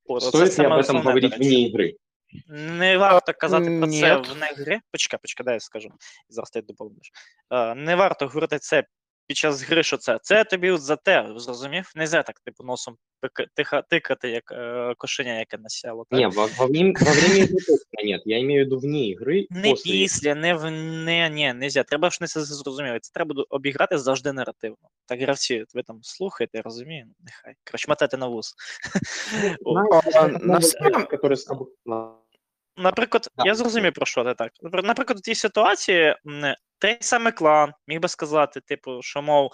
От, 0.07 0.23
оце 0.23 0.29
Стоит 0.29 0.45
ли 0.49 0.51
саме 0.51 0.69
об 0.69 0.73
этом 0.81 0.81
основне, 0.81 1.03
до 1.03 1.09
говорить 1.09 1.33
речі. 1.33 1.45
вне 1.45 1.69
игры? 1.69 1.97
Не 2.79 2.97
варто 2.97 3.33
казати 3.39 3.65
про 3.79 3.87
це 3.89 4.17
Ні. 4.17 4.23
в 4.23 4.41
не 4.41 4.53
гри. 4.65 4.81
Почекай, 4.91 5.19
почекай, 5.23 5.45
дай 5.45 5.55
я 5.55 5.61
скажу. 5.61 5.89
І 6.31 6.33
зараз 6.33 6.51
ти 6.51 6.63
доповниш. 6.63 7.11
Е, 7.51 7.75
Не 7.75 7.97
варто 7.97 8.27
говорити 8.27 8.59
це 8.59 8.85
під 9.27 9.37
час 9.37 9.63
гри, 9.63 9.83
що 9.83 9.97
це. 9.97 10.19
Це 10.23 10.45
тобі 10.45 10.71
от 10.71 10.83
за 10.83 10.97
те, 10.97 11.29
зрозумів? 11.37 11.93
Не 11.95 12.07
за 12.07 12.23
так, 12.23 12.41
типу, 12.41 12.65
носом 12.65 12.97
пика- 13.23 13.47
тиха- 13.57 13.83
тикати, 13.91 14.31
як 14.31 14.53
е, 14.53 14.95
кошеня, 14.99 15.39
яке 15.39 15.59
насяло. 15.59 16.07
Так? 16.11 16.21
Не, 16.21 16.27
во, 16.29 16.47
во 16.47 16.67
вне- 16.67 17.05
во 17.05 17.13
время 17.13 17.35
игры 17.45 17.57
точно 17.67 18.05
нет. 18.05 18.23
Я 18.25 18.39
имею 18.41 18.63
в 18.63 18.65
виду 18.67 18.79
вне 18.79 18.99
игры. 18.99 19.47
Не 19.51 19.71
после 19.71 19.93
игры. 19.93 20.03
після, 20.03 20.35
не 20.35 20.55
в 20.55 20.71
не, 20.71 21.31
ні, 21.31 21.53
нельзя. 21.53 21.83
Треба 21.83 22.11
ж 22.11 22.19
не 22.21 22.27
це 22.27 22.41
зрозуміти. 22.41 22.99
Це 23.03 23.11
треба 23.15 23.35
ду- 23.35 23.47
обіграти 23.51 23.99
завжди 23.99 24.33
наративно. 24.33 24.89
Так, 25.07 25.21
гравці, 25.21 25.65
ви 25.75 25.83
там 25.83 25.99
слухаєте, 26.03 26.63
розумію? 26.63 27.07
Нехай. 27.21 27.55
Коротше, 27.67 27.87
мотайте 27.89 28.17
на 28.17 28.27
вуз. 28.27 28.55
О, 29.65 29.73
Знаешь, 29.73 30.15
А, 30.15 30.27
это 30.27 30.33
на 30.33 30.39
много 30.39 30.61
самом- 30.63 30.93
ребят, 30.93 31.13
которые 31.13 31.33
с 31.37 31.45
тобой- 31.45 31.69
Да. 31.87 32.15
Наприклад, 32.78 33.28
Да. 33.38 33.44
я 33.46 33.56
зрозумів 33.56 33.94
про 33.94 34.06
що 34.06 34.24
ти 34.24 34.34
так. 34.34 34.52
Наприклад, 34.62 35.20
у 35.20 35.22
тій 35.22 35.36
ситуації 35.36 36.16
той 36.80 36.98
самий 37.02 37.34
клан 37.34 37.72
міг 37.88 38.00
би 38.00 38.08
сказати, 38.08 38.62
типу, 38.62 39.02
що 39.02 39.22
мов. 39.22 39.52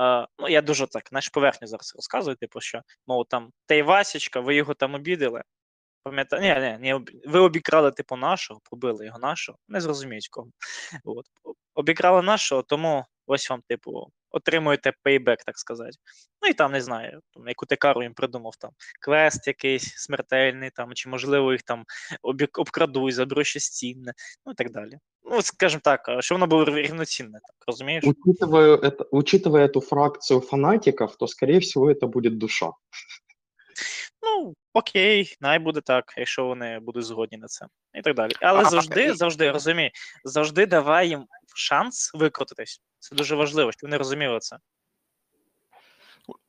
Е, 0.00 0.26
ну, 0.38 0.48
я 0.48 0.62
дуже 0.62 0.86
так, 0.86 1.02
знаєш, 1.08 1.28
поверхню 1.28 1.68
зараз 1.68 1.92
розказую, 1.96 2.36
типу, 2.36 2.60
що, 2.60 2.80
мов, 3.06 3.26
там, 3.28 3.50
той 3.66 3.82
Васічка, 3.82 4.40
ви 4.40 4.54
його 4.54 4.74
там 4.74 4.94
обідали. 4.94 5.42
Пам'ятаєте, 6.02 6.78
ні, 6.78 6.78
ні, 6.90 6.98
ні, 6.98 7.06
ви 7.26 7.40
обікрали, 7.40 7.92
типу, 7.92 8.16
нашого, 8.16 8.60
побили 8.70 9.06
його 9.06 9.18
нашого, 9.18 9.58
не 9.68 9.80
зрозуміють 9.80 10.28
кого. 10.28 10.48
От 11.04 11.26
о- 11.69 11.69
Обікрали 11.73 12.21
нашого, 12.21 12.61
тому 12.63 13.05
ось 13.27 13.49
вам, 13.49 13.61
типу, 13.67 14.07
отримуєте 14.31 14.93
пейбек, 15.03 15.43
так 15.43 15.57
сказати. 15.57 15.91
Ну 16.41 16.49
і 16.49 16.53
там, 16.53 16.71
не 16.71 16.81
знаю, 16.81 17.19
там, 17.33 17.47
яку 17.47 17.65
ти 17.65 17.75
кару 17.75 18.03
їм 18.03 18.13
придумав, 18.13 18.55
там, 18.59 18.71
квест 19.01 19.47
якийсь 19.47 19.93
смертельний, 19.97 20.69
там, 20.75 20.93
чи 20.93 21.09
можливо 21.09 21.51
їх 21.51 21.61
там 21.63 21.83
обік- 22.23 22.59
обкрадуть, 22.59 23.15
заберу 23.15 23.43
щось 23.43 23.69
цінне, 23.69 24.13
ну 24.45 24.51
і 24.51 24.55
так 24.55 24.71
далі. 24.71 24.97
Ну, 25.31 25.41
скажімо 25.41 25.81
так, 25.83 26.09
а, 26.09 26.21
що 26.21 26.35
воно 26.35 26.47
було 26.47 26.65
рів- 26.65 26.77
рівноцінне, 26.81 27.39
так, 27.47 27.55
розумієш? 27.67 28.03
Учитывая, 28.03 28.75
это, 28.77 29.03
учитывая 29.09 29.67
эту 29.67 29.81
фракцию 29.81 30.39
фанатиков, 30.41 31.15
то, 31.15 31.27
скорее 31.27 31.59
всего, 31.59 31.89
это 31.91 32.07
будет 32.07 32.37
душа. 32.37 32.71
Ну, 34.23 34.53
окей, 34.73 35.35
най 35.41 35.59
буде 35.59 35.81
так, 35.81 36.13
якщо 36.17 36.45
вони 36.45 36.79
будуть 36.79 37.05
згодні 37.05 37.37
на 37.37 37.47
це. 37.47 37.65
І 37.93 38.01
так 38.01 38.15
далі. 38.15 38.31
Але 38.41 38.59
А, 38.59 38.65
завжди, 38.65 39.03
і- 39.03 39.13
завжди, 39.13 39.51
розумій, 39.51 39.91
завжди 40.23 40.65
давай 40.65 41.09
їм 41.09 41.25
шанс 41.55 42.11
викрутитись. 42.13 42.81
Це 42.99 43.15
дуже 43.15 43.35
важливо, 43.35 43.71
щоб 43.71 43.81
вони 43.81 43.97
розуміли 43.97 44.39
це. 44.39 44.57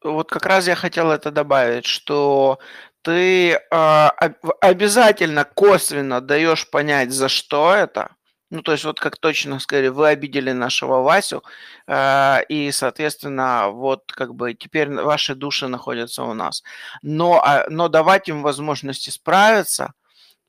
Вот 0.03 0.31
как 0.31 0.47
раз 0.47 0.69
я 0.69 0.75
хотел 0.75 1.11
это 1.11 1.31
добавить, 1.31 1.85
что 1.87 2.59
ты 3.05 3.61
а, 3.71 4.11
об- 4.23 4.55
обязательно 4.63 5.45
косвенно 5.55 6.21
даешь 6.21 6.65
понять, 6.65 7.13
за 7.13 7.29
что 7.29 7.73
это. 7.75 8.09
ну, 8.52 8.62
то 8.62 8.74
есть, 8.74 8.84
вот 8.84 9.00
как 9.00 9.18
точно 9.18 9.60
сказали, 9.60 9.88
вы 9.88 10.10
обидели 10.10 10.52
нашего 10.52 11.02
Васю, 11.02 11.42
а, 11.88 12.42
и, 12.50 12.72
соответственно, 12.72 13.70
вот 13.70 14.12
как 14.12 14.36
бы 14.36 14.54
теперь 14.54 14.90
ваши 14.90 15.36
души 15.36 15.68
находятся 15.70 16.24
у 16.24 16.34
нас. 16.34 16.62
Но, 17.02 17.42
а, 17.44 17.66
но 17.70 17.88
давать 17.88 18.28
им 18.30 18.42
возможности 18.44 19.10
справиться, 19.10 19.94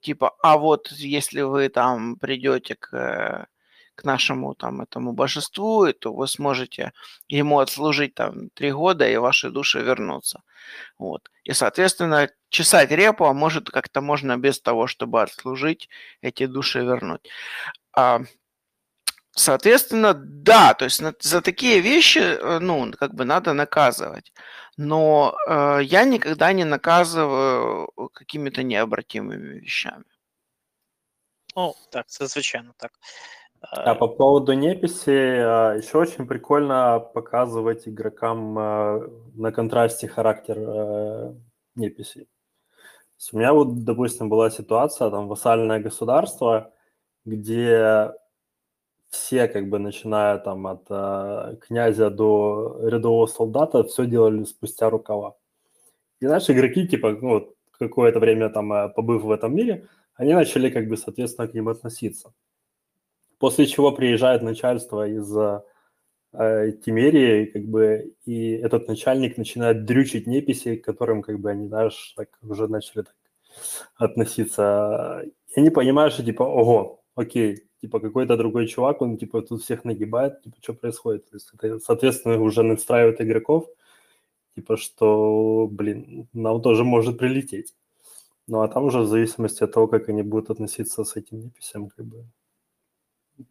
типа, 0.00 0.34
а 0.42 0.58
вот 0.58 0.90
если 0.92 1.42
вы 1.42 1.68
там 1.68 2.16
придете 2.16 2.74
к, 2.74 2.92
э, 2.92 3.46
к 3.94 4.04
нашему 4.04 4.54
там 4.54 4.80
этому 4.82 5.12
божеству, 5.12 5.92
то 5.92 6.12
вы 6.12 6.26
сможете 6.26 6.92
ему 7.28 7.60
отслужить 7.60 8.14
там 8.14 8.50
три 8.54 8.72
года, 8.72 9.08
и 9.08 9.16
ваши 9.16 9.50
души 9.50 9.80
вернутся. 9.80 10.42
Вот. 10.98 11.30
И, 11.44 11.52
соответственно, 11.52 12.28
чесать 12.48 12.90
репу, 12.90 13.26
а 13.26 13.32
может, 13.32 13.70
как-то 13.70 14.00
можно 14.00 14.36
без 14.38 14.60
того, 14.60 14.86
чтобы 14.86 15.22
отслужить, 15.22 15.88
эти 16.20 16.46
души 16.46 16.80
вернуть. 16.80 17.28
А, 17.94 18.20
соответственно, 19.32 20.14
да, 20.14 20.74
то 20.74 20.84
есть 20.84 21.02
за 21.22 21.40
такие 21.40 21.80
вещи, 21.80 22.18
э, 22.18 22.58
ну, 22.58 22.92
как 22.98 23.14
бы 23.14 23.24
надо 23.24 23.52
наказывать. 23.52 24.32
Но 24.76 25.36
э, 25.48 25.80
я 25.82 26.04
никогда 26.04 26.52
не 26.52 26.64
наказываю 26.64 27.88
какими-то 28.14 28.62
необратимыми 28.62 29.60
вещами. 29.60 30.04
Ну, 31.54 31.74
так, 31.90 32.06
звичайно 32.08 32.72
так. 32.78 32.92
Е, 32.92 33.82
А 33.84 33.94
по 33.94 34.08
поводу 34.08 34.54
неписи, 34.54 35.10
а, 35.10 35.74
еще 35.74 35.98
очень 35.98 36.26
прикольно 36.26 36.98
показывать 37.14 37.88
игрокам 37.88 38.58
а, 38.58 39.00
на 39.34 39.52
контрасте 39.52 40.08
характер 40.08 40.58
э, 40.58 41.34
неписи. 41.76 42.26
У 43.32 43.38
меня 43.38 43.52
вот, 43.52 43.84
допустим, 43.84 44.28
была 44.28 44.50
ситуация, 44.50 45.10
там, 45.10 45.28
вассальное 45.28 45.78
государство, 45.78 46.72
где 47.24 48.12
все, 49.12 49.46
как 49.46 49.68
бы, 49.68 49.78
начиная 49.78 50.38
там 50.38 50.66
от 50.66 50.86
э, 50.88 51.56
князя 51.60 52.10
до 52.10 52.80
рядового 52.82 53.26
солдата, 53.26 53.84
все 53.84 54.06
делали 54.06 54.44
спустя 54.44 54.88
рукава. 54.88 55.36
И 56.20 56.26
наши 56.26 56.52
игроки, 56.52 56.88
типа, 56.88 57.12
ну, 57.12 57.28
вот, 57.28 57.54
какое-то 57.78 58.20
время 58.20 58.48
там 58.48 58.72
э, 58.72 58.88
побыв 58.88 59.22
в 59.22 59.30
этом 59.30 59.54
мире, 59.54 59.86
они 60.14 60.32
начали, 60.32 60.70
как 60.70 60.88
бы, 60.88 60.96
соответственно, 60.96 61.46
к 61.46 61.54
ним 61.54 61.68
относиться. 61.68 62.32
После 63.38 63.66
чего 63.66 63.92
приезжает 63.92 64.40
начальство 64.42 65.06
из 65.06 65.30
э, 65.36 66.72
Тимерии, 66.84 67.46
как 67.46 67.64
бы, 67.64 68.14
и 68.24 68.52
этот 68.52 68.88
начальник 68.88 69.36
начинает 69.36 69.84
дрючить 69.84 70.26
неписи, 70.26 70.76
к 70.76 70.84
которым, 70.84 71.20
как 71.22 71.38
бы, 71.38 71.50
они, 71.50 71.68
знаешь, 71.68 72.14
так 72.16 72.28
уже 72.42 72.66
начали 72.66 73.02
так 73.02 73.16
относиться. 73.96 75.22
И 75.54 75.60
они 75.60 75.68
понимают, 75.68 76.14
что, 76.14 76.24
типа, 76.24 76.44
ого, 76.44 77.01
окей, 77.14 77.66
типа, 77.80 78.00
какой-то 78.00 78.36
другой 78.36 78.66
чувак, 78.66 79.02
он, 79.02 79.16
типа, 79.16 79.42
тут 79.42 79.62
всех 79.62 79.84
нагибает, 79.84 80.42
типа, 80.42 80.56
что 80.60 80.74
происходит? 80.74 81.30
То 81.30 81.36
есть, 81.36 81.50
это, 81.62 81.78
соответственно, 81.80 82.40
уже 82.40 82.62
настраивает 82.62 83.20
игроков, 83.20 83.68
типа, 84.54 84.76
что, 84.76 85.68
блин, 85.70 86.28
нам 86.32 86.62
тоже 86.62 86.84
может 86.84 87.18
прилететь. 87.18 87.74
Ну, 88.48 88.60
а 88.60 88.68
там 88.68 88.84
уже 88.84 88.98
в 89.00 89.06
зависимости 89.06 89.64
от 89.64 89.72
того, 89.72 89.88
как 89.88 90.08
они 90.08 90.22
будут 90.22 90.50
относиться 90.50 91.04
с 91.04 91.16
этим 91.16 91.40
неписям, 91.40 91.88
как 91.90 92.06
бы, 92.06 92.24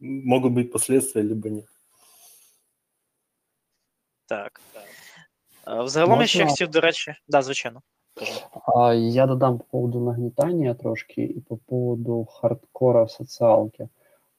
могут 0.00 0.52
быть 0.52 0.72
последствия, 0.72 1.22
либо 1.22 1.50
нет. 1.50 1.66
Так. 4.26 4.60
А, 5.64 5.82
Взагалом 5.82 6.20
я 6.20 6.26
ще 6.26 6.38
Можна? 6.38 6.50
хотів, 6.50 6.68
до 6.68 6.80
речі, 6.80 7.14
да, 7.28 7.42
звичайно. 7.42 7.82
Я 8.94 9.26
додам 9.26 9.58
по 9.58 9.64
поводу 9.64 10.00
нагнетания 10.00 10.74
трошки 10.74 11.20
и 11.20 11.40
по 11.40 11.56
поводу 11.56 12.24
хардкора 12.24 13.06
в. 13.06 13.88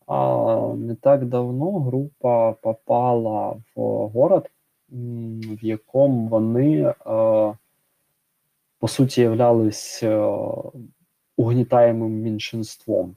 А, 0.07 0.73
не 0.75 0.95
так 0.95 1.29
давно 1.29 1.79
група 1.79 2.53
попала 2.61 3.61
в 3.75 4.07
город, 4.07 4.49
в 4.89 5.65
якому 5.65 6.27
вони, 6.27 6.93
по 8.79 8.87
суті, 8.87 9.21
являлись 9.21 10.03
угнітаємим 11.37 12.23
меншинством. 12.23 13.15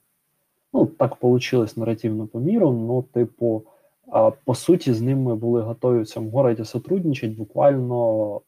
Ну, 0.73 0.87
так 0.87 1.23
вийшло 1.23 1.67
наративно 1.77 2.27
по 2.27 2.41
міру, 2.41 2.73
ну, 2.73 3.03
типу, 3.03 3.63
по 4.45 4.55
суті, 4.55 4.93
з 4.93 5.01
ними 5.01 5.37
були 5.37 5.63
готові 5.63 6.01
в 6.01 6.07
цьому 6.07 6.31
городі 6.31 6.65
сотрудничати 6.65 7.35
буквально 7.35 8.41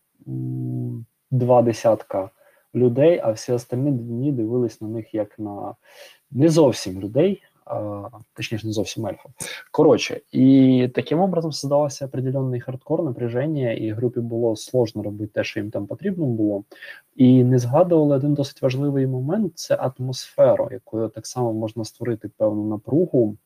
два 1.31 1.62
десятка 1.62 2.31
людей, 2.74 3.20
а 3.24 3.31
всі 3.31 3.53
остальні 3.53 3.91
дні 3.91 4.33
дивились 4.33 4.81
на 4.81 4.89
них 4.89 5.14
як 5.14 5.39
на 5.39 5.74
не 6.31 6.49
зовсім 6.49 7.01
людей, 7.01 7.43
а, 7.64 8.09
точніше, 8.35 8.66
не 8.66 8.72
зовсім 8.72 9.07
ельфів. 9.07 9.31
Коротше, 9.70 10.20
і 10.33 10.89
таким 10.95 11.20
образом 11.20 11.53
создавався 11.53 12.07
определенний 12.07 12.61
хардкор, 12.61 13.03
напряження, 13.03 13.72
і 13.72 13.91
групі 13.91 14.20
було 14.20 14.57
сложно 14.57 15.03
робити 15.03 15.33
те, 15.35 15.45
що 15.45 15.61
їм 15.61 15.70
там 15.70 15.87
потрібно 15.87 16.26
було. 16.26 16.64
І 17.16 17.45
не 17.45 17.59
згадували 17.59 18.16
один 18.16 18.35
досить 18.35 18.62
важливий 18.62 19.07
момент 19.07 19.53
це 19.59 19.76
атмосферу, 19.76 20.68
якою 20.70 21.09
так 21.09 21.26
само 21.26 21.53
можна 21.53 21.85
створити 21.85 22.31
певну 22.37 22.64
напругу, 22.64 23.37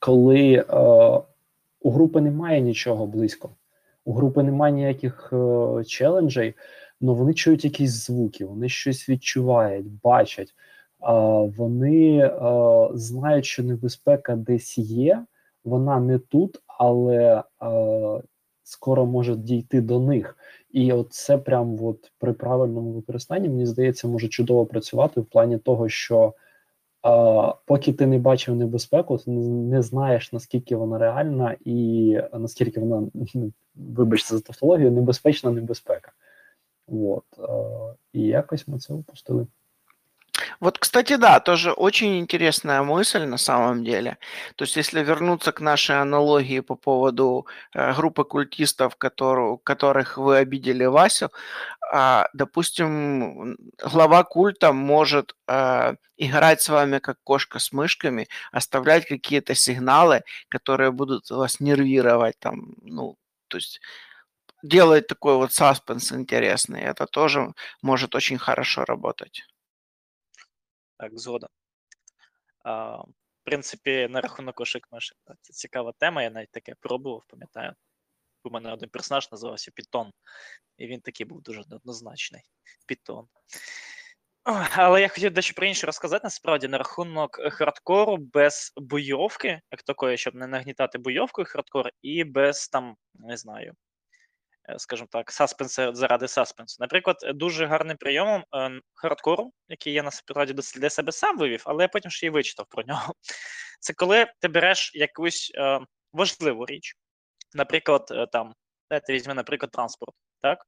коли 0.00 0.52
е, 0.52 0.64
у 1.80 1.90
групи 1.90 2.20
немає 2.20 2.60
нічого 2.60 3.06
близько, 3.06 3.50
у 4.04 4.12
групи 4.12 4.42
немає 4.42 4.72
ніяких 4.72 5.32
е, 5.32 5.84
челенджей, 5.84 6.54
але 7.02 7.12
вони 7.12 7.34
чують 7.34 7.64
якісь 7.64 8.06
звуки, 8.06 8.44
вони 8.44 8.68
щось 8.68 9.08
відчувають, 9.08 9.86
бачать. 10.02 10.54
Вони 11.56 12.30
знають, 12.94 13.44
що 13.44 13.62
небезпека 13.62 14.36
десь 14.36 14.78
є, 14.78 15.24
вона 15.64 16.00
не 16.00 16.18
тут, 16.18 16.62
але 16.66 17.42
скоро 18.64 19.06
може 19.06 19.36
дійти 19.36 19.80
до 19.80 20.00
них. 20.00 20.36
І 20.70 20.92
от 20.92 21.12
це 21.12 21.38
прям 21.38 21.84
от 21.84 22.12
при 22.18 22.32
правильному 22.32 22.92
використанні, 22.92 23.48
мені 23.48 23.66
здається, 23.66 24.08
може 24.08 24.28
чудово 24.28 24.66
працювати 24.66 25.20
в 25.20 25.26
плані 25.26 25.58
того, 25.58 25.88
що 25.88 26.34
е, 27.06 27.52
поки 27.66 27.92
ти 27.92 28.06
не 28.06 28.18
бачив 28.18 28.56
небезпеку, 28.56 29.18
ти 29.18 29.30
не, 29.30 29.48
не 29.48 29.82
знаєш, 29.82 30.32
наскільки 30.32 30.76
вона 30.76 30.98
реальна 30.98 31.56
і 31.64 32.18
наскільки 32.32 32.80
вона, 32.80 33.08
ну, 33.34 33.52
вибачте 33.74 34.34
за 34.34 34.40
тавтологію, 34.40 34.90
небезпечна 34.90 35.50
небезпека. 35.50 36.12
От, 36.86 37.24
е, 37.38 37.94
і 38.12 38.20
якось 38.20 38.68
ми 38.68 38.78
це 38.78 38.94
упустили. 38.94 39.46
Вот, 40.60 40.78
кстати, 40.78 41.16
да, 41.16 41.40
тоже 41.40 41.72
очень 41.72 42.18
интересная 42.18 42.82
мысль 42.82 43.24
на 43.24 43.38
самом 43.38 43.84
деле. 43.84 44.16
То 44.56 44.64
есть, 44.64 44.76
если 44.76 45.02
вернуться 45.02 45.52
к 45.52 45.60
нашей 45.60 46.00
аналогии 46.00 46.60
по 46.60 46.74
поводу 46.76 47.46
э, 47.72 47.92
группы 47.94 48.24
культистов, 48.24 48.96
которую, 48.96 49.58
которых 49.58 50.18
вы 50.18 50.38
обидели 50.38 50.86
Васю, 50.86 51.30
а, 51.92 52.28
допустим, 52.34 53.56
глава 53.78 54.24
культа 54.24 54.72
может 54.72 55.36
э, 55.46 55.94
играть 56.16 56.62
с 56.62 56.68
вами 56.68 56.98
как 56.98 57.18
кошка 57.24 57.58
с 57.58 57.72
мышками, 57.72 58.28
оставлять 58.52 59.06
какие-то 59.06 59.54
сигналы, 59.54 60.22
которые 60.48 60.90
будут 60.90 61.30
вас 61.30 61.60
нервировать, 61.60 62.38
там, 62.38 62.74
ну, 62.82 63.16
то 63.48 63.58
есть 63.58 63.80
делать 64.64 65.06
такой 65.06 65.36
вот 65.36 65.52
саспенс 65.52 66.12
интересный. 66.12 66.80
Это 66.80 67.06
тоже 67.06 67.54
может 67.82 68.14
очень 68.14 68.38
хорошо 68.38 68.84
работать. 68.84 69.42
Так, 70.96 71.18
згодом. 71.18 71.50
А, 72.64 72.96
в 72.96 73.44
принципі, 73.44 74.08
на 74.10 74.20
рахунок 74.20 74.60
мишек. 74.60 74.88
так, 75.24 75.36
Це 75.40 75.52
цікава 75.52 75.92
тема, 75.98 76.22
я 76.22 76.30
навіть 76.30 76.50
таке 76.50 76.74
пробував, 76.80 77.24
пам'ятаю. 77.28 77.74
У 78.44 78.50
мене 78.50 78.72
один 78.72 78.88
персонаж 78.88 79.32
називався 79.32 79.70
Пітон, 79.74 80.12
і 80.78 80.86
він 80.86 81.00
такий 81.00 81.26
був 81.26 81.42
дуже 81.42 81.62
неоднозначний. 81.68 82.42
Пітон. 82.86 83.28
Але 84.76 85.00
я 85.00 85.08
хотів 85.08 85.32
дещо 85.32 85.54
про 85.54 85.66
інше 85.66 85.86
розказати 85.86 86.20
насправді 86.24 86.68
на 86.68 86.78
рахунок 86.78 87.40
хардкору 87.52 88.16
без 88.16 88.72
бойовки, 88.76 89.60
як 89.70 89.82
такої, 89.82 90.16
щоб 90.16 90.34
не 90.34 90.46
нагнітати 90.46 90.98
бойовкою 90.98 91.46
хардкор, 91.50 91.90
і 92.02 92.24
без 92.24 92.68
там, 92.68 92.96
не 93.14 93.36
знаю, 93.36 93.74
скажімо 94.76 95.08
так, 95.10 95.32
саспенсу 95.32 95.94
заради 95.94 96.28
саспенсу. 96.28 96.76
Наприклад, 96.80 97.16
е, 97.22 97.32
дуже 97.32 97.66
гарним 97.66 97.96
прийомом 97.96 98.44
е, 98.54 98.80
хардкору, 98.94 99.52
який 99.68 99.92
я 99.92 100.02
насправді 100.02 100.52
для 100.74 100.90
себе 100.90 101.12
сам 101.12 101.38
вивів, 101.38 101.62
але 101.66 101.84
я 101.84 101.88
потім 101.88 102.10
ще 102.10 102.26
й 102.26 102.30
вичитав 102.30 102.66
про 102.68 102.82
нього. 102.82 103.14
Це 103.80 103.92
коли 103.92 104.26
ти 104.40 104.48
береш 104.48 104.92
якусь 104.94 105.52
е, 105.54 105.80
важливу 106.12 106.66
річ, 106.66 106.94
наприклад, 107.54 108.08
е, 108.10 108.26
там, 108.26 108.54
давайте 108.90 109.12
візьме, 109.12 109.34
наприклад, 109.34 109.70
транспорт. 109.70 110.14
Так? 110.44 110.66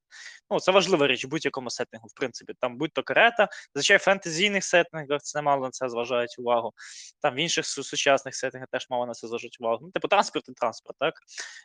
Ну, 0.51 0.61
це 0.61 0.73
важлива 0.73 1.07
річ 1.07 1.25
в 1.25 1.29
будь-якому 1.29 1.71
сеттингу, 1.71 2.09
в 2.09 2.15
принципі. 2.15 2.55
Там 2.61 2.77
будь-то 2.79 3.03
карета, 3.03 3.49
зазвичай 3.75 3.97
в 3.97 4.01
фентезійних 4.01 4.65
сеттингах 4.65 5.23
це 5.23 5.43
мало 5.43 5.65
на 5.65 5.71
це 5.71 5.89
зважають 5.89 6.39
увагу. 6.39 6.73
Там 7.21 7.35
в 7.35 7.37
інших 7.39 7.67
сучасних 7.67 8.35
сеттингах 8.35 8.69
теж 8.73 8.87
мало 8.91 9.07
на 9.07 9.13
це 9.13 9.29
зважають 9.29 9.57
увагу. 9.61 9.79
Ну, 9.83 9.91
типу, 9.91 10.09
транспорт 10.09 10.49
і 10.49 10.53
транспорт, 10.53 10.97
так? 10.99 11.15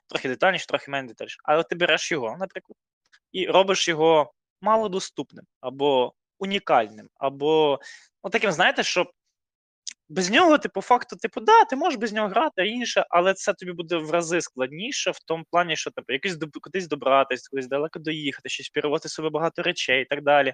Трохи 0.07 0.29
детальніше, 0.29 0.67
трохи 0.67 0.91
менш 0.91 1.07
детальніше. 1.07 1.37
Але 1.43 1.63
ти 1.63 1.75
береш 1.75 2.11
його, 2.11 2.37
наприклад, 2.39 2.77
і 3.31 3.47
робиш 3.47 3.87
його 3.87 4.33
малодоступним 4.61 5.45
або 5.61 6.13
унікальним, 6.39 7.09
або 7.15 7.79
ну, 8.23 8.29
таким, 8.29 8.51
знаєте, 8.51 8.83
що 8.83 9.11
без 10.11 10.29
нього, 10.29 10.57
ти 10.57 10.69
по 10.69 10.81
факту, 10.81 11.15
типу, 11.15 11.41
да, 11.41 11.65
ти 11.65 11.75
можеш 11.75 11.99
без 11.99 12.13
нього 12.13 12.27
грати 12.27 12.67
інше, 12.67 13.05
але 13.09 13.33
це 13.33 13.53
тобі 13.53 13.71
буде 13.71 13.97
в 13.97 14.11
рази 14.11 14.41
складніше 14.41 15.11
в 15.11 15.19
тому 15.19 15.43
плані, 15.51 15.75
що 15.75 15.91
типу, 15.91 16.13
якось 16.13 16.37
кудись 16.61 16.87
добратись, 16.87 17.47
кудись 17.47 17.67
далеко 17.67 17.99
доїхати, 17.99 18.49
щось 18.49 18.69
перевозити 18.69 19.09
собі 19.09 19.29
багато 19.29 19.63
речей 19.63 20.01
і 20.01 20.05
так 20.05 20.23
далі. 20.23 20.53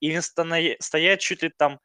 І 0.00 0.10
він 0.10 0.22
стане, 0.22 0.76
стає 0.80 1.16
чуть 1.16 1.42
ли 1.42 1.50
там 1.56 1.78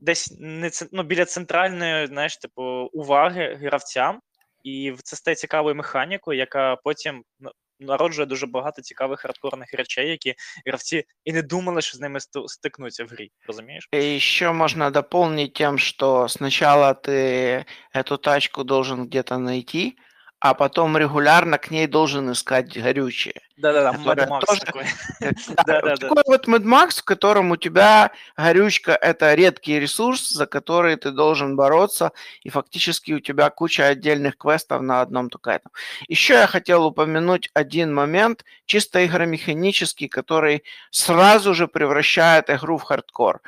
десь 0.00 0.36
не 0.40 0.70
ну, 0.92 1.02
біля 1.02 1.24
центральної, 1.24 2.06
знаєш, 2.06 2.36
типу, 2.36 2.62
уваги 2.92 3.58
гравцям. 3.60 4.20
І 4.64 4.94
це 5.02 5.16
стає 5.16 5.34
цікавою 5.34 5.74
механікою, 5.74 6.38
яка 6.38 6.76
потім 6.76 7.24
на- 7.40 7.52
народжує 7.80 8.26
дуже 8.26 8.46
багато 8.46 8.82
цікавих 8.82 9.20
хардкорних 9.20 9.74
речей, 9.74 10.10
які 10.10 10.34
гравці 10.66 11.04
і 11.24 11.32
не 11.32 11.42
думали, 11.42 11.82
що 11.82 11.96
з 11.98 12.00
ними 12.00 12.18
стикнуться 12.46 13.04
в 13.04 13.08
грі. 13.08 13.30
Розумієш? 13.46 13.88
И 13.94 14.16
еще 14.16 14.52
можно 14.52 14.90
дополнить 14.90 15.54
тем, 15.54 15.78
что 15.78 16.28
сначала 16.28 16.94
ты 16.94 17.64
эту 17.94 18.18
тачку 18.18 18.64
должен 18.64 19.06
где-то 19.06 19.38
найти, 19.38 19.96
а 20.40 20.54
потом 20.54 20.96
регулярно 20.96 21.58
к 21.58 21.70
ней 21.70 21.86
должен 21.86 22.32
искать 22.32 22.76
горючее. 22.76 23.34
Да-да-да, 23.58 23.92
Mad 23.92 24.40
тоже- 24.46 24.60
такой. 24.62 24.86
Да, 25.20 25.30
Да-да-да. 25.66 26.08
Такой 26.08 26.22
вот 26.26 26.48
Mad 26.48 26.64
Max, 26.64 27.00
в 27.00 27.04
котором 27.04 27.50
у 27.50 27.56
тебя 27.58 28.10
горючка– 28.36 28.92
это 29.00 29.34
редкий 29.34 29.78
ресурс, 29.78 30.30
за 30.30 30.46
который 30.46 30.96
ты 30.96 31.10
должен 31.10 31.56
бороться, 31.56 32.12
и 32.42 32.48
фактически 32.48 33.12
у 33.12 33.20
тебя 33.20 33.50
куча 33.50 33.86
отдельных 33.86 34.38
квестов 34.38 34.80
на 34.80 35.02
одном 35.02 35.28
только 35.28 35.50
этом. 35.50 35.72
Еще 36.08 36.34
я 36.34 36.46
хотел 36.46 36.86
упомянуть 36.86 37.50
один 37.52 37.94
момент, 37.94 38.44
чисто 38.64 39.04
игромеханический, 39.04 40.08
который 40.08 40.64
сразу 40.90 41.52
же 41.54 41.68
превращает 41.68 42.48
игру 42.48 42.78
в 42.78 42.82
хардкор. 42.82 43.42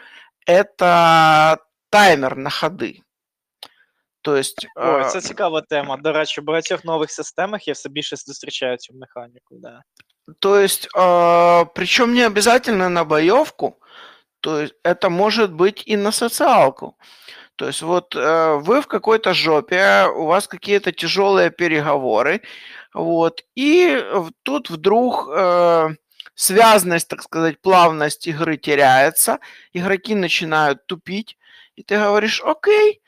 Это 0.45 1.59
таймер 1.89 2.37
на 2.37 2.51
ходы. 2.51 3.03
То 4.22 4.36
есть... 4.38 4.68
Ой, 4.76 5.02
э, 5.02 5.10
це 5.10 5.22
цікава 5.22 5.62
тема. 5.62 5.98
До 5.98 6.12
речі, 6.12 6.42
в 6.42 6.44
багатьох 6.44 6.86
нових 6.86 7.12
системах 7.12 7.68
я 7.68 7.74
все 7.74 7.90
більше 7.90 8.16
зустрічаю 8.16 8.78
цю 8.78 8.94
механіку. 8.94 9.56
Да. 9.56 9.82
То 10.40 10.60
есть, 10.60 10.88
причем 11.76 12.14
не 12.14 12.26
обязательно 12.26 12.90
на 12.90 13.04
боевку, 13.04 13.80
то 14.42 14.60
есть 14.60 14.76
это 14.84 15.10
может 15.10 15.52
быть 15.52 15.84
и 15.88 15.98
на 15.98 16.12
социалку. 16.12 16.96
То 17.56 17.66
есть 17.66 17.82
вот 17.82 18.16
э, 18.16 18.56
вы 18.56 18.82
в 18.82 18.88
какой-то 18.88 19.34
жопе, 19.34 20.08
у 20.16 20.26
вас 20.26 20.48
какие-то 20.48 20.92
тяжелые 20.92 21.50
переговоры, 21.50 22.42
вот, 22.94 23.44
и 23.56 23.98
в- 24.14 24.32
тут 24.44 24.70
вдруг 24.70 25.28
э, 25.30 25.90
связность, 26.36 27.08
так 27.08 27.24
сказать, 27.24 27.60
плавность 27.62 28.28
игры 28.28 28.58
теряется, 28.58 29.40
игроки 29.74 30.14
начинают 30.14 30.86
тупить, 30.86 31.38
и 31.76 31.82
ты 31.82 31.98
говоришь, 31.98 32.44
окей, 32.46 32.92
э, 32.94 33.00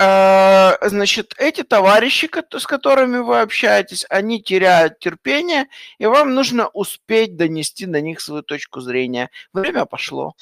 значит, 0.00 1.34
эти 1.38 1.62
товарищи, 1.62 2.30
с 2.58 2.66
которыми 2.66 3.18
вы 3.18 3.40
общаетесь, 3.40 4.06
они 4.08 4.40
теряют 4.40 4.98
терпение, 5.00 5.66
и 5.98 6.06
вам 6.06 6.34
нужно 6.34 6.68
успеть 6.68 7.36
донести 7.36 7.86
до 7.86 8.00
них 8.00 8.20
свою 8.20 8.42
точку 8.42 8.80
зрения. 8.80 9.30
Время 9.52 9.84
пошло. 9.86 10.34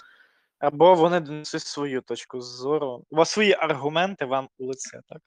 Або 0.59 0.95
вони 0.95 1.21
донесуть 1.21 1.63
свою 1.63 2.03
точку 2.03 2.41
зору. 2.41 3.05
У 3.11 3.17
вас 3.17 3.31
свої 3.31 3.53
аргументи 3.53 4.25
вам 4.25 4.49
у 4.59 4.65
лице, 4.65 5.01
так? 5.09 5.19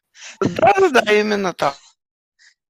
Да-да-да, 0.41 1.11
именно 1.11 1.53
так. 1.53 1.75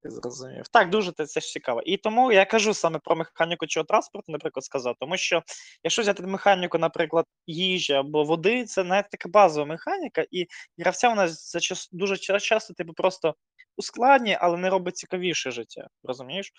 Зрозумів. 0.04 0.68
Так, 0.68 0.90
дуже 0.90 1.12
це, 1.12 1.40
ж 1.40 1.48
цікаво. 1.48 1.82
І 1.82 1.98
тому 1.98 2.32
я 2.32 2.46
кажу 2.46 2.74
саме 2.74 3.00
про 3.00 3.16
механіку 3.16 3.68
чого 3.68 3.84
транспорту, 3.84 4.32
наприклад, 4.32 4.64
сказав. 4.64 4.96
Тому 5.00 5.18
що 5.18 5.44
якщо 5.84 6.02
взяти 6.02 6.24
механіку, 6.24 6.78
наприклад, 6.78 7.26
їжі 7.48 7.94
або 7.94 8.24
води, 8.24 8.66
це 8.66 8.84
навіть 8.84 9.10
така 9.10 9.30
базова 9.30 9.66
механіка, 9.66 10.26
і 10.32 10.48
гравця 10.78 11.10
вона 11.10 11.28
зачас, 11.28 11.90
дуже 11.92 12.18
часто 12.18 12.74
типу, 12.74 12.94
просто 12.94 13.36
ускладнює, 13.78 14.38
але 14.42 14.58
не 14.58 14.70
робить 14.70 14.98
цікавіше 14.98 15.52
життя. 15.52 15.88
Розумієш? 16.04 16.52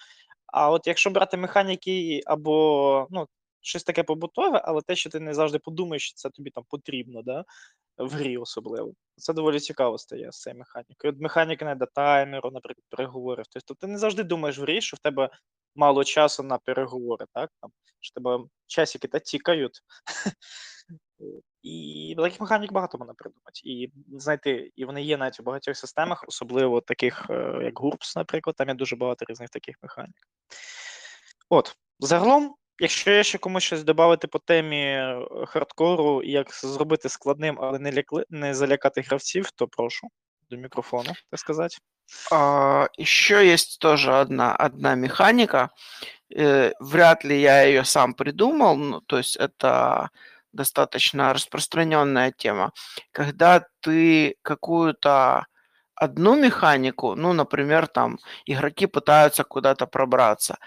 А 0.47 0.71
от 0.71 0.87
якщо 0.87 1.11
брати 1.11 1.37
механіки 1.37 2.21
або 2.27 3.07
ну, 3.11 3.27
щось 3.61 3.85
таке 3.85 4.03
побутове, 4.03 4.63
але 4.65 4.83
те, 4.83 4.97
що 4.97 5.11
ти 5.11 5.21
не 5.21 5.35
завжди 5.35 5.59
подумаєш, 5.59 6.03
що 6.03 6.15
це 6.15 6.31
тобі 6.31 6.51
там 6.51 6.65
потрібно, 6.69 7.23
да? 7.23 7.45
в 8.01 8.15
грі 8.15 8.37
особливо. 8.37 8.93
Це 9.17 9.33
доволі 9.33 9.61
цікаво 9.61 9.99
стає 9.99 10.33
з 10.33 10.41
цією 10.41 10.59
механікою. 10.59 11.13
От 11.13 11.21
механіка 11.21 11.65
не 11.65 11.75
до 11.75 11.87
таймеру, 11.87 12.51
наприклад, 12.51 12.85
переговорів. 12.89 13.45
Тобто 13.51 13.75
ти 13.75 13.87
не 13.87 13.99
завжди 13.99 14.23
думаєш 14.23 14.59
в 14.59 14.63
грі, 14.63 14.81
що 14.81 14.97
в 14.97 15.01
тебе 15.01 15.31
мало 15.75 16.05
часу 16.05 16.43
на 16.43 16.59
переговори, 16.59 17.27
так? 17.35 17.51
Там, 17.61 17.71
що 18.01 18.15
тебе 18.15 18.45
часики 18.67 19.09
та 19.09 19.19
тікають. 19.19 19.81
І 21.63 22.15
таких 22.19 22.41
механік 22.41 22.73
багато 22.73 22.99
можна 22.99 23.15
придумати. 23.15 23.61
І 23.65 23.93
знайти, 24.09 24.73
і 24.77 24.85
вони 24.85 25.03
є 25.03 25.17
навіть 25.17 25.41
у 25.41 25.43
багатьох 25.43 25.77
системах, 25.77 26.25
особливо 26.29 26.81
таких, 26.81 27.27
е, 27.31 27.61
як 27.63 27.75
GURPS, 27.75 28.17
наприклад, 28.17 28.57
там 28.57 28.69
є 28.69 28.75
дуже 28.75 28.97
багато 28.97 29.25
різних 29.29 29.51
таких 29.51 29.77
механік. 29.83 30.17
От, 31.49 31.77
загалом, 31.99 32.55
якщо 32.80 33.12
є 33.12 33.24
ще 33.24 33.38
комусь 33.38 33.64
щось 33.64 33.84
додати 33.84 34.28
по 34.28 34.40
темі 34.40 34.82
е, 34.82 35.26
хардкору 35.48 36.22
і 36.24 36.32
як 36.32 36.54
зробити 36.54 37.10
складним, 37.10 37.58
але 37.62 37.80
не, 37.80 37.92
лякли, 37.92 38.26
не 38.30 38.54
залякати 38.54 39.02
гравців, 39.02 39.52
то 39.52 39.68
прошу 39.68 40.08
до 40.50 40.58
мікрофону, 40.58 41.14
так 41.32 41.40
сказати. 41.40 41.78
А, 42.32 42.88
Еще 43.00 43.48
есть 43.48 43.80
тоже 43.80 44.14
одна, 44.14 44.56
одна 44.56 44.96
механика. 44.96 45.70
Э, 46.36 46.72
Вряд 46.80 47.26
ли 47.26 47.42
я 47.42 47.64
ее 47.64 47.84
сам 47.84 48.14
придумал, 48.14 48.76
ну, 48.78 49.02
то 49.02 49.18
есть 49.18 49.38
это 49.38 50.10
достаточно 50.54 51.34
распространенная 51.34 52.32
тема. 52.32 52.72
Когда 53.12 53.66
ты 53.82 54.36
какую-то 54.42 55.46
одну 55.96 56.36
механику, 56.36 57.16
ну, 57.16 57.34
например, 57.34 57.88
там 57.88 58.18
игроки 58.46 58.86
пытаются 58.88 59.44
куда-то 59.44 59.88
пробраться, 59.88 60.58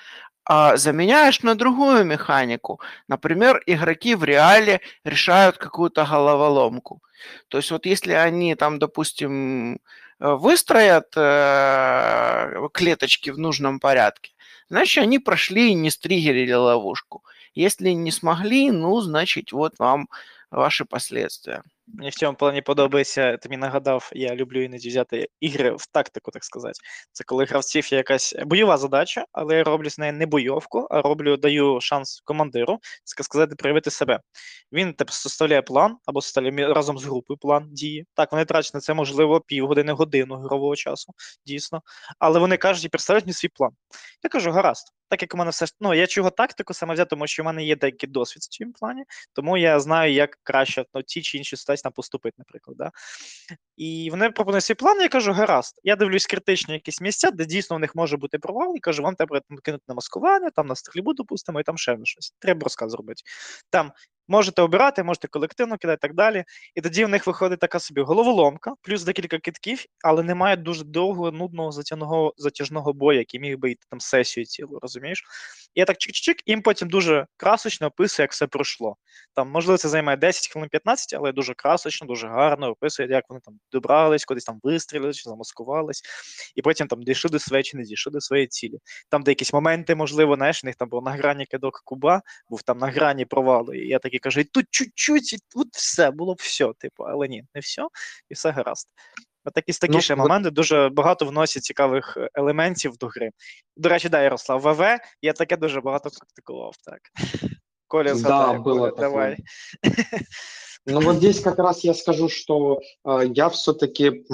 а 0.46 0.78
заменяешь 0.78 1.42
на 1.42 1.56
другую 1.56 2.06
механику. 2.06 2.80
Например, 3.08 3.62
игроки 3.66 4.16
в 4.16 4.24
реале 4.24 4.82
решают 5.04 5.58
какую-то 5.58 6.06
головоломку. 6.06 7.02
То 7.48 7.58
есть 7.58 7.72
вот 7.72 7.86
если 7.86 8.14
они 8.14 8.56
там, 8.56 8.80
допустим, 8.80 9.76
э, 9.76 9.78
выстроят 10.20 11.14
э, 11.16 12.68
клеточки 12.74 13.30
в 13.30 13.38
нужном 13.38 13.80
порядке, 13.80 14.32
значит, 14.70 15.04
они 15.04 15.20
прошли 15.20 15.72
и 15.72 15.76
не 15.76 15.90
стригерили 15.90 16.54
ловушку. 16.54 17.24
Если 17.56 17.90
не 17.92 18.12
смогли, 18.12 18.72
ну, 18.72 19.00
значит, 19.02 19.52
вот 19.52 19.80
вам 19.80 20.10
ваши 20.52 20.86
последствия. 20.86 21.64
Мені 21.88 22.10
в 22.10 22.16
цьому 22.16 22.38
плані 22.38 22.62
подобається, 22.62 23.38
ти 23.38 23.50
мені 23.50 23.62
нагадав, 23.62 24.12
я 24.14 24.36
люблю 24.36 24.64
іноді 24.64 24.90
взяти 24.90 25.28
ігри 25.40 25.72
в 25.72 25.86
тактику, 25.86 26.32
так 26.32 26.44
сказати. 26.44 26.80
Це 27.12 27.24
коли 27.24 27.46
гравців 27.46 27.94
є 27.94 27.98
якась 27.98 28.36
бойова 28.46 28.78
задача, 28.78 29.26
але 29.32 29.56
я 29.56 29.64
роблю 29.64 29.90
з 29.90 30.00
неї 30.00 30.12
не 30.12 30.26
бойовку, 30.26 30.88
а 30.92 31.02
роблю, 31.02 31.38
даю 31.38 31.82
шанс 31.82 32.22
командиру, 32.26 32.80
сказати, 33.06 33.56
проявити 33.56 33.92
себе. 33.92 34.20
Він 34.72 34.94
типу, 34.94 35.14
составляє 35.14 35.62
план 35.62 35.98
або 36.06 36.22
составляє 36.22 36.74
разом 36.74 36.98
з 36.98 37.04
групою 37.04 37.38
план 37.38 37.70
дії. 37.72 38.06
Так, 38.14 38.32
вони 38.32 38.46
трачать 38.46 38.74
на 38.74 38.80
це, 38.80 38.94
можливо, 38.94 39.42
півгодини, 39.42 39.94
годину 39.94 40.40
ігрового 40.40 40.76
часу, 40.76 41.14
дійсно. 41.46 41.82
Але 42.20 42.40
вони 42.40 42.58
кажуть 42.58 42.86
і 42.86 42.90
представляють 42.90 43.26
мені 43.26 43.34
свій 43.34 43.50
план. 43.50 43.72
Я 44.24 44.30
кажу, 44.30 44.52
гаразд. 44.52 44.94
Так 45.14 45.22
як 45.22 45.34
у 45.34 45.38
мене 45.38 45.52
все 45.52 45.66
ну, 45.80 45.94
я 45.94 46.08
чого 46.08 46.30
тактику 46.30 46.74
саме 46.74 46.94
взяти, 46.94 47.10
тому 47.10 47.28
що 47.28 47.44
в 47.44 47.46
мене 47.46 47.66
є 47.66 47.76
деякий 47.76 48.10
досвід 48.10 48.44
в 48.44 48.48
цьому 48.48 48.72
плані, 48.74 49.04
тому 49.34 49.58
я 49.58 49.80
знаю, 49.80 50.14
як 50.14 50.40
краще 50.44 50.86
ну, 50.94 51.04
ті 51.04 51.22
чи 51.22 51.38
інші 51.38 51.56
ситуації 51.78 51.84
там 51.84 51.92
поступити, 51.92 52.36
наприклад. 52.38 52.78
Да? 52.78 52.92
І 53.78 54.10
вони 54.12 54.30
пропонують 54.30 54.64
свій 54.64 54.76
план, 54.76 55.02
я 55.02 55.10
кажу, 55.10 55.32
гаразд. 55.32 55.80
Я 55.84 55.96
дивлюсь 55.96 56.26
критичні 56.26 56.74
якісь 56.74 57.02
місця, 57.02 57.32
де 57.32 57.46
дійсно 57.46 57.76
в 57.76 57.80
них 57.80 57.96
може 57.96 58.18
бути 58.18 58.40
провал, 58.40 58.74
і 58.76 58.80
кажу, 58.80 59.04
вам 59.04 59.16
треба 59.16 59.42
кинути 59.64 59.84
на 59.88 59.96
маскування, 59.96 60.50
там 60.50 60.68
на 60.68 60.76
стрільбу, 60.76 61.14
допустимо, 61.14 61.60
і 61.60 61.64
там 61.64 61.78
ще 61.78 61.98
щось. 62.04 62.34
Треба 62.40 62.64
розказ 62.64 62.92
зробити. 62.92 63.22
Там 63.70 63.92
можете 64.28 64.62
обирати, 64.62 65.04
можете 65.04 65.28
колективно 65.28 65.78
кидати 65.78 66.00
і 66.00 66.08
так 66.08 66.16
далі. 66.16 66.44
І 66.76 66.82
тоді 66.82 67.06
в 67.06 67.10
них 67.10 67.28
виходить 67.28 67.60
така 67.60 67.80
собі 67.80 68.02
головоломка, 68.02 68.74
плюс 68.82 69.04
декілька 69.04 69.40
китків, 69.40 69.86
але 70.04 70.24
немає 70.24 70.56
дуже 70.56 70.84
довгого, 70.84 71.32
нудного 71.32 71.72
затяжного, 71.72 72.34
затяжного 72.38 72.94
бою, 72.94 73.20
який 73.20 73.40
міг 73.40 73.58
би 73.58 73.72
йти 73.72 73.86
там 73.90 74.00
сесію 74.00 74.46
цілу, 74.46 74.80
розумієш? 74.82 75.24
І 75.76 75.80
я 75.80 75.86
так 75.86 75.98
чик-чик, 75.98 76.36
їм 76.46 76.62
потім 76.62 76.90
дуже 76.90 77.28
красочно 77.38 77.88
описує, 77.88 78.24
як 78.24 78.32
все 78.32 78.48
пройшло. 78.48 78.98
Там, 79.36 79.50
можливо, 79.50 79.78
це 79.78 79.90
займає 79.90 80.18
10 80.18 80.52
хвилин 80.52 80.70
15, 80.70 81.14
але 81.14 81.32
дуже 81.32 81.54
красочно, 81.54 82.08
дуже 82.08 82.28
гарно 82.28 82.70
описує, 82.70 83.10
як 83.10 83.26
вони 83.30 83.42
там 83.44 83.60
добрались, 83.72 84.26
кудись 84.26 84.44
там 84.44 84.60
вистрілили, 84.64 85.14
чи 85.14 85.30
замаскувались, 85.30 86.02
і 86.56 86.62
потім 86.62 86.88
там 86.88 87.04
дійшли 87.04 87.30
до 87.30 87.40
своєї 87.40 87.64
чи 87.64 87.78
не 87.78 87.84
дійшли 87.84 88.12
до 88.12 88.22
своєї 88.22 88.48
цілі. 88.48 88.78
Там 89.10 89.24
де 89.24 89.32
якісь 89.32 89.54
моменти, 89.54 89.96
можливо, 89.96 90.36
знаєш, 90.36 90.64
в 90.64 90.66
них 90.66 90.76
там 90.76 90.90
був 90.90 91.04
на 91.04 91.12
грані 91.12 91.46
кидок 91.46 91.82
куба, 91.86 92.22
був 92.50 92.62
там 92.62 92.78
на 92.78 92.88
грані 92.88 93.26
провалу. 93.26 93.74
І 93.74 93.88
я 93.88 94.00
такий 94.13 94.19
кажу, 94.19 94.41
і 94.41 94.45
тут 94.45 94.67
чуть-чуть, 94.71 95.33
і 95.33 95.39
тут 95.55 95.69
все, 95.73 96.11
було 96.11 96.35
б 96.35 96.39
все, 96.41 96.73
типу, 96.79 97.03
але 97.05 97.29
ні, 97.29 97.45
не 97.55 97.61
все, 97.61 97.83
і 98.31 98.35
все 98.35 98.51
гаразд. 98.51 98.89
От 99.45 99.55
такі 99.55 99.73
такі 99.73 99.93
Ну, 99.93 100.01
ще 100.01 100.15
от- 100.15 100.19
моменти 100.19 100.51
дуже 100.51 100.89
багато 100.93 101.25
вносять 101.27 101.63
цікавих 101.63 102.17
е, 102.17 102.29
елементів 102.35 102.97
до 102.97 103.07
гри. 103.07 103.31
До 103.77 103.89
речі, 103.89 104.09
да, 104.09 104.23
Ярослав, 104.23 104.61
ВВ, 104.61 104.99
я 105.23 105.33
таке 105.33 105.57
дуже 105.57 105.81
багато 105.81 106.11
практикував, 106.11 106.75
так. 106.85 107.01
Коля 107.87 108.09
Да, 108.13 108.15
згадає, 108.15 108.59
было 108.59 108.63
Коля, 108.79 108.91
такое. 108.91 109.01
давай. 109.01 109.37
Ну 110.87 111.01
вот 111.01 111.17
здесь 111.17 111.41
как 111.41 111.59
раз 111.59 111.85
я 111.85 111.93
скажу, 111.95 112.29
что 112.31 112.81
э, 113.05 113.31
я 113.35 113.49
все-таки 113.49 114.25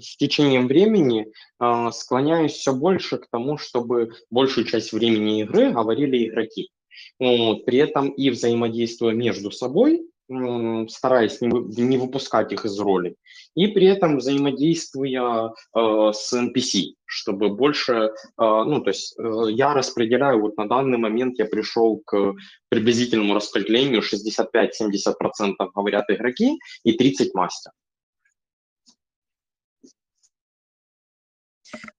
с 0.00 0.16
течением 0.16 0.66
времени 0.66 1.26
э, 1.60 1.92
склоняюсь 1.92 2.52
все 2.54 2.72
больше 2.72 3.18
к 3.18 3.26
тому, 3.30 3.58
чтобы 3.58 4.10
большую 4.30 4.66
часть 4.66 4.92
времени 4.92 5.42
игры 5.44 5.70
говорили 5.70 6.26
игроки. 6.28 6.70
При 7.17 7.77
этом 7.77 8.09
и 8.09 8.29
взаимодействуя 8.29 9.13
между 9.13 9.51
собой, 9.51 10.09
стараясь 10.87 11.41
не 11.41 11.97
выпускать 11.97 12.51
их 12.53 12.65
из 12.65 12.79
роли, 12.79 13.15
и 13.55 13.67
при 13.67 13.87
этом 13.87 14.17
взаимодействуя 14.17 15.49
э, 15.75 16.11
с 16.13 16.33
NPC, 16.33 16.93
чтобы 17.05 17.49
больше, 17.49 17.93
э, 17.93 18.09
ну 18.37 18.79
то 18.81 18.91
есть 18.91 19.17
э, 19.17 19.51
я 19.51 19.73
распределяю, 19.73 20.41
вот 20.41 20.55
на 20.57 20.67
данный 20.67 20.99
момент 20.99 21.39
я 21.39 21.45
пришел 21.45 22.01
к 22.05 22.35
приблизительному 22.69 23.33
распределению 23.33 24.01
65-70% 24.01 25.55
говорят 25.73 26.05
игроки 26.09 26.59
и 26.83 26.93
30 26.93 27.33
мастер. 27.33 27.71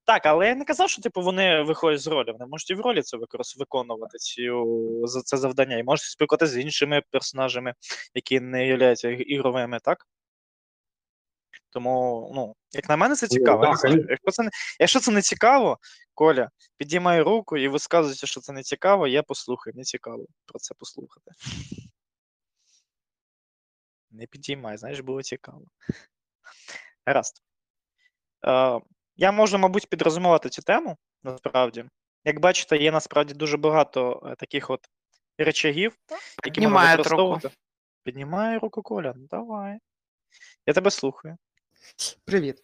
Так, 0.05 0.25
але 0.25 0.47
я 0.47 0.55
не 0.55 0.65
казав, 0.65 0.89
що 0.89 1.01
типу 1.01 1.21
вони 1.21 1.61
виходять 1.61 2.01
з 2.01 2.07
ролі. 2.07 2.31
Вони 2.31 2.45
можуть 2.45 2.69
і 2.69 2.73
в 2.73 2.81
ролі 2.81 3.01
це 3.01 3.17
виконувати 3.57 4.17
цю 4.17 5.05
це 5.25 5.37
завдання, 5.37 5.77
і 5.77 5.83
можуть 5.83 6.05
спілкуватися 6.05 6.53
з 6.53 6.57
іншими 6.57 7.01
персонажами, 7.11 7.73
які 8.13 8.39
не 8.39 8.67
являються 8.67 9.09
ігровими, 9.09 9.79
так? 9.79 10.07
Тому, 11.69 12.31
ну, 12.35 12.55
як 12.71 12.89
на 12.89 12.97
мене, 12.97 13.15
це 13.15 13.27
цікаво. 13.27 13.63
Я 13.63 13.71
не 13.71 13.77
знаю. 13.77 13.95
конечно. 13.95 14.11
Якщо 14.11 14.31
це 14.31 14.43
не, 14.43 14.49
якщо 14.79 14.99
це 14.99 15.11
не 15.11 15.21
цікаво, 15.21 15.79
Коля, 16.13 16.49
підіймай 16.77 17.21
руку 17.21 17.57
і 17.57 17.67
висказуйся, 17.67 18.27
що 18.27 18.41
це 18.41 18.53
не 18.53 18.63
цікаво, 18.63 19.07
я 19.07 19.23
послухаю, 19.23 19.73
не 19.75 19.83
цікаво 19.83 20.25
про 20.45 20.59
це 20.59 20.75
послухати. 20.75 21.31
Не 24.11 24.25
підіймай, 24.25 24.77
знаєш, 24.77 24.99
було 24.99 25.23
цікаво. 25.23 25.65
Гаразд. 27.05 27.41
Е, 29.21 29.25
я 29.25 29.31
можу, 29.31 29.57
мабуть, 29.57 29.89
підрозумувати 29.89 30.49
цю 30.49 30.61
тему, 30.61 30.97
насправді. 31.23 31.85
Як 32.25 32.39
бачите, 32.39 32.77
є 32.77 32.91
насправді 32.91 33.33
дуже 33.33 33.57
багато 33.57 34.23
е, 34.25 34.35
таких 34.35 34.69
от 34.69 34.79
речагів, 35.37 35.95
які 36.45 36.61
можна 36.61 36.97
Піднімає 36.97 36.97
руку. 36.97 37.49
Піднімає 38.03 38.59
руку 38.59 38.81
Коля, 38.81 39.13
ну 39.15 39.27
давай. 39.29 39.77
Я 40.65 40.73
тебе 40.73 40.91
слухаю. 40.91 41.37
Привіт. 42.25 42.63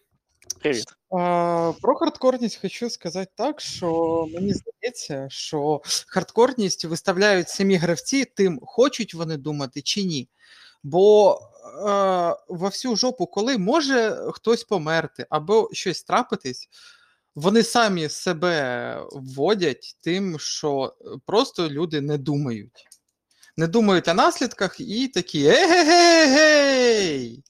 Привіт. 0.60 0.84
А, 1.10 1.72
про 1.80 1.94
хардкорність 1.94 2.60
хочу 2.60 2.90
сказати 2.90 3.32
так, 3.34 3.60
що 3.60 4.26
мені 4.34 4.54
здається, 4.54 5.26
що 5.30 5.82
хардкорність 6.06 6.84
виставляють 6.84 7.48
самі 7.48 7.76
гравці 7.76 8.24
тим, 8.24 8.60
хочуть 8.62 9.14
вони 9.14 9.36
думати 9.36 9.82
чи 9.82 10.02
ні. 10.04 10.28
Бо 10.82 11.34
е, 11.34 11.57
во 12.47 12.67
всю 12.69 12.95
жопу, 12.95 13.25
коли 13.27 13.57
може 13.57 14.17
хтось 14.33 14.63
померти 14.63 15.25
або 15.29 15.69
щось 15.73 16.03
трапитись, 16.03 16.69
вони 17.35 17.63
самі 17.63 18.09
себе 18.09 18.97
вводять 19.11 19.97
тим, 20.03 20.39
що 20.39 20.93
просто 21.25 21.69
люди 21.69 22.01
не 22.01 22.17
думають. 22.17 22.87
Не 23.57 23.67
думають 23.67 24.07
о 24.07 24.13
наслідках 24.13 24.79
і 24.79 25.07
такі 25.07 25.45
егегей! 25.47 27.43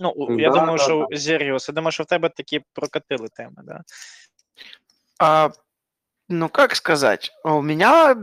Ну, 0.00 0.10
у- 0.10 0.40
я 0.40 0.50
Да, 0.50 0.60
думаю, 0.60 0.78
да, 0.78 0.84
що 0.84 1.06
Зеріус, 1.12 1.68
я 1.68 1.74
думаю, 1.74 1.92
що 1.92 2.02
в 2.02 2.06
тебе 2.06 2.28
такі 2.28 2.60
прокатили 2.72 3.28
теми, 3.28 3.62
да? 3.64 3.82
А, 5.20 5.50
ну, 6.28 6.48
как 6.48 6.76
сказать, 6.76 7.32
у 7.44 7.62
меня 7.62 8.16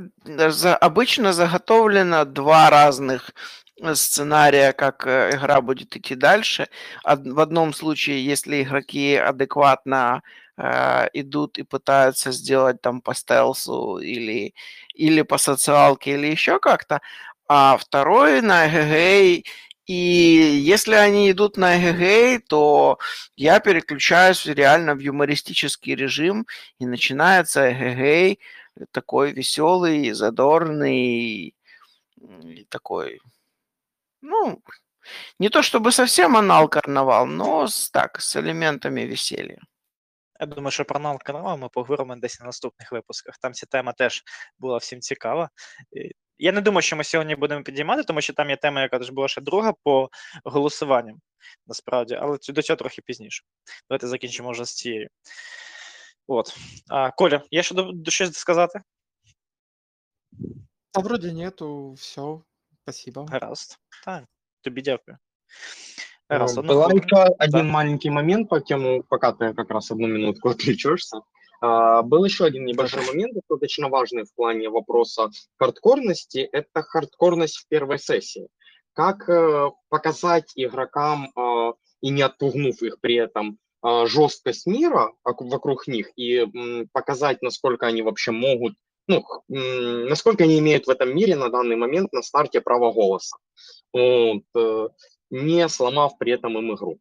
за- 0.49 0.77
обычно 0.81 1.33
заготовлено 1.33 2.25
два 2.25 2.69
разных 2.69 3.29
э, 3.68 3.68
сценария, 3.94 4.72
как 4.72 5.06
э, 5.06 5.30
игра 5.36 5.60
будет 5.60 5.96
идти 5.96 6.14
дальше. 6.14 6.68
В 7.04 7.40
одном 7.40 7.72
случае, 7.72 8.24
если 8.24 8.62
игроки 8.62 9.14
адекватно 9.16 10.22
э, 10.56 11.08
идут 11.14 11.58
и 11.58 11.62
пытаются 11.62 12.32
сделать 12.32 12.80
там 12.82 13.00
по 13.00 13.14
стелсу 13.14 13.98
или, 13.98 14.54
или 14.94 15.22
по 15.22 15.38
социалке, 15.38 16.14
или 16.14 16.26
еще 16.28 16.58
как-то, 16.58 17.00
а 17.48 17.76
второй 17.76 18.42
на 18.42 18.68
эгегей, 18.68 19.44
и 19.86 19.94
если 19.94 20.94
они 20.94 21.30
идут 21.30 21.56
на 21.56 21.76
эгегей, 21.76 22.38
то 22.38 22.98
я 23.36 23.60
переключаюсь 23.60 24.46
реально 24.46 24.94
в 24.94 25.00
юмористический 25.00 25.94
режим, 25.96 26.46
и 26.78 26.86
начинается 26.86 27.72
эгегей, 27.72 28.38
такой 28.92 29.32
веселый, 29.32 30.12
задорный, 30.12 31.54
такой, 32.68 33.20
ну, 34.22 34.62
не 35.38 35.48
то 35.48 35.62
чтобы 35.62 35.92
совсем 35.92 36.36
анал-карнавал, 36.36 37.26
но 37.26 37.66
с, 37.66 37.90
так, 37.90 38.20
с 38.20 38.36
элементами 38.36 39.02
веселья. 39.02 39.58
Я 40.40 40.46
думаю, 40.46 40.70
що 40.70 40.84
про 40.84 40.94
канал 40.94 41.18
канал 41.18 41.58
ми 41.58 41.68
поговоримо 41.68 42.16
десь 42.16 42.40
на 42.40 42.46
наступних 42.46 42.92
випусках. 42.92 43.38
Там 43.38 43.52
ця 43.52 43.66
тема 43.66 43.92
теж 43.92 44.22
була 44.58 44.78
всім 44.78 45.00
цікава. 45.00 45.50
Я 46.38 46.52
не 46.52 46.60
думаю, 46.60 46.82
що 46.82 46.96
ми 46.96 47.04
сьогодні 47.04 47.36
будемо 47.36 47.62
підіймати, 47.62 48.02
тому 48.02 48.20
що 48.20 48.32
там 48.32 48.50
є 48.50 48.56
тема, 48.56 48.82
яка 48.82 48.98
теж 48.98 49.10
була 49.10 49.28
ще 49.28 49.40
друга 49.40 49.72
по 49.84 50.10
голосуванням, 50.44 51.20
насправді, 51.66 52.14
але 52.14 52.38
до 52.48 52.62
цього 52.62 52.76
трохи 52.76 53.02
пізніше. 53.02 53.44
Давайте 53.88 54.06
закінчимо 54.06 54.50
вже 54.50 54.64
з 54.64 54.74
цією. 54.74 55.08
От. 56.26 56.56
А, 56.88 57.10
Коля, 57.10 57.42
є 57.50 57.62
ще 57.62 57.74
до, 57.74 57.92
до 57.92 58.10
щось 58.10 58.34
сказати? 58.34 58.80
А 60.92 61.00
вроде 61.00 61.32
нету, 61.32 61.92
все. 61.92 62.38
Спасибо. 62.92 63.24
Гаразд. 63.30 63.78
Так, 64.04 64.24
тобі 64.62 64.82
дякую. 64.82 65.16
Э, 66.28 66.38
Гаразд, 66.38 66.58
одну 66.58 66.72
Была 66.72 66.84
хвилину. 66.86 67.04
еще 67.06 67.34
один 67.38 67.66
Да. 67.66 67.72
маленький 67.72 68.10
момент 68.10 68.48
по 68.48 68.60
тему, 68.60 69.02
пока 69.08 69.32
ты 69.32 69.54
как 69.54 69.70
раз 69.70 69.90
одну 69.90 70.06
минутку 70.08 70.48
отвлечешься. 70.50 71.20
А, 71.62 72.02
Был 72.02 72.24
еще 72.24 72.44
один 72.44 72.64
небольшой 72.64 73.06
момент, 73.06 73.34
достаточно 73.34 73.88
важный 73.88 74.24
в 74.24 74.34
плане 74.34 74.68
вопроса 74.70 75.30
хардкорности. 75.58 76.38
Это 76.52 76.82
хардкорность 76.82 77.58
в 77.58 77.68
первой 77.68 77.98
сессии. 77.98 78.48
Как 78.92 79.28
э, 79.28 79.70
показать 79.88 80.52
игрокам, 80.56 81.30
а, 81.36 81.72
и 82.00 82.10
не 82.10 82.22
отпугнув 82.22 82.82
их 82.82 83.00
при 83.00 83.14
этом, 83.16 83.58
а, 83.82 84.06
жесткость 84.06 84.66
мира 84.66 85.12
вокруг 85.24 85.86
них 85.86 86.10
и 86.16 86.38
м, 86.38 86.88
показать, 86.92 87.42
насколько 87.42 87.86
они 87.86 88.02
вообще 88.02 88.30
могут, 88.32 88.74
ну, 89.10 90.08
насколько 90.08 90.44
они 90.44 90.58
имеют 90.58 90.86
в 90.86 90.90
этом 90.90 91.14
мире 91.14 91.36
на 91.36 91.48
данный 91.48 91.76
момент 91.76 92.12
на 92.12 92.22
старте 92.22 92.60
право 92.60 92.92
голоса. 92.92 93.36
Вот, 93.92 94.44
э, 94.56 94.88
не 95.30 95.68
сломав 95.68 96.18
при 96.18 96.32
этом 96.32 96.58
им 96.58 96.74
игру. 96.74 96.98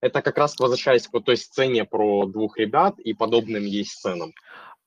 Это 0.00 0.22
как 0.22 0.38
раз 0.38 0.58
возвращаясь 0.58 1.06
к 1.06 1.20
той 1.20 1.36
сцене 1.36 1.84
про 1.84 2.26
двух 2.26 2.56
ребят 2.58 2.98
и 2.98 3.12
подобным 3.12 3.64
ей 3.64 3.84
сценам. 3.84 4.32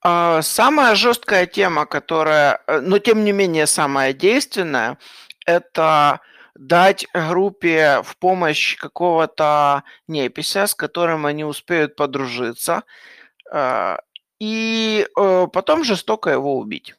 А, 0.02 0.42
Самая 0.42 0.96
жесткая 0.96 1.46
тема, 1.46 1.86
которая, 1.86 2.62
э, 2.68 2.80
но 2.80 3.00
тем 3.00 3.24
не 3.24 3.32
менее 3.32 3.68
самая 3.68 4.14
действенная, 4.14 4.98
это 5.46 6.20
дать 6.56 7.08
группе 7.14 8.02
в 8.04 8.18
помощь 8.18 8.78
какого-то 8.78 9.84
непися, 10.08 10.68
с 10.68 10.76
которым 10.76 11.26
они 11.26 11.46
успеют 11.46 11.96
подружиться, 11.96 12.84
а, 13.52 14.00
и 14.43 15.07
э, 15.19 15.47
потом 15.53 15.85
жестоко 15.85 16.31
его 16.31 16.57
убить. 16.59 16.95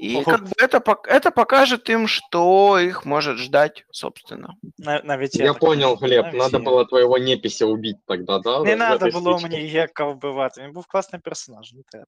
И 0.00 0.16
Ого. 0.16 0.24
как 0.30 0.42
бы 0.42 0.52
это, 0.58 0.78
пок- 0.78 1.06
это 1.06 1.30
покажет 1.30 1.90
им, 1.90 2.08
что 2.08 2.78
их 2.78 3.04
может 3.04 3.36
ждать, 3.38 3.84
собственно. 3.90 4.54
На- 4.78 5.02
Навіть 5.04 5.36
я, 5.36 5.44
Я 5.44 5.52
так 5.52 5.60
понял, 5.60 5.94
думаю, 5.94 5.96
Глеб, 5.96 6.24
навіть 6.24 6.38
надо 6.38 6.58
я. 6.58 6.64
было 6.64 6.88
твоего 6.88 7.18
непися 7.18 7.66
убить 7.66 7.96
тогда, 8.06 8.38
да? 8.38 8.62
Не 8.64 8.74
в 8.74 8.78
треба 8.78 8.96
этой 9.06 9.12
було 9.12 9.32
стычке? 9.36 9.42
мені 9.42 9.66
Гека 9.66 10.04
вбивати. 10.04 10.62
Він 10.62 10.72
був 10.72 10.86
класний 10.86 11.20
персонаж, 11.22 11.72
не 11.72 11.82
треба. 11.90 12.06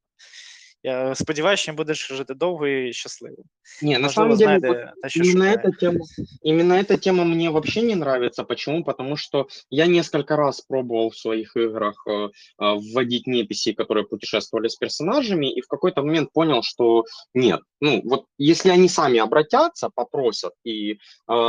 Я 0.87 1.15
сподіваюся, 1.15 1.63
що 1.63 1.73
він 1.73 1.77
будеш 1.77 2.09
жити 2.09 2.35
довго 2.35 2.67
і 2.67 2.93
щасливо. 2.93 3.37
Не, 3.83 3.93
на 3.93 3.99
Можливо, 3.99 4.37
самом 4.37 4.37
деле, 4.37 4.53
вот 4.53 4.61
знайде 4.61 4.93
те, 5.03 5.09
що 5.09 5.21
Именно 5.21 5.51
шукає. 5.51 5.57
эта 5.57 5.79
тема, 5.81 6.01
именно 6.43 6.75
эта 6.75 6.97
тема 6.99 7.25
мне 7.25 7.51
вообще 7.51 7.83
не 7.83 7.93
нравится. 7.95 8.45
Почему? 8.45 8.85
Потому 8.85 9.17
что 9.17 9.47
я 9.71 9.87
несколько 9.87 10.37
раз 10.37 10.61
пробовал 10.61 11.09
в 11.09 11.17
своих 11.17 11.57
играх 11.57 11.95
э, 12.07 12.13
э, 12.13 12.29
вводить 12.59 13.27
неписи, 13.27 13.73
которые 13.73 14.05
путешествовали 14.05 14.69
с 14.69 14.77
персонажами, 14.77 15.47
и 15.47 15.61
в 15.63 15.67
какой-то 15.69 16.03
момент 16.03 16.33
понял, 16.33 16.63
что 16.63 17.05
нет. 17.35 17.61
Ну, 17.81 18.03
вот 18.05 18.25
если 18.39 18.71
они 18.71 18.89
сами 18.89 19.19
обратятся, 19.19 19.89
попросят 19.95 20.53
и 20.65 20.93
э, 20.93 20.97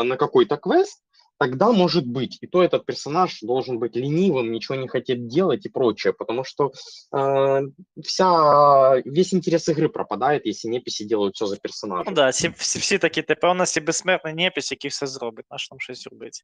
на 0.03 0.15
какой-то 0.15 0.55
квест, 0.57 1.01
тогда 1.39 1.71
может 1.71 2.05
быть. 2.05 2.37
И 2.41 2.47
то 2.47 2.63
этот 2.63 2.85
персонаж 2.85 3.39
должен 3.41 3.79
быть 3.79 3.95
ленивым, 3.95 4.51
ничего 4.51 4.75
не 4.75 4.87
хотеть 4.87 5.27
делать 5.27 5.65
и 5.65 5.69
прочее, 5.69 6.13
потому 6.13 6.43
что 6.43 6.71
э, 7.15 7.61
вся, 8.03 9.01
весь 9.05 9.33
интерес 9.33 9.67
игры 9.69 9.89
пропадает, 9.89 10.45
если 10.45 10.69
неписи 10.69 11.03
делают 11.03 11.35
все 11.35 11.45
за 11.45 11.57
персонажа. 11.57 12.09
Ну 12.09 12.15
да, 12.15 12.29
всі, 12.29 12.49
всі, 12.57 12.79
всі 12.79 12.97
такі, 12.97 13.21
типу, 13.21 13.47
у 13.47 13.53
нас 13.53 13.77
є 13.77 13.83
безсмертний 13.83 14.33
непись, 14.33 14.71
який 14.71 14.89
все 14.89 15.07
зробить, 15.07 15.45
наш 15.51 15.71
нам 15.71 15.79
щось 15.79 16.07
робити. 16.07 16.39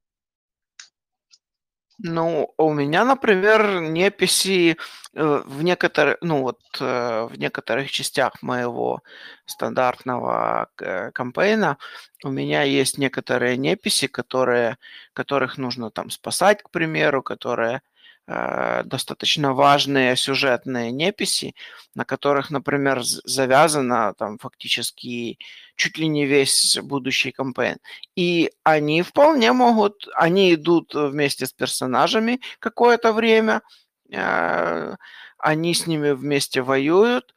Ну, 1.98 2.52
у 2.58 2.72
меня, 2.74 3.04
например, 3.06 3.80
неписи 3.80 4.76
э, 5.14 5.42
в 5.46 5.62
некоторых, 5.62 6.18
ну 6.20 6.42
вот 6.42 6.60
э, 6.78 7.24
в 7.30 7.38
некоторых 7.38 7.90
частях 7.90 8.42
моего 8.42 9.00
стандартного 9.46 10.68
к- 10.76 11.10
кампейна 11.12 11.78
у 12.22 12.28
меня 12.30 12.62
есть 12.64 12.98
некоторые 12.98 13.56
неписи, 13.56 14.08
которые, 14.08 14.76
которых 15.14 15.56
нужно 15.56 15.90
там 15.90 16.10
спасать, 16.10 16.62
к 16.62 16.70
примеру, 16.70 17.22
которые 17.22 17.76
э, 17.76 17.80
достаточно 18.26 19.54
важные 19.54 20.16
сюжетные 20.16 20.90
неписи, 20.90 21.54
на 21.94 22.04
которых, 22.04 22.50
например, 22.50 23.02
завязано 23.02 24.14
там 24.14 24.38
фактически 24.38 25.38
чуть 25.76 25.98
ли 25.98 26.08
не 26.08 26.26
весь 26.26 26.78
будущий 26.82 27.30
кампейн. 27.30 27.76
И 28.16 28.50
они 28.64 29.02
вполне 29.02 29.52
могут, 29.52 30.08
они 30.14 30.54
идут 30.54 30.94
вместе 30.94 31.46
с 31.46 31.52
персонажами 31.52 32.40
какое-то 32.58 33.12
время, 33.12 33.62
э, 34.10 34.96
они 35.38 35.74
с 35.74 35.86
ними 35.86 36.10
вместе 36.10 36.62
воюют, 36.62 37.32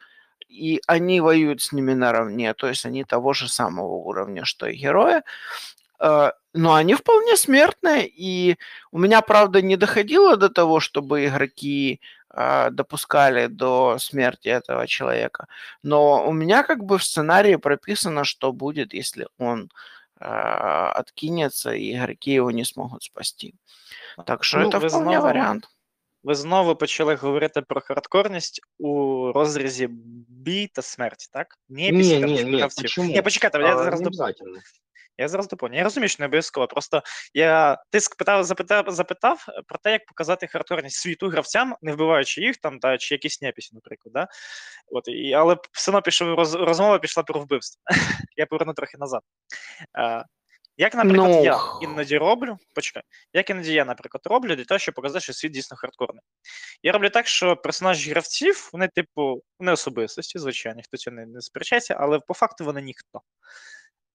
и 0.48 0.82
они 0.88 1.22
воюют 1.22 1.62
с 1.62 1.72
ними 1.72 1.94
наравне, 1.94 2.56
то 2.56 2.68
есть 2.68 2.86
они 2.86 3.04
того 3.04 3.34
же 3.34 3.48
самого 3.48 3.94
уровня, 3.94 4.46
что 4.46 4.66
и 4.68 4.76
герои, 4.76 5.22
Э, 5.22 5.24
но 6.01 6.75
они 6.75 6.95
вполне 6.95 7.37
смертные, 7.37 8.07
и 8.07 8.57
у 8.93 8.99
меня, 8.99 9.21
правда, 9.23 9.63
не 9.63 9.77
доходило 9.77 10.37
до 10.37 10.49
того, 10.49 10.81
чтобы 10.81 11.27
игроки 11.27 12.01
э, 12.31 12.71
допускали 12.71 13.47
до 13.47 13.97
смерти 13.99 14.49
этого 14.49 14.87
человека, 14.87 15.47
но 15.83 16.29
у 16.29 16.33
меня 16.33 16.63
как 16.63 16.85
бы 16.85 16.99
в 16.99 17.03
сценарии 17.05 17.57
прописано, 17.57 18.25
что 18.25 18.53
будет, 18.53 18.95
если 18.95 19.27
он 19.39 19.71
э, 20.21 20.25
откинется, 20.27 21.73
и 21.73 21.93
игроки 21.97 22.33
его 22.33 22.51
не 22.51 22.65
смогут 22.65 23.03
спасти. 23.03 23.55
Так 24.27 24.45
что 24.45 24.59
Ну, 24.59 24.69
это 24.69 24.79
ви 24.81 24.89
вполне 24.89 25.11
знову- 25.17 25.23
вариант. 25.27 25.69
Ви 26.23 26.35
знову 26.35 26.77
почали 26.77 27.15
говорити 27.15 27.63
про 27.63 27.81
хардкорність 27.81 28.61
у 28.79 29.33
розрізі 29.33 29.89
бій 30.29 30.67
та 30.73 30.83
смерті, 30.83 31.29
так? 31.33 31.59
Не, 31.69 31.91
Неписі, 31.93 32.19
не, 32.21 32.37
там, 32.43 32.51
не, 32.51 32.59
гравців. 32.59 32.83
почему? 32.83 33.07
Ні, 33.11 33.23
почекайте, 33.23 33.59
я 33.59 33.75
А, 33.75 33.79
зараз 33.79 34.01
не 34.01 34.05
доп... 34.05 34.15
обязательно. 34.15 34.59
Я 35.20 35.28
зараз 35.28 35.48
доповню. 35.48 35.78
Я 35.78 35.84
розумію, 35.84 36.10
що 36.10 36.24
не 36.24 36.26
обов'язково. 36.26 36.68
Просто 36.68 37.04
я 37.34 37.78
ти 37.90 38.00
спитав, 38.00 38.44
запитав, 38.44 38.86
запитав 38.88 39.46
про 39.68 39.80
те, 39.80 39.92
як 39.92 40.06
показати 40.06 40.48
хардкорність 40.48 41.00
світу 41.00 41.30
гравцям, 41.30 41.76
не 41.82 41.94
вбиваючи 41.94 42.42
їх 42.42 42.58
там, 42.58 42.80
та 42.80 42.98
чи 42.98 43.16
якісь 43.16 43.42
неписі, 43.42 43.70
наприклад. 43.74 44.14
Да? 44.14 44.28
От, 44.92 45.08
і, 45.08 45.34
але 45.34 45.58
все 45.72 45.92
одно 45.92 46.02
пішов 46.02 46.36
роз, 46.36 46.54
розмова 46.54 47.00
пішла 47.00 47.24
про 47.24 47.40
вбивство. 47.40 47.82
я 48.38 48.46
поверну 48.46 48.74
трохи 48.74 48.98
назад. 48.98 49.22
А, 49.94 50.24
як, 50.78 50.96
наприклад, 50.96 51.30
Ну, 51.30 51.44
я 51.44 51.60
іноді 51.82 52.18
роблю, 52.18 52.58
почекай, 52.76 53.04
як 53.34 53.50
іноді 53.50 53.74
я, 53.74 53.86
наприклад, 53.86 54.22
роблю 54.26 54.56
для 54.56 54.66
того, 54.66 54.80
щоб 54.80 54.96
показати, 54.96 55.24
що 55.24 55.34
світ 55.34 55.52
дійсно 55.52 55.78
хардкорний. 55.78 56.24
Я 56.84 56.92
роблю 56.92 57.10
так, 57.10 57.28
що 57.28 57.56
персонажі 57.56 58.12
гравців, 58.12 58.70
вони, 58.74 58.88
типу, 58.88 59.42
не 59.60 59.72
особистості, 59.72 60.40
звичайно, 60.40 60.76
ніхто 60.76 60.98
цього 60.98 61.16
не, 61.16 61.26
не 61.26 61.42
сперечається, 61.42 61.96
але 62.00 62.20
по 62.20 62.34
факту 62.34 62.66
вони 62.66 62.82
ніхто. 62.82 63.22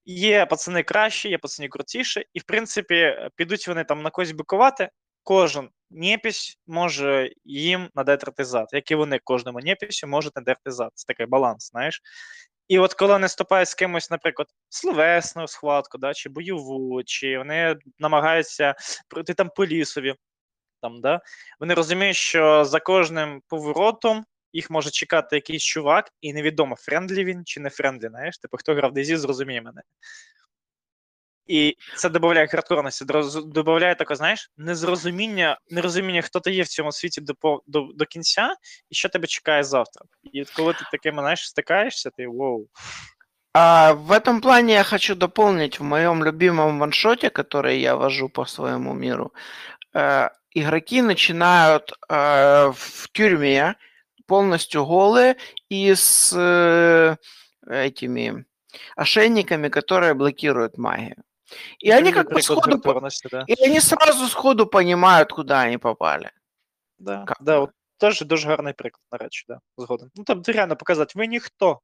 Є 0.05 0.47
пацани 0.47 0.83
кращі, 0.83 1.29
є 1.29 1.39
пацани 1.39 1.69
крутіші, 1.69 2.25
і 2.33 2.39
в 2.39 2.43
принципі 2.43 3.17
підуть 3.37 3.69
вони 3.69 3.85
там 3.85 4.03
на 4.03 4.11
когось 4.11 4.33
бикувати. 4.33 4.89
Кожен 5.23 5.69
непісь 5.91 6.59
може 6.67 7.31
їм 7.45 7.89
надати 7.95 8.45
зад, 8.45 8.69
як 8.73 8.91
і 8.91 8.95
вони 8.95 9.21
кожному 9.25 9.61
непісю 9.61 10.07
можуть 10.07 10.37
надерти 10.37 10.71
зад. 10.71 10.91
Це 10.95 11.07
такий 11.07 11.27
баланс, 11.27 11.71
знаєш. 11.71 12.03
І 12.69 12.79
от 12.79 12.95
коли 12.95 13.13
вони 13.13 13.27
вступають 13.27 13.69
з 13.69 13.75
кимось, 13.75 14.11
наприклад, 14.11 14.49
словесну 14.69 15.49
схватку, 15.49 15.99
да, 15.99 16.15
чи 16.15 16.29
бойову, 16.29 17.03
чи 17.05 17.39
вони 17.39 17.77
намагаються 17.99 18.75
пройти 19.09 19.35
там 19.35 19.51
по 19.57 19.67
лісові, 19.67 20.15
там, 20.83 21.01
да, 21.01 21.21
вони 21.61 21.75
розуміють, 21.75 22.17
що 22.17 22.65
за 22.65 22.81
кожним 22.81 23.43
поворотом 23.49 24.25
їх 24.54 24.70
може 24.70 24.90
чекати 24.90 25.36
якийсь 25.36 25.64
чувак, 25.64 26.12
і 26.22 26.34
невідомо, 26.34 26.76
френдлі 26.76 27.26
він 27.26 27.46
чи 27.46 27.60
не 27.60 27.70
френдлі, 27.70 28.08
знаєш, 28.08 28.38
типу, 28.38 28.58
хто 28.58 28.76
грав 28.76 28.92
в 28.92 28.94
DayZ, 28.94 29.18
зрозуміє 29.18 29.62
мене. 29.62 29.82
І 31.48 31.76
це 31.98 32.10
додає 32.10 32.48
хардкорності, 32.48 33.06
додає 33.46 33.96
таке, 33.96 34.16
знаєш, 34.16 34.52
незрозуміння, 34.58 35.58
нерозуміння, 35.70 36.22
хто 36.22 36.40
ти 36.40 36.52
є 36.52 36.64
в 36.64 36.68
цьому 36.68 36.92
світі 36.92 37.22
до, 37.22 37.36
по- 37.36 37.64
до, 37.68 37.88
до 37.96 38.06
кінця, 38.06 38.56
і 38.90 38.96
що 38.96 39.10
тебе 39.10 39.28
чекає 39.28 39.64
завтра. 39.64 40.06
І 40.34 40.42
от 40.42 40.50
коли 40.50 40.74
ти 40.74 40.80
такими, 40.92 41.22
знаєш, 41.22 41.48
стикаєшся, 41.50 42.10
ти 42.10 42.28
воу. 42.28 42.68
А 43.54 43.92
в 43.92 44.12
этом 44.12 44.42
плане 44.42 44.72
я 44.72 44.84
хочу 44.84 45.16
дополнить 45.16 45.80
в 45.80 45.84
моем 45.84 46.24
любимом 46.24 46.80
ваншоте, 46.80 47.30
который 47.30 47.80
я 47.80 47.96
вожу 47.96 48.30
по 48.30 48.46
своему 48.46 48.94
миру. 48.94 49.32
э, 49.94 50.30
игроки 50.52 51.02
начинают 51.02 51.94
э, 52.10 52.72
в 52.76 53.08
тюрьме 53.12 53.76
полностью 54.26 54.86
голые 54.86 55.36
и 55.70 55.96
с 55.96 56.34
э, 56.38 57.16
этими 57.68 58.46
ошейниками, 58.96 59.70
которые 59.70 60.14
блокируют 60.14 60.78
магию. 60.78 61.24
И 61.80 61.90
они 61.90 62.12
как 62.12 62.28
бы 62.28 62.36
Приклад 62.36 62.44
сходу, 62.44 62.62
по- 62.62 62.72
хардкорності, 62.72 63.28
да. 63.32 63.46
и 63.48 63.56
они 63.66 63.80
сразу 63.82 64.28
сходу 64.28 64.68
понимают, 64.68 65.32
куда 65.32 65.62
они 65.66 65.78
попали. 65.78 66.32
Да, 67.00 67.24
Как 67.26 67.38
да, 67.42 67.58
би. 67.58 67.64
от 67.64 67.72
теж 67.98 68.22
дуже 68.22 68.48
гарний 68.48 68.74
приклад, 68.74 69.02
на 69.12 69.18
речі, 69.18 69.46
да, 69.48 69.60
згоден. 69.78 70.12
Ну 70.16 70.24
там 70.24 70.44
реально 70.48 70.76
показати, 70.76 71.14
ви 71.16 71.28
ніхто. 71.28 71.82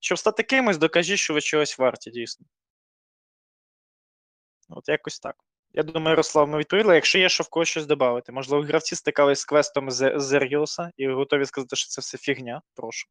Щоб 0.00 0.18
стати 0.18 0.42
кимось, 0.42 0.78
докажіть, 0.78 1.18
що 1.18 1.34
ви 1.34 1.40
чогось 1.40 1.78
варті, 1.78 2.10
дійсно. 2.10 2.46
От 4.68 4.88
якось 4.88 5.20
так. 5.20 5.36
Я 5.73 5.83
думаю, 5.83 6.09
Ярослав, 6.09 6.47
ми 6.47 6.57
відповіли. 6.57 6.95
Якщо 6.95 7.19
є 7.19 7.29
що 7.29 7.43
в 7.43 7.49
когось 7.49 7.67
щось 7.67 7.85
додати, 7.85 8.31
можливо, 8.31 8.63
гравці 8.63 8.95
стикались 8.95 9.39
з 9.39 9.45
квестом 9.45 9.91
Зеріуса 9.91 10.91
і 10.97 11.07
готові 11.07 11.45
сказати, 11.45 11.75
що 11.75 11.89
це 11.89 12.01
все 12.01 12.17
фігня. 12.17 12.61
Прошу. 12.75 13.07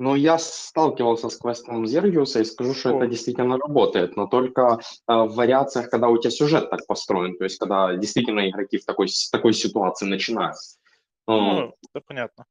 Но 0.00 0.16
я 0.16 0.38
сталкивался 0.38 1.28
с 1.28 1.36
квестом 1.36 1.86
Зергиуса 1.86 2.40
и 2.40 2.44
скажу, 2.44 2.74
что 2.74 2.90
О. 2.90 2.96
это 2.96 3.06
действительно 3.08 3.58
работает, 3.58 4.16
но 4.16 4.26
только 4.26 4.78
э, 5.08 5.12
в 5.12 5.34
вариациях, 5.34 5.90
когда 5.90 6.08
у 6.08 6.18
тебя 6.18 6.30
сюжет 6.30 6.70
так 6.70 6.86
построен, 6.86 7.36
то 7.36 7.44
есть 7.44 7.58
когда 7.58 7.96
действительно 7.96 8.48
игроки 8.48 8.78
в 8.78 8.84
такой, 8.84 9.08
такой 9.32 9.52
ситуации 9.52 10.06
начинают. 10.06 10.56
Ну, 11.26 11.52
Ну, 11.54 11.72
це 11.92 12.00
понятно. 12.00 12.44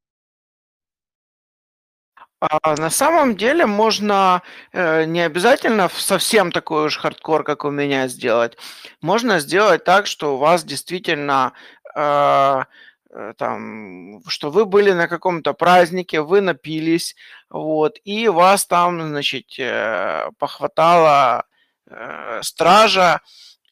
А 2.39 2.75
на 2.75 2.91
самом 2.91 3.35
деле 3.35 3.65
можно 3.65 4.43
э, 4.71 5.05
не 5.05 5.21
обязательно 5.21 5.89
совсем 5.89 6.51
такой 6.51 6.85
уж 6.85 6.97
хардкор, 6.97 7.43
как 7.43 7.65
у 7.65 7.71
меня, 7.71 8.07
сделать. 8.07 8.57
Можно 9.01 9.39
сделать 9.39 9.83
так, 9.83 10.05
что 10.05 10.35
у 10.35 10.37
вас 10.37 10.63
действительно 10.63 11.53
э, 11.95 12.63
э, 13.09 13.33
там, 13.37 14.21
что 14.27 14.51
вы 14.51 14.65
были 14.65 14.91
на 14.91 15.07
каком-то 15.07 15.53
празднике, 15.53 16.21
вы 16.21 16.41
напились, 16.41 17.15
вот, 17.49 17.97
и 18.03 18.27
вас 18.27 18.67
там, 18.67 19.01
значит, 19.01 19.57
э, 19.57 20.29
похватала 20.37 21.45
стража 22.41 23.21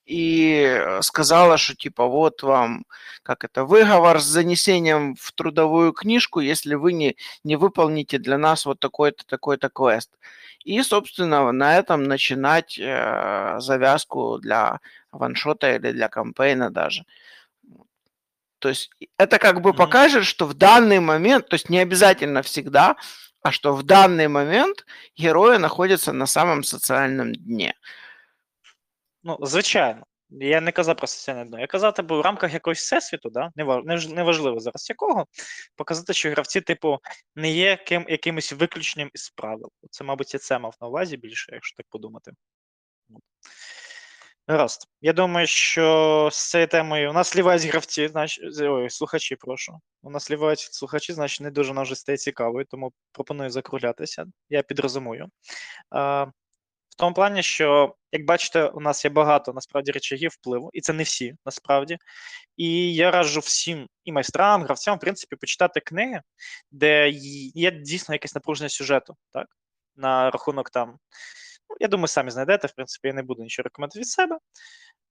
и 0.06 0.64
э, 0.66 1.02
сказала, 1.02 1.58
что 1.58 1.76
типа 1.76 2.06
вот 2.06 2.44
вам, 2.44 2.86
как 3.24 3.44
это, 3.44 3.66
выговор 3.66 4.20
с 4.20 4.26
занесением 4.26 5.16
в 5.16 5.32
трудовую 5.34 5.94
книжку, 5.94 6.40
если 6.40 6.76
вы 6.76 6.94
не 6.94 7.16
не 7.44 7.56
выполните 7.56 8.18
для 8.20 8.38
нас 8.38 8.66
вот 8.66 8.80
такой-то, 8.80 9.26
такой-то 9.26 9.70
квест. 9.70 10.12
И, 10.64 10.82
собственно, 10.82 11.52
на 11.52 11.78
этом 11.78 12.04
начинать 12.04 12.80
э, 12.80 13.56
завязку 13.60 14.40
для 14.40 14.80
ваншота 15.12 15.76
или 15.76 15.92
для 15.92 16.10
кампейна 16.10 16.72
даже. 16.72 17.06
То 18.60 18.70
есть 18.70 18.90
это 19.18 19.38
как 19.38 19.62
бы 19.62 19.74
покажет, 19.74 20.26
что 20.26 20.48
в 20.48 20.56
данный 20.56 21.00
момент, 21.00 21.50
то 21.50 21.56
есть 21.56 21.70
не 21.70 21.80
обязательно 21.80 22.42
всегда, 22.42 22.96
а 23.44 23.52
что 23.52 23.74
в 23.74 23.84
данный 23.84 24.28
момент 24.28 24.86
герои 25.16 25.58
находятся 25.58 26.14
на 26.14 26.26
самом 26.26 26.64
социальном 26.64 27.36
дне. 27.36 27.76
Ну, 29.26 29.38
звичайно. 29.42 30.06
Я 30.30 30.62
не 30.62 30.72
казав 30.72 30.98
про 30.98 31.08
соціальне 31.08 31.46
дно. 31.46 31.60
Я 31.60 31.68
казав, 31.68 31.94
типу, 31.94 32.18
в 32.18 32.22
рамках 32.22 32.54
якогось 32.54 32.80
всесвіту, 32.80 33.30
да? 33.30 33.52
неважливо 33.56 34.60
зараз 34.60 34.90
якого, 34.90 35.28
показати, 35.76 36.14
що 36.14 36.32
гравці, 36.32 36.62
типу, 36.62 37.00
не 37.36 37.52
є 37.52 37.78
ким, 37.78 38.06
якимось 38.10 38.54
виключенням 38.54 39.10
із 39.14 39.30
правил. 39.30 39.72
Це, 39.90 40.04
мабуть, 40.04 40.36
і 40.36 40.38
це 40.38 40.60
мав 40.60 40.76
на 40.82 40.88
увазі 40.88 41.18
більше, 41.18 41.52
якщо 41.54 41.78
так 41.78 41.86
подумати. 41.90 42.32
Гаразд. 44.48 44.88
Я 45.02 45.14
думаю, 45.14 45.48
що 45.48 46.30
з 46.32 46.50
цією 46.52 46.68
темою 46.68 47.10
у 47.10 47.14
нас 47.14 47.36
лівають 47.36 47.64
гравці, 47.64 48.08
значить, 48.08 48.44
ой, 48.62 48.90
слухачі, 48.90 49.36
прошу. 49.36 49.80
У 50.04 50.10
нас 50.10 50.32
лівають 50.32 50.60
слухачі, 50.60 51.14
значить, 51.14 51.42
не 51.42 51.52
дуже 51.52 51.74
нам 51.74 51.84
вже 51.84 51.96
стає 51.96 52.18
цікавою, 52.18 52.66
тому 52.66 52.94
пропоную 53.12 53.50
закруглятися. 53.50 54.26
Я 54.50 54.64
підрозумую. 54.64 55.30
Тому 56.96 57.14
плані, 57.14 57.44
що, 57.44 57.96
як 58.12 58.26
бачите, 58.26 58.66
у 58.66 58.80
нас 58.80 59.06
є 59.06 59.12
багато 59.12 59.54
насправді 59.54 59.92
речагів 59.92 60.32
впливу, 60.34 60.70
і 60.74 60.82
це 60.82 60.94
не 60.94 61.04
всі 61.04 61.36
насправді. 61.46 61.98
І 62.58 62.96
я 62.96 63.12
раджу 63.12 63.40
всім 63.40 63.88
і 64.04 64.12
майстрам, 64.12 64.64
гравцям, 64.64 64.98
в 64.98 65.00
принципі, 65.00 65.36
почитати 65.36 65.80
книги, 65.80 66.22
де 66.72 67.10
є 67.56 67.72
дійсно 67.72 68.16
якесь 68.16 68.36
напруження 68.36 68.70
сюжету, 68.70 69.16
так? 69.32 69.48
На 69.96 70.32
рахунок 70.32 70.70
там. 70.70 70.98
Ну, 71.70 71.76
я 71.80 71.88
думаю, 71.88 72.08
самі 72.08 72.32
знайдете, 72.32 72.68
в 72.68 72.72
принципі, 72.72 73.08
я 73.08 73.14
не 73.14 73.24
буду 73.24 73.44
нічого 73.44 73.64
рекомендувати 73.64 74.00
від 74.00 74.08
себе. 74.08 74.38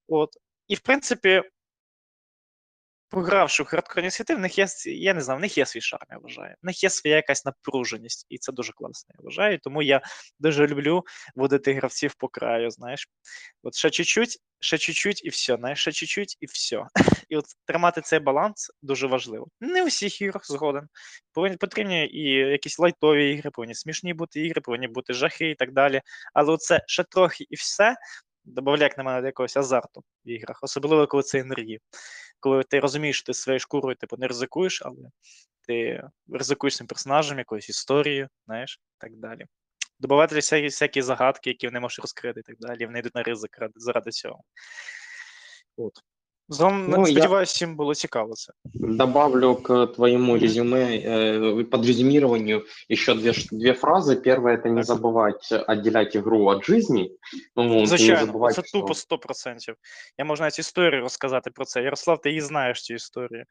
От. 0.08 0.30
І, 0.68 0.74
в 0.74 0.80
принципі, 0.80 1.42
погравши 3.14 3.62
в 3.62 3.66
хардкорні 3.66 4.10
світи, 4.10 4.34
в 4.34 4.38
них 4.38 4.58
є, 4.58 4.66
я 4.86 5.14
не 5.14 5.20
знаю, 5.20 5.38
в 5.38 5.40
них 5.40 5.58
є 5.58 5.66
свій 5.66 5.80
шарм, 5.80 6.06
я 6.10 6.18
вважаю. 6.18 6.54
В 6.62 6.66
них 6.66 6.82
є 6.82 6.90
своя 6.90 7.16
якась 7.16 7.44
напруженість, 7.44 8.26
і 8.28 8.38
це 8.38 8.52
дуже 8.52 8.72
класно, 8.72 9.14
я 9.18 9.22
вважаю. 9.24 9.58
Тому 9.58 9.82
я 9.82 10.00
дуже 10.38 10.66
люблю 10.66 11.04
водити 11.34 11.72
гравців 11.72 12.14
по 12.14 12.28
краю, 12.28 12.70
знаєш. 12.70 13.08
От 13.62 13.74
ще 13.74 13.90
чуть-чуть, 13.90 14.38
ще 14.60 14.78
чуть-чуть 14.78 15.24
і 15.24 15.28
все, 15.28 15.56
знаєш, 15.56 15.80
ще 15.80 15.92
чуть-чуть 15.92 16.36
і 16.40 16.46
все. 16.46 16.86
І 17.28 17.36
от 17.36 17.44
тримати 17.66 18.00
цей 18.00 18.18
баланс 18.18 18.70
дуже 18.82 19.06
важливо. 19.06 19.48
Не 19.60 19.82
у 19.82 19.86
всіх 19.86 20.20
іграх 20.20 20.46
згоден. 20.46 20.88
Повинні 21.32 21.56
потрібні 21.56 22.06
і 22.06 22.30
якісь 22.30 22.78
лайтові 22.78 23.32
ігри, 23.32 23.50
повинні 23.50 23.74
смішні 23.74 24.14
бути 24.14 24.40
ігри, 24.40 24.60
повинні 24.60 24.88
бути 24.88 25.12
жахи 25.12 25.50
і 25.50 25.54
так 25.54 25.72
далі. 25.72 26.02
Але 26.34 26.52
оце 26.52 26.80
ще 26.86 27.04
трохи 27.04 27.46
і 27.50 27.54
все 27.56 27.96
додає, 28.44 28.78
як 28.82 28.98
на 28.98 29.04
мене, 29.04 29.20
до 29.20 29.26
якогось 29.26 29.56
азарту 29.56 30.02
в 30.24 30.28
іграх, 30.28 30.58
особливо 30.62 31.06
коли 31.06 31.22
це 31.22 31.38
енергії. 31.38 31.80
Коли 32.44 32.62
ти 32.62 32.80
розумієш, 32.80 33.18
що 33.18 33.26
ти 33.26 33.34
своєю 33.34 33.60
шкурою 33.60 33.96
типу, 33.96 34.16
не 34.16 34.26
ризикуєш, 34.26 34.82
але 34.84 35.10
ти 35.68 36.04
ризикуєш 36.28 36.76
цим 36.76 36.86
персонажем, 36.86 37.38
якоюсь 37.38 37.68
історією, 37.68 38.28
знаєш, 38.46 38.80
і 38.82 38.96
так 38.98 39.16
далі. 39.16 39.46
Добавити 40.00 40.34
всякі, 40.34 40.64
всякі 40.64 41.02
загадки, 41.02 41.50
які 41.50 41.66
вони 41.66 41.80
можуть 41.80 41.98
розкрити 41.98 42.40
і 42.40 42.42
так 42.42 42.56
далі. 42.58 42.86
Вони 42.86 42.98
йдуть 42.98 43.14
на 43.14 43.22
ризик 43.22 43.58
заради 43.74 44.10
цього. 44.10 44.40
От. 45.76 45.92
Загалом, 46.51 46.87
Ну, 46.89 46.97
я- 46.99 47.05
сподіваюся, 47.05 47.49
всім 47.53 47.75
було 47.75 47.95
цікаво 47.95 48.33
це. 48.33 48.53
Добавлю 48.73 49.55
к 49.55 49.85
твоему 49.85 50.31
Мгм. 50.33 50.41
резюме, 50.41 50.79
э, 50.85 51.63
подрезюмированию 51.63 52.65
еще 52.91 53.13
две, 53.13 53.33
ш- 53.33 53.47
две 53.51 53.71
фразы. 53.71 54.15
Первая – 54.15 54.57
это 54.57 54.69
не 54.69 54.83
Так. 54.83 54.97
забывать 54.97 55.71
отделять 55.71 56.15
игру 56.15 56.45
от 56.45 56.65
жизни. 56.65 57.11
Ну, 57.55 57.63
не 57.63 57.85
Звичайно, 57.87 58.31
забывать, 58.31 58.53
це 58.53 58.61
что- 58.63 58.79
тупо 58.79 58.93
100%. 58.93 59.75
Я 60.17 60.25
можу 60.25 60.43
навіть 60.43 60.59
історію 60.59 61.01
розказати 61.01 61.51
про 61.51 61.65
це. 61.65 61.81
Ярослав, 61.83 62.21
ти 62.21 62.29
її 62.29 62.41
знаєш 62.41 62.81
цю 62.83 62.93
історію. 62.93 63.43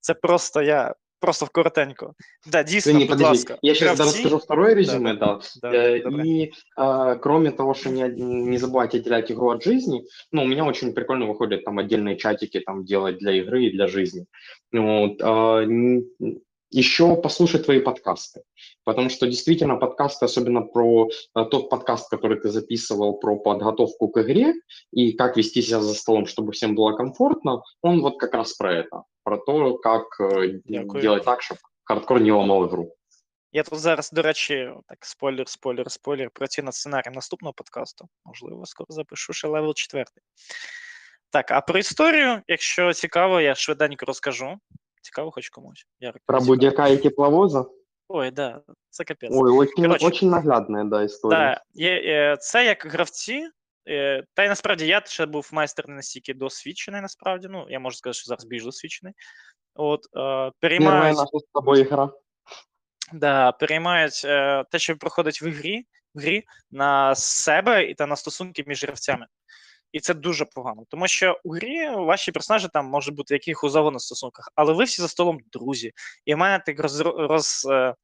Це 0.00 0.14
просто 0.14 0.62
я 0.62 0.94
просто 1.19 1.47
коротенько. 1.51 2.13
Да, 2.51 2.63
дійсно, 2.63 2.91
Извини, 2.91 3.05
будь 3.05 3.21
ласка. 3.21 3.57
я 3.61 3.75
сейчас 3.75 3.99
гравці- 3.99 4.03
расскажу 4.03 4.37
второе 4.37 4.75
резюме, 4.75 5.13
да. 5.13 5.39
Да, 5.61 5.71
Э, 5.71 6.03
добре. 6.03 6.27
И 6.27 6.51
э, 6.77 7.15
кроме 7.19 7.51
того, 7.51 7.73
что 7.73 7.89
не, 7.89 8.09
не 8.49 8.57
забывайте 8.57 8.97
отделять 8.97 9.31
игру 9.31 9.49
от 9.49 9.63
жизни, 9.63 10.03
ну, 10.31 10.43
у 10.43 10.47
меня 10.47 10.65
очень 10.65 10.93
прикольно 10.93 11.25
выходят 11.25 11.63
там 11.65 11.79
отдельные 11.79 12.15
чатики 12.17 12.59
там 12.59 12.85
делать 12.85 13.17
для 13.19 13.31
игры 13.31 13.65
и 13.65 13.71
для 13.71 13.87
жизни. 13.87 14.25
Вот, 14.73 15.21
а, 15.21 15.65
еще 16.72 17.16
послушать 17.16 17.64
твои 17.64 17.80
подкасты, 17.80 18.42
потому 18.84 19.10
что 19.10 19.26
действительно 19.26 19.76
подкасты, 19.76 20.24
особенно 20.24 20.62
про 20.62 21.08
э, 21.08 21.44
тот 21.50 21.68
подкаст, 21.68 22.08
который 22.08 22.40
ты 22.40 22.48
записывал 22.48 23.18
про 23.18 23.36
подготовку 23.36 24.08
к 24.08 24.20
игре 24.22 24.54
и 24.90 25.12
как 25.12 25.36
вести 25.36 25.62
себя 25.62 25.80
за 25.80 25.94
столом, 25.94 26.26
чтобы 26.26 26.52
всем 26.52 26.74
было 26.74 26.96
комфортно, 26.96 27.62
он 27.82 28.00
вот 28.00 28.18
как 28.18 28.34
раз 28.34 28.54
про 28.54 28.74
это, 28.74 29.04
про 29.22 29.36
то, 29.36 29.76
как 29.78 30.20
э, 30.20 30.60
Дякую. 30.64 31.02
делать 31.02 31.24
так, 31.24 31.42
чтобы 31.42 31.60
хардкор 31.84 32.20
не 32.20 32.32
ломал 32.32 32.66
игру. 32.66 32.94
Я 33.54 33.62
тут 33.62 33.78
зараз, 33.78 34.10
до 34.12 34.22
речі, 34.22 34.70
так, 34.86 35.04
спойлер, 35.04 35.48
спойлер, 35.48 35.90
спойлер, 35.90 36.30
працюю 36.30 36.64
над 36.64 36.74
сценарієм 36.74 37.14
наступного 37.14 37.52
подкасту. 37.52 38.08
Можливо, 38.24 38.66
скоро 38.66 38.86
запишу 38.88 39.32
ще 39.32 39.48
левел 39.48 39.74
4. 39.74 40.04
Так, 41.30 41.50
а 41.50 41.60
про 41.60 41.78
історію, 41.78 42.42
якщо 42.48 42.92
цікаво, 42.92 43.40
я 43.40 43.54
швиденько 43.54 44.06
розкажу. 44.06 44.58
Цікаво 45.07 45.31
хоч 45.31 45.49
комусь. 45.49 45.85
Ярик, 45.99 46.21
Про 46.25 46.41
будяка 46.41 46.87
и 46.89 46.97
тепловоза? 46.97 47.65
Ой, 48.07 48.31
да, 48.31 48.61
це 48.89 49.03
капець. 49.03 49.29
Ой, 49.33 49.51
очень, 49.51 49.83
Короче. 49.85 50.05
очень 50.07 50.29
наглядная, 50.29 50.83
да, 50.83 51.05
история. 51.05 51.61
Да, 51.75 51.85
е, 51.85 52.37
це 52.39 52.65
як 52.65 52.85
гравці. 52.85 53.47
е, 53.89 54.23
Та 54.33 54.43
й 54.43 54.47
насправді 54.47 54.87
я 54.87 55.01
ще 55.05 55.25
був 55.25 55.49
майстер 55.53 55.89
не 55.89 55.95
настільки 55.95 56.33
досвідчений, 56.33 57.01
насправді. 57.01 57.47
Ну, 57.51 57.65
я 57.69 57.79
можу 57.79 57.97
сказати, 57.97 58.17
що 58.19 58.27
зараз 58.27 58.45
більш 58.45 58.63
досвідчений. 58.63 59.13
От, 59.75 60.05
е, 60.17 60.51
переймають, 60.59 61.17
наша 61.17 61.37
с 61.37 61.43
тобой 61.53 61.81
игра. 61.81 62.09
да, 63.13 63.51
переймають 63.51 64.21
е, 64.25 64.63
те, 64.71 64.79
що 64.79 64.97
проходить 64.97 65.41
в 65.41 65.45
грі, 65.49 65.85
в 66.15 66.19
грі 66.19 66.43
на 66.71 67.15
себе 67.15 67.83
і 67.83 67.93
та 67.93 68.05
на 68.05 68.15
стосунки 68.15 68.63
між 68.67 68.83
гравцями. 68.83 69.25
І 69.91 69.99
це 69.99 70.13
дуже 70.13 70.45
погано, 70.45 70.83
тому 70.89 71.07
що 71.07 71.39
у 71.43 71.53
грі 71.53 71.89
ваші 71.89 72.31
персонажі 72.31 72.67
там 72.73 72.85
можуть 72.85 73.15
бути 73.15 73.33
в 73.33 73.35
яких 73.35 73.59
завгодно 73.63 73.99
стосунках, 73.99 74.49
але 74.55 74.73
ви 74.73 74.83
всі 74.83 75.01
за 75.01 75.07
столом 75.07 75.39
друзі. 75.51 75.91
І 76.25 76.33
в 76.33 76.37
мене 76.37 76.63
так 76.65 76.79
роз, 76.79 77.01
роз, 77.01 77.67
е, 77.71 77.95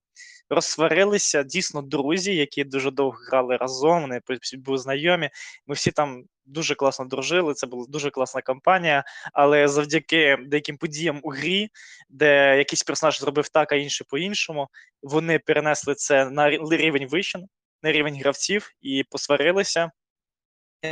розсварилися 0.50 1.44
дійсно 1.44 1.82
друзі, 1.82 2.36
які 2.36 2.64
дуже 2.64 2.92
довго 2.92 3.18
грали 3.30 3.58
разом, 3.58 4.02
вони 4.02 4.22
були 4.54 4.78
знайомі. 4.78 5.30
Ми 5.68 5.76
всі 5.76 5.92
там 5.92 6.24
дуже 6.46 6.76
класно 6.76 7.06
дружили, 7.06 7.54
це 7.54 7.68
була 7.68 7.86
дуже 7.90 8.10
класна 8.10 8.42
кампанія. 8.42 9.04
Але 9.34 9.68
завдяки 9.68 10.38
деяким 10.46 10.78
подіям 10.78 11.20
у 11.24 11.30
грі, 11.30 11.70
де 12.10 12.58
якийсь 12.58 12.84
персонаж 12.84 13.20
зробив 13.20 13.50
так, 13.50 13.72
а 13.72 13.76
інший 13.76 14.08
по-іншому, 14.10 14.68
вони 15.02 15.40
перенесли 15.40 15.96
це 15.96 16.30
на 16.30 16.50
рівень 16.50 17.08
вище, 17.08 17.40
на 17.84 17.92
рівень 17.92 18.20
гравців 18.20 18.72
і 18.82 19.04
посварилися. 19.10 19.92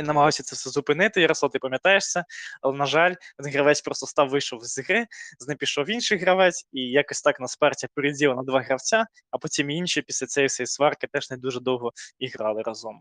Намагався 0.00 0.42
це 0.42 0.56
все 0.56 0.70
зупинити, 0.70 1.20
Ярослав, 1.20 1.52
ти 1.52 1.58
пам'ятаєш 1.58 2.10
це, 2.10 2.24
але, 2.60 2.76
на 2.76 2.86
жаль, 2.86 3.14
він 3.44 3.52
гравець 3.52 3.80
просто 3.80 4.06
став 4.06 4.28
вийшов 4.28 4.64
з 4.64 4.78
гри, 4.78 5.06
з 5.38 5.48
ним 5.48 5.56
пішов 5.56 5.90
інший 5.90 6.18
гравець, 6.18 6.66
і 6.72 6.80
якось 6.80 7.22
так 7.22 7.40
нас 7.40 7.56
партія 7.56 7.88
переділа 7.94 8.34
на 8.34 8.42
два 8.42 8.60
гравця, 8.60 9.06
а 9.30 9.38
потім 9.38 9.70
інші 9.70 10.02
після 10.02 10.26
цієї 10.26 10.46
всієї 10.48 10.66
сварки 10.66 11.06
теж 11.12 11.30
не 11.30 11.36
дуже 11.36 11.60
довго 11.60 11.92
і 12.18 12.28
грали 12.28 12.62
разом. 12.62 13.00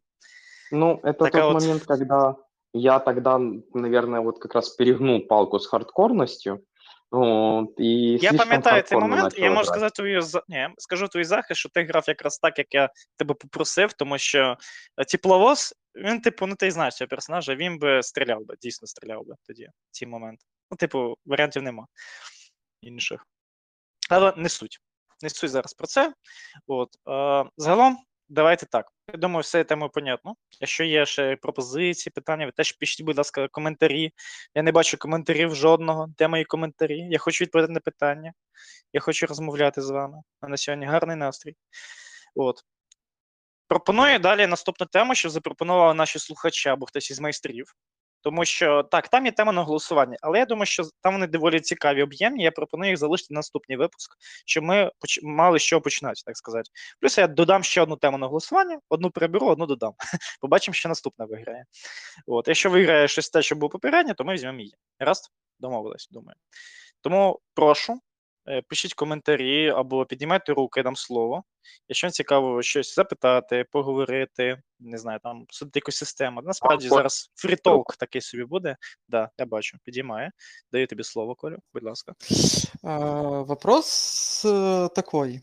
Ну, 0.72 1.00
это 1.04 1.14
Так, 1.14 1.32
тот 1.32 1.54
вот- 1.54 1.64
момент, 1.64 1.84
когда 1.84 2.36
я 2.74 3.00
тогда, 3.00 3.40
наверное, 3.74 4.22
вот 4.22 4.40
как 4.40 4.56
раз 4.56 4.70
перегнул 4.70 5.28
палку 5.28 5.60
с 5.60 5.68
хардкорностью. 5.68 6.60
Вот, 7.12 7.80
и 7.80 8.18
Я 8.22 8.34
пам'ятаю 8.34 8.84
цей 8.84 8.98
момент, 8.98 9.34
і 9.38 9.42
я 9.42 9.52
можу 9.52 9.66
сказати 9.66 9.96
твою 9.96 10.22
ні, 10.48 10.70
скажу 10.78 11.08
твій 11.08 11.24
захист, 11.24 11.60
що 11.60 11.70
ти 11.70 11.84
грав 11.84 12.04
якраз 12.08 12.38
так, 12.38 12.58
як 12.58 12.74
я 12.74 12.90
тебе 13.18 13.34
попросив, 13.34 13.94
тому 13.94 14.18
що 14.18 14.58
е, 14.98 15.06
тепловоз, 15.06 15.74
він, 15.96 16.22
типу, 16.22 16.48
ну 16.48 16.56
ти 16.56 16.72
знаєш 16.72 16.96
цього 16.96 17.08
персонажа, 17.08 17.56
він 17.56 17.80
би 17.80 18.04
стріляв 18.04 18.46
би, 18.46 18.56
дійсно 18.62 18.88
стріляв 18.88 19.26
би 19.26 19.36
тоді, 19.48 19.66
в 19.66 19.92
ці 19.92 20.06
моменти. 20.06 20.46
Ну, 20.72 20.78
типу, 20.78 21.16
варіантів 21.26 21.64
нема 21.64 21.86
інших. 22.82 23.26
Але 24.10 24.34
не 24.38 24.50
суть. 24.50 24.80
Не 25.22 25.30
суть 25.30 25.50
зараз 25.50 25.74
про 25.74 25.88
це. 25.88 26.14
От, 26.68 26.90
е, 27.10 27.50
загалом, 27.58 27.98
давайте 28.32 28.66
так. 28.66 28.92
Я 29.14 29.20
думаю, 29.20 29.42
все 29.42 29.64
тему 29.64 29.90
понятно. 29.90 30.36
Якщо 30.60 30.84
є 30.84 31.06
ще 31.06 31.36
пропозиції, 31.36 32.12
питання, 32.16 32.46
ви 32.46 32.52
теж 32.52 32.72
пишіть, 32.72 33.06
будь 33.06 33.18
ласка, 33.18 33.48
коментарі. 33.48 34.14
Я 34.56 34.64
не 34.64 34.72
бачу 34.72 34.98
коментарів 34.98 35.56
жодного. 35.56 36.08
Де 36.18 36.28
мої 36.28 36.46
коментарі? 36.46 37.00
Я 37.00 37.18
хочу 37.18 37.44
відповідати 37.44 37.74
на 37.74 37.80
питання. 37.80 38.34
Я 38.94 39.02
хочу 39.02 39.28
розмовляти 39.28 39.82
з 39.82 39.90
вами. 39.90 40.18
А 40.42 40.48
на 40.48 40.58
сьогодні 40.58 40.86
гарний 40.86 41.16
настрій. 41.16 41.56
От. 42.36 42.62
Пропоную 43.68 44.20
далі 44.20 44.48
наступну 44.48 44.88
тему, 44.88 45.16
що 45.16 45.30
запропонували 45.30 45.94
наші 45.94 46.20
слухачі 46.20 46.70
або 46.70 46.86
хтось 46.86 47.12
із 47.12 47.20
майстрів. 47.20 47.76
Тому 48.22 48.46
що 48.46 48.84
так, 48.84 49.08
там 49.08 49.26
є 49.26 49.32
тема 49.32 49.52
на 49.52 49.64
голосування, 49.64 50.18
але 50.22 50.40
я 50.40 50.46
думаю, 50.46 50.66
що 50.66 50.84
там 51.02 51.14
вони 51.14 51.28
доволі 51.28 51.60
цікаві, 51.60 52.04
об'ємні. 52.04 52.44
Я 52.44 52.52
пропоную 52.52 52.92
їх 52.92 52.98
залишити 52.98 53.34
на 53.34 53.38
наступний 53.38 53.78
випуск, 53.78 54.18
щоб 54.46 54.64
ми 54.64 54.92
поч- 55.00 55.20
мали 55.24 55.60
з 55.60 55.80
починати, 55.80 56.22
так 56.26 56.38
сказати. 56.38 56.70
Плюс 57.00 57.18
я 57.18 57.28
додам 57.28 57.64
ще 57.64 57.82
одну 57.82 57.96
тему 57.96 58.18
на 58.18 58.28
голосування, 58.28 58.80
одну 58.90 59.12
переберу, 59.12 59.48
одну 59.48 59.66
додам. 59.66 59.94
Побачимо, 60.42 60.76
що 60.76 60.90
наступна 60.90 61.26
виграє. 61.26 61.66
От, 62.28 62.48
якщо 62.48 62.70
виграє 62.70 63.08
щось 63.08 63.30
те, 63.30 63.42
що 63.42 63.56
було 63.56 63.70
попереднє, 63.70 64.14
то 64.14 64.24
ми 64.24 64.34
візьмемо 64.34 64.60
її. 64.60 64.74
Раз, 65.00 65.32
домовились, 65.60 66.08
думаю. 66.12 66.36
Тому 67.02 67.40
прошу, 67.54 68.00
пишіть 68.69 68.95
коментарі 68.95 69.69
або 69.71 70.05
піднімайте 70.07 70.53
руки, 70.53 70.81
я 70.81 70.85
дам 70.85 70.97
слово. 70.97 71.45
Якщо 71.89 72.07
вам 72.07 72.13
цікаво 72.13 72.63
щось 72.63 72.95
запитати, 72.95 73.65
поговорити, 73.73 74.63
не 74.81 74.99
знаю, 74.99 75.21
там 75.23 75.45
судити 75.51 75.79
якусь 75.79 75.97
систему. 75.97 76.41
Насправді 76.43 76.89
Ко- 76.89 76.95
зараз 76.95 77.31
фрітолк 77.35 77.97
такий 77.97 78.21
собі 78.21 78.45
буде. 78.45 78.77
Да, 79.09 79.31
я 79.39 79.47
бачу, 79.47 79.79
підіймає. 79.85 80.31
Даю 80.73 80.87
тобі 80.87 81.05
слово, 81.05 81.35
Колю, 81.35 81.59
будь 81.75 81.83
ласка. 81.83 82.15
А, 82.83 82.99
Вопрос 83.41 84.43
э, 84.45 84.89
такой. 84.95 85.41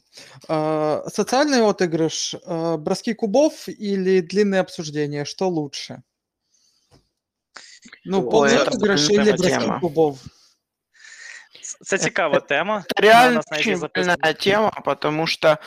А, 0.47 1.03
Социальный 1.07 1.61
отыгрыш, 1.61 2.35
а, 2.45 2.77
броски 2.77 3.13
кубов 3.13 3.65
или 3.67 4.21
длинное 4.21 4.61
обсуждение, 4.61 5.25
что 5.25 5.49
лучше? 5.49 6.03
Ну, 8.05 8.19
Ой, 8.23 8.31
полный 8.31 8.55
это 8.55 8.71
отыгрыш 8.71 9.09
или 9.09 9.17
больная 9.17 9.37
броски 9.37 9.59
тема. 9.59 9.79
кубов? 9.79 10.19
Це- 11.67 11.77
Це 11.81 11.97
цікава 11.97 12.39
тема. 12.39 12.75
Это 12.77 13.01
вона 13.01 13.09
у 13.09 13.11
реально 13.13 13.35
нас 13.35 13.51
навіть 13.51 13.65
є 13.67 13.71
очень 13.73 13.79
записана. 13.81 14.15
больная 14.15 14.33
тема, 14.33 14.69
потому 14.85 15.27
что 15.27 15.57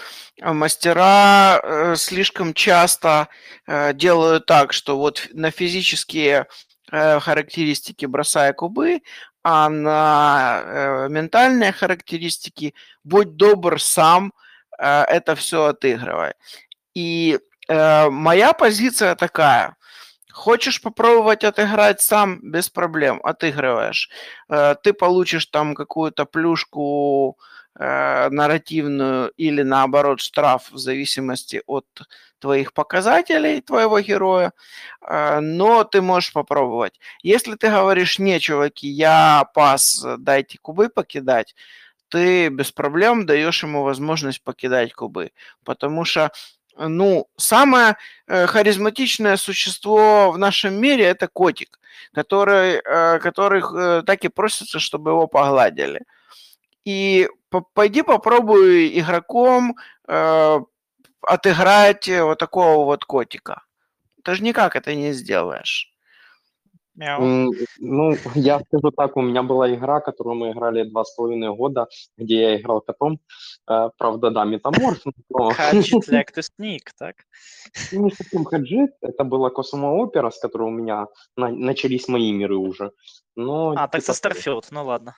э, 0.43 0.53
мастера 0.53 1.59
э, 1.65 1.97
слишком 1.97 2.55
часто 2.55 3.27
э, 3.69 3.93
делают 3.95 4.47
так, 4.47 4.73
что 4.73 4.97
вот 4.97 5.19
ф- 5.19 5.29
на 5.35 5.51
физические 5.51 6.47
э, 6.93 7.21
характеристики 7.21 8.07
бросая 8.07 8.53
кубы, 8.53 9.01
а 9.43 9.69
на 9.69 10.63
э, 10.67 11.09
ментальные 11.09 11.73
характеристики 11.73 12.75
будь 13.05 13.37
добр 13.37 13.81
сам 13.81 14.33
э, 14.79 15.05
это 15.05 15.35
все 15.35 15.57
отыгрывай. 15.73 16.33
И 16.95 17.39
э, 17.69 18.11
моя 18.11 18.53
позиция 18.53 19.15
такая. 19.15 19.77
Хочешь 20.34 20.82
попробовать 20.82 21.44
отыграть 21.44 22.02
сам 22.02 22.40
без 22.42 22.70
проблем, 22.70 23.20
отыгрываешь. 23.24 24.10
Э, 24.50 24.76
Ты 24.84 24.94
получишь 24.94 25.46
там 25.48 25.76
какую-то 25.76 26.26
плюшку 26.26 27.38
э, 27.80 28.30
нарративную 28.30 29.32
или 29.38 29.64
наоборот 29.64 30.22
штраф 30.22 30.72
в 30.72 30.78
зависимости 30.78 31.62
от 31.68 31.86
твоих 32.40 32.74
показателей 32.74 33.62
твоего 33.62 34.00
героя, 34.00 34.52
э, 35.02 35.40
но 35.42 35.84
ты 35.84 36.02
можешь 36.02 36.34
попробовать. 36.34 37.00
Если 37.24 37.56
ты 37.56 37.70
говоришь, 37.70 38.20
не, 38.20 38.40
чуваки, 38.40 38.88
я 38.88 39.46
пас, 39.54 40.06
дайте 40.18 40.58
кубы 40.62 40.90
покидать, 40.90 41.56
ты 42.10 42.50
без 42.50 42.72
проблем 42.72 43.26
даешь 43.26 43.64
ему 43.64 43.84
возможность 43.84 44.44
покидать 44.44 44.94
кубы, 44.94 45.32
потому 45.64 46.04
что 46.06 46.32
ну, 46.88 47.28
самое 47.38 47.96
э, 48.28 48.48
харизматичное 48.48 49.38
существо 49.38 50.32
в 50.32 50.38
нашем 50.38 50.76
мире 50.76 51.06
это 51.06 51.28
котик, 51.28 51.80
который, 52.14 52.82
э, 52.84 53.20
который 53.20 53.62
э, 53.62 54.04
так 54.04 54.24
и 54.26 54.30
просится, 54.30 54.80
чтобы 54.80 55.12
его 55.12 55.28
погладили. 55.28 56.02
И 56.86 57.30
по- 57.50 57.62
пойди 57.62 58.02
попробуй 58.02 59.00
игроком 59.00 59.76
э, 60.08 60.60
отыграть 61.22 62.08
э, 62.08 62.24
вот 62.24 62.40
такого 62.40 62.86
вот 62.86 63.06
котика. 63.06 63.64
Ты 64.24 64.36
же 64.36 64.44
никак 64.44 64.76
это 64.76 64.96
не 64.96 65.14
сделаешь. 65.14 65.91
Мяу. 66.95 67.23
М, 67.23 67.51
Ну, 67.79 68.17
я 68.35 68.61
скажу 68.61 68.91
так, 68.91 69.17
у 69.17 69.23
меня 69.23 69.43
была 69.43 69.75
игра, 69.75 70.01
которую 70.01 70.37
мы 70.37 70.51
играли 70.53 70.85
два 70.85 71.05
с 71.05 71.15
половиной 71.15 71.55
года, 71.55 71.87
где 72.19 72.35
я 72.41 72.57
играл 72.61 72.81
котом. 72.81 73.19
Э, 73.71 73.91
Правда, 73.99 74.31
да, 74.31 74.45
метаморф, 74.45 75.05
но 75.29 75.51
Хаджіт 75.51 76.09
like 76.09 76.35
to 76.37 76.43
sneak, 76.43 76.81
так? 76.99 77.17
не 77.93 78.11
совсем 78.11 78.45
хаджит. 78.45 78.91
Это 79.03 79.25
была 79.25 79.51
Космо 79.51 79.93
Опера, 79.97 80.31
с 80.31 80.39
которой 80.39 80.69
у 80.69 80.71
меня 80.71 81.07
на- 81.37 81.51
начались 81.51 82.09
мои 82.09 82.33
миры 82.33 82.57
уже. 82.57 82.91
Но, 83.37 83.75
А, 83.77 83.87
так 83.89 84.03
це 84.03 84.13
типа, 84.13 84.29
Starfield, 84.35 84.69
ну 84.73 84.85
ладно. 84.87 85.15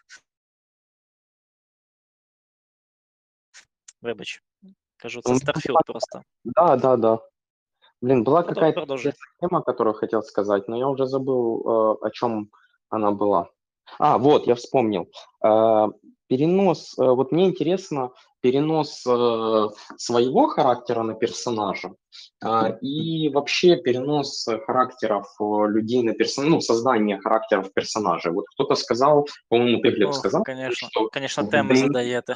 Вибач. 4.02 4.42
Кажу, 4.96 5.20
Ну, 5.26 5.38
це 5.38 5.44
Starfield 5.46 5.78
просто. 5.86 6.22
Да, 6.44 6.76
да, 6.76 6.96
да. 6.96 7.18
Блин, 8.03 8.25
была 8.25 8.41
Продол- 8.41 8.53
какая-то 8.55 8.80
продолжи. 8.81 9.09
интересная 9.09 9.34
тема, 9.39 9.61
которую 9.63 9.93
хотел 9.93 10.21
сказать, 10.23 10.67
но 10.67 10.75
я 10.75 10.89
уже 10.89 11.05
забыл, 11.05 11.61
э, 11.65 12.05
о 12.05 12.09
чем 12.11 12.49
она 12.89 13.11
была. 13.11 13.47
А, 13.97 14.17
вот, 14.17 14.45
я 14.45 14.55
вспомнил. 14.55 15.07
Э, 15.41 15.88
Перенос, 16.27 16.97
э, 16.99 17.01
вот 17.05 17.31
мне 17.31 17.45
интересно, 17.47 18.11
перенос 18.43 19.05
э, 19.07 19.67
своего 19.97 20.47
характера 20.47 21.03
на 21.03 21.13
персонажа 21.13 21.93
а, 22.43 22.77
и 22.81 23.29
вообще 23.29 23.77
перенос 23.77 24.45
характеров 24.67 25.27
э, 25.39 25.43
людей 25.69 26.03
на 26.03 26.13
персонажа, 26.13 26.55
ну, 26.55 26.61
создание 26.61 27.19
характеров 27.19 27.73
персонажей. 27.73 28.33
Вот 28.33 28.45
кто-то 28.53 28.75
сказал, 28.75 29.27
по-моему, 29.47 29.81
ты, 29.81 29.91
Глеб, 29.91 30.13
сказал, 30.13 30.43
конечно, 30.43 30.89
что 30.91 31.07
конечно, 31.07 31.43
D&D 31.43 31.75
задаєте. 31.75 32.35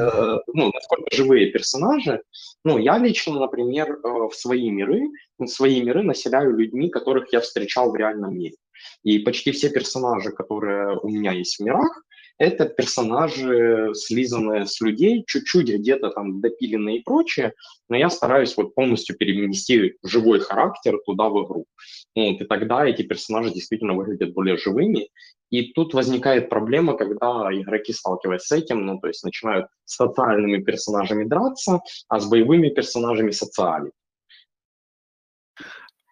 э, 0.00 0.38
ну, 0.54 0.70
насколько 0.72 1.14
живые 1.14 1.52
персонажи. 1.52 2.22
Ну, 2.64 2.78
я 2.78 2.96
лично, 2.96 3.34
например, 3.38 3.98
в 4.02 4.32
свои 4.32 4.70
миры, 4.70 5.02
в 5.38 5.46
свои 5.46 5.82
миры 5.82 6.02
населяю 6.02 6.56
людьми, 6.56 6.88
которых 6.88 7.30
я 7.30 7.40
встречал 7.40 7.90
в 7.90 7.96
реальном 7.96 8.34
мире. 8.34 8.56
И 9.02 9.18
почти 9.18 9.52
все 9.52 9.68
персонажи, 9.68 10.30
которые 10.30 10.98
у 10.98 11.08
меня 11.08 11.32
есть 11.32 11.58
в 11.58 11.62
мирах, 11.62 12.04
это 12.38 12.66
персонажи, 12.66 13.90
слизанные 13.94 14.66
с 14.66 14.80
людей, 14.80 15.24
чуть-чуть 15.26 15.68
где-то 15.68 16.10
там 16.10 16.40
допиленные 16.40 16.98
и 16.98 17.02
прочее, 17.02 17.52
но 17.88 17.96
я 17.96 18.10
стараюсь 18.10 18.56
вот 18.56 18.74
полностью 18.74 19.16
перенести 19.16 19.94
живой 20.02 20.40
характер 20.40 20.98
туда 21.06 21.28
в 21.28 21.44
игру. 21.44 21.66
Вот, 22.16 22.40
и 22.40 22.44
тогда 22.44 22.86
эти 22.86 23.02
персонажи 23.02 23.52
действительно 23.52 23.94
выглядят 23.94 24.32
более 24.32 24.56
живыми, 24.56 25.08
и 25.50 25.72
тут 25.72 25.94
возникает 25.94 26.48
проблема, 26.48 26.96
когда 26.96 27.48
игроки, 27.52 27.92
сталкиваясь 27.92 28.42
с 28.42 28.52
этим, 28.52 28.86
ну, 28.86 28.98
то 28.98 29.08
есть 29.08 29.22
начинают 29.22 29.66
с 29.84 29.96
социальными 29.96 30.62
персонажами 30.62 31.24
драться, 31.24 31.80
а 32.08 32.18
с 32.18 32.28
боевыми 32.28 32.70
персонажами 32.70 33.30
социалить. 33.30 33.92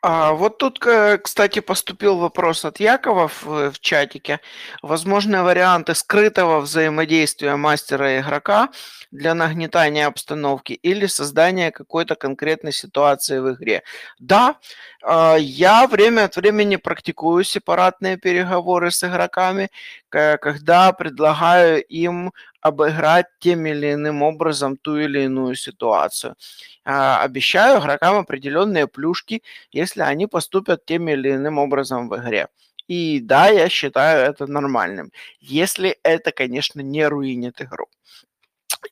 А 0.05 0.33
вот 0.33 0.59
тут, 0.59 0.81
к- 0.81 1.19
кстати, 1.19 1.61
поступил 1.61 2.17
вопрос 2.19 2.65
от 2.65 2.81
Якова 2.81 3.29
в, 3.29 3.71
в 3.71 3.79
чатике. 3.81 4.41
Возможны 4.83 5.45
варианты 5.45 5.95
скрытого 5.95 6.59
взаимодействия 6.61 7.55
мастера 7.55 8.17
и 8.17 8.21
игрока 8.21 8.71
для 9.13 9.35
нагнетания 9.35 10.09
обстановки 10.09 10.73
или 10.73 11.07
создания 11.07 11.71
какой-то 11.71 12.17
конкретной 12.17 12.73
ситуации 12.73 13.39
в 13.39 13.53
игре. 13.55 13.85
Да, 14.19 14.57
а, 15.05 15.37
я 15.37 15.87
время 15.87 16.25
от 16.25 16.35
времени 16.35 16.75
практикую 16.77 17.45
сепаратные 17.45 18.17
переговоры 18.17 18.91
с 18.91 19.05
игроками, 19.05 19.71
когда 20.09 20.93
предлагаю 20.93 21.81
им 21.85 22.33
обыграть 22.63 23.27
тем 23.41 23.67
или 23.67 23.93
иным 23.95 24.23
образом 24.23 24.77
ту 24.77 24.97
или 24.99 25.25
иную 25.25 25.55
ситуацию. 25.57 26.37
А, 26.85 27.23
Обещаю 27.23 27.81
игрокам 27.81 28.17
определенные 28.19 28.87
плюшки, 28.89 29.43
если 29.73 30.03
они 30.03 30.27
поступят 30.27 30.85
тем 30.87 31.09
или 31.09 31.33
иным 31.35 31.59
образом 31.59 32.09
в 32.09 32.17
игре. 32.17 32.49
И 32.89 33.21
да, 33.21 33.49
я 33.49 33.69
считаю 33.69 34.29
это 34.31 34.47
нормальным, 34.47 35.13
если 35.41 35.99
это, 36.03 36.33
конечно, 36.33 36.81
не 36.81 37.07
руинит 37.09 37.61
игру. 37.63 37.87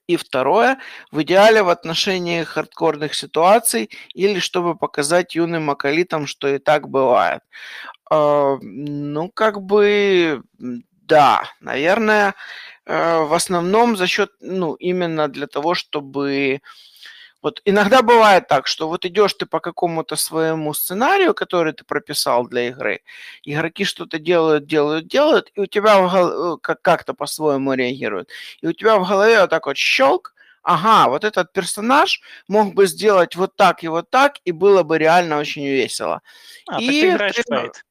И 0.06 0.16
второе, 0.16 0.78
в 1.10 1.22
идеале 1.22 1.62
в 1.62 1.68
отношении 1.68 2.42
хардкорных 2.44 3.14
ситуаций 3.14 3.90
или 4.14 4.38
чтобы 4.38 4.76
показать 4.76 5.34
юным 5.34 5.70
акалитам, 5.70 6.26
что 6.26 6.48
и 6.48 6.58
так 6.58 6.88
бывает. 6.88 7.40
А, 8.10 8.56
Ну, 8.62 9.30
как 9.30 9.62
бы, 9.62 10.42
да, 10.58 11.44
наверное, 11.60 12.34
в 12.90 13.34
основном 13.34 13.96
за 13.96 14.06
счет, 14.06 14.30
ну, 14.40 14.74
именно 14.74 15.28
для 15.28 15.46
того, 15.46 15.74
чтобы 15.74 16.60
вот 17.42 17.62
иногда 17.64 18.02
бывает 18.02 18.48
так, 18.48 18.66
что 18.66 18.88
вот 18.88 19.04
идешь 19.04 19.34
ты 19.34 19.46
по 19.46 19.60
какому-то 19.60 20.16
своему 20.16 20.74
сценарию, 20.74 21.34
который 21.34 21.72
ты 21.72 21.84
прописал 21.84 22.48
для 22.48 22.68
игры, 22.68 23.00
игроки 23.44 23.84
что-то 23.84 24.18
делают, 24.18 24.66
делают, 24.66 25.06
делают, 25.06 25.50
и 25.54 25.60
у 25.60 25.66
тебя 25.66 26.00
в 26.00 26.12
гол- 26.12 26.54
э, 26.54 26.58
как- 26.60 26.82
как-то 26.82 27.14
по-своему 27.14 27.74
реагируют. 27.74 28.28
И 28.64 28.66
у 28.68 28.72
тебя 28.72 28.96
в 28.98 29.08
голове 29.08 29.40
вот 29.40 29.50
так 29.50 29.66
вот 29.66 29.76
щелк, 29.76 30.34
ага, 30.62 31.08
вот 31.08 31.24
этот 31.24 31.52
персонаж 31.52 32.20
мог 32.48 32.74
бы 32.74 32.86
сделать 32.86 33.36
вот 33.36 33.56
так 33.56 33.84
и 33.84 33.88
вот 33.88 34.10
так, 34.10 34.32
и 34.44 34.52
было 34.52 34.82
бы 34.82 34.98
реально 34.98 35.38
очень 35.38 35.64
весело. 35.64 36.20
А, 36.66 36.72
так 36.72 36.82
И 36.82 37.10
граєш 37.10 37.36
ти- 37.36 37.42
в 37.48 37.52
Fate. 37.54 37.82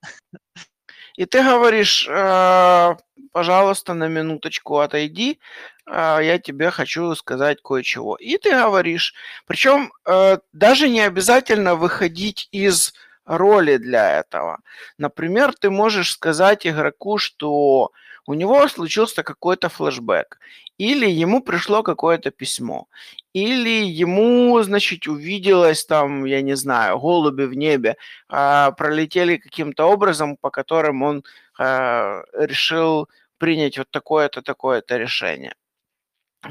И 1.19 1.25
ты 1.25 1.43
говоришь, 1.43 2.07
«Э, 2.09 2.95
пожалуйста, 3.33 3.93
на 3.93 4.07
минуточку 4.07 4.79
отойди, 4.79 5.37
а, 5.85 6.19
я 6.21 6.39
тебе 6.39 6.71
хочу 6.71 7.13
сказать 7.15 7.57
кое-чего. 7.61 8.15
И 8.15 8.37
ты 8.37 8.51
говоришь, 8.51 9.13
причем 9.45 9.91
э, 10.05 10.37
даже 10.53 10.87
не 10.87 11.01
обязательно 11.01 11.75
выходить 11.75 12.47
из 12.53 12.93
роли 13.25 13.75
для 13.75 14.19
этого. 14.19 14.59
Например, 14.97 15.53
ты 15.53 15.69
можешь 15.69 16.13
сказать 16.13 16.65
игроку, 16.65 17.17
что 17.17 17.91
у 18.29 18.35
него 18.35 18.67
случился 18.67 19.23
какой-то 19.23 19.69
флешбэк, 19.69 20.39
или 20.77 21.09
ему 21.09 21.41
пришло 21.41 21.81
какое-то 21.81 22.29
письмо, 22.29 22.87
или 23.33 23.83
ему, 24.03 24.61
значит, 24.61 25.07
увиделось 25.07 25.85
там, 25.85 26.25
я 26.25 26.41
не 26.43 26.55
знаю, 26.55 26.99
голуби 26.99 27.45
в 27.45 27.55
небе, 27.55 27.95
а, 28.27 28.71
пролетели 28.71 29.37
каким-то 29.37 29.85
образом, 29.85 30.37
по 30.37 30.51
которым 30.51 31.01
он 31.01 31.23
а, 31.57 32.21
решил 32.33 33.09
принять 33.39 33.79
вот 33.79 33.89
такое-то, 33.89 34.41
такое-то 34.43 34.97
решение. 34.97 35.55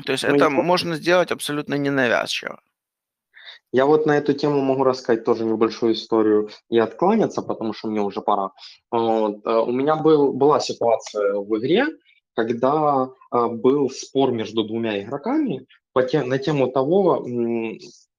То 0.05 0.13
есть 0.13 0.25
Ну, 0.25 0.35
это 0.35 0.51
можно 0.51 0.97
сделать 0.97 1.31
абсолютно 1.31 1.75
ненавязчиво. 1.75 2.61
Я 3.73 3.85
вот 3.87 4.07
на 4.07 4.17
эту 4.17 4.33
тему 4.33 4.61
могу 4.63 4.85
рассказать 4.85 5.25
тоже 5.25 5.45
небольшую 5.45 5.93
историю 5.93 6.49
и 6.71 6.79
откланяться, 6.79 7.43
потому 7.43 7.75
что 7.75 7.89
мне 7.89 8.01
уже 8.01 8.23
пора. 8.23 8.53
Вот, 8.91 9.47
э, 9.47 9.59
У 9.59 9.73
меня 9.73 9.97
был, 9.97 10.33
была 10.33 10.59
ситуация 10.61 11.35
в 11.35 11.59
игре, 11.59 11.87
когда 12.35 13.09
а, 13.31 13.49
был 13.49 13.91
спор 13.91 14.31
между 14.31 14.65
двумя 14.65 15.03
игроками 15.03 15.67
по 15.93 16.03
те- 16.03 16.23
на 16.23 16.39
тему 16.39 16.71
того, 16.71 17.27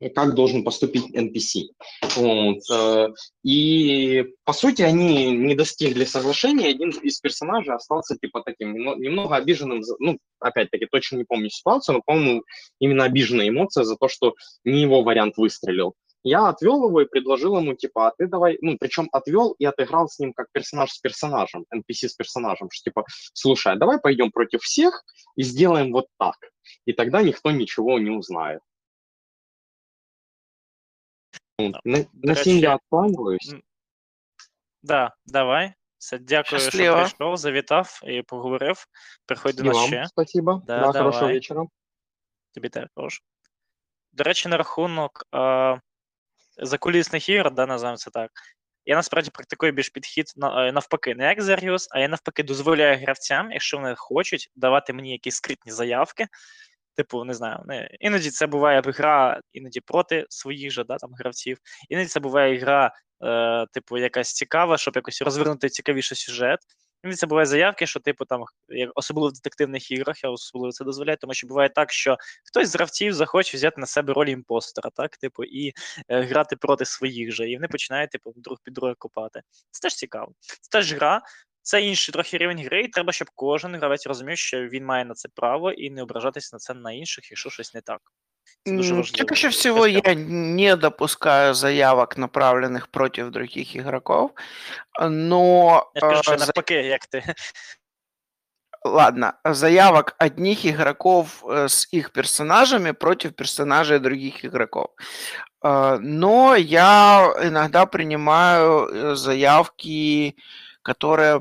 как 0.07 0.33
должен 0.33 0.63
поступить 0.63 1.13
NPC. 1.13 1.69
Вот, 2.15 2.59
э, 2.71 3.07
И, 3.43 4.25
по 4.45 4.53
сути, 4.53 4.81
они 4.81 5.31
не 5.31 5.55
достигли 5.55 6.05
соглашения. 6.05 6.69
Один 6.69 6.89
из 6.89 7.19
персонажей 7.19 7.75
остался, 7.75 8.17
типа, 8.17 8.41
таким 8.45 8.73
немного 8.73 9.35
обиженным. 9.35 9.81
Ну, 9.99 10.17
опять-таки, 10.39 10.85
точно 10.85 11.17
не 11.17 11.25
помню 11.25 11.49
ситуацию, 11.49 11.95
но, 11.95 12.01
по-моему, 12.05 12.43
именно 12.79 13.03
обиженная 13.03 13.49
эмоция 13.49 13.83
за 13.83 13.97
то, 13.97 14.07
что 14.07 14.35
не 14.63 14.81
его 14.81 15.03
вариант 15.03 15.37
выстрелил. 15.37 15.95
Я 16.23 16.49
отвел 16.49 16.87
его 16.87 17.01
и 17.01 17.05
предложил 17.05 17.57
ему, 17.57 17.75
типа, 17.75 18.07
а 18.07 18.13
ты 18.17 18.27
давай, 18.27 18.57
ну, 18.61 18.77
причем 18.77 19.07
отвел 19.13 19.55
и 19.57 19.63
отыграл 19.63 20.09
с 20.09 20.19
ним 20.19 20.33
как 20.33 20.47
персонаж 20.51 20.91
с 20.91 20.99
персонажем, 20.99 21.65
NPC 21.73 22.09
с 22.09 22.13
персонажем, 22.13 22.67
что, 22.71 22.89
типа, 22.89 23.05
слушай, 23.33 23.71
а 23.71 23.77
давай 23.77 23.99
пойдем 23.99 24.31
против 24.31 24.61
всех 24.61 25.03
и 25.37 25.43
сделаем 25.43 25.93
вот 25.93 26.07
так, 26.19 26.35
и 26.85 26.91
тогда 26.91 27.21
никто 27.21 27.51
ничего 27.51 27.99
не 27.99 28.09
узнает. 28.09 28.59
Да. 31.59 31.79
На, 31.85 31.97
на 31.97 32.33
речі, 32.33 32.43
сім 32.43 32.57
я 32.57 32.75
откланиваюсь. 32.75 33.55
Да, 34.83 35.15
давай. 35.25 35.73
Все, 35.97 36.17
дякую, 36.17 36.61
що 36.61 36.71
прийшов, 36.71 37.37
завітав 37.37 37.99
і 38.03 38.21
поговорив. 38.21 38.85
Приходь 39.25 39.55
до 39.55 39.63
нас 39.63 39.75
вам 39.75 39.87
ще. 39.87 40.05
спасибо. 40.07 40.61
Да, 40.67 40.79
Да, 40.79 40.85
хорошего 40.85 41.11
давай. 41.11 41.33
вечера. 41.33 41.65
Тобі 42.53 42.69
прошу. 42.95 43.23
До 44.11 44.23
речі, 44.23 44.49
на 44.49 44.57
рахунок 44.57 45.23
е, 45.35 45.81
закулісних 46.57 47.29
ігор, 47.29 47.53
да, 47.53 47.65
називаємо 47.65 47.97
це 47.97 48.11
так. 48.11 48.31
Я 48.85 48.95
насправді 48.95 49.29
практикую 49.29 49.71
більш 49.71 49.89
підхід 49.89 50.33
на, 50.35 50.67
е, 50.67 50.71
навпаки, 50.71 51.15
не 51.15 51.23
як 51.23 51.41
Зеріус, 51.41 51.87
а 51.91 51.99
я 51.99 52.07
навпаки 52.07 52.43
дозволяю 52.43 52.97
гравцям, 52.97 53.51
якщо 53.51 53.77
вони 53.77 53.95
хочуть, 53.97 54.51
давати 54.55 54.93
мені 54.93 55.11
якісь 55.11 55.35
скритні 55.35 55.71
заявки. 55.71 56.27
Типу, 56.99 57.23
не 57.23 57.33
знаю, 57.33 57.63
не, 57.65 57.89
іноді 57.99 58.29
це 58.29 58.47
буває 58.47 58.81
гра 58.85 59.41
іноді 59.53 59.79
проти 59.79 60.25
своїх 60.29 60.71
же 60.71 60.83
да, 60.83 60.97
там, 60.97 61.09
гравців, 61.13 61.57
іноді 61.89 62.07
це 62.07 62.19
буває 62.19 62.57
гра, 62.57 62.91
е, 63.23 63.65
типу, 63.73 63.97
якась 63.97 64.33
цікава, 64.33 64.77
щоб 64.77 64.95
якось 64.95 65.21
розвернути 65.21 65.69
цікавіший 65.69 66.17
сюжет. 66.17 66.59
Іноді 67.03 67.17
це 67.17 67.27
буває 67.27 67.45
заявки, 67.45 67.87
що, 67.87 67.99
типу, 67.99 68.25
там, 68.25 68.43
особливо 68.95 69.29
в 69.29 69.33
детективних 69.33 69.91
іграх, 69.91 70.23
я 70.23 70.29
особливо 70.29 70.71
це 70.71 70.85
дозволяю, 70.85 71.17
тому 71.21 71.33
що 71.33 71.47
буває 71.47 71.69
так, 71.69 71.91
що 71.91 72.17
хтось 72.45 72.69
з 72.69 72.75
гравців 72.75 73.13
захоче 73.13 73.57
взяти 73.57 73.81
на 73.81 73.87
себе 73.87 74.13
роль 74.13 74.27
імпостера, 74.27 74.89
так, 74.95 75.17
типу, 75.17 75.43
і 75.43 75.73
е, 76.09 76.21
грати 76.21 76.55
проти 76.55 76.85
своїх 76.85 77.31
же, 77.31 77.49
і 77.49 77.55
вони 77.55 77.67
починають, 77.67 78.11
типу, 78.11 78.33
друг 78.35 78.57
під 78.63 78.73
друга 78.73 78.95
копати. 78.97 79.41
Це 79.71 79.81
теж 79.81 79.95
цікаво. 79.95 80.33
Це 80.39 80.69
теж 80.71 80.93
гра, 80.93 81.21
це 81.62 81.82
інший 81.82 82.12
трохи 82.12 82.38
рівень 82.38 82.64
гри, 82.64 82.82
і 82.82 82.88
треба, 82.88 83.12
щоб 83.12 83.28
кожен 83.34 83.76
гравець 83.76 84.06
розумів, 84.06 84.38
що 84.38 84.60
він 84.68 84.84
має 84.84 85.04
на 85.04 85.14
це 85.14 85.28
право 85.34 85.72
і 85.72 85.90
не 85.90 86.02
ображатися 86.02 86.50
на 86.52 86.58
це 86.58 86.74
на 86.74 86.92
інших, 86.92 87.30
якщо 87.30 87.50
щось 87.50 87.74
не 87.74 87.80
так. 87.80 88.00
Це 88.66 88.72
дуже 88.72 88.90
М, 88.90 88.96
важливо. 89.00 89.28
Чаще 89.28 89.48
всего 89.48 89.80
Без 89.80 89.92
я 90.06 90.14
не 90.14 90.76
допускаю 90.76 91.54
заявок, 91.54 92.18
направленных 92.18 92.86
против 92.90 93.30
других 93.30 93.76
игроков, 93.76 94.30
но 95.10 95.86
Я 95.94 96.00
скажу, 96.00 96.22
що 96.22 96.32
э, 96.32 96.38
за- 96.38 96.44
навпаки, 96.46 96.74
як 96.74 97.06
ти. 97.06 97.34
ладно, 98.84 99.32
заявок 99.44 100.14
одних 100.18 100.64
игроков 100.64 101.42
э, 101.46 101.64
с 101.68 101.88
их 101.94 102.10
персонажами 102.10 102.92
против 102.92 103.32
персонажей 103.32 103.98
других 103.98 104.44
игроков. 104.44 104.88
Э, 105.62 105.98
Но 106.00 106.56
я 106.56 107.24
иногда 107.42 107.86
принимаю 107.86 108.86
э, 108.88 109.16
заявки, 109.16 110.34
которые, 110.82 111.40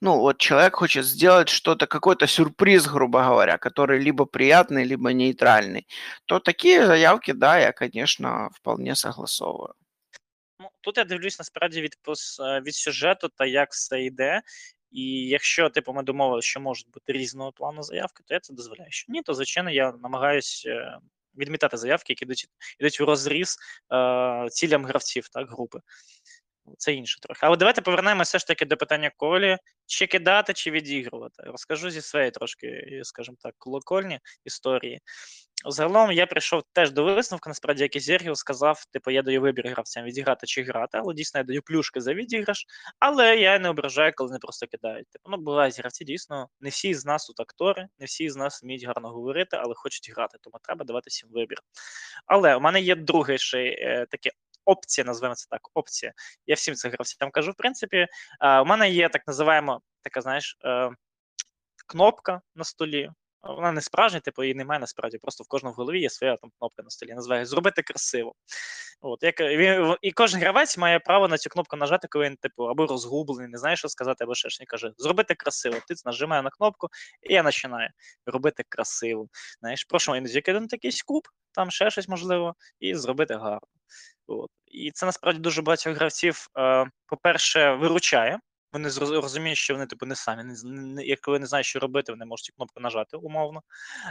ну, 0.00 0.20
вот 0.20 0.38
человек 0.38 0.76
хочет 0.76 1.04
сделать 1.04 1.48
что-то, 1.48 1.86
какой-то 1.86 2.26
сюрприз, 2.26 2.86
грубо 2.86 3.22
говоря, 3.22 3.58
который 3.58 3.98
либо 3.98 4.26
приятный, 4.26 4.84
либо 4.84 5.12
нейтральный. 5.12 5.86
То 6.26 6.38
такие 6.38 6.86
заявки, 6.86 7.32
да, 7.32 7.58
я, 7.58 7.72
конечно, 7.72 8.50
вполне 8.54 8.94
согласовываю. 8.94 9.74
Ну, 10.58 10.70
тут 10.80 10.98
я 10.98 11.04
дивлюсь 11.04 11.38
насправді 11.38 11.80
від 11.80 11.98
пос- 12.04 12.42
е, 12.42 12.60
від 12.60 12.74
сюжету 12.74 13.28
та 13.28 13.46
як 13.46 13.72
все 13.72 14.02
йде. 14.02 14.42
І 14.90 15.28
якщо 15.28 15.68
типу 15.68 15.92
ми 15.92 16.02
домовилися, 16.02 16.48
що 16.48 16.60
можуть 16.60 16.90
бути 16.90 17.12
різного 17.12 17.52
плану 17.52 17.82
заявки, 17.82 18.22
то 18.26 18.34
я 18.34 18.40
це 18.40 18.54
дозволяю. 18.54 18.90
Що 18.90 19.12
ні, 19.12 19.22
то 19.22 19.34
звичайно 19.34 19.70
я 19.70 19.92
намагаюсь 19.92 20.64
е, 20.66 20.98
відмітати 21.36 21.76
заявки, 21.76 22.12
які 22.12 22.24
йдуть, 22.24 22.46
йдуть 22.80 23.00
в 23.00 23.04
розріз 23.04 23.58
е, 23.92 24.48
цілям 24.50 24.84
гравців, 24.86 25.28
так, 25.28 25.50
групи. 25.50 25.80
Це 26.77 26.93
інше 26.93 27.19
трохи. 27.19 27.45
Але 27.45 27.57
давайте 27.57 27.81
повернемося 27.81 28.29
все 28.29 28.39
ж 28.39 28.47
таки 28.47 28.65
до 28.65 28.77
питання 28.77 29.11
Колі: 29.17 29.57
чи 29.85 30.07
кидати, 30.07 30.53
чи 30.53 30.71
відігрувати. 30.71 31.43
Розкажу 31.43 31.89
зі 31.89 32.01
своєї 32.01 32.31
трошки, 32.31 33.01
скажімо 33.03 33.37
так, 33.41 33.55
колокольні 33.57 34.19
історії. 34.45 35.01
Загалом 35.65 36.11
я 36.11 36.27
прийшов 36.27 36.63
теж 36.73 36.91
до 36.91 37.03
висновку, 37.03 37.49
насправді, 37.49 37.83
як 37.83 37.95
і 37.95 37.99
Зергіл 37.99 38.35
сказав, 38.35 38.85
типу, 38.85 39.11
я 39.11 39.21
даю 39.21 39.41
вибір 39.41 39.67
гравцям 39.67 40.03
відіграти 40.03 40.47
чи 40.47 40.63
грати, 40.63 40.97
але 40.97 41.13
дійсно 41.13 41.37
я 41.37 41.43
даю 41.43 41.61
плюшки 41.61 42.01
за 42.01 42.13
відіграш, 42.13 42.65
але 42.99 43.37
я 43.37 43.59
не 43.59 43.69
ображаю, 43.69 44.11
коли 44.15 44.27
вони 44.27 44.39
просто 44.39 44.67
кидають. 44.67 45.09
Типу, 45.09 45.29
ну, 45.31 45.37
бувають 45.37 45.79
гравці, 45.79 46.05
дійсно, 46.05 46.49
не 46.59 46.69
всі 46.69 46.93
з 46.93 47.05
нас 47.05 47.27
тут 47.27 47.39
актори, 47.39 47.87
не 47.99 48.05
всі 48.05 48.29
з 48.29 48.35
нас 48.35 48.63
вміють 48.63 48.83
гарно 48.83 49.09
говорити, 49.09 49.57
але 49.59 49.73
хочуть 49.75 50.11
грати, 50.15 50.37
тому 50.41 50.55
треба 50.63 50.85
давати 50.85 51.09
всім 51.09 51.29
вибір. 51.31 51.57
Але 52.25 52.55
у 52.55 52.59
мене 52.59 52.81
є 52.81 52.95
другий 52.95 53.37
ще 53.37 53.59
е, 53.59 54.05
таке 54.09 54.31
опція, 54.65 55.05
називаємо 55.05 55.35
це 55.35 55.47
так, 55.49 55.61
опція. 55.73 56.13
Я 56.45 56.55
всім 56.55 56.75
це 56.75 56.89
гравцям 56.89 57.31
кажу, 57.31 57.51
в 57.51 57.55
принципі, 57.55 58.07
е, 58.41 58.59
у 58.59 58.65
мене 58.65 58.89
є 58.89 59.09
так 59.09 59.27
називаємо, 59.27 59.81
така, 60.01 60.21
знаєш, 60.21 60.57
е, 60.65 60.89
кнопка 61.87 62.41
на 62.55 62.63
столі. 62.63 63.09
Вона 63.43 63.71
не 63.71 63.81
справжня, 63.81 64.19
типу, 64.19 64.43
її 64.43 64.55
немає 64.55 64.79
насправді. 64.79 65.17
Просто 65.17 65.43
в 65.43 65.47
кожному 65.47 65.73
в 65.73 65.75
голові 65.75 65.99
є 65.99 66.09
своя 66.09 66.37
там 66.37 66.51
кнопка 66.59 66.83
на 66.83 66.89
столі. 66.89 67.13
Називає 67.13 67.45
зробити 67.45 67.81
красиво. 67.81 68.33
От, 69.01 69.23
як, 69.23 69.35
І 70.01 70.11
кожен 70.11 70.41
гравець 70.41 70.77
має 70.77 70.99
право 70.99 71.27
на 71.27 71.37
цю 71.37 71.49
кнопку 71.49 71.75
нажати, 71.75 72.07
коли 72.07 72.25
він, 72.25 72.35
типу, 72.35 72.63
або 72.63 72.87
розгублений, 72.87 73.47
не 73.47 73.57
знає, 73.57 73.75
що 73.75 73.89
сказати, 73.89 74.23
або 74.23 74.35
ще 74.35 74.49
ж 74.49 74.57
не 74.59 74.65
каже. 74.65 74.93
Зробити 74.97 75.35
красиво. 75.35 75.75
Ти 75.87 75.95
нажимає 76.05 76.41
на 76.41 76.49
кнопку, 76.49 76.87
і 77.21 77.33
я 77.33 77.43
починаю 77.43 77.89
робити 78.25 78.63
красиво. 78.69 79.27
Знаєш, 79.59 79.83
прошу 79.83 80.15
іноді 80.15 80.41
кидати 80.41 80.67
якийсь 80.71 81.01
куб, 81.01 81.23
там 81.51 81.71
ще 81.71 81.91
щось 81.91 82.07
можливо, 82.07 82.55
і 82.79 82.95
зробити 82.95 83.35
гарно. 83.35 83.67
От. 84.27 84.49
І 84.65 84.91
це 84.91 85.05
насправді 85.05 85.39
дуже 85.39 85.61
багатьох 85.61 85.95
гравців, 85.95 86.47
е, 86.57 86.85
по-перше, 87.05 87.73
виручає. 87.73 88.39
Вони 88.73 88.89
розуміють, 88.99 89.57
що 89.57 89.73
вони 89.73 89.85
типу 89.85 90.05
не 90.05 90.15
самі, 90.15 90.43
не, 90.63 91.05
як 91.05 91.21
коли 91.21 91.39
не 91.39 91.45
знають, 91.45 91.67
що 91.67 91.79
робити, 91.79 92.11
вони 92.11 92.25
можуть 92.25 92.51
кнопку 92.55 92.79
нажати 92.79 93.17
умовно. 93.17 93.61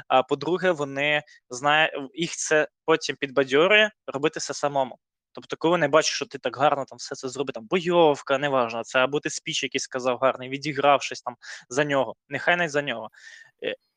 А 0.08 0.22
по-друге, 0.22 0.70
вони 0.70 1.22
знають, 1.50 1.92
їх 2.14 2.30
це 2.36 2.68
потім 2.84 3.16
підбадьорює 3.16 3.90
робити 4.06 4.40
все 4.40 4.54
самому. 4.54 4.98
Тобто, 5.32 5.56
коли 5.56 5.70
вони 5.70 5.88
бачать, 5.88 6.12
що 6.12 6.26
ти 6.26 6.38
так 6.38 6.56
гарно 6.56 6.84
там 6.84 6.98
все 6.98 7.14
це 7.14 7.28
зробив, 7.28 7.54
там 7.54 7.66
бойовка, 7.66 8.38
неважно, 8.38 8.84
це 8.84 8.98
або 8.98 9.20
ти 9.20 9.30
спіч 9.30 9.62
якийсь 9.62 9.82
сказав 9.82 10.18
гарний, 10.18 10.48
відіграв 10.48 11.02
щось 11.02 11.22
там 11.22 11.36
за 11.68 11.84
нього, 11.84 12.14
нехай 12.28 12.56
не 12.56 12.68
за 12.68 12.82
нього. 12.82 13.10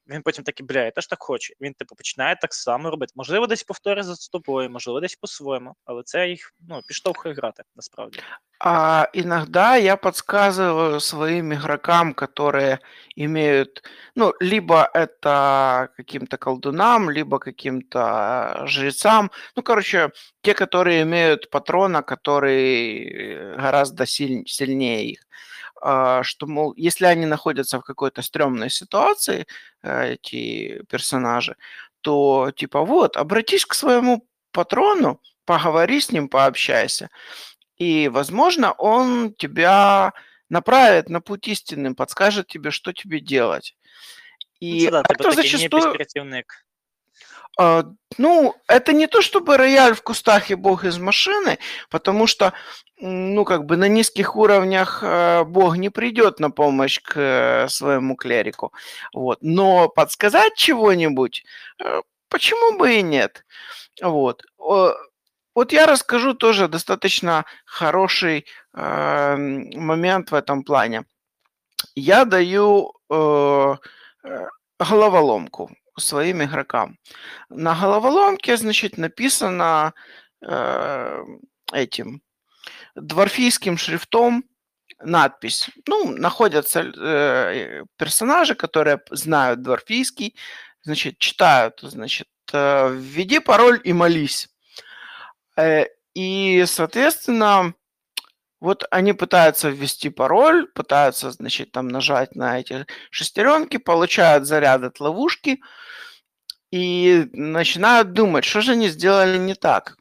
Він 0.07 0.21
потім 0.21 0.43
такий, 0.43 0.65
бля, 0.65 0.83
я 0.83 0.91
теж 0.91 1.07
так 1.07 1.23
хочу. 1.23 1.53
Він, 1.61 1.73
типу, 1.73 1.95
починає 1.95 2.35
так 2.35 2.53
само 2.53 2.89
робити. 2.89 3.13
Можливо, 3.15 3.47
десь 3.47 3.63
повторить 3.63 4.05
за 4.05 4.15
тобою, 4.31 4.69
можливо, 4.69 4.99
десь 4.99 5.15
по-своєму, 5.15 5.75
але 5.85 6.03
це 6.03 6.29
їх 6.29 6.53
ну, 6.59 6.81
підштовхує 6.87 7.35
грати 7.35 7.63
насправді. 7.75 8.19
А 8.65 9.09
иногда 9.11 9.75
я 9.75 9.97
подсказываю 9.97 11.01
своим 11.01 11.53
игрокам, 11.53 12.13
которые 12.13 12.79
имеют, 13.13 13.83
ну, 14.15 14.33
либо 14.39 14.89
это 14.93 15.89
каким-то 15.97 16.37
колдунам, 16.37 17.09
либо 17.09 17.39
каким-то 17.39 18.63
жрецам, 18.65 19.31
ну, 19.57 19.63
короче, 19.63 20.11
те, 20.43 20.53
которые 20.53 21.01
имеют 21.03 21.49
патрона, 21.49 22.03
который 22.03 23.55
гораздо 23.57 24.05
силь- 24.05 24.47
сильнее 24.47 25.07
их, 25.11 25.19
а, 25.81 26.23
что, 26.23 26.47
мол, 26.47 26.73
если 26.77 27.05
они 27.05 27.25
находятся 27.25 27.79
в 27.79 27.83
какой-то 27.83 28.21
стрёмной 28.21 28.69
ситуации, 28.69 29.45
э, 29.83 30.13
эти 30.13 30.83
персонажи, 30.89 31.57
то, 32.01 32.51
типа, 32.55 32.83
вот, 32.85 33.17
обратись 33.17 33.65
к 33.65 33.73
своему 33.73 34.25
патрону, 34.53 35.19
поговори 35.45 35.99
с 35.99 36.11
ним, 36.11 36.29
пообщайся, 36.29 37.09
и, 37.77 38.09
возможно, 38.09 38.73
он 38.73 39.33
тебя 39.33 40.13
направит 40.49 41.09
на 41.09 41.21
путь 41.21 41.47
истинный, 41.47 41.95
подскажет 41.95 42.47
тебе, 42.47 42.71
что 42.71 42.93
тебе 42.93 43.19
делать. 43.19 43.75
Ну, 44.61 44.69
И 44.69 44.85
це 44.85 44.91
да, 44.91 45.01
это 45.01 45.23
такий 45.23 45.35
зачастую, 45.35 45.93
а, 47.59 47.83
ну, 48.17 48.55
это 48.67 48.93
не 48.93 49.07
то 49.07 49.21
чтобы 49.21 49.57
рояль 49.57 49.93
в 49.93 50.01
кустах 50.01 50.49
и 50.51 50.55
бог 50.55 50.85
из 50.85 50.97
машины, 50.97 51.59
потому 51.89 52.27
что, 52.27 52.53
ну, 52.97 53.45
как 53.45 53.65
бы 53.65 53.77
на 53.77 53.87
низких 53.87 54.35
уровнях 54.35 55.03
э, 55.03 55.43
бог 55.43 55.77
не 55.77 55.89
придет 55.89 56.39
на 56.39 56.49
помощь 56.49 56.99
к 56.99 57.13
э, 57.15 57.67
своему 57.69 58.15
клерику. 58.15 58.73
Вот. 59.13 59.39
Но 59.41 59.87
подсказать 59.87 60.55
чего-нибудь, 60.55 61.43
э, 61.83 62.01
почему 62.29 62.77
бы 62.77 62.95
и 62.95 63.01
нет? 63.03 63.45
Вот. 64.01 64.43
Вот 65.55 65.71
я 65.71 65.85
расскажу 65.85 66.33
тоже 66.33 66.67
достаточно 66.67 67.45
хороший 67.65 68.45
э, 68.73 69.35
момент 69.37 70.31
в 70.31 70.35
этом 70.35 70.63
плане. 70.63 71.05
Я 71.95 72.25
даю 72.25 72.93
э, 73.09 73.75
э, 74.23 74.47
головоломку 74.79 75.71
своим 75.99 76.41
игрокам. 76.43 76.97
На 77.49 77.75
головоломке, 77.75 78.57
значит, 78.57 78.97
написано 78.97 79.93
э, 80.41 81.23
этим 81.71 82.21
дворфийским 82.95 83.77
шрифтом 83.77 84.43
надпись. 85.01 85.69
Ну, 85.87 86.11
находятся 86.17 86.81
э, 86.81 87.83
персонажи, 87.97 88.55
которые 88.55 89.01
знают 89.11 89.61
дворфийский, 89.61 90.35
значит, 90.81 91.19
читают, 91.19 91.79
значит, 91.81 92.27
э, 92.51 92.89
введи 92.91 93.39
пароль 93.39 93.79
и 93.83 93.93
молись. 93.93 94.49
Э, 95.57 95.85
И, 96.15 96.63
соответственно, 96.67 97.73
вот 98.61 98.85
они 98.91 99.13
пытаются 99.13 99.69
ввести 99.69 100.09
пароль, 100.09 100.67
пытаются, 100.73 101.31
значит, 101.31 101.71
там 101.71 101.87
нажать 101.89 102.35
на 102.35 102.59
эти 102.59 102.85
шестеренки, 103.11 103.77
получают 103.77 104.45
заряд 104.47 104.83
от 104.83 104.99
ловушки 104.99 105.61
и 106.71 107.29
начинают 107.33 108.13
думать, 108.13 108.45
что 108.45 108.61
же 108.61 108.73
они 108.73 108.89
сделали 108.89 109.37
не 109.37 109.55
так. 109.55 109.97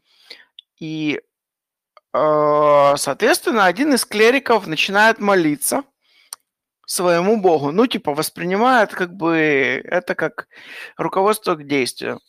И, 0.80 1.20
э, 2.14 2.94
соответственно, 2.96 3.66
один 3.66 3.94
из 3.94 4.04
клериков 4.04 4.66
начинает 4.66 5.20
молиться 5.20 5.84
своему 6.86 7.40
богу. 7.40 7.72
Ну, 7.72 7.86
типа, 7.86 8.14
воспринимает 8.14 8.92
как 8.94 9.14
бы 9.14 9.36
это 9.84 10.14
как 10.14 10.48
руководство 10.96 11.54
к 11.56 11.66
действию. 11.66 12.20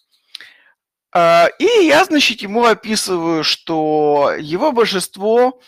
А, 1.13 1.47
И 1.59 1.85
я, 1.85 2.05
значит, 2.05 2.41
ему 2.41 2.65
описываю, 2.65 3.43
что 3.43 4.33
его 4.39 4.71
божество, 4.71 5.61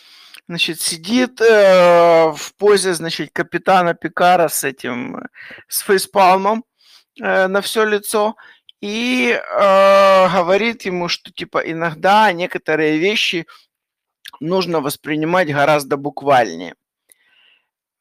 значит, 0.48 0.82
сидит 0.82 1.40
э, 1.42 2.32
в 2.36 2.56
позе, 2.58 2.94
значит, 2.94 3.30
капитана 3.32 3.94
Пикара 3.94 4.48
с 4.48 4.64
этим, 4.64 5.22
с 5.68 5.80
фейспалмом 5.82 6.66
э, 7.22 7.48
на 7.48 7.62
все 7.62 7.86
лицо 7.86 8.36
и 8.82 9.40
э, 9.40 10.30
говорит 10.30 10.84
ему, 10.84 11.10
что, 11.10 11.32
типа, 11.32 11.60
иногда 11.60 12.32
некоторые 12.32 12.98
вещи 12.98 13.46
нужно 14.40 14.82
воспринимать 14.82 15.52
гораздо 15.52 15.98
буквальнее. 15.98 16.76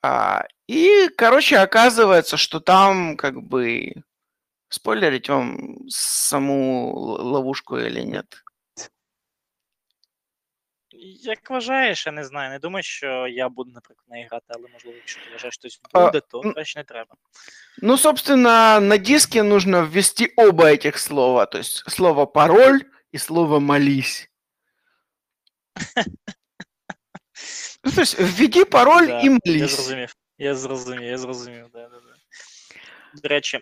А, 0.03 0.47
И, 0.67 1.09
короче, 1.17 1.59
оказывается, 1.59 2.37
что 2.37 2.61
там 2.61 3.17
как 3.17 3.43
бы 3.43 3.95
спойлерить 4.74 5.30
вам 5.30 5.76
саму 5.90 6.90
л- 6.96 7.28
ловушку 7.28 7.78
или 7.78 8.04
нет. 8.06 8.26
Як 11.22 11.50
вважаєш, 11.50 12.06
я 12.06 12.12
не 12.12 12.24
знаю. 12.26 12.50
Не 12.50 12.60
думаю, 12.60 12.84
що 12.84 13.28
я 13.28 13.50
буду, 13.50 13.72
наприклад, 13.72 14.06
не 14.10 14.26
грати, 14.28 14.46
але 14.50 14.68
можливо, 14.74 14.98
якщо 14.98 15.22
ти 15.26 15.32
вважаєш, 15.32 15.54
що 15.54 15.60
хтось 15.62 15.80
А, 15.94 16.06
буде, 16.06 16.22
то 16.22 16.42
м. 16.46 16.54
краще 16.54 16.80
не 16.80 16.84
треба. 16.84 17.16
Ну, 17.82 17.98
собственно, 17.98 18.80
на 18.80 18.98
диске 18.98 19.44
нужно 19.44 19.86
ввести 19.86 20.34
оба 20.38 20.64
этих 20.66 20.98
слова, 20.98 21.46
то 21.46 21.58
есть 21.58 21.90
слово 21.92 22.26
пароль 22.28 22.80
и 23.16 23.18
слово 23.18 23.60
молись. 23.60 24.30
Ну, 27.84 27.92
то 27.92 28.02
есть 28.02 28.20
введи 28.20 28.66
пароль 28.66 29.08
Да, 29.08 29.22
и 29.22 29.26
я 29.26 29.32
молись. 29.46 29.72
зрозумів. 29.76 30.14
Я 30.38 30.56
зрозумів, 30.56 31.04
я 31.04 31.18
зрозумів, 31.18 31.66
да, 31.74 31.88
да, 31.90 32.00
да. 32.00 32.16
До 33.22 33.30
речі, 33.30 33.60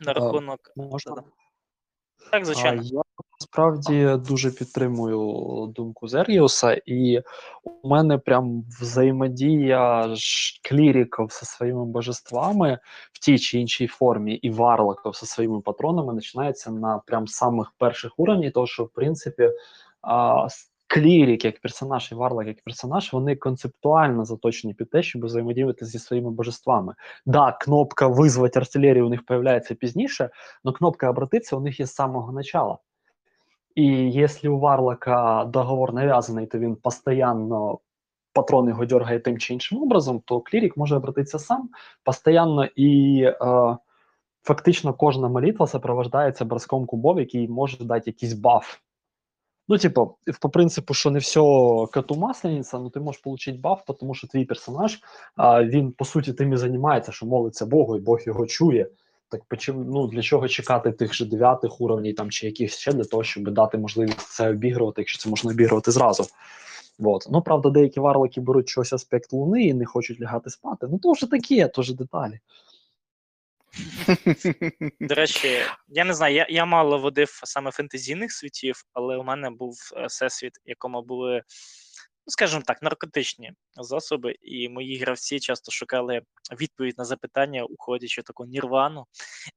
на 0.00 0.12
рахунок. 0.12 0.72
можна? 0.76 1.22
Так, 2.30 2.44
звичайно. 2.44 2.82
Я 2.82 3.02
насправді 3.40 4.16
дуже 4.28 4.50
підтримую 4.50 5.66
думку 5.66 6.08
Зергіуса, 6.08 6.80
і 6.86 7.22
у 7.64 7.88
мене 7.88 8.18
прям 8.18 8.64
взаємодія 8.80 10.14
кліріків 10.68 11.28
зі 11.30 11.46
своїми 11.46 11.84
божествами 11.84 12.78
в 13.12 13.18
тій 13.18 13.38
чи 13.38 13.58
іншій 13.58 13.86
формі, 13.86 14.34
і 14.34 14.50
варлоків 14.50 15.12
зі 15.14 15.26
своїми 15.26 15.60
патронами 15.60 16.14
починається 16.14 16.70
на 16.70 16.98
прям 17.06 17.28
самих 17.28 17.72
перших 17.78 18.18
уровнях, 18.18 18.52
тому 18.52 18.66
що 18.66 18.84
в 18.84 18.88
принципі 18.88 19.50
а, 20.02 20.46
клірік 20.86 21.44
як 21.44 21.60
персонаж 21.60 22.12
і 22.12 22.14
варлок 22.14 22.46
як 22.46 22.62
персонаж, 22.64 23.12
вони 23.12 23.36
концептуально 23.36 24.24
заточені 24.24 24.74
під 24.74 24.90
те, 24.90 25.02
щоб 25.02 25.24
взаємодіяти 25.24 25.84
зі 25.84 25.98
своїми 25.98 26.30
божествами. 26.30 26.94
Да, 27.26 27.56
кнопка 27.60 28.06
визвати 28.06 28.58
артилерію 28.58 29.06
у 29.06 29.08
них 29.08 29.26
появляється 29.26 29.74
пізніше, 29.74 30.30
но 30.64 30.72
кнопка 30.72 31.10
обратиться 31.10 31.56
у 31.56 31.60
них 31.60 31.80
є 31.80 31.86
з 31.86 31.94
самого 31.94 32.32
начала. 32.32 32.78
І 33.74 33.86
якщо 34.12 34.54
у 34.54 34.58
Варлока 34.58 35.44
договор 35.44 35.94
нав'язаний, 35.94 36.46
то 36.46 36.58
він 36.58 36.76
постійно 36.76 37.78
патрон 38.32 38.68
його 38.68 38.86
дергає 38.86 39.20
тим 39.20 39.38
чи 39.38 39.54
іншим 39.54 39.82
образом, 39.82 40.22
то 40.24 40.40
клірік 40.40 40.76
може 40.76 40.96
обратитися 40.96 41.38
сам 41.38 41.68
постійно 42.04 42.64
і 42.64 43.20
е, 43.22 43.34
фактично 44.42 44.94
кожна 44.94 45.28
молитва 45.28 45.66
сопровождається 45.66 46.44
броском 46.44 46.86
кубов, 46.86 47.18
який 47.18 47.48
може 47.48 47.84
дати 47.84 48.10
якийсь 48.10 48.32
баф. 48.32 48.78
Ну, 49.68 49.78
типу, 49.78 50.16
по 50.40 50.48
принципу, 50.48 50.94
що 50.94 51.10
не 51.10 51.18
все 51.18 51.40
коту 51.92 52.14
маслениця, 52.16 52.78
ну 52.78 52.90
ти 52.90 53.00
можеш 53.00 53.22
отримати 53.24 53.60
баф, 53.60 53.82
тому 54.00 54.14
що 54.14 54.26
твій 54.26 54.44
персонаж, 54.44 55.00
а, 55.36 55.64
він 55.64 55.92
по 55.92 56.04
суті 56.04 56.32
тим 56.32 56.52
і 56.52 56.56
займається, 56.56 57.12
що 57.12 57.26
молиться 57.26 57.66
Богу, 57.66 57.96
і 57.96 58.00
Бог 58.00 58.20
його 58.26 58.46
чує. 58.46 58.88
Так 59.28 59.42
ну, 59.68 60.06
для 60.06 60.22
чого 60.22 60.48
чекати 60.48 60.92
тих 60.92 61.14
же 61.14 61.26
дев'ятих 61.26 61.80
уровнів 61.80 62.16
там, 62.16 62.30
чи 62.30 62.46
якихось 62.46 62.78
ще 62.78 62.92
для 62.92 63.04
того, 63.04 63.24
щоб 63.24 63.50
дати 63.50 63.78
можливість 63.78 64.20
це 64.20 64.50
обігрувати, 64.50 65.00
якщо 65.00 65.18
це 65.18 65.28
можна 65.28 65.50
обігрувати 65.50 65.90
зразу. 65.90 66.24
Вот. 66.98 67.26
Ну, 67.30 67.42
правда, 67.42 67.70
деякі 67.70 68.00
варлики 68.00 68.40
беруть 68.40 68.68
щось 68.68 68.92
аспект 68.92 69.32
Луни 69.32 69.62
і 69.62 69.74
не 69.74 69.84
хочуть 69.84 70.20
лягати 70.20 70.50
спати. 70.50 70.86
Ну, 70.90 70.98
то 70.98 71.12
вже 71.12 71.30
таке, 71.30 71.68
то 71.68 71.80
вже 71.80 71.96
деталі. 71.96 72.40
До 75.00 75.14
речі, 75.14 75.62
я 75.88 76.04
не 76.04 76.14
знаю, 76.14 76.34
я, 76.34 76.46
я 76.50 76.64
мало 76.64 76.98
водив 76.98 77.40
саме 77.44 77.70
фентезійних 77.70 78.32
світів, 78.32 78.82
але 78.92 79.16
у 79.16 79.24
мене 79.24 79.50
був 79.50 79.74
е, 79.96 80.06
всесвіт, 80.06 80.56
в 80.56 80.68
якому 80.68 81.02
були, 81.02 81.34
ну 82.26 82.30
скажімо 82.30 82.62
так, 82.66 82.82
наркотичні 82.82 83.52
засоби, 83.76 84.34
і 84.42 84.68
мої 84.68 84.98
гравці 84.98 85.40
часто 85.40 85.72
шукали 85.72 86.22
відповідь 86.60 86.98
на 86.98 87.04
запитання, 87.04 87.64
уходячи 87.64 88.20
в 88.20 88.24
таку 88.24 88.44
нірвану. 88.44 89.06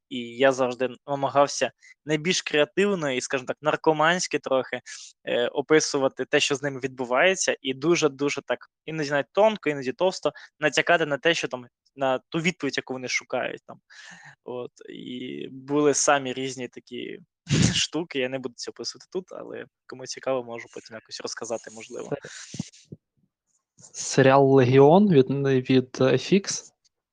І 0.09 0.19
я 0.19 0.51
завжди 0.51 0.89
намагався 1.07 1.71
найбільш 2.05 2.41
креативно 2.41 3.11
і, 3.11 3.21
скажімо 3.21 3.47
так, 3.47 3.57
наркоманськи 3.61 4.39
трохи 4.39 4.81
е, 5.23 5.47
описувати 5.47 6.25
те, 6.25 6.39
що 6.39 6.55
з 6.55 6.63
ними 6.63 6.79
відбувається, 6.79 7.57
і 7.61 7.73
дуже-дуже 7.73 8.41
так 8.41 8.59
іноді 8.85 9.11
навіть 9.11 9.31
тонко, 9.31 9.69
іноді 9.69 9.91
товсто 9.91 10.31
натякати 10.59 11.05
на 11.05 11.17
те, 11.17 11.33
що 11.33 11.47
там 11.47 11.67
на 11.97 12.19
ту 12.29 12.39
відповідь, 12.39 12.77
яку 12.77 12.93
вони 12.93 13.07
шукають 13.07 13.61
там. 13.67 13.79
От, 14.43 14.71
і 14.89 15.47
були 15.51 15.93
самі 15.93 16.33
різні 16.33 16.67
такі 16.67 17.19
штуки. 17.73 18.19
Я 18.19 18.29
не 18.29 18.39
буду 18.39 18.53
це 18.57 18.71
описувати 18.71 19.05
тут, 19.11 19.25
але 19.31 19.65
кому 19.87 20.05
цікаво, 20.05 20.43
можу 20.43 20.67
потім 20.73 20.95
якось 20.95 21.21
розказати, 21.21 21.71
можливо. 21.71 22.09
Серіал 23.93 24.53
Легіон 24.53 25.09
від, 25.09 25.29
від 25.69 25.95
FX. 25.95 26.63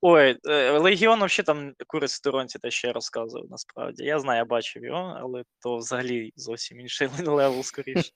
Ой, 0.07 0.39
е, 0.45 0.79
Легіон 0.79 1.25
взагалі 1.25 1.45
там 1.47 1.75
курить 1.87 2.11
в 2.11 2.15
сторонці, 2.15 2.59
те, 2.59 2.71
що 2.71 2.87
я 2.87 2.93
розказував, 2.93 3.47
насправді. 3.51 4.05
Я 4.05 4.21
знаю, 4.21 4.39
я 4.39 4.45
бачив 4.45 4.85
його, 4.85 5.19
але 5.21 5.45
то 5.63 5.77
взагалі 5.77 6.33
зовсім 6.37 6.81
інший 6.81 7.09
level, 7.27 7.63
скоріше. 7.63 8.13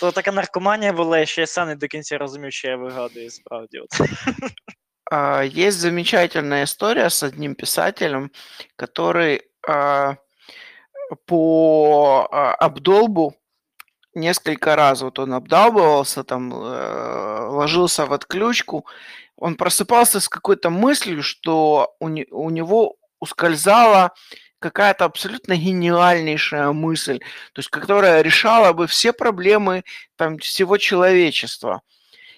То 0.00 0.12
така 0.12 0.32
наркоманія 0.32 0.92
була, 0.92 1.26
що 1.26 1.40
я 1.40 1.46
сам 1.46 1.68
не 1.68 1.76
до 1.76 1.88
кінця 1.88 2.18
розумів, 2.18 2.52
що 2.52 2.68
я 2.68 2.76
вигадую, 2.76 3.30
справді. 3.30 3.78
От. 3.78 3.90
А, 5.10 5.42
Есть 5.42 5.78
замечательная 5.78 6.64
история 6.64 7.10
с 7.10 7.22
одним 7.22 7.54
писателем, 7.54 8.32
который 8.76 9.42
а, 9.66 10.16
по 11.26 12.28
а, 12.30 12.54
обдолбу 12.54 13.36
несколько 14.14 14.76
раз 14.76 15.02
вот 15.02 15.18
он 15.18 15.34
обдалбывался, 15.34 16.24
там 16.24 16.52
э, 16.52 17.46
ложился 17.50 18.06
в 18.06 18.14
отключку, 18.14 18.86
он 19.36 19.56
просыпался 19.56 20.20
с 20.20 20.28
какой-то 20.28 20.70
мыслью, 20.70 21.22
что 21.22 21.94
у, 22.00 22.06
у 22.06 22.50
него 22.50 22.96
ускользала 23.20 24.12
какая-то 24.58 25.04
абсолютно 25.04 25.56
гениальнейшая 25.56 26.72
мысль, 26.72 27.18
то 27.52 27.58
есть 27.58 27.68
которая 27.68 28.22
решала 28.22 28.72
бы 28.72 28.86
все 28.86 29.12
проблемы 29.12 29.84
там, 30.16 30.38
всего 30.38 30.78
человечества. 30.78 31.82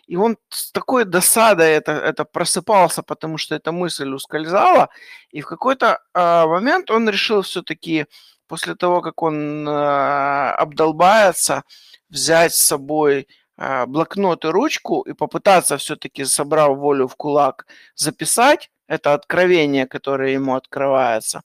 И 0.09 0.17
он 0.17 0.39
с 0.49 0.73
такой 0.73 1.05
досадой 1.05 1.71
это, 1.73 1.93
это 1.93 2.25
просыпался, 2.25 3.03
потому 3.03 3.37
что 3.37 3.55
эта 3.55 3.73
мысль 3.73 4.09
ускользала. 4.09 4.89
И 5.31 5.43
в 5.43 5.47
какой-то 5.47 6.01
а, 6.15 6.47
момент 6.47 6.91
он 6.91 7.11
решил 7.11 7.43
все-таки, 7.43 8.07
после 8.47 8.75
того, 8.75 9.03
как 9.03 9.23
он 9.23 9.69
а, 9.69 10.55
обдолбается, 10.55 11.63
взять 12.09 12.55
с 12.55 12.65
собой 12.65 13.29
а, 13.59 13.85
блокнот 13.87 14.45
и 14.47 14.49
ручку 14.49 15.03
и 15.03 15.13
попытаться 15.13 15.77
все-таки, 15.77 16.25
собрав 16.25 16.79
волю 16.79 17.07
в 17.07 17.15
кулак, 17.15 17.67
записать 17.95 18.71
это 18.87 19.13
откровение, 19.13 19.87
которое 19.87 20.33
ему 20.33 20.55
открывается. 20.55 21.43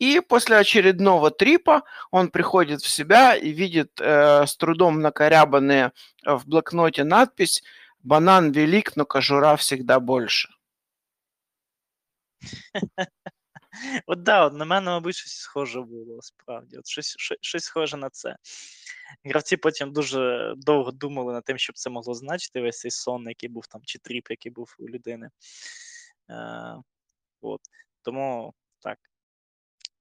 И 0.00 0.20
после 0.20 0.56
очередного 0.58 1.30
трипа 1.30 1.82
он 2.10 2.30
приходит 2.30 2.82
в 2.82 2.88
себя 2.88 3.34
и 3.34 3.50
видит 3.50 3.98
э, 4.00 4.46
с 4.46 4.56
трудом 4.56 5.00
накорябанные 5.00 5.92
э, 6.24 6.34
в 6.34 6.46
блокноте 6.46 7.04
надпись 7.04 7.62
«Банан 8.02 8.52
велик, 8.52 8.94
но 8.96 9.06
кожура 9.06 9.56
всегда 9.56 9.98
больше». 10.00 10.48
От 14.06 14.22
да, 14.22 14.46
от 14.46 14.54
на 14.54 14.64
мене, 14.64 14.90
мабуть, 14.90 15.16
щось 15.16 15.38
схоже 15.38 15.80
було, 15.80 16.22
справді. 16.22 16.76
От 16.78 16.86
щось, 16.86 17.14
щось, 17.18 17.38
щось 17.40 17.64
схоже 17.64 17.96
на 17.96 18.10
це. 18.10 18.36
Гравці 19.24 19.56
потім 19.56 19.92
дуже 19.92 20.54
довго 20.56 20.92
думали 20.92 21.32
над 21.32 21.44
тим, 21.44 21.58
щоб 21.58 21.76
це 21.76 21.90
могло 21.90 22.14
значити 22.14 22.60
весь 22.60 22.78
цей 22.78 22.90
сон, 22.90 23.28
який 23.28 23.48
був 23.48 23.66
там, 23.66 23.80
чи 23.84 23.98
тріп, 23.98 24.30
який 24.30 24.52
був 24.52 24.76
у 24.78 24.88
людини. 24.88 25.30
Е, 26.30 26.76
от. 27.40 27.60
Тому 28.02 28.54
так. 28.82 28.98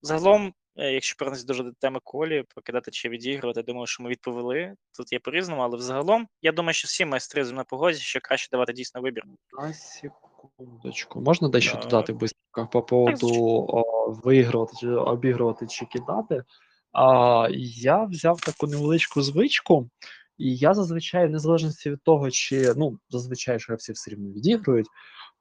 Загалом, 0.03 0.53
е, 0.77 0.93
якщо 0.93 1.17
повернутися 1.19 1.47
дуже 1.47 1.63
до 1.63 1.73
теми 1.81 2.01
колі, 2.05 2.45
покидати 2.55 2.91
чи 2.91 3.09
відігрувати, 3.09 3.63
думаю, 3.63 3.87
що 3.87 4.03
ми 4.03 4.11
відповіли. 4.11 4.75
Тут 4.97 5.13
є 5.13 5.19
по-різному, 5.19 5.63
але 5.63 5.77
взагалом, 5.77 6.27
я 6.43 6.53
думаю, 6.53 6.75
що 6.75 6.87
всі 6.87 7.05
майстри 7.05 7.45
мною 7.45 7.65
погодяться, 7.69 8.05
що 8.05 8.21
краще 8.23 8.49
давати 8.53 8.73
дійсно 8.73 9.01
вибір. 9.01 9.25
На 9.63 9.73
секундочку. 9.73 11.21
Можна 11.21 11.49
дещо 11.49 11.73
Так. 11.73 11.83
додати 11.83 12.13
быстренько 12.13 12.69
по 12.73 12.83
поводу 12.83 13.29
о, 13.69 14.11
виігрувати 14.25 14.73
чи 14.81 14.89
обігрувати 14.89 15.67
чи 15.67 15.87
кидати? 15.87 16.45
А, 16.93 17.49
я 17.53 18.05
взяв 18.05 18.41
таку 18.41 18.67
невеличку 18.67 19.23
звичку, 19.23 19.91
і 20.39 20.57
я 20.57 20.75
зазвичай, 20.75 21.27
в 21.27 21.31
незалежності 21.31 21.91
від 21.91 22.03
того, 22.03 22.31
чи 22.31 22.75
ну, 22.77 22.99
зазвичай 23.09 23.59
гравці 23.69 23.93
все 23.93 24.11
рівно 24.11 24.33
відігрують. 24.33 24.87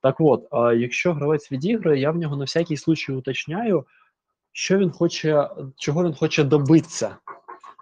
Так 0.01 0.15
от, 0.19 0.47
а, 0.51 0.73
якщо 0.73 1.13
гравець 1.13 1.51
відігрує, 1.51 2.01
я 2.01 2.11
в 2.11 2.15
нього 2.15 2.37
на 2.37 2.43
всякий 2.43 2.77
случай 2.77 3.15
уточняю, 3.15 3.85
що 4.51 4.77
він 4.77 4.91
хоче, 4.91 5.49
чого 5.75 6.03
він 6.03 6.13
хоче 6.13 6.43
добитися. 6.43 7.17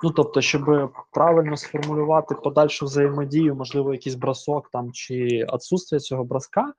Ну, 0.04 0.12
тобто, 0.12 0.42
щоб 0.42 0.92
правильно 1.12 1.58
сформулювати 1.58 2.36
подальшу 2.36 2.86
взаємодію, 2.86 3.56
можливо, 3.56 3.94
якийсь 3.94 4.16
бросок 4.16 4.70
там 4.70 4.92
чи 4.92 5.46
відсутствие 5.54 6.00
цього 6.00 6.24
броска, 6.24 6.74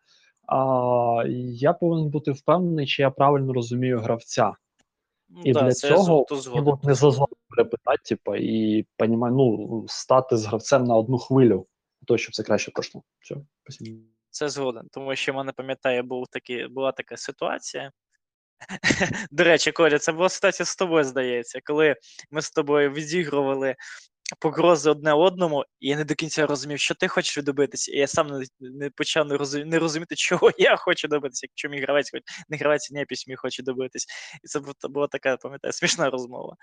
а, 0.47 1.25
я 1.53 1.73
повинен 1.73 2.09
бути 2.09 2.33
впевнений, 2.33 2.87
чи 2.87 3.03
я 3.03 3.11
правильно 3.11 3.53
розумію 3.53 4.01
гравця. 4.01 4.53
Ну, 5.29 5.43
І 5.45 5.53
да, 5.53 5.63
для 5.63 5.73
це 5.73 5.89
цього 5.89 6.27
то 6.29 6.43
от 6.55 6.85
не 6.85 6.95
зазор 6.95 7.29
перепитати, 7.49 8.03
типу, 8.05 8.37
і 8.37 8.87
понімаю, 8.97 9.35
ну, 9.35 9.85
стати 9.89 10.37
з 10.37 10.47
гравцем 10.47 10.85
на 10.85 10.97
одну 10.97 11.19
хвилю, 11.19 11.67
того, 12.07 12.19
щоб 12.19 12.35
це 12.35 12.43
краще 12.43 12.71
пройшло. 12.71 13.03
Все, 13.21 13.37
спасибо. 13.63 14.01
Це 14.31 14.49
згоден, 14.49 14.89
тому 14.93 15.17
що 15.17 15.33
в 15.33 15.37
мене 15.37 15.53
пам'ятаю, 15.53 16.03
був 16.03 16.29
такі, 16.29 16.67
була 16.67 16.93
така 16.93 17.17
ситуація. 17.17 17.93
До 19.31 19.45
речі, 19.45 19.73
Коля, 19.73 19.99
це 19.99 20.13
була 20.13 20.29
ситуація 20.29 20.67
з 20.67 20.77
тобою, 20.77 21.05
здається, 21.05 21.61
коли 21.65 21.97
ми 22.31 22.43
з 22.43 22.51
тобою 22.51 22.93
відігрували 22.93 23.77
погрози 24.41 24.91
одне 24.91 25.13
одному, 25.13 25.65
і 25.81 25.89
я 25.89 25.97
не 25.97 26.05
до 26.05 26.15
кінця 26.15 26.47
розумів, 26.47 26.81
що 26.81 26.95
ти 26.95 27.09
хочеш 27.09 27.45
добитися, 27.45 27.93
і 27.93 27.97
я 27.97 28.07
сам 28.07 28.27
не, 28.27 28.47
не 28.61 28.91
почав 28.91 29.27
не, 29.27 29.37
розумі, 29.37 29.65
не 29.65 29.79
розуміти, 29.79 30.15
чого 30.17 30.51
я 30.59 30.77
хочу 30.77 31.09
добитися, 31.09 31.47
якщо 31.47 31.69
мій 31.69 31.81
гравець 31.81 32.11
хоч 32.11 32.23
не 32.49 32.57
гравець, 32.57 32.91
не 32.91 33.05
пісьмі 33.05 33.37
хоче 33.37 33.63
добитись. 33.63 34.07
І 34.45 34.49
це 34.49 34.61
була 34.89 35.07
така, 35.07 35.37
пам'ятаю, 35.37 35.73
смішна 35.73 36.11
розмова. 36.11 36.57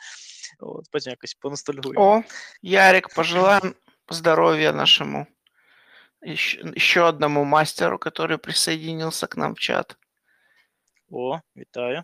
От, 0.59 0.85
потім 0.91 1.11
якось 1.11 1.33
поностальгую. 1.33 1.99
О, 1.99 2.23
Ярик, 2.61 3.13
пожелаем 3.13 3.75
здоровья 4.09 4.73
нашему 4.73 5.27
еще, 6.21 6.59
еще 6.75 7.07
одному 7.07 7.43
мастеру, 7.43 7.99
который 7.99 8.37
присоединился 8.37 9.27
к 9.27 9.35
нам 9.37 9.55
в 9.55 9.59
чат. 9.59 9.97
О, 11.11 11.39
вітаю. 11.55 12.03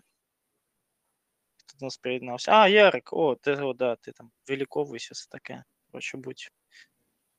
Хто 1.56 1.78
до 1.78 1.86
нас 1.86 1.96
приєднався? 1.96 2.52
А, 2.52 2.68
Ярик, 2.68 3.12
о, 3.12 3.34
ти, 3.34 3.52
о, 3.52 3.72
да, 3.72 3.96
ти 3.96 4.12
там 4.12 4.30
виліковуєшся, 4.48 5.14
все 5.14 5.28
таке. 5.30 5.64
Коротше, 5.90 6.16
будь 6.16 6.48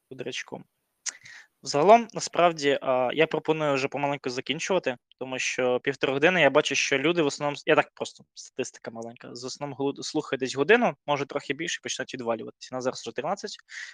кудрячком. 0.09 0.65
Загалом, 1.65 2.07
насправді, 2.13 2.79
я 3.13 3.27
пропоную 3.27 3.73
вже 3.73 3.87
помаленьку 3.87 4.29
закінчувати, 4.29 4.97
тому 5.19 5.39
що 5.39 5.79
півтори 5.79 6.13
години 6.13 6.41
я 6.41 6.49
бачу, 6.49 6.75
що 6.75 6.97
люди 6.97 7.21
в 7.21 7.25
основному, 7.25 7.57
я 7.65 7.75
так 7.75 7.91
просто 7.93 8.23
статистика 8.33 8.91
маленька, 8.91 9.35
з 9.35 9.43
основному 9.43 9.93
слухають 10.03 10.39
десь 10.39 10.55
годину, 10.55 10.93
може 11.05 11.25
трохи 11.25 11.53
більше, 11.53 11.79
почнуть 11.83 12.13
відвалюватися. 12.13 12.69
У 12.71 12.75
нас 12.75 12.83
зараз 12.83 13.01
вже 13.01 13.11
13 13.11 13.51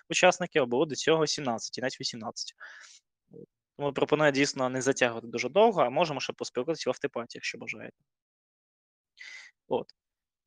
учасників, 0.09 0.63
а 0.63 0.65
було 0.65 0.85
до 0.85 0.95
цього 0.95 1.27
17, 1.27 1.77
і 1.77 1.81
навіть 1.81 2.01
18. 2.01 2.53
Тому 3.79 3.93
пропоную 3.93 4.31
дійсно 4.31 4.69
не 4.69 4.81
затягувати 4.81 5.27
дуже 5.27 5.49
довго, 5.49 5.81
а 5.81 5.89
можемо 5.89 6.19
ще 6.19 6.33
поспілкуватися 6.33 6.89
в 6.89 6.91
автопаті, 6.91 7.37
якщо 7.37 7.57
бажаєте. 7.57 7.97
От. 9.67 9.91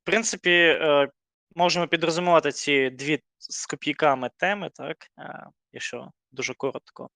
В 0.03 0.05
принципі, 0.05 0.51
е, 0.51 1.09
можемо 1.55 1.89
підрозумувати 1.89 2.53
ці 2.53 2.91
дві 2.91 3.23
з 3.39 3.67
копійками 3.67 4.31
теми, 4.37 4.71
так, 4.75 4.97
е, 5.19 5.47
якщо 5.73 6.11
дуже 6.33 6.55
коротко, 6.55 7.09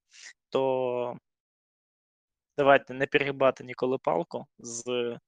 то 0.49 1.19
давайте 2.57 2.95
не 2.95 3.07
перегибати 3.07 3.65
ніколи 3.65 3.99
палку 3.99 4.47
з 4.59 4.85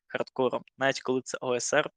хардкором, 0.06 0.62
навіть 0.78 1.00
коли 1.00 1.22
це 1.24 1.38
ОСР. 1.40 1.90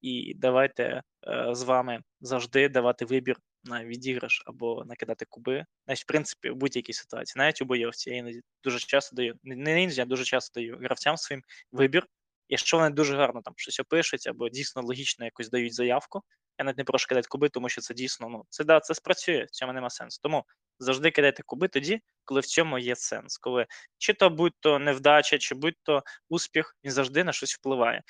І 0.00 0.34
давайте 0.36 1.02
е, 1.28 1.54
з 1.54 1.62
вами 1.62 2.02
завжди 2.20 2.68
давати 2.68 3.04
вибір 3.04 3.36
на 3.66 3.84
відіграш 3.84 4.42
або 4.46 4.84
накидати 4.84 5.24
куби. 5.28 5.64
Навіть, 5.86 6.00
в 6.00 6.06
принципі, 6.06 6.50
в 6.50 6.56
будь-якій 6.56 6.92
ситуації, 6.92 7.34
навіть 7.42 7.62
у 7.62 7.64
бойовці. 7.64 8.10
Я 8.10 8.16
іноді 8.16 8.40
дуже 8.64 8.78
часто 8.78 9.16
даю, 9.16 9.34
не- 9.44 9.82
іноді, 9.82 10.00
а 10.00 10.04
дуже 10.04 10.24
часто 10.24 10.60
даю 10.60 10.78
гравцям 10.78 11.16
своїм 11.16 11.42
вибір. 11.72 12.06
Якщо 12.48 12.76
вони 12.76 12.90
дуже 12.90 13.16
гарно 13.16 13.42
там 13.42 13.54
щось 13.56 13.80
опишуть, 13.80 14.26
або 14.26 14.48
дійсно 14.48 14.82
логічно 14.82 15.24
якось 15.24 15.50
дають 15.50 15.74
заявку, 15.74 16.22
я 16.58 16.64
навіть 16.64 16.78
не 16.78 16.84
прошу 16.84 17.08
кидати 17.08 17.28
куби, 17.28 17.48
тому 17.48 17.68
що 17.68 17.80
це 17.80 17.94
дійсно 17.94 18.28
ну 18.28 18.44
це 18.50 18.64
да, 18.64 18.80
це 18.80 18.94
спрацює, 18.94 19.44
в 19.44 19.50
цьому 19.50 19.72
нема 19.72 19.90
сенсу. 19.90 20.20
Тому 20.22 20.44
завжди 20.78 21.10
кидайте 21.10 21.42
куби 21.42 21.68
тоді, 21.68 22.00
коли 22.24 22.40
в 22.40 22.46
цьому 22.46 22.78
є 22.78 22.96
сенс. 22.96 23.38
Коли 23.38 23.66
чи 23.98 24.12
то 24.12 24.30
будь-то 24.30 24.78
невдача, 24.78 25.38
чи 25.38 25.54
будь-то 25.54 26.02
успіх, 26.28 26.76
він 26.84 26.92
завжди 26.92 27.24
на 27.24 27.32
щось 27.32 27.54
впливає. 27.54 28.02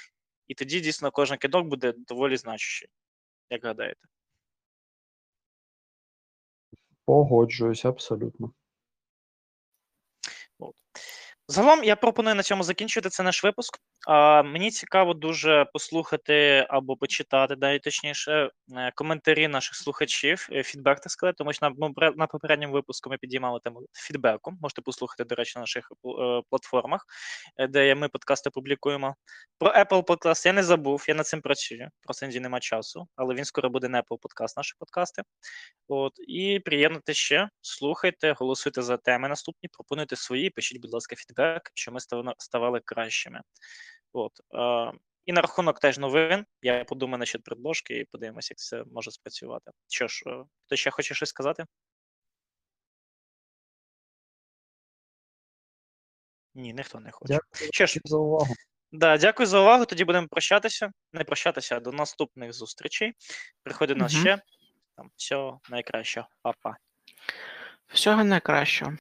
І 0.49 0.55
тоді 0.55 0.81
дійсно 0.81 1.11
кожен 1.11 1.39
кидок 1.39 1.67
буде 1.67 1.95
доволі 1.97 2.37
значущий, 2.37 2.89
як 3.51 3.65
гадаєте. 3.65 4.01
Погоджуюсь, 7.07 7.85
абсолютно. 7.85 8.53
Загалом 11.49 11.85
я 11.85 11.97
пропоную 11.97 12.35
на 12.35 12.43
цьому 12.43 12.63
закінчити 12.63 13.09
це 13.09 13.23
наш 13.23 13.45
випуск. 13.45 13.79
А, 14.07 14.43
мені 14.43 14.71
цікаво 14.71 15.15
дуже 15.15 15.67
послухати 15.73 16.67
або 16.69 16.97
почитати, 16.97 17.57
да, 17.57 17.73
і 17.73 17.79
точніше, 17.79 18.51
е, 18.77 18.93
коментарі 18.95 19.49
наших 19.49 19.75
слухачів, 19.75 20.49
е, 20.53 20.63
фідбек, 20.63 21.01
так 21.01 21.13
сказати, 21.13 21.37
тому 21.39 21.53
що 21.53 21.71
на, 21.71 22.11
на 22.17 22.27
попередньому 22.27 22.75
випуску 22.75 23.11
ми 23.11 23.19
підіймали 23.19 23.61
тему 23.65 23.83
фідбеку. 23.93 24.53
Можете 24.63 24.83
послухати, 24.83 25.25
до 25.25 25.35
речі, 25.35 25.53
на 25.57 25.61
наших 25.61 25.93
е, 25.93 26.43
платформах, 26.51 27.07
де 27.69 27.95
ми 27.95 28.09
подкасти 28.09 28.51
публікуємо. 28.51 29.15
Про 29.59 29.71
Apple 29.71 30.03
Podcast 30.03 30.47
я 30.47 30.53
не 30.53 30.63
забув, 30.63 31.05
я 31.09 31.15
над 31.15 31.27
цим 31.27 31.41
працюю. 31.41 31.89
Просто 32.03 32.27
іноді 32.27 32.41
нема 32.41 32.61
часу, 32.61 33.09
але 33.17 33.35
він 33.35 33.45
скоро 33.45 33.71
буде 33.71 33.89
на 33.89 34.03
Apple 34.03 34.19
Podcast, 34.19 34.55
наші 34.57 34.75
подкасти. 34.79 35.23
От, 35.89 36.13
і 36.29 36.61
приєднуйте 36.65 37.15
ще, 37.15 37.49
слухайте, 37.61 38.35
голосуйте 38.39 38.83
за 38.83 38.97
теми 38.97 39.29
наступні, 39.29 39.69
пропонуйте 39.73 40.17
свої, 40.17 40.51
пишіть, 40.51 40.81
будь 40.81 40.93
ласка, 40.93 41.17
фідбек, 41.17 41.36
що 41.75 41.93
ми 41.93 42.01
ставали, 42.39 42.81
кращими. 42.85 43.41
От, 44.13 44.33
і 45.27 45.33
на 45.33 45.41
рахунок 45.41 45.81
теж 45.81 45.99
новин. 45.99 46.47
Я 46.63 46.85
подумаю 46.85 47.19
насчет 47.19 47.43
предложки 47.43 47.99
і 47.99 48.05
подивимося, 48.05 48.49
як 48.53 48.59
це 48.59 48.85
може 48.93 49.11
спрацювати. 49.11 49.71
Що 49.89 50.09
ж, 50.09 50.23
е, 50.27 50.45
хто 50.67 50.77
ще 50.77 50.91
хоче 50.91 51.15
щось 51.15 51.29
сказати? 51.29 51.65
Ні, 56.55 56.73
ніхто 56.73 57.01
не 57.01 57.11
хоче. 57.11 57.35
Дякую 57.35 57.71
Що 57.73 57.87
ж, 57.87 58.01
за 58.05 58.17
увагу. 58.17 58.55
Да, 58.93 59.19
дякую 59.19 59.47
за 59.47 59.61
увагу. 59.61 59.85
Тоді 59.85 60.05
будемо 60.05 60.29
прощатися. 60.29 60.93
Не 61.13 61.25
прощатися, 61.25 61.77
а 61.77 61.81
до 61.81 61.93
наступних 61.93 62.53
зустрічей. 62.53 63.13
Приходи 63.63 63.95
до 63.95 64.01
нас 64.01 64.13
ще. 64.13 64.43
Там 64.97 65.11
всього 65.17 65.61
найкращого. 65.71 66.29
Па-па. 66.43 66.77
Всього 67.87 68.25
найкращого. 68.25 68.93